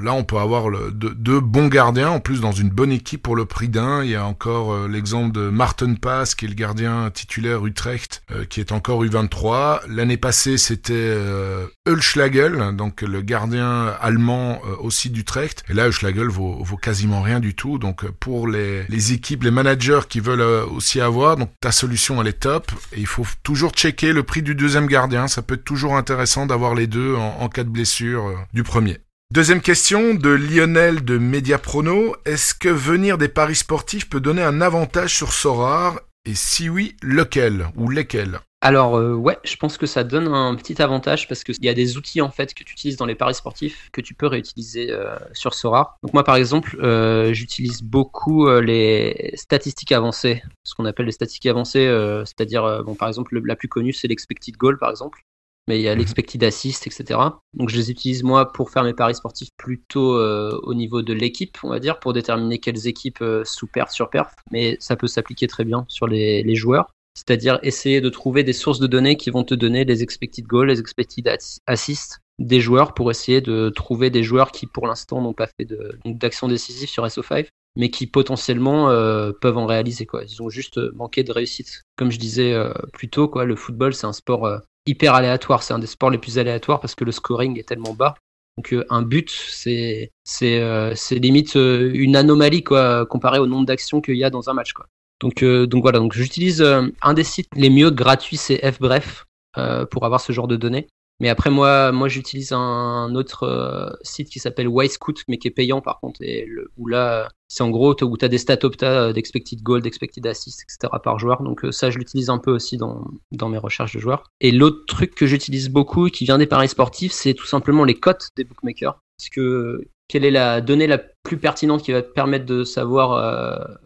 là, 0.00 0.12
on 0.12 0.22
peut 0.22 0.38
avoir 0.38 0.68
le, 0.68 0.92
deux, 0.92 1.40
bons 1.40 1.66
gardiens, 1.66 2.10
en 2.10 2.20
plus 2.20 2.40
dans 2.40 2.52
une 2.52 2.70
bonne 2.70 2.92
équipe 2.92 3.24
pour 3.24 3.34
le 3.34 3.44
prix 3.44 3.68
d'un. 3.68 4.04
Il 4.04 4.10
y 4.10 4.14
a 4.14 4.24
encore 4.24 4.86
l'exemple 4.86 5.32
de 5.32 5.48
Martin 5.48 5.94
Pass, 5.94 6.36
qui 6.36 6.44
est 6.44 6.48
le 6.48 6.54
gardien 6.54 7.10
titulaire 7.12 7.66
Utrecht, 7.66 8.22
qui 8.50 8.60
est 8.60 8.70
encore 8.70 9.04
U23. 9.04 9.80
L'année 9.88 10.16
passée, 10.16 10.58
c'était 10.58 11.07
euh, 11.08 12.72
donc 12.72 13.02
le 13.02 13.22
gardien 13.22 13.86
allemand 14.00 14.60
euh, 14.64 14.76
aussi 14.80 15.10
d'Utrecht. 15.10 15.64
Et 15.68 15.74
là, 15.74 15.86
Ulschlagel 15.86 16.28
vaut, 16.28 16.64
quasiment 16.80 17.22
rien 17.22 17.40
du 17.40 17.54
tout. 17.54 17.78
Donc 17.78 18.08
pour 18.10 18.48
les, 18.48 19.12
équipes, 19.12 19.42
les 19.42 19.50
managers 19.50 20.00
qui 20.08 20.20
veulent 20.20 20.40
euh, 20.40 20.64
aussi 20.66 21.00
avoir, 21.00 21.36
donc 21.36 21.50
ta 21.60 21.72
solution 21.72 22.20
elle 22.20 22.28
est 22.28 22.40
top. 22.40 22.70
Et 22.92 23.00
il 23.00 23.06
faut 23.06 23.26
toujours 23.42 23.72
checker 23.72 24.12
le 24.12 24.22
prix 24.22 24.42
du 24.42 24.54
deuxième 24.54 24.86
gardien. 24.86 25.28
Ça 25.28 25.42
peut 25.42 25.54
être 25.54 25.64
toujours 25.64 25.96
intéressant 25.96 26.46
d'avoir 26.46 26.74
les 26.74 26.86
deux 26.86 27.14
en, 27.14 27.48
cas 27.48 27.64
de 27.64 27.70
blessure 27.70 28.46
du 28.52 28.62
premier. 28.62 28.98
Deuxième 29.32 29.60
question 29.60 30.14
de 30.14 30.30
Lionel 30.30 31.04
de 31.04 31.18
Mediaprono. 31.18 32.16
Est-ce 32.24 32.54
que 32.54 32.68
venir 32.68 33.18
des 33.18 33.28
paris 33.28 33.56
sportifs 33.56 34.08
peut 34.08 34.20
donner 34.20 34.42
un 34.42 34.60
avantage 34.60 35.14
sur 35.14 35.32
Sorar 35.32 36.00
Et 36.24 36.34
si 36.34 36.68
oui, 36.68 36.96
lequel 37.02 37.66
ou 37.76 37.90
lesquels? 37.90 38.40
Alors 38.60 38.96
euh, 38.96 39.14
ouais, 39.14 39.38
je 39.44 39.54
pense 39.56 39.78
que 39.78 39.86
ça 39.86 40.02
donne 40.02 40.26
un 40.26 40.54
petit 40.56 40.82
avantage 40.82 41.28
parce 41.28 41.44
qu'il 41.44 41.64
y 41.64 41.68
a 41.68 41.74
des 41.74 41.96
outils 41.96 42.20
en 42.20 42.30
fait 42.30 42.54
que 42.54 42.64
tu 42.64 42.72
utilises 42.72 42.96
dans 42.96 43.06
les 43.06 43.14
paris 43.14 43.34
sportifs 43.34 43.88
que 43.92 44.00
tu 44.00 44.14
peux 44.14 44.26
réutiliser 44.26 44.90
euh, 44.90 45.16
sur 45.32 45.54
Sora. 45.54 45.96
Donc 46.02 46.12
moi 46.12 46.24
par 46.24 46.34
exemple, 46.34 46.76
euh, 46.82 47.32
j'utilise 47.32 47.82
beaucoup 47.82 48.50
les 48.50 49.30
statistiques 49.34 49.92
avancées, 49.92 50.42
ce 50.64 50.74
qu'on 50.74 50.86
appelle 50.86 51.06
les 51.06 51.12
statistiques 51.12 51.46
avancées, 51.46 51.86
c'est-à-dire 52.24 52.82
bon 52.84 52.96
par 52.96 53.06
exemple 53.06 53.38
la 53.38 53.54
plus 53.54 53.68
connue 53.68 53.92
c'est 53.92 54.08
l'expected 54.08 54.56
goal 54.56 54.76
par 54.76 54.90
exemple, 54.90 55.22
mais 55.68 55.78
il 55.78 55.82
y 55.82 55.88
a 55.88 55.92
mhm. 55.92 56.00
l'expected 56.00 56.42
assist 56.42 56.84
etc. 56.88 57.20
Donc 57.54 57.68
je 57.68 57.76
les 57.76 57.92
utilise 57.92 58.24
moi 58.24 58.52
pour 58.52 58.70
faire 58.70 58.82
mes 58.82 58.94
paris 58.94 59.14
sportifs 59.14 59.50
plutôt 59.56 60.18
au 60.18 60.74
niveau 60.74 61.02
de 61.02 61.12
l'équipe, 61.12 61.58
on 61.62 61.68
va 61.68 61.78
dire, 61.78 62.00
pour 62.00 62.12
déterminer 62.12 62.58
quelles 62.58 62.88
équipes 62.88 63.22
sous 63.44 63.68
perf 63.68 63.92
sur 63.92 64.10
perf, 64.10 64.34
mais 64.50 64.76
ça 64.80 64.96
peut 64.96 65.06
s'appliquer 65.06 65.46
très 65.46 65.64
bien 65.64 65.84
sur 65.88 66.08
les, 66.08 66.42
les 66.42 66.56
joueurs 66.56 66.88
c'est-à-dire 67.18 67.58
essayer 67.64 68.00
de 68.00 68.08
trouver 68.10 68.44
des 68.44 68.52
sources 68.52 68.78
de 68.78 68.86
données 68.86 69.16
qui 69.16 69.30
vont 69.30 69.42
te 69.42 69.54
donner 69.54 69.84
les 69.84 70.04
expected 70.04 70.46
goals, 70.46 70.68
les 70.68 70.78
expected 70.78 71.28
assists 71.66 72.20
des 72.38 72.60
joueurs 72.60 72.94
pour 72.94 73.10
essayer 73.10 73.40
de 73.40 73.70
trouver 73.70 74.08
des 74.10 74.22
joueurs 74.22 74.52
qui 74.52 74.66
pour 74.66 74.86
l'instant 74.86 75.20
n'ont 75.20 75.32
pas 75.32 75.48
fait 75.48 75.66
d'action 76.04 76.46
décisive 76.46 76.88
sur 76.88 77.04
SO5 77.04 77.48
mais 77.74 77.90
qui 77.90 78.06
potentiellement 78.06 78.90
euh, 78.90 79.32
peuvent 79.32 79.58
en 79.58 79.66
réaliser 79.66 80.06
quoi. 80.06 80.22
Ils 80.24 80.42
ont 80.42 80.48
juste 80.48 80.78
manqué 80.94 81.24
de 81.24 81.32
réussite. 81.32 81.82
Comme 81.96 82.12
je 82.12 82.18
disais 82.18 82.52
euh, 82.52 82.72
plus 82.92 83.08
tôt 83.08 83.26
quoi, 83.26 83.44
le 83.44 83.56
football 83.56 83.94
c'est 83.94 84.06
un 84.06 84.12
sport 84.12 84.46
euh, 84.46 84.58
hyper 84.86 85.14
aléatoire, 85.14 85.64
c'est 85.64 85.74
un 85.74 85.80
des 85.80 85.88
sports 85.88 86.10
les 86.10 86.18
plus 86.18 86.38
aléatoires 86.38 86.78
parce 86.78 86.94
que 86.94 87.04
le 87.04 87.10
scoring 87.10 87.58
est 87.58 87.68
tellement 87.68 87.94
bas. 87.94 88.14
Donc 88.56 88.74
un 88.90 89.02
but 89.02 89.30
c'est 89.30 90.12
c'est 90.24 90.60
c'est 90.94 91.16
limite 91.16 91.54
une 91.54 92.16
anomalie 92.16 92.64
quoi 92.64 93.06
comparé 93.06 93.38
au 93.38 93.46
nombre 93.46 93.66
d'actions 93.66 94.00
qu'il 94.00 94.16
y 94.16 94.24
a 94.24 94.30
dans 94.30 94.50
un 94.50 94.54
match 94.54 94.72
quoi. 94.72 94.86
Donc, 95.20 95.42
euh, 95.42 95.66
donc 95.66 95.82
voilà, 95.82 95.98
donc 95.98 96.12
j'utilise 96.12 96.62
euh, 96.62 96.82
un 97.02 97.14
des 97.14 97.24
sites 97.24 97.48
les 97.54 97.70
mieux 97.70 97.90
gratuits, 97.90 98.36
c'est 98.36 98.58
FBref 98.70 99.26
euh, 99.56 99.84
pour 99.86 100.04
avoir 100.04 100.20
ce 100.20 100.32
genre 100.32 100.48
de 100.48 100.56
données. 100.56 100.86
Mais 101.20 101.28
après 101.28 101.50
moi, 101.50 101.90
moi 101.90 102.06
j'utilise 102.06 102.52
un 102.52 103.12
autre 103.16 103.98
site 104.02 104.28
qui 104.28 104.38
s'appelle 104.38 104.68
Wisecout, 104.68 105.24
mais 105.26 105.38
qui 105.38 105.48
est 105.48 105.50
payant 105.50 105.80
par 105.80 105.98
contre, 105.98 106.22
et 106.22 106.44
le, 106.46 106.70
où 106.76 106.86
là 106.86 107.28
c'est 107.48 107.64
en 107.64 107.70
gros 107.70 107.96
où 108.00 108.16
tu 108.16 108.28
des 108.28 108.38
stats 108.38 108.58
opta 108.62 109.12
d'expected 109.12 109.60
goal, 109.60 109.82
d'expected 109.82 110.24
assist, 110.28 110.62
etc. 110.62 110.96
par 111.02 111.18
joueur. 111.18 111.42
Donc 111.42 111.66
ça 111.72 111.90
je 111.90 111.98
l'utilise 111.98 112.30
un 112.30 112.38
peu 112.38 112.52
aussi 112.52 112.76
dans, 112.76 113.04
dans 113.32 113.48
mes 113.48 113.58
recherches 113.58 113.96
de 113.96 113.98
joueurs. 113.98 114.30
Et 114.40 114.52
l'autre 114.52 114.86
truc 114.86 115.16
que 115.16 115.26
j'utilise 115.26 115.70
beaucoup, 115.70 116.08
qui 116.08 116.24
vient 116.24 116.38
des 116.38 116.46
paris 116.46 116.68
sportifs, 116.68 117.10
c'est 117.10 117.34
tout 117.34 117.46
simplement 117.46 117.82
les 117.82 117.98
cotes 117.98 118.28
des 118.36 118.44
bookmakers. 118.44 119.00
Parce 119.18 119.28
que 119.30 119.88
quelle 120.06 120.24
est 120.24 120.30
la 120.30 120.60
donnée 120.60 120.86
la 120.86 120.98
plus 120.98 121.36
pertinente 121.36 121.82
qui 121.82 121.90
va 121.90 122.02
te 122.02 122.12
permettre 122.12 122.46
de 122.46 122.62
savoir 122.62 123.78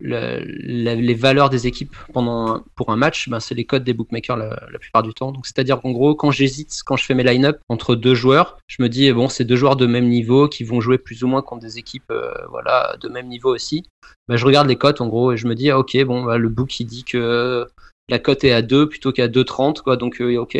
les 0.00 1.14
valeurs 1.14 1.50
des 1.50 1.66
équipes 1.66 1.94
pendant 2.12 2.62
pour 2.74 2.90
un 2.90 2.96
match, 2.96 3.28
ben, 3.28 3.40
c'est 3.40 3.54
les 3.54 3.64
codes 3.64 3.84
des 3.84 3.94
bookmakers 3.94 4.36
la, 4.36 4.78
plupart 4.78 5.02
du 5.02 5.14
temps. 5.14 5.32
Donc 5.32 5.46
c'est-à-dire 5.46 5.80
qu'en 5.80 5.92
gros, 5.92 6.14
quand 6.14 6.30
j'hésite, 6.30 6.82
quand 6.84 6.96
je 6.96 7.04
fais 7.04 7.14
mes 7.14 7.22
line-up 7.22 7.58
entre 7.68 7.94
deux 7.94 8.14
joueurs, 8.14 8.58
je 8.66 8.82
me 8.82 8.88
dis 8.88 9.12
bon, 9.12 9.28
c'est 9.28 9.44
deux 9.44 9.56
joueurs 9.56 9.76
de 9.76 9.86
même 9.86 10.08
niveau 10.08 10.48
qui 10.48 10.64
vont 10.64 10.80
jouer 10.80 10.98
plus 10.98 11.22
ou 11.24 11.28
moins 11.28 11.42
contre 11.42 11.62
des 11.62 11.78
équipes 11.78 12.10
euh, 12.10 12.32
voilà 12.50 12.96
de 13.00 13.08
même 13.08 13.28
niveau 13.28 13.54
aussi. 13.54 13.84
Ben, 14.28 14.36
je 14.36 14.44
regarde 14.44 14.68
les 14.68 14.76
cotes 14.76 15.00
en 15.00 15.08
gros 15.08 15.32
et 15.32 15.36
je 15.36 15.46
me 15.46 15.54
dis 15.54 15.70
ok 15.72 16.04
bon, 16.04 16.24
ben, 16.24 16.36
le 16.36 16.48
book 16.48 16.80
il 16.80 16.86
dit 16.86 17.04
que 17.04 17.66
la 18.08 18.18
cote 18.18 18.44
est 18.44 18.52
à 18.52 18.62
2 18.62 18.88
plutôt 18.88 19.12
qu'à 19.12 19.28
2,30 19.28 19.82
quoi. 19.82 19.96
Donc 19.96 20.20
euh, 20.20 20.36
ok, 20.36 20.58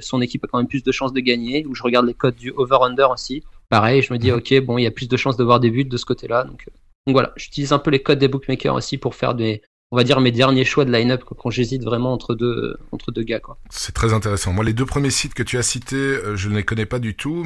son 0.00 0.20
équipe 0.20 0.44
a 0.44 0.48
quand 0.48 0.58
même 0.58 0.68
plus 0.68 0.82
de 0.82 0.92
chances 0.92 1.12
de 1.12 1.20
gagner. 1.20 1.66
Ou 1.66 1.74
je 1.74 1.82
regarde 1.82 2.06
les 2.06 2.14
cotes 2.14 2.36
du 2.36 2.52
over/under 2.52 3.10
aussi. 3.10 3.42
Pareil, 3.68 4.02
je 4.02 4.12
me 4.12 4.18
dis 4.18 4.30
mhm. 4.30 4.38
ok 4.38 4.60
bon, 4.64 4.78
il 4.78 4.84
y 4.84 4.86
a 4.86 4.90
plus 4.90 5.08
de 5.08 5.16
chances 5.16 5.36
de 5.36 5.44
voir 5.44 5.60
des 5.60 5.70
buts 5.70 5.84
de 5.84 5.96
ce 5.96 6.04
côté-là. 6.04 6.44
Donc 6.44 6.64
euh, 6.68 6.72
donc 7.06 7.14
voilà, 7.14 7.32
j'utilise 7.36 7.72
un 7.72 7.78
peu 7.78 7.90
les 7.90 8.02
codes 8.02 8.18
des 8.18 8.28
bookmakers 8.28 8.74
aussi 8.74 8.98
pour 8.98 9.14
faire 9.14 9.34
des, 9.34 9.62
on 9.92 9.96
va 9.96 10.04
dire 10.04 10.20
mes 10.20 10.30
derniers 10.30 10.64
choix 10.64 10.84
de 10.84 10.92
line-up 10.92 11.24
quand 11.24 11.50
j'hésite 11.50 11.82
vraiment 11.82 12.12
entre 12.12 12.34
deux 12.34 12.76
entre 12.92 13.10
deux 13.10 13.24
gars 13.24 13.40
quoi. 13.40 13.58
C'est 13.70 13.92
très 13.92 14.12
intéressant. 14.12 14.52
Moi 14.52 14.64
les 14.64 14.72
deux 14.72 14.86
premiers 14.86 15.10
sites 15.10 15.34
que 15.34 15.42
tu 15.42 15.58
as 15.58 15.62
cités, 15.62 15.96
euh, 15.96 16.36
je 16.36 16.48
ne 16.48 16.56
les 16.56 16.62
connais 16.62 16.86
pas 16.86 17.00
du 17.00 17.14
tout. 17.14 17.44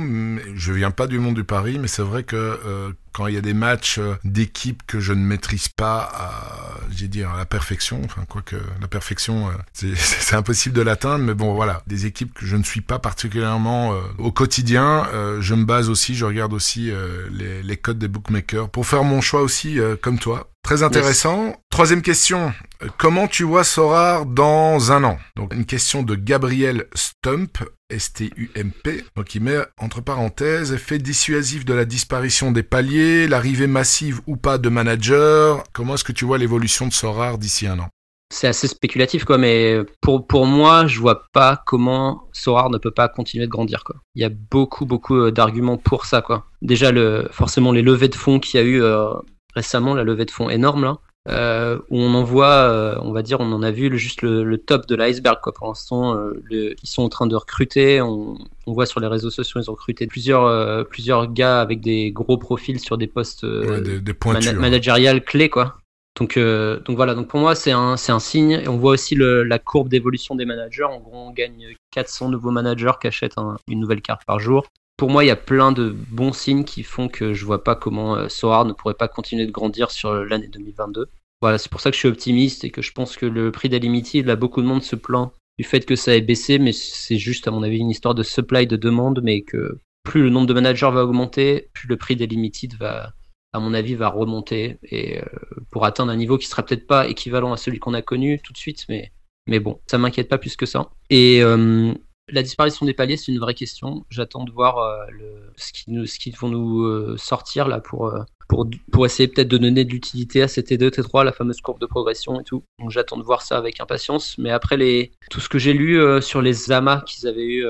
Je 0.55 0.73
viens 0.73 0.91
pas 0.91 1.07
du 1.07 1.19
monde 1.19 1.35
du 1.35 1.45
pari, 1.45 1.79
mais 1.79 1.89
c'est 1.89 2.03
vrai 2.03 2.23
que 2.23 2.37
euh, 2.37 2.93
quand 3.13 3.29
il 3.29 3.35
y 3.35 3.39
a 3.39 3.41
des 3.41 3.55
matchs 3.55 3.99
euh, 3.99 4.15
d'équipe 4.25 4.83
que 4.87 5.01
je 5.01 5.15
ne 5.15 5.25
maîtrise 5.25 5.69
pas 5.69 6.11
à, 6.13 6.81
j'ai 6.91 7.09
dire, 7.09 7.31
à 7.31 7.39
la 7.39 7.47
perfection, 7.47 8.03
enfin, 8.05 8.25
quoique 8.29 8.57
la 8.81 8.89
perfection, 8.89 9.51
c'est 9.73 10.37
impossible 10.37 10.75
de 10.75 10.83
l'atteindre, 10.83 11.25
mais 11.25 11.35
bon, 11.35 11.55
voilà, 11.55 11.83
des 11.87 12.07
équipes 12.07 12.35
que 12.35 12.45
je 12.45 12.57
ne 12.57 12.63
suis 12.63 12.83
pas 12.83 12.99
particulièrement 12.99 13.95
au 14.19 14.33
quotidien, 14.33 15.07
je 15.41 15.55
me 15.55 15.65
base 15.65 15.89
aussi, 15.89 16.15
je 16.15 16.25
regarde 16.25 16.53
aussi 16.53 16.91
les, 17.33 17.63
les 17.63 17.77
codes 17.77 17.99
des 17.99 18.09
bookmakers 18.09 18.69
pour 18.69 18.87
faire 18.87 19.05
mon 19.05 19.21
choix 19.21 19.43
aussi, 19.43 19.79
comme 20.01 20.19
toi. 20.19 20.51
Très 20.65 20.83
intéressant. 20.83 21.55
Troisième 21.69 22.01
question. 22.01 22.55
Comment 22.97 23.29
tu 23.29 23.45
vois 23.45 23.65
Sorar 23.65 24.25
dans 24.25 24.93
un 24.93 25.05
an? 25.05 25.19
Donc 25.37 25.53
une 25.53 25.67
question 25.67 26.03
de 26.03 26.15
Gabriel 26.15 26.87
Stump, 26.95 27.59
S-T-U-M-P. 27.91 29.05
Donc 29.15 29.35
il 29.35 29.43
met 29.43 29.59
entre 29.79 30.01
parenthèses 30.01 30.73
effet 30.73 30.99
dissuasif 30.99 31.67
de 31.67 31.75
la 31.75 31.85
disparition 31.85 32.51
des 32.51 32.63
paliers, 32.63 33.29
l'arrivée 33.29 33.67
massive 33.67 34.23
ou 34.27 34.37
pas 34.37 34.57
de 34.57 34.71
managers. 34.71 35.55
Comment 35.75 35.95
est-ce 35.97 36.05
que 36.05 36.13
tu 36.13 36.25
vois 36.25 36.39
l'évolution 36.39 36.89
de 36.89 36.95
Sorar 36.95 37.37
d'ici 37.37 37.67
un 37.67 37.79
an? 37.81 37.89
C'est 38.33 38.49
assez 38.49 38.67
spéculatif 38.67 39.27
quoi, 39.27 39.37
mais 39.37 39.81
pour, 40.01 40.27
pour 40.27 40.47
moi, 40.47 40.87
je 40.87 40.99
vois 40.99 41.27
pas 41.35 41.63
comment 41.67 42.27
Sorar 42.33 42.71
ne 42.71 42.79
peut 42.79 42.91
pas 42.91 43.09
continuer 43.09 43.45
de 43.45 43.51
grandir 43.51 43.85
quoi. 43.85 43.97
Il 44.15 44.23
y 44.23 44.25
a 44.25 44.31
beaucoup 44.31 44.87
beaucoup 44.87 45.17
euh, 45.17 45.31
d'arguments 45.31 45.77
pour 45.77 46.07
ça 46.07 46.23
quoi. 46.23 46.47
Déjà 46.63 46.91
le 46.91 47.29
forcément 47.33 47.71
les 47.71 47.83
levées 47.83 48.09
de 48.09 48.15
fonds 48.15 48.41
qu'il 48.41 48.59
y 48.59 48.63
a 48.63 48.67
eu 48.67 48.83
euh, 48.83 49.13
récemment, 49.55 49.95
la 49.95 50.05
levée 50.05 50.25
de 50.25 50.31
fonds 50.31 50.51
énorme 50.51 50.85
là, 50.85 50.99
euh, 51.27 51.79
où 51.89 51.99
on 51.99 52.13
en 52.15 52.23
voit, 52.23 52.69
euh, 52.69 52.99
on 53.01 53.13
va 53.13 53.23
dire, 53.23 53.41
on 53.41 53.51
en 53.53 53.63
a 53.63 53.71
vu 53.71 53.89
le, 53.89 53.97
juste 53.97 54.21
le, 54.21 54.59
top 54.59 54.87
de 54.87 54.95
l'iceberg. 54.95 55.39
Quoi. 55.43 55.55
Pour 55.55 55.69
l'instant, 55.69 56.15
euh, 56.15 56.43
ils 56.51 56.89
sont 56.89 57.03
en 57.03 57.09
train 57.09 57.27
de 57.27 57.35
recruter. 57.35 58.03
On, 58.03 58.37
voit 58.67 58.85
sur 58.87 59.01
les 59.01 59.07
réseaux 59.07 59.31
sociaux, 59.31 59.61
ils 59.61 59.71
ont 59.71 59.75
recruté 59.75 60.07
plusieurs, 60.07 60.87
plusieurs 60.89 61.33
gars 61.33 61.61
avec 61.61 61.81
des 61.81 62.11
gros 62.13 62.37
profils 62.37 62.79
sur 62.79 62.99
des 62.99 63.07
postes 63.07 63.45
des, 63.45 64.15
managériales 64.55 65.25
clés, 65.25 65.49
quoi. 65.49 65.79
Donc, 66.19 66.39
donc 66.39 66.97
voilà. 66.97 67.15
Donc 67.15 67.29
pour 67.29 67.41
moi, 67.41 67.55
c'est 67.55 67.73
un, 67.73 67.97
un 68.09 68.19
signe. 68.19 68.61
Et 68.63 68.69
on 68.69 68.77
voit 68.77 68.93
aussi 68.93 69.17
la 69.19 69.59
courbe 69.59 69.89
d'évolution 69.89 70.35
des 70.35 70.45
managers. 70.45 70.85
En 70.85 71.01
gros, 71.01 71.29
on 71.29 71.31
gagne 71.31 71.75
400 71.93 72.31
nouveaux 72.31 72.51
managers 72.51 72.93
qui 73.01 73.07
achètent 73.07 73.37
une 73.69 73.81
nouvelle 73.81 74.03
carte 74.03 74.23
par 74.27 74.41
jour 74.41 74.67
pour 74.97 75.11
moi, 75.11 75.25
il 75.25 75.29
y 75.29 75.31
a 75.31 75.37
plein 75.37 75.73
de 75.73 75.91
bons 76.11 76.33
signes 76.33 76.65
qui 76.65 76.83
font 76.83 77.09
que 77.09 77.35
je 77.35 77.45
vois 77.45 77.65
pas 77.65 77.75
comment 77.75 78.17
euh, 78.17 78.29
Sohar 78.29 78.65
ne 78.65 78.73
pourrait 78.73 78.95
pas 78.95 79.09
continuer 79.09 79.47
de 79.47 79.51
grandir 79.51 79.91
sur 79.91 80.15
l'année 80.15 80.49
2022. 80.49 81.09
Voilà, 81.41 81.59
c'est 81.59 81.71
pour 81.71 81.81
ça 81.81 81.91
que 81.91 81.95
je 81.95 82.01
suis 82.01 82.09
optimiste 82.09 82.65
et 82.65 82.71
que 82.71 82.81
je 82.81 82.93
pense 82.93 83.17
que 83.17 83.27
le 83.27 83.51
prix 83.53 83.69
d'Alimity, 83.69 84.23
là, 84.23 84.37
beaucoup 84.37 84.63
de 84.63 84.67
monde 84.67 84.83
se 84.83 84.97
plaint 84.97 85.31
du 85.59 85.65
fait 85.65 85.85
que 85.85 85.97
ça 85.97 86.17
ait 86.17 86.21
baissé, 86.21 86.59
mais 86.59 86.73
c'est 86.73 87.19
juste, 87.19 87.47
à 87.47 87.51
mon 87.51 87.63
avis, 87.63 87.79
une 87.79 87.91
histoire 87.91 88.15
de 88.15 88.23
supply, 88.23 88.67
de 88.67 88.77
demande, 88.77 89.21
mais 89.23 89.43
que 89.43 89.79
plus 90.05 90.23
le 90.23 90.31
nombre 90.31 90.47
de 90.47 90.55
managers 90.55 90.91
va 90.93 91.05
augmenter, 91.05 91.71
plus 91.73 91.89
le 91.89 91.97
prix 91.97 92.17
d'Limited 92.17 92.75
va, 92.75 93.13
à 93.53 93.61
mon 93.61 93.75
avis, 93.75 93.95
va 93.95 94.09
remonter 94.09 94.79
et 94.83 95.21
euh, 95.21 95.25
pour 95.71 95.85
atteindre 95.85 96.13
un 96.13 96.17
niveau 96.17 96.39
qui 96.39 96.47
sera 96.47 96.63
peut-être 96.63 96.87
pas 96.87 97.09
équivalent 97.09 97.53
à 97.53 97.57
celui 97.57 97.79
qu'on 97.79 97.95
a 97.95 98.03
connu 98.03 98.41
tout 98.41 98.53
de 98.53 98.59
suite, 98.59 98.85
mais 98.89 99.13
mais 99.47 99.61
bon, 99.61 99.79
ça 99.87 99.99
m'inquiète 99.99 100.29
pas 100.29 100.39
plus 100.39 100.57
que 100.57 100.67
ça. 100.67 100.91
Et 101.11 101.43
euh, 101.43 101.93
la 102.29 102.43
disparition 102.43 102.87
des 102.87 102.95
paliers, 102.95 103.17
c'est 103.17 103.33
une 103.33 103.39
vraie 103.39 103.55
question. 103.55 104.05
J'attends 104.09 104.45
de 104.45 104.51
voir 104.51 104.79
euh, 104.79 105.07
le, 105.11 105.53
ce 105.57 106.19
qu'ils 106.19 106.37
vont 106.37 106.49
nous 106.49 106.83
euh, 106.85 107.17
sortir 107.19 107.69
là 107.69 107.81
pour, 107.81 108.07
euh, 108.07 108.23
pour, 108.49 109.05
essayer 109.05 109.29
peut-être 109.29 109.49
de 109.49 109.59
donner 109.59 109.85
de 109.85 109.91
l'utilité 109.91 110.43
à 110.43 110.49
ces 110.49 110.63
T2, 110.63 110.89
T3, 110.89 111.25
la 111.25 111.33
fameuse 111.33 111.61
courbe 111.61 111.81
de 111.81 111.87
progression 111.87 112.41
et 112.41 112.45
tout. 112.45 112.65
Donc 112.79 112.91
j'attends 112.91 113.19
de 113.19 113.23
voir 113.23 113.43
ça 113.43 113.59
avec 113.59 113.81
impatience. 113.81 114.39
Mais 114.39 114.51
après, 114.51 114.77
les, 114.77 115.13
tout 115.31 115.41
ce 115.41 115.49
que 115.49 115.59
j'ai 115.59 115.75
lu 115.75 116.01
sur 116.23 116.41
les 116.41 116.73
amas 116.73 117.03
qu'ils 117.03 117.27
avaient 117.27 117.47
eu, 117.47 117.65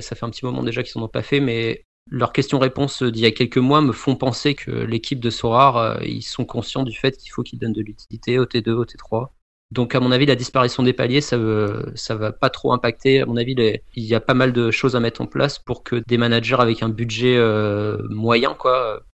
ça 0.00 0.16
fait 0.16 0.24
un 0.24 0.30
petit 0.30 0.44
moment 0.44 0.62
déjà 0.62 0.82
qu'ils 0.82 0.98
n'en 0.98 1.06
ont 1.06 1.08
pas 1.08 1.22
fait, 1.22 1.40
mais 1.40 1.84
leurs 2.10 2.32
questions-réponses 2.32 3.02
d'il 3.02 3.22
y 3.22 3.26
a 3.26 3.30
quelques 3.30 3.58
mois 3.58 3.80
me 3.80 3.92
font 3.92 4.16
penser 4.16 4.54
que 4.54 4.70
l'équipe 4.70 5.20
de 5.20 5.30
Sorar, 5.30 6.02
ils 6.02 6.22
sont 6.22 6.44
conscients 6.44 6.82
du 6.82 6.96
fait 6.96 7.16
qu'il 7.16 7.30
faut 7.30 7.42
qu'ils 7.42 7.58
donnent 7.58 7.72
de 7.72 7.82
l'utilité 7.82 8.38
au 8.38 8.44
T2, 8.44 8.70
au 8.70 8.84
T3. 8.84 9.28
Donc 9.72 9.94
à 9.94 10.00
mon 10.00 10.12
avis, 10.12 10.26
la 10.26 10.36
disparition 10.36 10.82
des 10.82 10.92
paliers, 10.92 11.22
ça 11.22 11.38
ne 11.38 11.92
ça 11.94 12.14
va 12.14 12.30
pas 12.30 12.50
trop 12.50 12.74
impacter. 12.74 13.22
À 13.22 13.26
mon 13.26 13.38
avis, 13.38 13.54
il 13.94 14.04
y 14.04 14.14
a 14.14 14.20
pas 14.20 14.34
mal 14.34 14.52
de 14.52 14.70
choses 14.70 14.96
à 14.96 15.00
mettre 15.00 15.22
en 15.22 15.26
place 15.26 15.58
pour 15.58 15.82
que 15.82 16.02
des 16.06 16.18
managers 16.18 16.58
avec 16.58 16.82
un 16.82 16.90
budget 16.90 17.36
euh, 17.38 17.96
moyen 18.10 18.54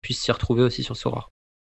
puissent 0.00 0.22
s'y 0.22 0.32
retrouver 0.32 0.62
aussi 0.62 0.82
sur 0.82 0.96
Sora. 0.96 1.28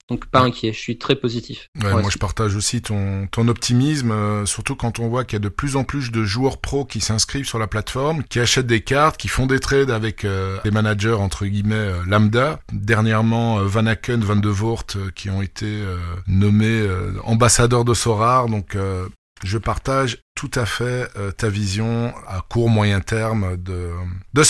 Donc 0.10 0.28
pas 0.28 0.42
inquiet, 0.42 0.72
je 0.72 0.80
suis 0.80 1.00
très 1.00 1.16
positif. 1.16 1.70
moi 1.76 2.04
je 2.10 2.20
partage 2.20 2.56
aussi 2.56 2.82
ton, 2.82 3.26
ton 3.32 3.48
optimisme, 3.48 4.12
euh, 4.12 4.46
surtout 4.46 4.76
quand 4.76 5.00
on 5.00 5.08
voit 5.08 5.26
qu'il 5.26 5.34
y 5.34 5.42
a 5.42 5.44
de 5.44 5.50
plus 5.50 5.76
en 5.76 5.84
plus 5.84 6.12
de 6.12 6.24
joueurs 6.24 6.60
pros 6.60 6.86
qui 6.86 7.02
s'inscrivent 7.02 7.48
sur 7.48 7.58
la 7.58 7.66
plateforme, 7.66 8.24
qui 8.24 8.40
achètent 8.40 8.68
des 8.68 8.82
cartes, 8.82 9.18
qui 9.18 9.28
font 9.28 9.48
des 9.48 9.60
trades 9.60 9.90
avec 9.90 10.24
euh, 10.24 10.60
des 10.64 10.70
managers 10.70 11.14
entre 11.14 11.48
guillemets 11.48 11.74
euh, 11.76 12.04
lambda. 12.06 12.60
Dernièrement, 12.72 13.64
Van 13.64 13.88
Aken, 13.88 14.24
Van 14.24 14.36
de 14.36 14.50
Voort, 14.50 14.86
qui 15.16 15.32
ont 15.32 15.42
été 15.42 15.84
nommés 16.28 16.88
ambassadeurs 17.24 17.84
de 17.84 17.94
Sorar. 17.94 18.48
Donc 18.48 18.78
je 19.44 19.58
partage 19.58 20.20
tout 20.36 20.52
à 20.56 20.66
fait 20.66 21.08
euh, 21.18 21.32
ta 21.32 21.50
vision 21.50 22.14
à 22.28 22.42
court 22.48 22.70
moyen 22.70 23.00
terme 23.00 23.58
de, 23.58 23.92
de. 24.34 24.44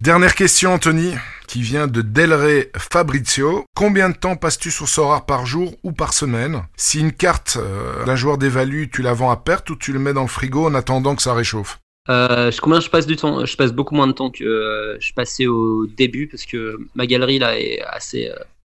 Dernière 0.00 0.34
question 0.34 0.74
Anthony, 0.74 1.14
qui 1.46 1.62
vient 1.62 1.86
de 1.86 2.02
Delray 2.02 2.70
Fabrizio. 2.76 3.64
Combien 3.74 4.10
de 4.10 4.16
temps 4.16 4.36
passes-tu 4.36 4.70
sur 4.70 4.88
Sorar 4.88 5.26
par 5.26 5.46
jour 5.46 5.74
ou 5.82 5.92
par 5.92 6.12
semaine? 6.12 6.62
Si 6.76 7.00
une 7.00 7.12
carte 7.12 7.58
euh, 7.60 8.04
d'un 8.04 8.16
joueur 8.16 8.38
dévalue, 8.38 8.84
tu 8.92 9.02
la 9.02 9.12
vends 9.12 9.30
à 9.30 9.36
perte 9.36 9.70
ou 9.70 9.76
tu 9.76 9.92
le 9.92 9.98
mets 9.98 10.12
dans 10.12 10.22
le 10.22 10.28
frigo 10.28 10.66
en 10.66 10.74
attendant 10.74 11.14
que 11.14 11.22
ça 11.22 11.34
réchauffe? 11.34 11.78
Euh, 12.08 12.50
combien 12.60 12.80
je 12.80 12.90
passe 12.90 13.06
du 13.06 13.16
temps 13.16 13.44
Je 13.44 13.56
passe 13.56 13.72
beaucoup 13.72 13.94
moins 13.94 14.08
de 14.08 14.12
temps 14.12 14.30
que 14.30 14.44
euh, 14.44 14.96
je 14.98 15.12
passais 15.12 15.46
au 15.46 15.86
début 15.86 16.26
parce 16.26 16.46
que 16.46 16.78
ma 16.94 17.06
galerie 17.06 17.38
là 17.38 17.58
est 17.58 17.80
assez 17.82 18.30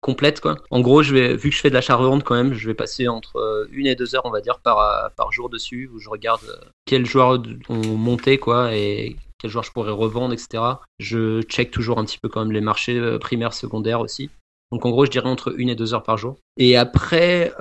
complète 0.03 0.41
quoi. 0.41 0.57
En 0.71 0.81
gros, 0.81 1.03
je 1.03 1.15
vais 1.15 1.37
vu 1.37 1.49
que 1.49 1.57
je 1.57 1.61
fais 1.61 1.71
de 1.71 1.75
l'achat-revente 1.75 2.25
quand 2.25 2.35
même, 2.35 2.53
je 2.53 2.67
vais 2.67 2.75
passer 2.75 3.09
entre 3.09 3.37
euh, 3.37 3.69
une 3.73 3.87
et 3.87 3.95
deux 3.95 4.15
heures 4.15 4.27
on 4.27 4.31
va 4.31 4.43
dire 4.43 4.59
par 4.59 4.81
euh, 4.81 5.09
par 5.17 5.33
jour 5.33 5.49
dessus 5.49 5.89
où 5.95 5.99
je 5.99 6.11
regarde 6.11 6.43
euh, 6.47 6.69
quels 6.85 7.07
joueurs 7.07 7.41
ont 7.71 7.97
monté 7.97 8.37
quoi 8.37 8.75
et 8.75 9.17
quels 9.39 9.51
joueurs 9.51 9.65
je 9.65 9.73
pourrais 9.73 9.93
revendre 9.93 10.35
etc. 10.35 10.63
Je 10.99 11.41
check 11.43 11.71
toujours 11.71 11.99
un 11.99 12.05
petit 12.05 12.19
peu 12.19 12.29
quand 12.29 12.41
même 12.41 12.53
les 12.53 12.61
marchés 12.61 13.01
primaires 13.19 13.55
secondaires 13.55 14.01
aussi. 14.01 14.29
Donc 14.73 14.87
en 14.87 14.91
gros, 14.91 15.05
je 15.05 15.11
dirais 15.11 15.29
entre 15.29 15.55
une 15.59 15.69
et 15.69 15.75
deux 15.75 15.93
heures 15.93 16.03
par 16.03 16.17
jour. 16.17 16.37
Et 16.57 16.79
après, 16.79 17.53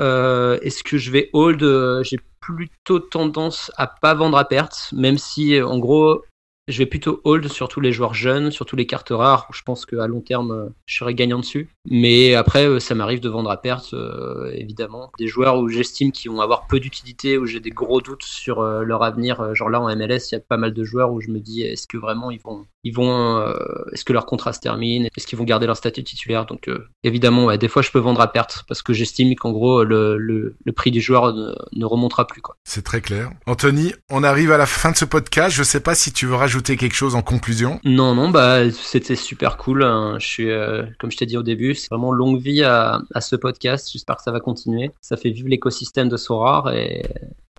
est-ce 0.61 0.81
que 0.83 0.97
je 0.97 1.11
vais 1.11 1.29
hold 1.33 1.61
J'ai 2.03 2.19
plutôt 2.39 2.99
tendance 2.99 3.71
à 3.75 3.85
pas 3.87 4.13
vendre 4.13 4.37
à 4.37 4.45
perte, 4.45 4.93
même 4.93 5.17
si 5.17 5.61
en 5.61 5.77
gros 5.77 6.23
je 6.67 6.77
vais 6.77 6.85
plutôt 6.85 7.19
hold 7.23 7.47
sur 7.49 7.67
tous 7.67 7.81
les 7.81 7.91
joueurs 7.91 8.13
jeunes, 8.13 8.51
sur 8.51 8.65
tous 8.65 8.75
les 8.75 8.85
cartes 8.85 9.09
rares. 9.09 9.47
Je 9.53 9.61
pense 9.63 9.85
qu'à 9.85 10.07
long 10.07 10.21
terme, 10.21 10.71
je 10.85 10.97
serai 10.97 11.13
gagnant 11.13 11.39
dessus. 11.39 11.69
Mais 11.89 12.35
après, 12.35 12.67
euh, 12.67 12.79
ça 12.79 12.95
m'arrive 12.95 13.19
de 13.19 13.29
vendre 13.29 13.49
à 13.49 13.57
perte, 13.57 13.93
euh, 13.93 14.51
évidemment. 14.53 15.11
Des 15.17 15.27
joueurs 15.27 15.57
où 15.57 15.67
j'estime 15.67 16.11
qu'ils 16.11 16.31
vont 16.31 16.41
avoir 16.41 16.67
peu 16.67 16.79
d'utilité, 16.79 17.37
où 17.37 17.45
j'ai 17.45 17.59
des 17.59 17.71
gros 17.71 18.01
doutes 18.01 18.23
sur 18.23 18.61
leur 18.61 19.03
avenir. 19.03 19.55
Genre 19.55 19.69
là, 19.69 19.81
en 19.81 19.95
MLS, 19.95 20.31
il 20.31 20.33
y 20.33 20.35
a 20.35 20.39
pas 20.39 20.57
mal 20.57 20.73
de 20.73 20.83
joueurs 20.83 21.11
où 21.11 21.21
je 21.21 21.29
me 21.29 21.39
dis, 21.39 21.61
est-ce 21.61 21.87
que 21.87 21.97
vraiment 21.97 22.31
ils 22.31 22.39
vont, 22.41 22.65
ils 22.83 22.93
vont, 22.93 23.43
est-ce 23.91 24.05
que 24.05 24.13
leur 24.13 24.25
contrat 24.25 24.53
se 24.53 24.59
termine, 24.59 25.07
est-ce 25.15 25.27
qu'ils 25.27 25.37
vont 25.37 25.43
garder 25.43 25.65
leur 25.65 25.77
statut 25.77 26.03
titulaire? 26.03 26.45
Donc 26.45 26.69
évidemment, 27.03 27.55
des 27.57 27.67
fois, 27.67 27.81
je 27.81 27.91
peux 27.91 27.99
vendre 27.99 28.21
à 28.21 28.31
perte 28.31 28.63
parce 28.67 28.81
que 28.81 28.93
j'estime 28.93 29.35
qu'en 29.35 29.51
gros, 29.51 29.83
le, 29.83 30.17
le, 30.17 30.71
prix 30.73 30.91
du 30.91 31.01
joueur 31.01 31.33
ne, 31.33 31.85
remontera 31.85 32.25
plus. 32.25 32.41
C'est 32.63 32.83
très 32.83 33.01
clair. 33.01 33.31
Anthony, 33.45 33.93
on 34.09 34.23
arrive 34.23 34.51
à 34.51 34.57
la 34.57 34.65
fin 34.65 34.91
de 34.91 34.97
ce 34.97 35.05
podcast. 35.05 35.55
Je 35.55 35.63
sais 35.63 35.81
pas 35.81 35.95
si 35.95 36.11
tu 36.11 36.25
veux 36.25 36.35
rajouter 36.35 36.77
quelque 36.77 36.95
chose 36.95 37.15
en 37.15 37.21
conclusion 37.21 37.79
Non, 37.83 38.15
non, 38.15 38.29
bah 38.29 38.69
c'était 38.71 39.15
super 39.15 39.57
cool. 39.57 39.83
Hein. 39.83 40.17
Je 40.19 40.27
suis, 40.27 40.49
euh, 40.49 40.83
comme 40.99 41.11
je 41.11 41.17
t'ai 41.17 41.25
dit 41.25 41.37
au 41.37 41.43
début, 41.43 41.70
c'est 41.79 41.89
vraiment 41.89 42.11
longue 42.11 42.39
vie 42.39 42.63
à, 42.63 43.01
à 43.13 43.21
ce 43.21 43.35
podcast. 43.35 43.89
J'espère 43.91 44.17
que 44.17 44.23
ça 44.23 44.31
va 44.31 44.39
continuer. 44.39 44.91
Ça 45.01 45.17
fait 45.17 45.29
vivre 45.29 45.49
l'écosystème 45.49 46.09
de 46.09 46.17
Sorar 46.17 46.73
et 46.73 47.03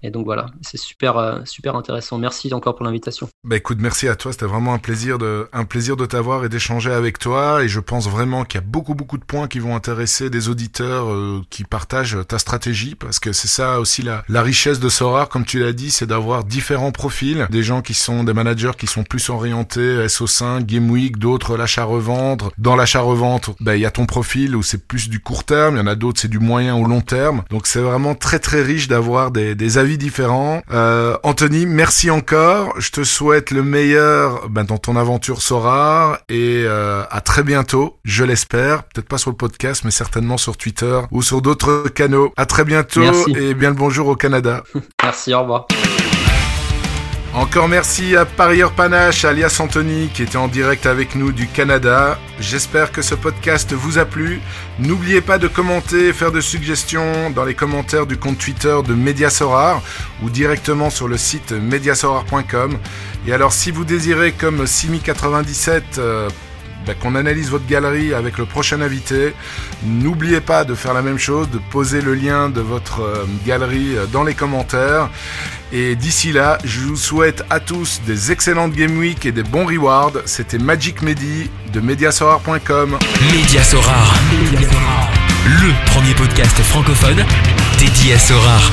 et 0.03 0.11
donc 0.11 0.24
voilà, 0.24 0.46
c'est 0.62 0.78
super, 0.78 1.16
euh, 1.16 1.40
super 1.44 1.76
intéressant. 1.76 2.18
Merci 2.18 2.53
encore 2.53 2.74
pour 2.74 2.84
l'invitation. 2.84 3.28
Bah 3.44 3.57
écoute, 3.57 3.78
merci 3.80 4.09
à 4.09 4.16
toi. 4.16 4.32
C'était 4.32 4.46
vraiment 4.46 4.74
un 4.74 4.78
plaisir 4.78 5.18
de, 5.18 5.48
un 5.53 5.64
plaisir 5.64 5.96
de 5.96 6.07
t'avoir 6.07 6.44
et 6.44 6.48
d'échanger 6.48 6.90
avec 6.90 7.18
toi. 7.18 7.62
Et 7.62 7.68
je 7.68 7.80
pense 7.80 8.09
vraiment 8.09 8.44
qu'il 8.44 8.61
y 8.61 8.64
a 8.64 8.66
beaucoup, 8.66 8.94
beaucoup 8.94 9.18
de 9.18 9.24
points 9.24 9.46
qui 9.46 9.61
vont 9.61 9.76
intéresser 9.76 10.28
des 10.28 10.48
auditeurs 10.48 11.11
euh, 11.11 11.42
qui 11.50 11.64
partagent 11.64 12.18
ta 12.26 12.38
stratégie, 12.38 12.94
parce 12.94 13.20
que 13.20 13.32
c'est 13.32 13.48
ça 13.48 13.78
aussi 13.78 14.03
la, 14.03 14.24
la 14.28 14.42
richesse 14.42 14.80
de 14.80 14.88
Sora, 14.88 15.26
comme 15.26 15.44
tu 15.44 15.61
l'as 15.61 15.72
dit, 15.72 15.90
c'est 15.90 16.07
d'avoir 16.07 16.44
différents 16.44 16.92
profils, 16.92 17.46
des 17.50 17.62
gens 17.62 17.82
qui 17.82 17.94
sont 17.94 18.24
des 18.24 18.32
managers 18.32 18.72
qui 18.76 18.86
sont 18.86 19.05
plus 19.05 19.30
orientés 19.30 20.07
SO5, 20.07 20.64
Game 20.64 20.90
Week, 20.90 21.18
d'autres 21.18 21.57
l'achat-revendre. 21.57 22.50
Dans 22.59 22.76
l'achat-revente, 22.76 23.50
bah 23.61 23.76
il 23.76 23.80
y 23.80 23.86
a 23.86 23.90
ton 23.90 24.07
profil 24.07 24.57
où 24.57 24.62
c'est 24.62 24.86
plus 24.86 25.09
du 25.09 25.20
court 25.20 25.44
terme, 25.44 25.76
il 25.76 25.78
y 25.78 25.82
en 25.82 25.86
a 25.86 25.94
d'autres 25.94 26.20
c'est 26.20 26.28
du 26.28 26.38
moyen 26.38 26.76
ou 26.76 26.84
long 26.86 27.00
terme. 27.00 27.42
Donc 27.50 27.66
c'est 27.66 27.80
vraiment 27.80 28.14
très, 28.14 28.38
très 28.38 28.62
riche 28.62 28.88
d'avoir 28.88 29.30
des, 29.30 29.55
des 29.55 29.78
avis 29.78 29.91
différents. 29.99 30.62
Euh, 30.70 31.16
Anthony, 31.22 31.66
merci 31.66 32.11
encore. 32.11 32.74
Je 32.78 32.90
te 32.90 33.05
souhaite 33.05 33.51
le 33.51 33.62
meilleur 33.62 34.49
ben, 34.49 34.64
dans 34.64 34.78
ton 34.78 34.97
aventure 34.97 35.43
Sora 35.43 36.20
et 36.28 36.64
euh, 36.66 37.03
à 37.11 37.20
très 37.20 37.43
bientôt, 37.43 37.99
je 38.05 38.24
l'espère. 38.24 38.84
Peut-être 38.84 39.09
pas 39.09 39.18
sur 39.18 39.30
le 39.30 39.36
podcast, 39.36 39.82
mais 39.84 39.90
certainement 39.90 40.36
sur 40.36 40.57
Twitter 40.57 41.01
ou 41.11 41.22
sur 41.22 41.43
d'autres 41.43 41.88
canaux. 41.88 42.32
À 42.36 42.47
très 42.47 42.64
bientôt 42.64 43.28
et 43.28 43.55
bien 43.55 43.70
le 43.70 43.76
bonjour 43.76 44.09
au 44.09 44.16
Canada. 44.16 44.62
merci, 45.03 45.34
au 45.34 45.40
revoir. 45.40 45.66
Encore 47.35 47.66
merci 47.66 48.14
à 48.14 48.26
Parieur 48.26 48.72
Panache, 48.72 49.24
alias 49.24 49.57
Anthony, 49.59 50.11
qui 50.12 50.22
était 50.22 50.37
en 50.37 50.49
direct 50.49 50.85
avec 50.85 51.14
nous 51.14 51.33
du 51.33 51.47
Canada. 51.47 52.18
J'espère 52.39 52.93
que 52.93 53.01
ce 53.01 53.14
podcast 53.14 53.72
vous 53.72 53.97
a 53.97 54.05
plu. 54.05 54.43
N'oubliez 54.78 55.22
pas 55.22 55.39
de 55.39 55.49
commenter 55.49 56.12
faire 56.12 56.30
de 56.30 56.43
suggestions 56.43 57.30
dans 57.30 57.45
les 57.45 57.55
commentaires 57.55 58.05
du 58.05 58.18
compte 58.18 58.37
Twitter 58.37 58.76
de 58.87 58.93
Mediasorar 58.93 59.80
ou 60.22 60.28
directement 60.28 60.91
sur 60.91 61.09
le 61.09 61.16
site 61.16 61.53
mediasorar.com. 61.53 62.76
Et 63.26 63.33
alors, 63.33 63.55
si 63.55 63.70
vous 63.70 63.87
désirez, 63.87 64.33
comme 64.33 64.64
Simi97, 64.64 65.83
euh, 65.97 66.28
bah, 66.87 66.95
qu'on 66.95 67.14
analyse 67.14 67.51
votre 67.51 67.66
galerie 67.66 68.14
avec 68.14 68.39
le 68.39 68.47
prochain 68.47 68.80
invité. 68.80 69.35
N'oubliez 69.85 70.41
pas 70.41 70.64
de 70.64 70.74
faire 70.74 70.95
la 70.95 71.03
même 71.03 71.18
chose, 71.18 71.51
de 71.51 71.59
poser 71.59 72.01
le 72.01 72.14
lien 72.14 72.49
de 72.49 72.61
votre 72.61 73.01
euh, 73.01 73.24
galerie 73.47 73.97
euh, 73.97 74.07
dans 74.07 74.24
les 74.24 74.35
commentaires. 74.35 75.09
Et 75.72 75.97
d'ici 75.97 76.33
là, 76.33 76.59
je 76.64 76.80
vous 76.80 76.97
souhaite 76.97 77.45
à 77.49 77.61
tous 77.61 78.03
des 78.07 78.30
excellentes 78.30 78.72
Game 78.72 78.99
Week 78.99 79.24
et 79.24 79.33
des 79.33 79.43
bons 79.43 79.66
rewards. 79.66 80.12
C'était 80.26 80.59
Magic 80.59 81.03
Medi 81.03 81.51
de 81.72 81.80
Mediasorar.com. 81.80 82.99
Mediasorar, 83.33 84.14
le 85.45 85.91
premier 85.91 86.14
podcast 86.14 86.57
francophone 86.62 87.24
dédié 87.78 88.14
à 88.14 88.18
Sorar. 88.18 88.70